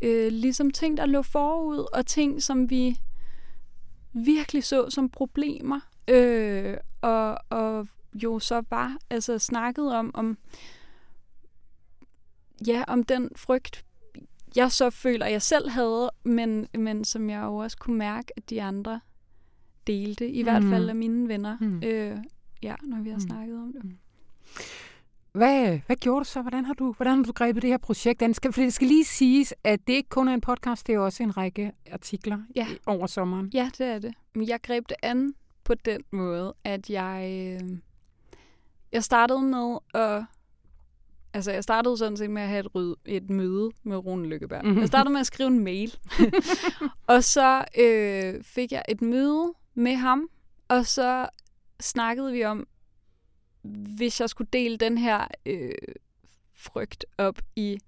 øh, 0.04 0.32
ligesom 0.32 0.72
ting, 0.72 0.98
der 0.98 1.06
lå 1.06 1.22
forud, 1.22 1.86
og 1.94 2.06
ting, 2.06 2.44
som 2.44 2.70
vi 2.70 3.00
virkelig 4.14 4.64
så 4.64 4.90
som 4.90 5.10
problemer. 5.10 5.80
Øh, 6.08 6.78
og, 7.02 7.38
og 7.50 7.88
jo 8.14 8.40
så 8.40 8.64
var, 8.70 8.98
altså 9.10 9.40
snakket 9.40 9.96
om, 9.96 10.12
om 10.14 10.38
ja, 12.68 12.84
om 12.88 13.04
den 13.04 13.30
frygt, 13.36 13.86
jeg 14.56 14.72
så 14.72 14.90
føler, 14.90 15.26
jeg 15.26 15.42
selv 15.42 15.70
havde, 15.70 16.12
men, 16.24 16.68
men 16.78 17.06
som 17.06 17.30
jeg 17.30 17.44
jo 17.44 17.56
også 17.56 17.78
kunne 17.78 17.98
mærke, 17.98 18.34
at 18.38 18.50
de 18.50 18.62
andre 18.62 19.00
delte, 19.88 20.30
i 20.30 20.42
mm. 20.42 20.46
hvert 20.46 20.64
fald 20.64 20.90
af 20.90 20.96
mine 20.96 21.28
venner, 21.28 21.58
mm. 21.62 21.84
øh, 21.84 22.18
ja, 22.64 22.76
når 22.84 23.02
vi 23.02 23.10
har 23.10 23.18
mm. 23.18 23.22
snakket 23.22 23.58
om 23.58 23.74
det. 23.74 23.98
Hvad, 25.34 25.80
hvad 25.86 25.96
gjorde 25.96 26.20
du 26.20 26.30
så? 26.30 26.42
Hvordan 26.42 26.66
har 26.66 26.74
du, 26.74 26.94
hvordan 26.98 27.18
har 27.18 27.24
du 27.24 27.32
grebet 27.32 27.62
det 27.62 27.70
her 27.70 27.78
projekt 27.78 28.22
an? 28.22 28.34
Skal, 28.34 28.54
fordi 28.54 28.66
det 28.66 28.74
skal 28.74 28.88
lige 28.88 29.06
siges, 29.06 29.54
at 29.64 29.80
det 29.88 29.94
ikke 29.94 30.10
kun 30.10 30.28
er 30.28 30.34
en 30.34 30.42
podcast, 30.42 30.88
det 30.88 30.96
er 30.96 31.00
også 31.00 31.24
en 31.24 31.38
række 31.38 31.72
artikler 31.92 32.38
ja. 32.56 32.68
over 32.86 33.08
sommeren. 33.08 33.50
Ja, 33.54 33.70
det 33.78 33.88
er 33.88 34.00
det. 34.00 34.14
Jeg 34.36 34.60
greb 34.62 34.90
det 34.90 34.98
an 35.04 35.34
på 35.64 35.74
den 35.74 36.02
måde, 36.12 36.54
at 36.64 36.90
jeg, 36.90 37.30
øh, 37.62 37.78
jeg 38.92 39.04
startede 39.04 39.42
med 39.42 39.78
at 39.94 40.24
Altså, 41.36 41.52
jeg 41.52 41.64
startede 41.64 41.98
sådan 41.98 42.18
set 42.18 42.30
med 42.30 42.42
at 42.42 42.48
have 42.48 42.60
et, 42.60 42.76
ryd, 42.76 42.96
et 43.06 43.30
møde 43.30 43.72
med 43.84 43.98
Rune 43.98 44.28
Lykkeberg. 44.28 44.66
Mm-hmm. 44.66 44.80
Jeg 44.80 44.88
startede 44.88 45.14
med 45.14 45.20
at 45.20 45.28
skrive 45.28 45.48
en 45.48 45.64
mail. 45.64 45.96
og 47.08 47.24
så 47.24 47.66
øh, 47.80 48.44
fik 48.44 48.72
jeg 48.72 48.84
et 48.90 49.02
møde 49.02 49.54
med 49.74 49.96
ham, 49.96 50.30
og 50.68 50.86
så 50.86 51.28
snakkede 51.80 52.32
vi 52.32 52.44
om, 52.44 52.68
hvis 53.64 54.22
jeg 54.22 54.30
skulle 54.30 54.50
dele 54.54 54.78
den 54.78 54.98
her 54.98 55.28
øh, 55.46 55.72
frygt 56.54 57.06
op 57.18 57.42
i 57.56 57.80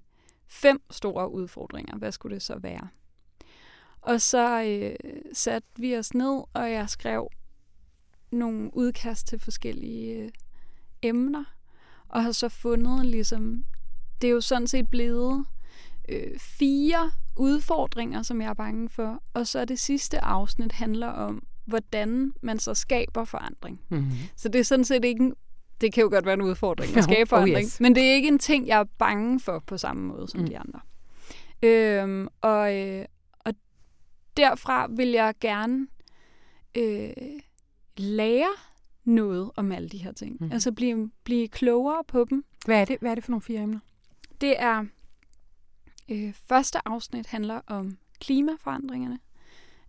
fem 0.48 0.82
store 0.92 1.32
udfordringer, 1.32 1.98
hvad 1.98 2.12
skulle 2.12 2.34
det 2.34 2.44
så 2.44 2.58
være? 2.58 2.88
Og 4.02 4.22
så 4.22 4.64
øh, 4.64 4.96
satte 5.34 5.68
vi 5.76 5.98
os 5.98 6.14
ned, 6.14 6.44
og 6.54 6.72
jeg 6.72 6.90
skrev 6.90 7.30
nogle 8.32 8.70
udkast 8.74 9.28
til 9.28 9.40
forskellige 9.40 10.16
øh, 10.16 10.30
emner 11.02 11.44
og 12.10 12.24
har 12.24 12.32
så 12.32 12.50
fundet 12.50 13.06
ligesom, 13.06 13.66
det 14.22 14.28
er 14.28 14.32
jo 14.32 14.42
sådan 14.42 14.68
set 14.68 14.90
blevet 14.90 15.46
øh, 16.10 16.40
fire 16.40 17.12
udfordringer, 17.38 18.22
som 18.22 18.42
jeg 18.42 18.50
er 18.50 18.54
bange 18.54 18.90
for, 18.90 19.24
og 19.34 19.48
så 19.48 19.66
det 19.66 19.80
sidste 19.80 20.24
afsnit 20.24 20.72
handler 20.72 21.08
om, 21.08 21.44
hvordan 21.66 22.34
man 22.42 22.60
så 22.60 22.74
skaber 22.74 23.26
forandring. 23.26 23.82
Mm-hmm. 23.90 24.12
Så 24.36 24.50
det 24.50 24.60
er 24.60 24.64
sådan 24.64 24.86
set 24.86 25.06
ikke 25.06 25.24
en, 25.24 25.34
det 25.82 25.94
kan 25.94 26.04
jo 26.04 26.10
godt 26.10 26.26
være 26.26 26.34
en 26.34 26.42
udfordring 26.42 26.98
at 26.98 27.04
skabe 27.04 27.30
forandring, 27.30 27.58
oh 27.58 27.64
yes. 27.64 27.80
men 27.80 27.96
det 27.96 28.04
er 28.04 28.14
ikke 28.14 28.28
en 28.28 28.40
ting, 28.40 28.68
jeg 28.68 28.80
er 28.80 28.86
bange 28.98 29.40
for 29.40 29.64
på 29.68 29.78
samme 29.78 30.08
måde 30.08 30.28
som 30.28 30.40
mm. 30.40 30.48
de 30.48 30.58
andre. 30.58 30.80
Øhm, 31.64 32.28
og, 32.42 32.76
øh, 32.76 33.06
og 33.40 33.54
derfra 34.38 34.88
vil 34.90 35.08
jeg 35.08 35.34
gerne 35.42 35.88
øh, 36.78 37.12
lære 37.98 38.54
noget 39.04 39.52
om 39.56 39.72
alle 39.72 39.90
de 39.90 39.98
her 39.98 40.12
ting. 40.12 40.38
Mm. 40.40 40.52
Altså 40.52 40.72
blive, 40.72 41.12
blive 41.24 41.48
klogere 41.48 42.04
på 42.08 42.26
dem. 42.30 42.46
Hvad 42.66 42.82
er 42.82 42.86
det, 42.86 42.98
Hvad 43.00 43.12
er 43.12 43.16
det 43.16 43.24
for 43.24 43.32
nogle 43.32 43.42
fire 43.42 43.62
emner? 43.62 43.80
Det 44.42 44.62
er, 44.62 44.86
øh, 46.12 46.34
første 46.34 46.88
afsnit 46.88 47.28
handler 47.28 47.62
om 47.68 47.98
klimaforandringerne. 48.20 49.20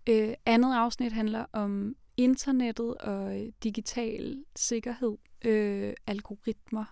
Øh, 0.08 0.34
andet 0.46 0.74
afsnit 0.74 1.12
handler 1.12 1.44
om 1.52 1.96
internettet 2.16 2.94
og 2.94 3.46
digital 3.62 4.44
sikkerhed, 4.56 5.16
øh, 5.44 5.92
algoritmer, 6.06 6.84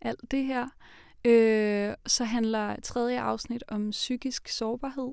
alt 0.00 0.30
det 0.30 0.44
her. 0.44 0.68
Øh, 1.24 1.94
så 2.06 2.24
handler 2.24 2.76
tredje 2.80 3.20
afsnit 3.20 3.64
om 3.68 3.90
psykisk 3.90 4.48
sårbarhed, 4.48 5.12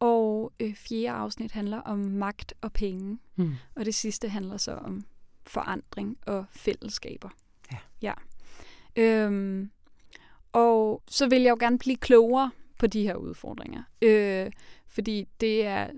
og 0.00 0.52
øh, 0.60 0.74
fjerde 0.74 1.10
afsnit 1.10 1.52
handler 1.52 1.80
om 1.80 1.98
magt 1.98 2.54
og 2.60 2.72
penge. 2.72 3.18
Mm. 3.36 3.54
Og 3.74 3.84
det 3.84 3.94
sidste 3.94 4.28
handler 4.28 4.56
så 4.56 4.72
om 4.72 5.04
forandring 5.46 6.18
og 6.26 6.44
fællesskaber. 6.50 7.28
Ja. 7.72 7.78
ja. 8.02 8.12
Øhm, 8.96 9.70
og 10.52 11.02
så 11.08 11.28
vil 11.28 11.42
jeg 11.42 11.50
jo 11.50 11.56
gerne 11.60 11.78
blive 11.78 11.96
klogere 11.96 12.50
på 12.78 12.86
de 12.86 13.02
her 13.02 13.14
udfordringer. 13.14 13.82
Øh, 14.02 14.50
fordi 14.88 15.28
det 15.40 15.66
er, 15.66 15.90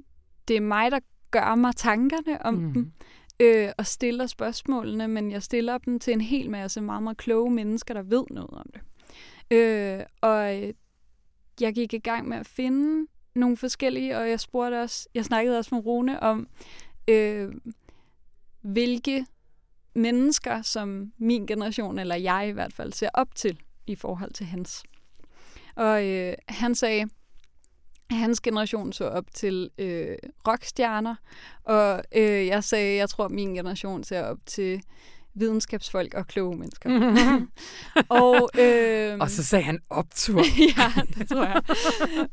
det 0.48 0.57
er 0.57 0.61
mig, 0.61 0.90
der 0.90 1.01
gør 1.30 1.55
mig 1.55 1.76
tankerne 1.76 2.42
om 2.42 2.55
mm. 2.55 2.72
dem, 2.72 2.92
øh, 3.41 3.68
og 3.78 3.86
stiller 3.86 4.26
spørgsmålene, 4.26 5.09
men 5.09 5.30
jeg 5.30 5.43
stiller 5.43 5.78
dem 5.78 5.99
til 5.99 6.12
en 6.12 6.20
hel 6.20 6.51
masse 6.51 6.80
meget, 6.80 7.03
meget 7.03 7.16
kloge 7.16 7.51
mennesker, 7.51 7.95
der 7.95 8.03
ved 8.03 8.24
noget 8.30 8.51
om 8.51 8.70
det. 8.74 8.80
Øh, 9.57 10.05
og 10.20 10.62
øh, 10.62 10.74
jeg 11.61 11.74
gik 11.74 11.95
i 11.95 11.99
gang 11.99 12.28
med 12.28 12.36
at 12.36 12.47
finde 12.47 13.07
nogle 13.34 13.57
forskellige, 13.57 14.18
og 14.18 14.30
jeg 14.30 14.41
spurgte 14.41 14.82
også, 14.82 15.09
jeg 15.14 15.24
snakkede 15.24 15.59
også 15.59 15.74
med 15.74 15.86
Rune 15.86 16.22
om, 16.22 16.49
øh, 17.09 17.53
hvilke 18.61 19.26
mennesker, 19.95 20.62
som 20.62 21.12
min 21.18 21.47
generation, 21.47 21.99
eller 21.99 22.14
jeg 22.14 22.49
i 22.49 22.53
hvert 22.53 22.72
fald, 22.72 22.93
ser 22.93 23.11
op 23.14 23.34
til 23.34 23.61
i 23.86 23.95
forhold 23.95 24.32
til 24.32 24.47
hans. 24.47 24.82
Og 25.74 26.07
øh, 26.07 26.34
han 26.49 26.74
sagde, 26.74 27.09
hans 28.11 28.41
generation 28.41 28.93
så 28.93 29.05
op 29.05 29.25
til 29.35 29.71
øh, 29.79 30.17
rockstjerner, 30.49 31.15
og 31.65 32.03
øh, 32.15 32.47
jeg 32.47 32.65
sagde, 32.65 32.97
jeg 32.97 33.09
tror, 33.09 33.29
min 33.29 33.55
generation 33.55 34.05
ser 34.05 34.23
op 34.23 34.39
til 34.47 34.83
videnskabsfolk 35.35 36.15
og 36.15 36.27
kloge 36.27 36.57
mennesker. 36.57 36.91
og, 38.23 38.51
øh, 38.59 39.19
og 39.21 39.31
så 39.31 39.45
sagde 39.45 39.65
han 39.65 39.79
optur. 39.91 40.43
ja, 40.79 41.03
det 41.19 41.29
tror 41.29 41.45
jeg. 41.45 41.63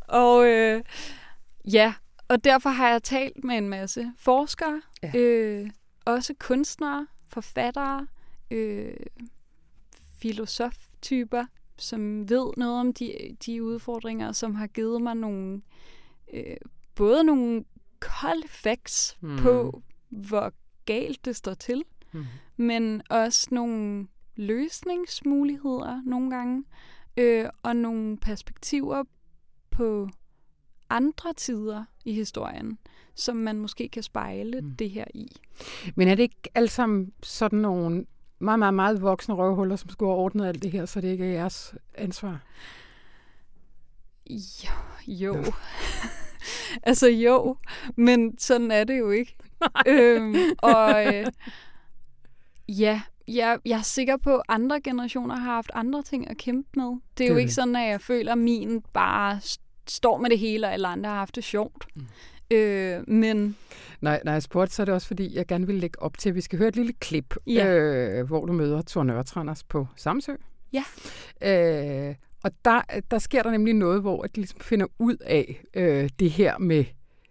og 0.07 0.47
øh, 0.47 0.83
ja, 1.71 1.93
og 2.27 2.43
derfor 2.43 2.69
har 2.69 2.89
jeg 2.89 3.03
talt 3.03 3.43
med 3.43 3.57
en 3.57 3.69
masse 3.69 4.11
forskere, 4.19 4.81
ja. 5.03 5.11
øh, 5.15 5.69
også 6.05 6.33
kunstnere, 6.39 7.07
forfattere, 7.27 8.07
øh, 8.51 8.93
filosoftyper, 10.21 11.45
som 11.77 12.29
ved 12.29 12.51
noget 12.57 12.79
om 12.79 12.93
de, 12.93 13.35
de 13.45 13.63
udfordringer, 13.63 14.31
som 14.31 14.55
har 14.55 14.67
givet 14.67 15.01
mig 15.01 15.15
nogle, 15.15 15.61
øh, 16.33 16.57
både 16.95 17.23
nogle 17.23 17.63
kold 17.99 18.47
facts 18.47 19.17
mm. 19.21 19.37
på, 19.37 19.81
hvor 20.09 20.53
galt 20.85 21.25
det 21.25 21.35
står 21.35 21.53
til, 21.53 21.83
mm. 22.11 22.25
men 22.57 23.01
også 23.09 23.47
nogle 23.51 24.07
løsningsmuligheder 24.35 26.01
nogle 26.05 26.29
gange, 26.31 26.63
øh, 27.17 27.45
og 27.63 27.75
nogle 27.75 28.17
perspektiver 28.17 29.03
på 29.71 30.09
andre 30.89 31.33
tider 31.33 31.85
i 32.05 32.13
historien, 32.13 32.77
som 33.15 33.35
man 33.35 33.59
måske 33.59 33.89
kan 33.89 34.03
spejle 34.03 34.61
mm. 34.61 34.75
det 34.75 34.89
her 34.89 35.05
i. 35.13 35.27
Men 35.95 36.07
er 36.07 36.15
det 36.15 36.23
ikke 36.23 36.49
alt 36.55 36.71
sammen 36.71 37.13
sådan 37.23 37.59
nogle 37.59 38.05
meget, 38.39 38.59
meget, 38.59 38.73
meget 38.73 39.01
voksne 39.01 39.35
røvhuller, 39.35 39.75
som 39.75 39.89
skulle 39.89 40.09
have 40.09 40.19
ordnet 40.19 40.47
alt 40.47 40.63
det 40.63 40.71
her, 40.71 40.85
så 40.85 41.01
det 41.01 41.07
ikke 41.07 41.25
er 41.25 41.31
jeres 41.31 41.75
ansvar? 41.95 42.39
Jo. 44.29 44.69
jo. 45.07 45.43
altså 46.89 47.07
jo, 47.07 47.57
men 47.95 48.37
sådan 48.37 48.71
er 48.71 48.83
det 48.83 48.99
jo 48.99 49.11
ikke. 49.11 49.35
øhm, 49.87 50.35
og 50.57 51.15
øh, 51.15 51.25
ja, 52.83 53.01
jeg, 53.27 53.59
jeg 53.65 53.77
er 53.77 53.83
sikker 53.83 54.17
på, 54.17 54.35
at 54.35 54.43
andre 54.47 54.81
generationer 54.81 55.35
har 55.35 55.53
haft 55.53 55.71
andre 55.73 56.03
ting 56.03 56.29
at 56.29 56.37
kæmpe 56.37 56.69
med. 56.75 56.85
Det 56.85 57.23
er 57.23 57.27
det 57.27 57.29
jo 57.29 57.37
ikke 57.37 57.53
sådan, 57.53 57.75
at 57.75 57.89
jeg 57.89 58.01
føler, 58.01 58.31
at 58.31 58.37
min 58.37 58.81
bare 58.93 59.39
står 59.87 60.17
med 60.17 60.29
det 60.29 60.39
hele, 60.39 60.67
og 60.67 60.73
alle 60.73 60.87
andre 60.87 61.09
har 61.09 61.17
haft 61.17 61.35
det 61.35 61.43
sjovt. 61.43 61.87
Mm. 61.95 62.07
Øh, 62.51 63.09
men... 63.09 63.55
Nej, 64.01 64.21
når 64.25 64.31
jeg 64.31 64.43
spurgte, 64.43 64.75
så 64.75 64.83
er 64.83 64.85
det 64.85 64.93
også, 64.93 65.07
fordi 65.07 65.35
jeg 65.35 65.47
gerne 65.47 65.67
vil 65.67 65.75
lægge 65.75 66.01
op 66.01 66.17
til, 66.17 66.29
at 66.29 66.35
vi 66.35 66.41
skal 66.41 66.59
høre 66.59 66.67
et 66.67 66.75
lille 66.75 66.93
klip, 66.93 67.35
ja. 67.47 67.77
øh, 67.77 68.27
hvor 68.27 68.45
du 68.45 68.53
møder 68.53 68.81
Thor 68.81 69.03
Nørretranders 69.03 69.63
på 69.63 69.87
Samsø. 69.95 70.33
Ja. 70.73 70.83
Øh, 71.41 72.15
og 72.43 72.51
der, 72.65 72.81
der 73.11 73.19
sker 73.19 73.43
der 73.43 73.51
nemlig 73.51 73.73
noget, 73.73 74.01
hvor 74.01 74.21
de 74.21 74.35
ligesom 74.35 74.59
finder 74.59 74.85
ud 74.99 75.15
af 75.15 75.61
øh, 75.73 76.09
det 76.19 76.31
her 76.31 76.57
med, 76.57 76.85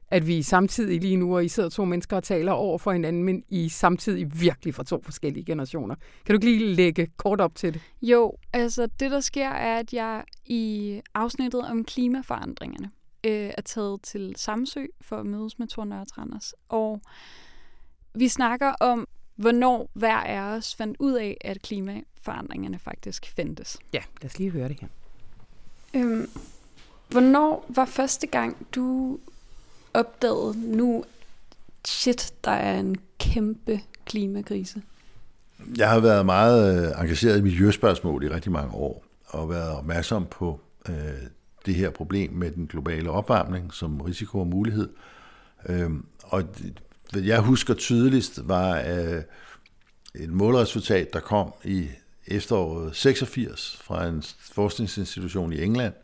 at 0.08 0.26
vi 0.26 0.42
samtidig 0.42 1.00
lige 1.00 1.16
nu, 1.16 1.36
og 1.36 1.44
I 1.44 1.48
sidder 1.48 1.68
to 1.68 1.84
mennesker 1.84 2.16
og 2.16 2.24
taler 2.24 2.52
over 2.52 2.78
for 2.78 2.92
hinanden, 2.92 3.24
men 3.24 3.42
I 3.48 3.68
samtidig 3.68 4.40
virkelig 4.40 4.74
fra 4.74 4.84
to 4.84 5.02
forskellige 5.02 5.44
generationer. 5.44 5.94
Kan 6.26 6.34
du 6.34 6.46
lige 6.46 6.74
lægge 6.74 7.06
kort 7.16 7.40
op 7.40 7.54
til 7.54 7.74
det? 7.74 7.82
Jo, 8.02 8.32
altså 8.52 8.88
det 9.00 9.10
der 9.10 9.20
sker 9.20 9.48
er, 9.48 9.78
at 9.78 9.92
jeg 9.92 10.24
i 10.44 11.00
afsnittet 11.14 11.60
om 11.60 11.84
klimaforandringerne 11.84 12.90
øh, 13.26 13.50
er 13.58 13.62
taget 13.62 14.02
til 14.02 14.34
Samsø 14.36 14.86
for 15.00 15.16
at 15.16 15.26
mødes 15.26 15.58
med 15.58 15.66
Thor 15.66 15.84
Nørretranders. 15.84 16.54
Og 16.68 17.00
vi 18.14 18.28
snakker 18.28 18.72
om, 18.80 19.08
hvornår 19.36 19.90
hver 19.92 20.16
af 20.16 20.40
os 20.40 20.74
fandt 20.74 20.96
ud 21.00 21.12
af, 21.12 21.36
at 21.40 21.62
klimaforandringerne 21.62 22.78
faktisk 22.78 23.32
fandtes. 23.36 23.78
Ja, 23.92 24.02
lad 24.22 24.30
os 24.30 24.38
lige 24.38 24.50
høre 24.50 24.68
det 24.68 24.80
her. 24.80 24.88
Øhm, 25.94 26.30
hvornår 27.08 27.66
var 27.68 27.84
første 27.84 28.26
gang, 28.26 28.66
du 28.74 29.18
opdagede 29.94 30.76
nu, 30.76 31.04
shit, 31.84 32.34
der 32.44 32.50
er 32.50 32.80
en 32.80 32.96
kæmpe 33.18 33.80
klimakrise? 34.04 34.82
Jeg 35.76 35.90
har 35.90 36.00
været 36.00 36.26
meget 36.26 36.88
øh, 36.88 37.00
engageret 37.00 37.38
i 37.38 37.42
miljøspørgsmål 37.42 38.24
i 38.24 38.28
rigtig 38.28 38.52
mange 38.52 38.74
år, 38.74 39.04
og 39.26 39.50
været 39.50 39.76
opmærksom 39.76 40.26
på 40.26 40.60
øh, 40.88 40.94
det 41.66 41.74
her 41.74 41.90
problem 41.90 42.32
med 42.32 42.50
den 42.50 42.66
globale 42.66 43.10
opvarmning 43.10 43.74
som 43.74 44.00
risiko 44.00 44.40
og 44.40 44.46
mulighed. 44.46 44.88
Øh, 45.68 45.90
og 46.22 46.44
hvad 47.12 47.22
jeg 47.22 47.40
husker 47.40 47.74
tydeligst 47.74 48.48
var 48.48 48.78
øh, 48.78 49.22
et 50.14 50.30
målresultat, 50.30 51.12
der 51.12 51.20
kom 51.20 51.52
i 51.64 51.88
efteråret 52.26 52.96
86 52.96 53.78
fra 53.82 54.06
en 54.06 54.22
forskningsinstitution 54.40 55.52
i 55.52 55.62
England, 55.62 55.94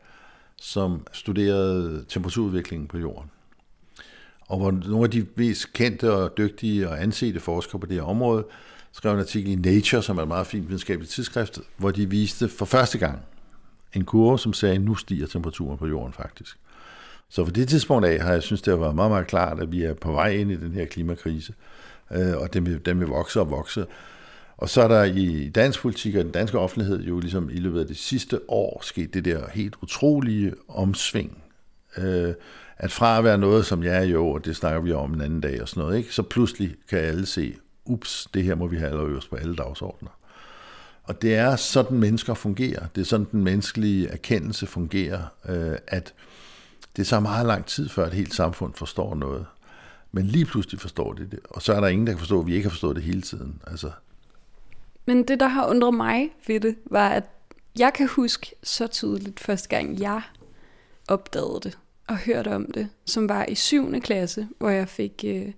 som 0.57 1.07
studerede 1.13 2.05
temperaturudviklingen 2.09 2.89
på 2.89 2.99
jorden. 2.99 3.31
Og 4.41 4.59
hvor 4.59 4.71
nogle 4.71 5.05
af 5.05 5.11
de 5.11 5.27
mest 5.37 5.73
kendte 5.73 6.13
og 6.13 6.37
dygtige 6.39 6.89
og 6.89 7.03
ansete 7.03 7.41
forskere 7.41 7.81
på 7.81 7.87
det 7.87 7.97
her 7.97 8.03
område 8.03 8.45
skrev 8.93 9.13
en 9.13 9.21
artikel 9.21 9.53
i 9.53 9.55
Nature, 9.55 10.03
som 10.03 10.19
er 10.19 10.23
et 10.23 10.29
meget 10.29 10.47
fint 10.47 10.69
videnskabeligt 10.69 11.13
tidsskrift, 11.13 11.61
hvor 11.77 11.91
de 11.91 12.11
viste 12.11 12.49
for 12.49 12.65
første 12.65 12.99
gang 12.99 13.19
en 13.95 14.05
kurve, 14.05 14.39
som 14.39 14.53
sagde, 14.53 14.75
at 14.75 14.81
nu 14.81 14.95
stiger 14.95 15.27
temperaturen 15.27 15.79
på 15.79 15.87
jorden 15.87 16.13
faktisk. 16.13 16.59
Så 17.29 17.45
for 17.45 17.53
det 17.53 17.69
tidspunkt 17.69 18.07
af 18.07 18.21
har 18.21 18.33
jeg 18.33 18.43
synes, 18.43 18.63
det 18.63 18.73
har 18.73 18.81
været 18.81 18.95
meget, 18.95 19.11
meget 19.11 19.27
klart, 19.27 19.61
at 19.61 19.73
vi 19.73 19.83
er 19.83 19.95
på 19.95 20.13
vej 20.13 20.29
ind 20.29 20.53
i 20.53 20.57
den 20.57 20.73
her 20.73 20.85
klimakrise, 20.85 21.55
øh, 22.11 22.37
og 22.37 22.55
den 22.55 22.67
vil, 22.67 22.87
den 22.87 23.01
vil 23.01 23.09
vokse 23.09 23.41
og 23.41 23.51
vokse. 23.51 23.87
Og 24.57 24.69
så 24.69 24.83
er 24.83 24.89
der 24.89 25.05
i 25.05 25.49
dansk 25.49 25.81
politik 25.81 26.15
og 26.15 26.25
den 26.25 26.33
danske 26.33 26.59
offentlighed 26.59 27.03
jo 27.03 27.21
ligesom 27.21 27.51
i 27.51 27.57
løbet 27.57 27.81
af 27.81 27.87
det 27.87 27.97
sidste 27.97 28.41
år 28.49 28.81
sket 28.85 29.15
det 29.15 29.25
der 29.25 29.49
helt 29.55 29.75
utrolige 29.83 30.55
omsving. 30.69 31.43
Øh, 31.99 32.35
at 32.77 32.93
fra 32.93 33.19
at 33.19 33.25
være 33.25 33.39
noget, 33.39 33.67
som 33.67 33.83
jeg 33.83 33.97
er 33.97 34.07
jo, 34.07 34.29
og 34.29 34.45
det 34.45 34.57
snakker 34.57 34.81
vi 34.81 34.93
om 34.93 35.15
en 35.15 35.21
anden 35.21 35.41
dag 35.41 35.63
og 35.63 35.69
sådan 35.69 35.83
noget, 35.83 35.99
ikke? 35.99 36.15
så 36.15 36.23
pludselig 36.23 36.75
kan 36.91 36.99
alle 36.99 37.27
se, 37.27 37.55
ups, 37.85 38.29
det 38.35 38.45
her 38.45 38.55
må 38.55 38.67
vi 38.67 38.77
have 38.77 38.91
allerøverst 38.91 39.31
på 39.31 39.37
alle 39.37 39.57
dagsordner. 39.57 40.11
Og 41.05 41.23
det 41.23 41.35
er 41.35 41.57
sådan, 41.57 41.99
mennesker 41.99 42.35
fungerer. 42.35 42.87
Det 42.95 43.01
er 43.01 43.05
sådan, 43.05 43.27
den 43.33 43.45
menneskelige 43.45 44.09
erkendelse 44.09 44.67
fungerer, 44.67 45.23
øh, 45.49 45.79
at 45.87 46.15
det 46.97 47.07
så 47.07 47.21
meget 47.21 47.47
lang 47.47 47.67
tid, 47.67 47.89
før 47.89 48.07
et 48.07 48.13
helt 48.15 48.35
samfund 48.35 48.75
forstår 48.75 49.15
noget. 49.15 49.47
Men 50.13 50.27
lige 50.27 50.45
pludselig 50.45 50.81
forstår 50.81 51.13
de 51.13 51.27
det, 51.31 51.41
og 51.51 51.63
så 51.63 51.73
er 51.73 51.81
der 51.81 51.89
ingen, 51.89 52.07
der 52.07 52.13
kan 52.13 52.19
forstå, 52.19 52.41
at 52.41 52.47
vi 52.47 52.55
ikke 52.55 52.65
har 52.65 52.71
forstået 52.71 52.97
det 52.97 53.05
hele 53.05 53.23
tiden. 53.23 53.63
Altså. 53.67 53.91
Men 55.07 55.23
det, 55.23 55.41
der 55.41 55.47
har 55.47 55.67
undret 55.67 55.95
mig 55.95 56.31
ved 56.47 56.61
det, 56.61 56.77
var, 56.85 57.09
at 57.09 57.25
jeg 57.79 57.93
kan 57.95 58.09
huske 58.09 58.55
så 58.63 58.87
tydeligt 58.87 59.41
første 59.41 59.69
gang, 59.69 60.01
jeg 60.01 60.23
opdagede 61.09 61.61
det 61.63 61.79
og 62.07 62.19
hørte 62.19 62.55
om 62.55 62.73
det, 62.73 62.89
som 63.05 63.29
var 63.29 63.45
i 63.45 63.55
7. 63.55 64.01
klasse, 64.01 64.49
hvor 64.59 64.71
jeg 64.71 64.89
fik 64.89 65.25
øh, 65.27 65.53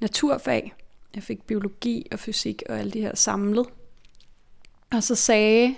naturfag. 0.00 0.74
Jeg 1.14 1.22
fik 1.22 1.42
biologi 1.42 2.06
og 2.12 2.18
fysik 2.18 2.62
og 2.68 2.78
alle 2.78 2.92
de 2.92 3.00
her 3.00 3.16
samlet. 3.16 3.66
Og 4.96 5.02
så 5.02 5.14
sagde 5.14 5.74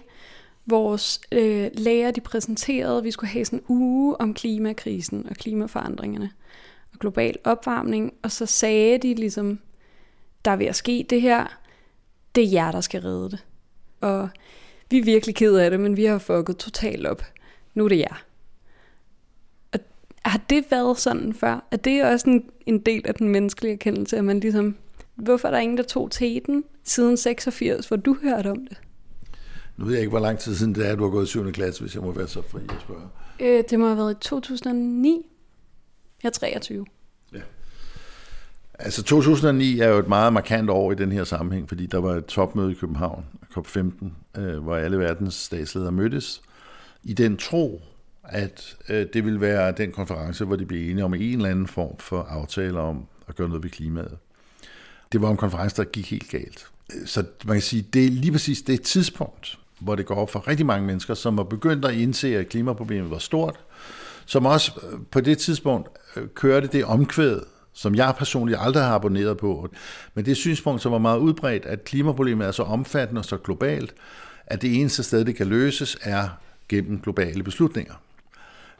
vores 0.67 1.21
øh, 1.33 1.71
lærer, 1.75 2.11
de 2.11 2.21
præsenterede, 2.21 2.99
at 2.99 3.05
vi 3.05 3.11
skulle 3.11 3.31
have 3.31 3.45
sådan 3.45 3.59
en 3.59 3.65
uge 3.69 4.21
om 4.21 4.35
klimakrisen 4.35 5.27
og 5.31 5.37
klimaforandringerne 5.37 6.31
og 6.93 6.99
global 6.99 7.37
opvarmning. 7.45 8.15
Og 8.23 8.31
så 8.31 8.47
sagde 8.47 8.99
de 8.99 9.15
ligesom, 9.15 9.59
der 10.45 10.51
er 10.51 10.57
ved 10.57 10.67
at 10.67 10.77
ske 10.77 11.07
det 11.11 11.21
her, 11.21 11.59
det 12.35 12.45
er 12.45 12.49
jer, 12.49 12.73
der 12.73 12.81
skal 12.81 13.01
redde 13.01 13.31
det. 13.31 13.45
Og 14.01 14.29
vi 14.91 14.99
er 14.99 15.05
virkelig 15.05 15.35
ked 15.35 15.57
af 15.57 15.71
det, 15.71 15.81
men 15.81 15.97
vi 15.97 16.05
har 16.05 16.19
fucket 16.19 16.57
totalt 16.57 17.07
op. 17.07 17.23
Nu 17.75 17.85
er 17.85 17.89
det 17.89 17.99
jer. 17.99 18.25
Og 19.73 19.81
har 20.25 20.41
det 20.51 20.65
været 20.71 20.99
sådan 20.99 21.35
før? 21.35 21.67
Er 21.71 21.77
det 21.77 22.05
også 22.05 22.31
en, 22.31 22.51
en 22.67 22.79
del 22.79 23.07
af 23.07 23.15
den 23.15 23.29
menneskelige 23.29 23.73
erkendelse, 23.73 24.17
at 24.17 24.25
man 24.25 24.41
ligesom, 24.41 24.77
hvorfor 25.15 25.49
er 25.49 25.53
der 25.53 25.59
ingen, 25.59 25.79
der 25.79 25.85
tog 25.85 26.11
teten 26.11 26.65
siden 26.85 27.17
86, 27.17 27.89
hvor 27.89 27.97
du 27.97 28.17
hørte 28.23 28.51
om 28.51 28.67
det? 28.67 28.79
Nu 29.77 29.85
ved 29.85 29.93
jeg 29.93 30.01
ikke, 30.01 30.11
hvor 30.11 30.21
lang 30.21 30.39
tid 30.39 30.55
siden 30.55 30.75
det 30.75 30.89
er, 30.89 30.97
du 30.97 31.03
har 31.03 31.11
gået 31.11 31.25
i 31.25 31.29
7. 31.29 31.53
klasse, 31.53 31.81
hvis 31.81 31.95
jeg 31.95 32.03
må 32.03 32.13
være 32.13 32.29
så 32.29 32.43
fri 32.43 32.61
at 32.69 32.77
spørge. 32.81 33.09
Øh, 33.41 33.65
det 33.71 33.81
må 33.81 33.87
have 33.87 33.97
været 33.97 34.13
i 34.13 34.21
2009. 34.21 35.27
Jeg 36.23 36.29
er 36.29 36.33
23. 36.33 36.87
Ja. 37.33 37.41
Altså 38.79 39.03
2009 39.03 39.81
er 39.81 39.89
jo 39.89 39.99
et 39.99 40.09
meget 40.09 40.33
markant 40.33 40.71
år 40.71 40.93
i 40.93 40.95
den 40.95 41.13
her 41.13 41.25
sammenhæng, 41.25 41.69
fordi 41.69 41.87
der 41.87 41.99
var 41.99 42.15
et 42.15 42.27
topmøde 42.27 42.73
i 42.73 42.75
København, 42.75 43.25
COP15, 43.57 44.41
øh, 44.41 44.59
hvor 44.59 44.77
alle 44.77 44.99
verdens 44.99 45.35
statsledere 45.35 45.93
mødtes, 45.93 46.43
i 47.05 47.13
den 47.13 47.37
tro, 47.37 47.83
at 48.25 48.77
øh, 48.89 49.07
det 49.13 49.25
ville 49.25 49.41
være 49.41 49.73
den 49.73 49.93
konference, 49.93 50.45
hvor 50.45 50.57
de 50.57 50.67
blev 50.67 50.91
enige 50.91 51.05
om 51.05 51.15
en 51.15 51.23
eller 51.23 51.49
anden 51.49 51.67
form 51.67 51.99
for 51.99 52.23
aftaler 52.23 52.81
om 52.81 53.07
at 53.29 53.37
gøre 53.37 53.49
noget 53.49 53.63
ved 53.63 53.71
klimaet. 53.71 54.19
Det 55.13 55.23
var 55.23 55.31
en 55.31 55.37
konference, 55.37 55.77
der 55.77 55.85
gik 55.85 56.11
helt 56.11 56.31
galt. 56.31 56.67
Så 57.05 57.25
man 57.45 57.55
kan 57.55 57.63
sige, 57.63 57.83
det 57.83 58.07
er 58.07 58.11
lige 58.11 58.33
præcis 58.33 58.63
det 58.63 58.83
tidspunkt, 58.83 59.59
hvor 59.81 59.95
det 59.95 60.07
går 60.07 60.15
op 60.15 60.31
for 60.31 60.49
rigtig 60.49 60.67
mange 60.67 60.87
mennesker, 60.87 61.15
som 61.15 61.37
har 61.37 61.45
begyndt 61.45 61.85
at 61.85 61.95
indse, 61.95 62.37
at 62.37 62.49
klimaproblemet 62.49 63.11
var 63.11 63.19
stort, 63.19 63.61
som 64.27 64.47
også 64.47 64.73
øh, 64.83 64.99
på 65.11 65.21
det 65.21 65.39
tidspunkt 65.39 65.89
øh, 66.17 66.29
kørte 66.35 66.67
det 66.67 66.85
omkvæd, 66.85 67.41
som 67.73 67.95
jeg 67.95 68.15
personligt 68.19 68.59
aldrig 68.61 68.85
har 68.85 68.95
abonneret 68.95 69.37
på. 69.37 69.69
Men 70.15 70.25
det 70.25 70.37
synspunkt, 70.37 70.83
som 70.83 70.93
var 70.93 70.99
meget 70.99 71.19
udbredt, 71.19 71.65
at 71.65 71.85
klimaproblemet 71.85 72.47
er 72.47 72.53
så 72.53 72.63
omfattende 72.63 73.19
og 73.19 73.25
så 73.25 73.37
globalt, 73.37 73.95
at 74.47 74.63
det 74.63 74.81
eneste 74.81 75.03
sted, 75.03 75.25
det 75.25 75.37
kan 75.37 75.47
løses, 75.47 75.99
er 76.03 76.29
gennem 76.69 77.01
globale 77.01 77.43
beslutninger. 77.43 77.95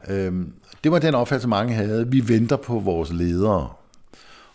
Øhm, 0.09 0.53
det 0.85 0.93
var 0.93 0.99
den 0.99 1.15
opfattelse, 1.15 1.49
mange 1.49 1.75
havde. 1.75 2.11
Vi 2.11 2.29
venter 2.29 2.57
på 2.57 2.79
vores 2.79 3.13
ledere. 3.13 3.69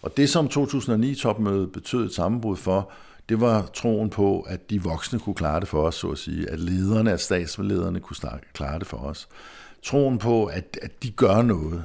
Og 0.02 0.18
det, 0.18 0.30
som 0.30 0.46
2009-topmødet 0.46 1.72
betød 1.72 2.06
et 2.06 2.14
sammenbrud 2.14 2.58
for, 2.58 2.92
det 3.32 3.42
var 3.42 3.70
troen 3.74 4.10
på, 4.10 4.42
at 4.42 4.70
de 4.70 4.84
voksne 4.84 5.20
kunne 5.20 5.36
klare 5.36 5.60
det 5.60 5.68
for 5.68 5.84
os, 5.84 5.96
så 5.96 6.08
at 6.08 6.18
sige, 6.18 6.50
at 6.50 6.60
lederne, 6.60 7.12
at 7.12 7.22
statslederne 7.22 8.00
kunne 8.00 8.18
klare 8.54 8.80
det 8.80 8.88
for 8.88 8.98
os. 8.98 9.28
Troen 9.84 10.18
på, 10.18 10.46
at, 10.46 10.80
at 10.82 11.04
de 11.04 11.12
gør 11.12 11.42
noget. 11.42 11.84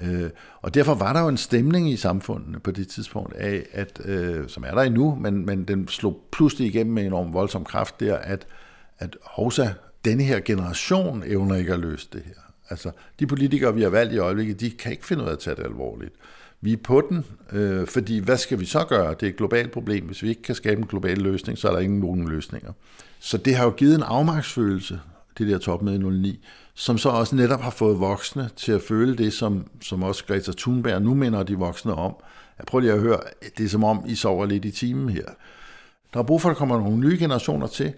Øh, 0.00 0.30
og 0.62 0.74
derfor 0.74 0.94
var 0.94 1.12
der 1.12 1.20
jo 1.20 1.28
en 1.28 1.36
stemning 1.36 1.90
i 1.90 1.96
samfundet 1.96 2.62
på 2.62 2.70
det 2.70 2.88
tidspunkt 2.88 3.34
af, 3.34 3.66
at, 3.72 4.00
øh, 4.04 4.48
som 4.48 4.64
er 4.66 4.70
der 4.70 4.82
endnu, 4.82 5.14
men, 5.14 5.46
men 5.46 5.64
den 5.64 5.88
slog 5.88 6.20
pludselig 6.32 6.66
igennem 6.66 6.94
med 6.94 7.02
en 7.02 7.06
enorm 7.06 7.32
voldsom 7.32 7.64
kraft 7.64 8.00
der, 8.00 8.16
at, 8.16 8.46
at 8.98 9.16
hovsa, 9.22 9.68
denne 10.04 10.22
her 10.22 10.40
generation 10.40 11.22
evner 11.26 11.54
ikke 11.54 11.72
at 11.72 11.78
løse 11.80 12.08
det 12.12 12.22
her. 12.26 12.42
Altså, 12.70 12.90
de 13.20 13.26
politikere, 13.26 13.74
vi 13.74 13.82
har 13.82 13.90
valgt 13.90 14.14
i 14.14 14.18
øjeblikket, 14.18 14.60
de 14.60 14.70
kan 14.70 14.92
ikke 14.92 15.06
finde 15.06 15.22
ud 15.22 15.28
af 15.28 15.32
at 15.32 15.38
tage 15.38 15.56
det 15.56 15.64
alvorligt. 15.64 16.14
Vi 16.66 16.72
er 16.72 16.76
på 16.76 17.02
den, 17.10 17.24
øh, 17.52 17.86
fordi 17.86 18.18
hvad 18.18 18.36
skal 18.36 18.60
vi 18.60 18.64
så 18.64 18.84
gøre? 18.88 19.14
Det 19.14 19.22
er 19.22 19.30
et 19.30 19.36
globalt 19.36 19.70
problem. 19.70 20.06
Hvis 20.06 20.22
vi 20.22 20.28
ikke 20.28 20.42
kan 20.42 20.54
skabe 20.54 20.80
en 20.80 20.86
global 20.86 21.18
løsning, 21.18 21.58
så 21.58 21.68
er 21.68 21.72
der 21.72 21.78
ingen 21.78 22.00
nogen 22.00 22.28
løsninger. 22.28 22.72
Så 23.18 23.38
det 23.38 23.56
har 23.56 23.64
jo 23.64 23.70
givet 23.70 23.94
en 23.94 24.02
afmagtsfølelse, 24.02 25.00
det 25.38 25.48
der 25.48 25.58
topmøde 25.58 25.96
i 25.96 25.98
09, 25.98 26.44
som 26.74 26.98
så 26.98 27.08
også 27.08 27.36
netop 27.36 27.60
har 27.60 27.70
fået 27.70 28.00
voksne 28.00 28.50
til 28.56 28.72
at 28.72 28.82
føle 28.82 29.16
det, 29.16 29.32
som, 29.32 29.66
som 29.80 30.02
også 30.02 30.24
Greta 30.24 30.52
Thunberg 30.58 31.02
nu 31.02 31.14
minder 31.14 31.42
de 31.42 31.54
voksne 31.54 31.94
om. 31.94 32.16
Jeg 32.58 32.66
prøver 32.66 32.82
lige 32.82 32.92
at 32.92 33.00
høre, 33.00 33.20
det 33.58 33.64
er 33.64 33.68
som 33.68 33.84
om, 33.84 34.04
I 34.06 34.14
sover 34.14 34.46
lidt 34.46 34.64
i 34.64 34.70
timen 34.70 35.08
her. 35.08 35.26
Der 36.14 36.20
er 36.20 36.24
brug 36.24 36.42
for, 36.42 36.48
at 36.48 36.54
der 36.54 36.58
kommer 36.58 36.78
nogle 36.78 36.98
nye 36.98 37.18
generationer 37.18 37.66
til, 37.66 37.92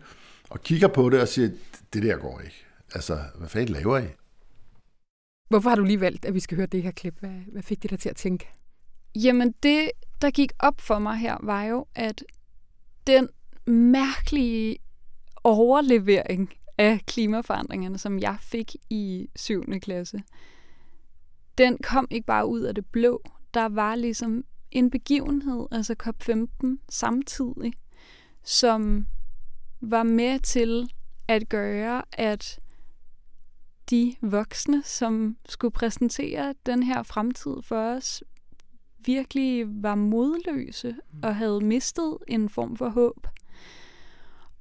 og 0.50 0.62
kigger 0.62 0.88
på 0.88 1.10
det 1.10 1.20
og 1.20 1.28
siger, 1.28 1.48
det 1.92 2.02
der 2.02 2.16
går 2.16 2.40
ikke. 2.44 2.64
Altså, 2.94 3.18
hvad 3.38 3.48
fanden 3.48 3.74
laver 3.74 3.98
I? 3.98 4.06
Hvorfor 5.48 5.68
har 5.68 5.76
du 5.76 5.84
lige 5.84 6.00
valgt, 6.00 6.24
at 6.24 6.34
vi 6.34 6.40
skal 6.40 6.56
høre 6.56 6.66
det 6.66 6.82
her 6.82 6.90
klip? 6.90 7.14
Hvad, 7.20 7.52
hvad 7.52 7.62
fik 7.62 7.82
det 7.82 7.90
dig 7.90 7.98
til 7.98 8.08
at 8.08 8.16
tænke? 8.16 8.57
Jamen 9.24 9.54
det, 9.62 9.90
der 10.22 10.30
gik 10.30 10.52
op 10.58 10.80
for 10.80 10.98
mig 10.98 11.16
her, 11.16 11.36
var 11.42 11.64
jo, 11.64 11.86
at 11.94 12.24
den 13.06 13.28
mærkelige 13.66 14.78
overlevering 15.44 16.52
af 16.78 17.00
klimaforandringerne, 17.06 17.98
som 17.98 18.18
jeg 18.18 18.36
fik 18.40 18.76
i 18.90 19.28
7. 19.36 19.64
klasse, 19.80 20.22
den 21.58 21.78
kom 21.82 22.06
ikke 22.10 22.26
bare 22.26 22.46
ud 22.46 22.60
af 22.60 22.74
det 22.74 22.86
blå. 22.86 23.22
Der 23.54 23.68
var 23.68 23.94
ligesom 23.94 24.44
en 24.70 24.90
begivenhed, 24.90 25.66
altså 25.70 25.94
COP15 26.02 26.66
samtidig, 26.88 27.72
som 28.44 29.06
var 29.80 30.02
med 30.02 30.40
til 30.40 30.92
at 31.28 31.48
gøre, 31.48 32.02
at 32.12 32.60
de 33.90 34.16
voksne, 34.20 34.82
som 34.84 35.36
skulle 35.48 35.72
præsentere 35.72 36.54
den 36.66 36.82
her 36.82 37.02
fremtid 37.02 37.62
for 37.62 37.96
os, 37.96 38.22
virkelig 39.04 39.66
var 39.82 39.94
modløse 39.94 40.96
mm. 41.12 41.20
og 41.22 41.36
havde 41.36 41.60
mistet 41.60 42.18
en 42.28 42.48
form 42.48 42.76
for 42.76 42.88
håb. 42.88 43.26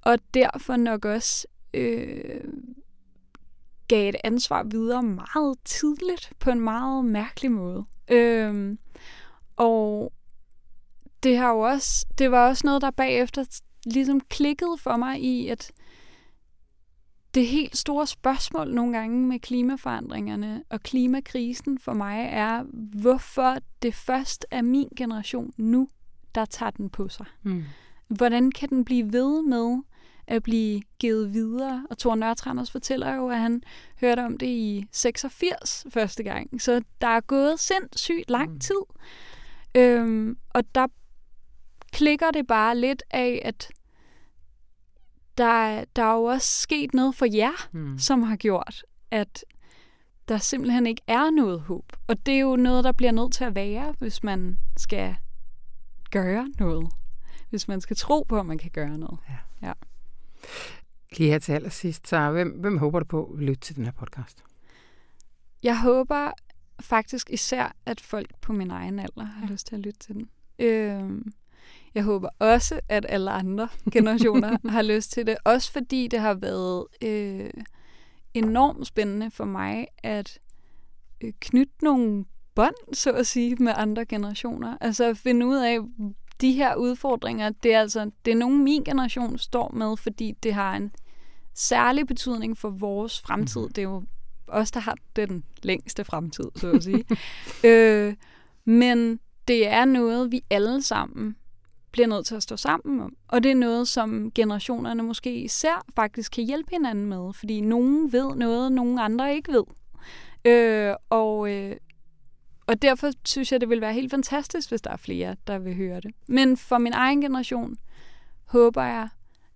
Og 0.01 0.19
derfor 0.33 0.75
nok 0.75 1.05
også 1.05 1.47
øh, 1.73 2.43
gav 3.87 4.09
et 4.09 4.15
ansvar 4.23 4.63
videre 4.63 5.03
meget 5.03 5.57
tidligt 5.65 6.31
på 6.39 6.49
en 6.49 6.59
meget 6.59 7.05
mærkelig 7.05 7.51
måde. 7.51 7.85
Øh, 8.11 8.77
og 9.55 10.13
det 11.23 11.37
har 11.37 11.49
jo 11.49 11.59
også, 11.59 12.05
det 12.17 12.31
var 12.31 12.47
også 12.47 12.67
noget, 12.67 12.81
der 12.81 12.91
bagefter 12.91 13.45
ligesom 13.85 14.21
klikkede 14.21 14.77
for 14.77 14.97
mig 14.97 15.21
i, 15.21 15.47
at 15.47 15.71
det 17.37 17.47
helt 17.47 17.77
store 17.77 18.07
spørgsmål 18.07 18.73
nogle 18.73 18.97
gange 18.97 19.27
med 19.27 19.39
klimaforandringerne 19.39 20.63
og 20.69 20.83
klimakrisen 20.83 21.79
for 21.79 21.93
mig 21.93 22.29
er, 22.31 22.63
hvorfor 23.01 23.55
det 23.81 23.95
først 23.95 24.45
er 24.51 24.61
min 24.61 24.89
generation 24.97 25.53
nu, 25.57 25.89
der 26.35 26.45
tager 26.45 26.69
den 26.69 26.89
på 26.89 27.09
sig. 27.09 27.25
Mm. 27.43 27.63
Hvordan 28.07 28.51
kan 28.51 28.69
den 28.69 28.85
blive 28.85 29.13
ved 29.13 29.41
med 29.41 29.83
at 30.27 30.43
blive 30.43 30.81
givet 30.99 31.33
videre? 31.33 31.87
Og 31.89 31.97
Thor 31.97 32.15
Nørtranders 32.15 32.71
fortæller 32.71 33.15
jo, 33.15 33.29
at 33.29 33.37
han 33.37 33.63
hørte 34.01 34.25
om 34.25 34.37
det 34.37 34.47
i 34.47 34.85
86 34.91 35.85
første 35.89 36.23
gang. 36.23 36.61
Så 36.61 36.81
der 37.01 37.07
er 37.07 37.21
gået 37.21 37.59
sindssygt 37.59 38.29
lang 38.29 38.51
mm. 38.51 38.59
tid. 38.59 38.81
Mm. 39.75 39.81
Øhm, 39.81 40.37
og 40.49 40.75
der 40.75 40.87
klikker 41.91 42.31
det 42.31 42.47
bare 42.47 42.77
lidt 42.77 43.03
af, 43.11 43.41
at 43.45 43.71
der, 45.37 45.85
der 45.95 46.03
er 46.03 46.13
jo 46.13 46.23
også 46.23 46.61
sket 46.61 46.93
noget 46.93 47.15
for 47.15 47.25
jer, 47.25 47.69
mm. 47.71 47.97
som 47.97 48.23
har 48.23 48.35
gjort, 48.35 48.83
at 49.11 49.45
der 50.27 50.37
simpelthen 50.37 50.87
ikke 50.87 51.01
er 51.07 51.29
noget 51.29 51.61
håb. 51.61 51.93
Og 52.07 52.25
det 52.25 52.33
er 52.33 52.39
jo 52.39 52.55
noget, 52.55 52.83
der 52.83 52.91
bliver 52.91 53.11
nødt 53.11 53.33
til 53.33 53.43
at 53.43 53.55
være, 53.55 53.93
hvis 53.99 54.23
man 54.23 54.57
skal 54.77 55.15
gøre 56.11 56.47
noget. 56.59 56.89
Hvis 57.49 57.67
man 57.67 57.81
skal 57.81 57.95
tro 57.95 58.25
på, 58.29 58.39
at 58.39 58.45
man 58.45 58.57
kan 58.57 58.71
gøre 58.71 58.97
noget. 58.97 59.19
Ja. 59.29 59.67
ja. 59.67 59.73
Lige 61.17 61.29
her 61.29 61.39
til 61.39 61.51
allersidst, 61.51 62.07
så 62.07 62.31
hvem, 62.31 62.49
hvem 62.49 62.77
håber 62.77 62.99
du 62.99 63.05
på 63.05 63.25
at 63.25 63.39
lytte 63.39 63.61
til 63.61 63.75
den 63.75 63.85
her 63.85 63.91
podcast? 63.91 64.43
Jeg 65.63 65.81
håber 65.81 66.31
faktisk 66.79 67.29
især, 67.29 67.75
at 67.85 68.01
folk 68.01 68.31
på 68.41 68.53
min 68.53 68.71
egen 68.71 68.99
alder 68.99 69.23
har 69.23 69.45
ja. 69.45 69.51
lyst 69.51 69.67
til 69.67 69.75
at 69.75 69.81
lytte 69.81 69.99
til 69.99 70.15
den. 70.15 70.29
Øh, 70.59 71.21
jeg 71.97 72.05
håber 72.05 72.29
også, 72.39 72.79
at 72.89 73.05
alle 73.09 73.31
andre 73.31 73.67
generationer 73.93 74.69
har 74.69 74.81
lyst 74.81 75.11
til 75.11 75.27
det. 75.27 75.37
Også 75.43 75.71
fordi 75.71 76.07
det 76.07 76.19
har 76.19 76.33
været 76.33 76.85
øh, 77.01 77.49
enormt 78.33 78.87
spændende 78.87 79.31
for 79.31 79.45
mig 79.45 79.87
at 80.03 80.39
øh, 81.21 81.33
knytte 81.39 81.73
nogle 81.81 82.25
bånd, 82.55 82.93
så 82.93 83.11
at 83.11 83.27
sige, 83.27 83.55
med 83.55 83.73
andre 83.75 84.05
generationer. 84.05 84.77
Altså 84.81 85.05
at 85.05 85.17
finde 85.17 85.45
ud 85.45 85.57
af, 85.57 85.79
de 86.41 86.51
her 86.51 86.75
udfordringer, 86.75 87.49
det 87.63 87.73
er 87.73 87.79
altså 87.79 88.11
det 88.25 88.31
er 88.31 88.37
nogen 88.37 88.63
min 88.63 88.83
generation 88.83 89.37
står 89.37 89.71
med, 89.71 89.97
fordi 89.97 90.31
det 90.43 90.53
har 90.53 90.75
en 90.75 90.91
særlig 91.53 92.07
betydning 92.07 92.57
for 92.57 92.69
vores 92.69 93.21
fremtid. 93.21 93.61
Mm. 93.61 93.67
Det 93.67 93.77
er 93.77 93.83
jo 93.83 94.03
os, 94.47 94.71
der 94.71 94.79
har 94.79 94.97
den 95.15 95.43
længste 95.63 96.03
fremtid, 96.03 96.43
så 96.55 96.71
at 96.71 96.83
sige. 96.83 97.05
øh, 97.69 98.15
men 98.65 99.19
det 99.47 99.67
er 99.67 99.85
noget, 99.85 100.31
vi 100.31 100.41
alle 100.49 100.81
sammen 100.81 101.35
bliver 101.97 102.07
nødt 102.07 102.25
til 102.25 102.35
at 102.35 102.43
stå 102.43 102.55
sammen 102.57 102.99
om. 102.99 103.15
Og 103.27 103.43
det 103.43 103.51
er 103.51 103.55
noget, 103.55 103.87
som 103.87 104.31
generationerne 104.31 105.03
måske 105.03 105.41
især 105.43 105.85
faktisk 105.95 106.31
kan 106.31 106.43
hjælpe 106.43 106.69
hinanden 106.71 107.05
med, 107.05 107.33
fordi 107.33 107.61
nogen 107.61 108.11
ved 108.11 108.35
noget, 108.35 108.71
nogen 108.71 108.99
andre 108.99 109.35
ikke 109.35 109.51
ved. 109.51 109.63
Øh, 110.45 110.95
og, 111.09 111.51
øh, 111.51 111.75
og 112.67 112.81
derfor 112.81 113.11
synes 113.25 113.51
jeg, 113.51 113.61
det 113.61 113.69
vil 113.69 113.81
være 113.81 113.93
helt 113.93 114.11
fantastisk, 114.11 114.69
hvis 114.69 114.81
der 114.81 114.89
er 114.89 114.97
flere, 114.97 115.35
der 115.47 115.59
vil 115.59 115.75
høre 115.75 115.99
det. 115.99 116.11
Men 116.27 116.57
for 116.57 116.77
min 116.77 116.93
egen 116.93 117.21
generation 117.21 117.77
håber 118.45 118.83
jeg, 118.83 119.09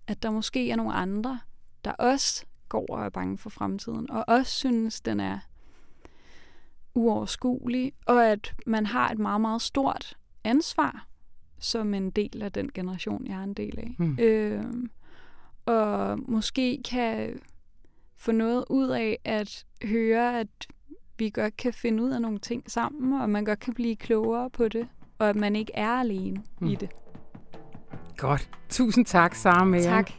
at 0.06 0.22
der 0.22 0.30
måske 0.30 0.70
er 0.70 0.76
nogle 0.76 0.94
andre, 0.94 1.40
der 1.84 1.92
også 1.92 2.44
går 2.68 2.86
og 2.88 3.04
er 3.04 3.10
bange 3.10 3.38
for 3.38 3.50
fremtiden, 3.50 4.10
og 4.10 4.24
også 4.28 4.52
synes, 4.52 5.00
den 5.00 5.20
er 5.20 5.38
uoverskuelig, 6.94 7.92
og 8.06 8.26
at 8.26 8.54
man 8.66 8.86
har 8.86 9.08
et 9.10 9.18
meget, 9.18 9.40
meget 9.40 9.62
stort 9.62 10.16
ansvar 10.44 11.11
som 11.62 11.94
en 11.94 12.10
del 12.10 12.42
af 12.42 12.52
den 12.52 12.70
generation, 12.74 13.26
jeg 13.26 13.34
er 13.34 13.42
en 13.42 13.54
del 13.54 13.78
af. 13.78 13.94
Mm. 13.98 14.18
Øh, 14.20 14.64
og 15.66 16.18
måske 16.30 16.82
kan 16.90 17.40
få 18.16 18.32
noget 18.32 18.64
ud 18.70 18.88
af 18.88 19.18
at 19.24 19.64
høre, 19.84 20.40
at 20.40 20.48
vi 21.18 21.30
godt 21.30 21.56
kan 21.56 21.72
finde 21.72 22.02
ud 22.02 22.10
af 22.10 22.22
nogle 22.22 22.38
ting 22.38 22.70
sammen, 22.70 23.20
og 23.20 23.30
man 23.30 23.44
godt 23.44 23.60
kan 23.60 23.74
blive 23.74 23.96
klogere 23.96 24.50
på 24.50 24.68
det, 24.68 24.88
og 25.18 25.28
at 25.28 25.36
man 25.36 25.56
ikke 25.56 25.72
er 25.74 25.90
alene 25.90 26.42
mm. 26.60 26.66
i 26.66 26.74
det. 26.74 26.90
Godt. 28.16 28.50
Tusind 28.68 29.06
tak, 29.06 29.34
Sara 29.34 29.64
Mere. 29.64 29.82
Tak. 29.82 30.10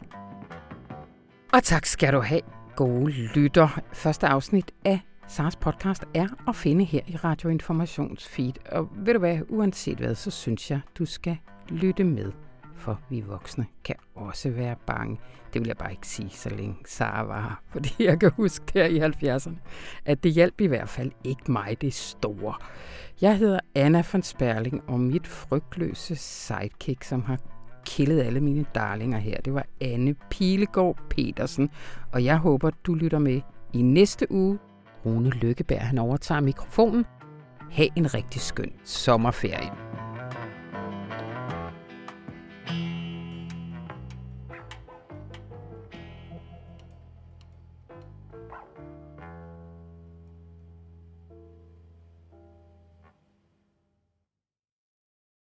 Og 1.52 1.62
tak 1.62 1.86
skal 1.86 2.12
du 2.12 2.20
have, 2.20 2.40
gode 2.76 3.10
lytter. 3.10 3.80
Første 3.92 4.26
afsnit 4.26 4.72
af 4.84 5.00
Sars 5.28 5.56
podcast 5.56 6.04
er 6.14 6.48
at 6.48 6.56
finde 6.56 6.84
her 6.84 7.00
i 7.06 7.16
Radio 7.16 7.48
Informations 7.48 8.28
feed. 8.28 8.52
Og 8.72 8.88
ved 8.96 9.14
du 9.14 9.18
hvad, 9.18 9.38
uanset 9.48 9.98
hvad, 9.98 10.14
så 10.14 10.30
synes 10.30 10.70
jeg, 10.70 10.80
du 10.98 11.04
skal 11.04 11.36
lytte 11.68 12.04
med. 12.04 12.32
For 12.74 13.00
vi 13.10 13.20
voksne 13.20 13.66
kan 13.84 13.96
også 14.14 14.50
være 14.50 14.76
bange. 14.86 15.20
Det 15.52 15.60
vil 15.60 15.66
jeg 15.66 15.76
bare 15.76 15.90
ikke 15.90 16.08
sige, 16.08 16.30
så 16.30 16.48
længe 16.48 16.76
Sara 16.86 17.22
var 17.22 17.40
her. 17.42 17.62
Fordi 17.68 17.94
jeg 17.98 18.20
kan 18.20 18.30
huske 18.36 18.64
der 18.74 18.84
i 18.84 18.98
70'erne, 18.98 19.54
at 20.04 20.24
det 20.24 20.32
hjalp 20.32 20.60
i 20.60 20.66
hvert 20.66 20.88
fald 20.88 21.10
ikke 21.24 21.52
mig 21.52 21.76
det 21.80 21.94
store. 21.94 22.54
Jeg 23.20 23.38
hedder 23.38 23.60
Anna 23.74 24.04
von 24.12 24.22
Sperling, 24.22 24.82
og 24.86 25.00
mit 25.00 25.26
frygtløse 25.26 26.16
sidekick, 26.16 27.04
som 27.04 27.22
har 27.22 27.38
killet 27.86 28.22
alle 28.22 28.40
mine 28.40 28.64
darlinger 28.74 29.18
her, 29.18 29.40
det 29.40 29.54
var 29.54 29.66
Anne 29.80 30.14
Pilegaard 30.30 30.98
Petersen. 31.10 31.70
Og 32.12 32.24
jeg 32.24 32.38
håber, 32.38 32.70
du 32.70 32.94
lytter 32.94 33.18
med 33.18 33.40
i 33.72 33.82
næste 33.82 34.32
uge, 34.32 34.58
Rune 35.06 35.30
Lykkeberg, 35.30 35.82
han 35.82 35.98
overtager 35.98 36.40
mikrofonen. 36.40 37.06
Ha' 37.70 37.88
en 37.96 38.14
rigtig 38.14 38.40
skøn 38.40 38.72
sommerferie. 38.84 39.93